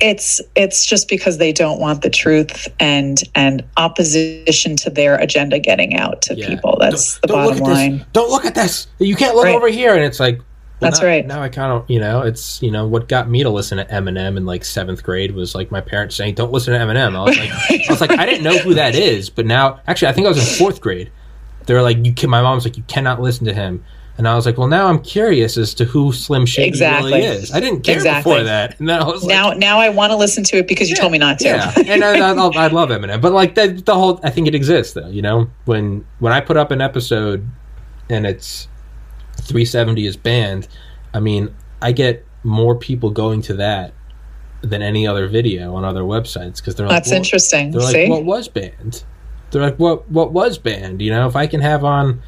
It's 0.00 0.40
it's 0.54 0.86
just 0.86 1.08
because 1.08 1.38
they 1.38 1.52
don't 1.52 1.80
want 1.80 2.02
the 2.02 2.10
truth 2.10 2.68
and 2.78 3.20
and 3.34 3.64
opposition 3.76 4.76
to 4.76 4.90
their 4.90 5.16
agenda 5.16 5.58
getting 5.58 5.96
out 5.96 6.22
to 6.22 6.36
yeah. 6.36 6.46
people. 6.48 6.76
That's 6.78 7.18
don't, 7.18 7.22
the 7.22 7.26
don't 7.26 7.58
bottom 7.58 7.74
line. 7.74 8.06
Don't 8.12 8.30
look 8.30 8.44
at 8.44 8.54
this. 8.54 8.86
You 9.00 9.16
can't 9.16 9.34
look 9.34 9.46
right. 9.46 9.56
over 9.56 9.66
here 9.66 9.96
and 9.96 10.04
it's 10.04 10.20
like 10.20 10.40
well, 10.80 10.90
That's 10.90 11.00
now, 11.00 11.08
right. 11.08 11.26
Now 11.26 11.42
I 11.42 11.48
kind 11.48 11.72
of, 11.72 11.90
you 11.90 11.98
know, 11.98 12.22
it's, 12.22 12.62
you 12.62 12.70
know, 12.70 12.86
what 12.86 13.08
got 13.08 13.28
me 13.28 13.42
to 13.42 13.50
listen 13.50 13.78
to 13.78 13.84
Eminem 13.86 14.36
in 14.36 14.46
like 14.46 14.64
seventh 14.64 15.02
grade 15.02 15.34
was 15.34 15.54
like 15.54 15.72
my 15.72 15.80
parents 15.80 16.14
saying, 16.14 16.34
"Don't 16.34 16.52
listen 16.52 16.72
to 16.72 16.78
Eminem." 16.78 17.16
I 17.16 17.24
was 17.24 17.36
like, 17.36 17.50
I 17.50 17.92
was 17.92 18.00
like, 18.00 18.10
I 18.12 18.24
didn't 18.24 18.44
know 18.44 18.58
who 18.58 18.74
that 18.74 18.94
is, 18.94 19.28
but 19.28 19.44
now, 19.44 19.80
actually, 19.88 20.08
I 20.08 20.12
think 20.12 20.26
I 20.26 20.28
was 20.28 20.38
in 20.38 20.58
fourth 20.58 20.80
grade. 20.80 21.10
They 21.66 21.74
were 21.74 21.82
like, 21.82 22.04
"You 22.04 22.14
can." 22.14 22.30
My 22.30 22.42
mom's 22.42 22.64
like, 22.64 22.76
"You 22.76 22.84
cannot 22.84 23.20
listen 23.20 23.44
to 23.46 23.52
him." 23.52 23.84
And 24.18 24.26
I 24.26 24.34
was 24.34 24.46
like, 24.46 24.58
well, 24.58 24.66
now 24.66 24.88
I'm 24.88 25.00
curious 25.00 25.56
as 25.56 25.72
to 25.74 25.84
who 25.84 26.12
Slim 26.12 26.44
Shady 26.44 26.66
exactly. 26.66 27.12
really 27.12 27.24
is. 27.24 27.52
I 27.52 27.60
didn't 27.60 27.82
care 27.82 27.94
exactly. 27.94 28.32
before 28.32 28.44
that. 28.44 28.78
And 28.80 28.88
then 28.88 29.00
I 29.00 29.06
was 29.06 29.22
like, 29.22 29.32
now, 29.32 29.52
now 29.52 29.78
I 29.78 29.90
want 29.90 30.10
to 30.10 30.16
listen 30.16 30.42
to 30.42 30.56
it 30.56 30.66
because 30.66 30.90
you 30.90 30.96
yeah, 30.96 31.02
told 31.02 31.12
me 31.12 31.18
not 31.18 31.38
to. 31.38 31.44
Yeah, 31.44 31.72
and 31.86 32.02
I, 32.02 32.18
I, 32.18 32.32
I, 32.32 32.66
love 32.66 32.88
Eminem, 32.88 33.20
but 33.20 33.30
like 33.30 33.54
the, 33.54 33.68
the 33.68 33.94
whole, 33.94 34.18
I 34.24 34.30
think 34.30 34.48
it 34.48 34.56
exists 34.56 34.94
though. 34.94 35.06
You 35.06 35.22
know, 35.22 35.48
when 35.66 36.04
when 36.18 36.32
I 36.32 36.40
put 36.40 36.56
up 36.56 36.72
an 36.72 36.80
episode 36.80 37.48
and 38.10 38.26
it's 38.26 38.66
370 39.40 40.06
is 40.06 40.16
banned, 40.16 40.68
I 41.14 41.20
mean, 41.20 41.54
I 41.80 41.92
get 41.92 42.24
more 42.44 42.76
people 42.76 43.10
going 43.10 43.42
to 43.42 43.54
that 43.54 43.94
than 44.62 44.82
any 44.82 45.06
other 45.06 45.28
video 45.28 45.74
on 45.74 45.84
other 45.84 46.02
websites 46.02 46.56
because 46.56 46.74
they're 46.74 46.86
like, 46.86 46.96
that's 46.96 47.10
well, 47.10 47.18
interesting. 47.18 47.70
They're 47.70 47.80
like, 47.80 47.94
See? 47.94 48.08
what 48.08 48.24
was 48.24 48.48
banned? 48.48 49.04
They're 49.50 49.62
like, 49.62 49.78
what 49.78 50.08
what 50.10 50.32
was 50.32 50.58
banned? 50.58 51.00
You 51.00 51.10
know, 51.10 51.26
if 51.26 51.36
I 51.36 51.46
can 51.46 51.60
have 51.60 51.84
on 51.84 52.22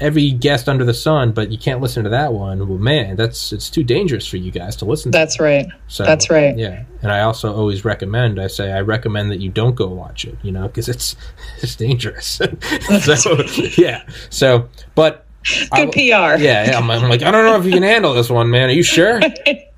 every 0.00 0.32
guest 0.32 0.68
under 0.68 0.84
the 0.84 0.94
sun, 0.94 1.32
but 1.32 1.50
you 1.50 1.58
can't 1.58 1.80
listen 1.80 2.04
to 2.04 2.10
that 2.10 2.32
one. 2.32 2.66
Well, 2.68 2.78
man, 2.78 3.16
that's 3.16 3.52
it's 3.52 3.70
too 3.70 3.84
dangerous 3.84 4.26
for 4.26 4.36
you 4.36 4.50
guys 4.50 4.76
to 4.76 4.84
listen. 4.84 5.10
That's 5.10 5.36
to. 5.36 5.44
right. 5.44 5.66
So 5.88 6.04
that's 6.04 6.30
right. 6.30 6.56
Yeah, 6.56 6.84
and 7.02 7.10
I 7.10 7.20
also 7.20 7.54
always 7.54 7.84
recommend. 7.84 8.40
I 8.40 8.46
say 8.46 8.72
I 8.72 8.80
recommend 8.80 9.30
that 9.30 9.40
you 9.40 9.50
don't 9.50 9.74
go 9.74 9.88
watch 9.88 10.24
it. 10.24 10.36
You 10.42 10.52
know, 10.52 10.66
because 10.66 10.88
it's 10.88 11.16
it's 11.62 11.76
dangerous. 11.76 12.26
so 13.16 13.42
yeah. 13.76 14.04
So, 14.30 14.68
but 14.94 15.26
Good 15.44 15.70
I, 15.72 15.86
PR. 15.86 15.98
Yeah, 15.98 16.36
yeah. 16.38 16.78
I'm, 16.78 16.90
I'm, 16.90 17.08
like, 17.08 17.22
I 17.22 17.30
don't 17.30 17.44
know 17.44 17.58
if 17.58 17.64
you 17.66 17.72
can 17.72 17.82
handle 17.82 18.14
this 18.14 18.30
one, 18.30 18.50
man. 18.50 18.70
Are 18.70 18.72
you 18.72 18.82
sure? 18.82 19.20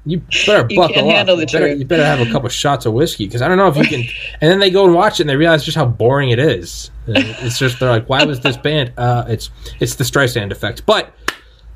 You 0.08 0.22
better 0.46 0.62
buckle 0.62 1.04
you 1.04 1.10
up. 1.10 1.26
you, 1.26 1.46
better, 1.46 1.74
you 1.74 1.84
better 1.84 2.04
have 2.04 2.20
a 2.20 2.30
couple 2.30 2.48
shots 2.48 2.86
of 2.86 2.92
whiskey 2.92 3.26
because 3.26 3.42
I 3.42 3.48
don't 3.48 3.58
know 3.58 3.66
if 3.66 3.76
you 3.76 3.84
can. 3.84 4.04
And 4.40 4.52
then 4.52 4.60
they 4.60 4.70
go 4.70 4.84
and 4.84 4.94
watch 4.94 5.18
it 5.18 5.24
and 5.24 5.30
they 5.30 5.34
realize 5.34 5.64
just 5.64 5.76
how 5.76 5.84
boring 5.84 6.30
it 6.30 6.38
is. 6.38 6.92
It's 7.08 7.58
just 7.58 7.80
they're 7.80 7.90
like, 7.90 8.08
why 8.08 8.24
was 8.24 8.38
this 8.38 8.56
banned? 8.56 8.92
Uh, 8.96 9.24
it's 9.26 9.50
it's 9.80 9.96
the 9.96 10.04
Streisand 10.04 10.52
effect. 10.52 10.86
But 10.86 11.12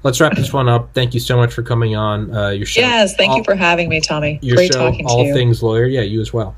let's 0.04 0.20
wrap 0.20 0.36
this 0.36 0.52
one 0.52 0.68
up. 0.68 0.94
Thank 0.94 1.12
you 1.12 1.18
so 1.18 1.36
much 1.36 1.52
for 1.52 1.62
coming 1.64 1.96
on 1.96 2.32
uh, 2.32 2.50
your 2.50 2.66
show. 2.66 2.82
Yes, 2.82 3.16
thank 3.16 3.32
all, 3.32 3.38
you 3.38 3.44
for 3.44 3.56
having 3.56 3.88
me, 3.88 4.00
Tommy. 4.00 4.38
Your 4.42 4.56
Great 4.56 4.72
show, 4.72 4.78
talking 4.78 5.06
All 5.06 5.22
to 5.22 5.28
you. 5.28 5.34
Things 5.34 5.60
Lawyer. 5.60 5.86
Yeah, 5.86 6.02
you 6.02 6.20
as 6.20 6.32
well. 6.32 6.54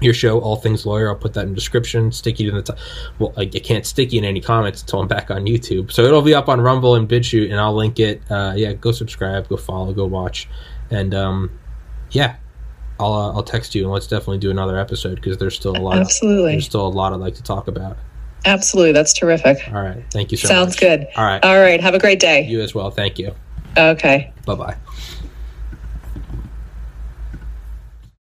Your 0.00 0.14
show, 0.14 0.40
All 0.40 0.56
Things 0.56 0.84
Lawyer. 0.84 1.08
I'll 1.08 1.16
put 1.16 1.34
that 1.34 1.44
in 1.44 1.50
the 1.50 1.54
description. 1.54 2.12
Sticky 2.12 2.48
in 2.48 2.54
the 2.54 2.62
top. 2.62 2.78
Well, 3.18 3.32
I, 3.36 3.42
I 3.42 3.46
can't 3.46 3.86
sticky 3.86 4.18
in 4.18 4.24
any 4.24 4.40
comments 4.40 4.82
until 4.82 5.00
I'm 5.00 5.08
back 5.08 5.30
on 5.30 5.44
YouTube. 5.46 5.90
So 5.90 6.02
it'll 6.02 6.22
be 6.22 6.34
up 6.34 6.48
on 6.48 6.60
Rumble 6.60 6.94
and 6.94 7.08
BitChute, 7.08 7.50
and 7.50 7.58
I'll 7.60 7.74
link 7.74 7.98
it. 7.98 8.22
Uh, 8.30 8.52
yeah, 8.56 8.72
go 8.74 8.92
subscribe, 8.92 9.48
go 9.48 9.56
follow, 9.56 9.92
go 9.92 10.06
watch, 10.06 10.48
and 10.90 11.14
um, 11.14 11.58
yeah, 12.10 12.36
I'll 12.98 13.12
uh, 13.12 13.32
I'll 13.32 13.42
text 13.42 13.74
you 13.74 13.82
and 13.84 13.92
let's 13.92 14.06
definitely 14.06 14.38
do 14.38 14.50
another 14.50 14.78
episode 14.78 15.16
because 15.16 15.38
there's 15.38 15.54
still 15.54 15.76
a 15.76 15.80
lot. 15.80 15.98
Absolutely, 15.98 16.52
of, 16.52 16.54
there's 16.54 16.66
still 16.66 16.86
a 16.86 16.88
lot 16.88 17.12
I'd 17.12 17.20
like 17.20 17.34
to 17.34 17.42
talk 17.42 17.68
about. 17.68 17.96
Absolutely, 18.44 18.92
that's 18.92 19.12
terrific. 19.12 19.58
All 19.68 19.82
right, 19.82 20.04
thank 20.10 20.30
you 20.30 20.36
so 20.36 20.48
Sounds 20.48 20.70
much. 20.70 20.80
good. 20.80 21.06
All 21.16 21.24
right, 21.24 21.42
all 21.44 21.58
right. 21.58 21.80
Have 21.80 21.94
a 21.94 21.98
great 21.98 22.20
day. 22.20 22.46
You 22.46 22.60
as 22.60 22.74
well. 22.74 22.90
Thank 22.90 23.18
you. 23.18 23.34
Okay. 23.76 24.32
Bye 24.46 24.54
bye. 24.54 24.76